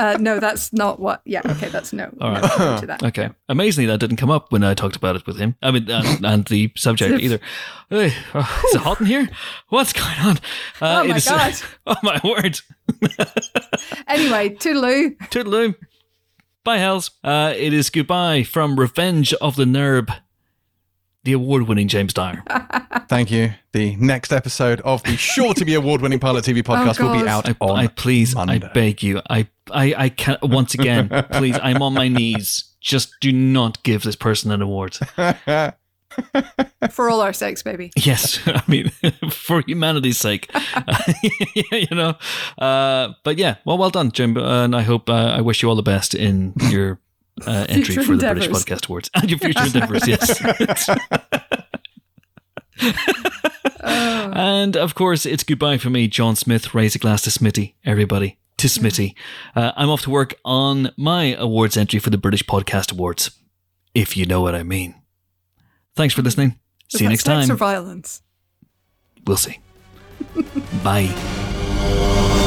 Uh, 0.01 0.16
no, 0.18 0.40
that's 0.40 0.72
not 0.72 0.98
what. 0.98 1.20
Yeah, 1.27 1.43
okay, 1.44 1.68
that's 1.68 1.93
no. 1.93 2.10
All 2.22 2.31
right. 2.31 2.43
no, 2.59 2.81
to 2.81 2.86
that. 2.86 3.02
Okay. 3.02 3.28
Amazingly, 3.51 3.86
that 3.86 3.98
didn't 3.98 4.16
come 4.16 4.31
up 4.31 4.51
when 4.51 4.64
I 4.64 4.72
talked 4.72 4.97
about 4.97 5.14
it 5.14 5.27
with 5.27 5.36
him. 5.36 5.56
I 5.62 5.70
mean, 5.70 5.90
and, 5.90 6.24
and 6.24 6.44
the 6.47 6.72
subject 6.74 7.20
either. 7.20 7.39
Hey, 7.90 8.14
oh, 8.32 8.62
is 8.68 8.74
it 8.77 8.81
hot 8.81 9.01
in 9.01 9.06
here? 9.06 9.28
What's 9.68 9.93
going 9.93 10.18
on? 10.20 10.36
Uh, 10.81 11.02
Oh 11.02 11.05
my 11.05 11.16
is- 11.16 11.27
God. 11.27 11.55
oh 11.86 11.97
my 12.02 12.18
word. 12.24 12.60
Anyway, 14.06 14.51
toodaloo. 14.51 15.16
Toodaloo. 15.28 15.74
Bye, 16.64 16.78
hells. 16.78 17.10
Uh, 17.22 17.55
it 17.56 17.72
is 17.72 17.90
goodbye 17.90 18.43
from 18.43 18.78
Revenge 18.78 19.32
of 19.35 19.56
the 19.56 19.64
Nerb. 19.64 20.10
The 21.25 21.33
award 21.33 21.65
winning 21.65 21.89
James 21.89 22.15
Dyer. 22.15 22.43
Thank 23.09 23.31
you. 23.31 23.55
The 23.73 23.97
next 23.97 24.33
episode 24.33 24.81
of 24.83 25.03
the 25.03 25.17
sure 25.17 25.55
to 25.55 25.65
be 25.65 25.75
award 25.75 26.01
winning 26.01 26.19
Pilot 26.19 26.45
TV 26.45 26.63
podcast 26.63 27.01
will 27.01 27.21
be 27.21 27.29
out 27.29 27.49
I, 27.49 27.57
on 27.61 27.79
I 27.79 27.87
please, 27.89 28.35
I 28.37 28.59
beg 28.59 29.03
you, 29.03 29.21
I, 29.29 29.49
I, 29.71 29.95
I 29.97 30.09
can 30.09 30.39
once 30.43 30.75
again, 30.75 31.09
please, 31.33 31.59
I'm 31.63 31.83
on 31.83 31.95
my 31.95 32.09
knees. 32.09 32.65
Just 32.81 33.15
do 33.21 33.31
not 33.33 33.83
give 33.83 34.03
this 34.03 34.17
person 34.17 34.51
an 34.51 34.63
award. 34.63 34.99
For 36.91 37.11
all 37.11 37.21
our 37.21 37.33
sakes, 37.33 37.63
baby. 37.63 37.93
Yes, 37.97 38.41
I 38.47 38.63
mean, 38.67 38.89
for 39.31 39.63
humanity's 39.67 40.19
sake, 40.19 40.51
you 41.73 41.87
know. 41.91 42.17
Uh, 42.59 43.11
but 43.23 43.37
yeah, 43.37 43.57
well, 43.65 43.77
well 43.77 43.91
done, 43.91 44.11
Jim, 44.11 44.37
and 44.37 44.75
I 44.75 44.83
hope 44.83 45.11
uh, 45.11 45.13
I 45.13 45.43
wish 45.43 45.63
you 45.63 45.69
all 45.69 45.77
the 45.77 45.83
best 45.83 46.15
in 46.15 46.55
your 46.71 46.99
uh, 47.47 47.67
entry 47.69 47.97
for 47.97 48.17
the 48.17 48.33
British. 48.33 48.49
Podcast 48.49 48.89
Awards 48.89 49.11
and 49.15 49.31
your 49.31 49.39
future 49.39 49.67
endeavors. 49.67 50.07
Yes. 50.07 50.91
and 53.81 54.77
of 54.77 54.95
course, 54.95 55.27
it's 55.27 55.43
goodbye 55.43 55.79
for 55.79 55.91
me, 55.91 56.09
John 56.09 56.37
Smith. 56.37 56.75
Raise 56.75 56.95
a 56.95 56.99
glass 56.99 57.23
to 57.23 57.31
Smitty, 57.31 57.75
everybody. 57.85 58.39
To 58.59 58.67
Smitty. 58.69 59.15
Uh, 59.55 59.73
I'm 59.77 59.91
off 59.91 60.03
to 60.03 60.11
work 60.11 60.35
on 60.45 60.91
my 60.97 61.35
awards 61.37 61.77
entry 61.77 61.99
for 61.99 62.11
the 62.11 62.19
British 62.19 62.45
Podcast 62.45 62.93
Awards, 62.93 63.31
if 63.95 64.17
you 64.17 64.27
know 64.27 64.41
what 64.41 64.55
I 64.55 64.62
mean. 64.62 64.95
Thanks 65.95 66.15
for 66.15 66.23
listening. 66.23 66.59
See 66.89 67.05
you 67.05 67.11
next 67.11 67.25
time. 67.25 67.51
or 67.51 67.55
violence? 67.55 68.23
We'll 69.27 69.37
see. 69.37 69.59
Bye. 70.83 72.39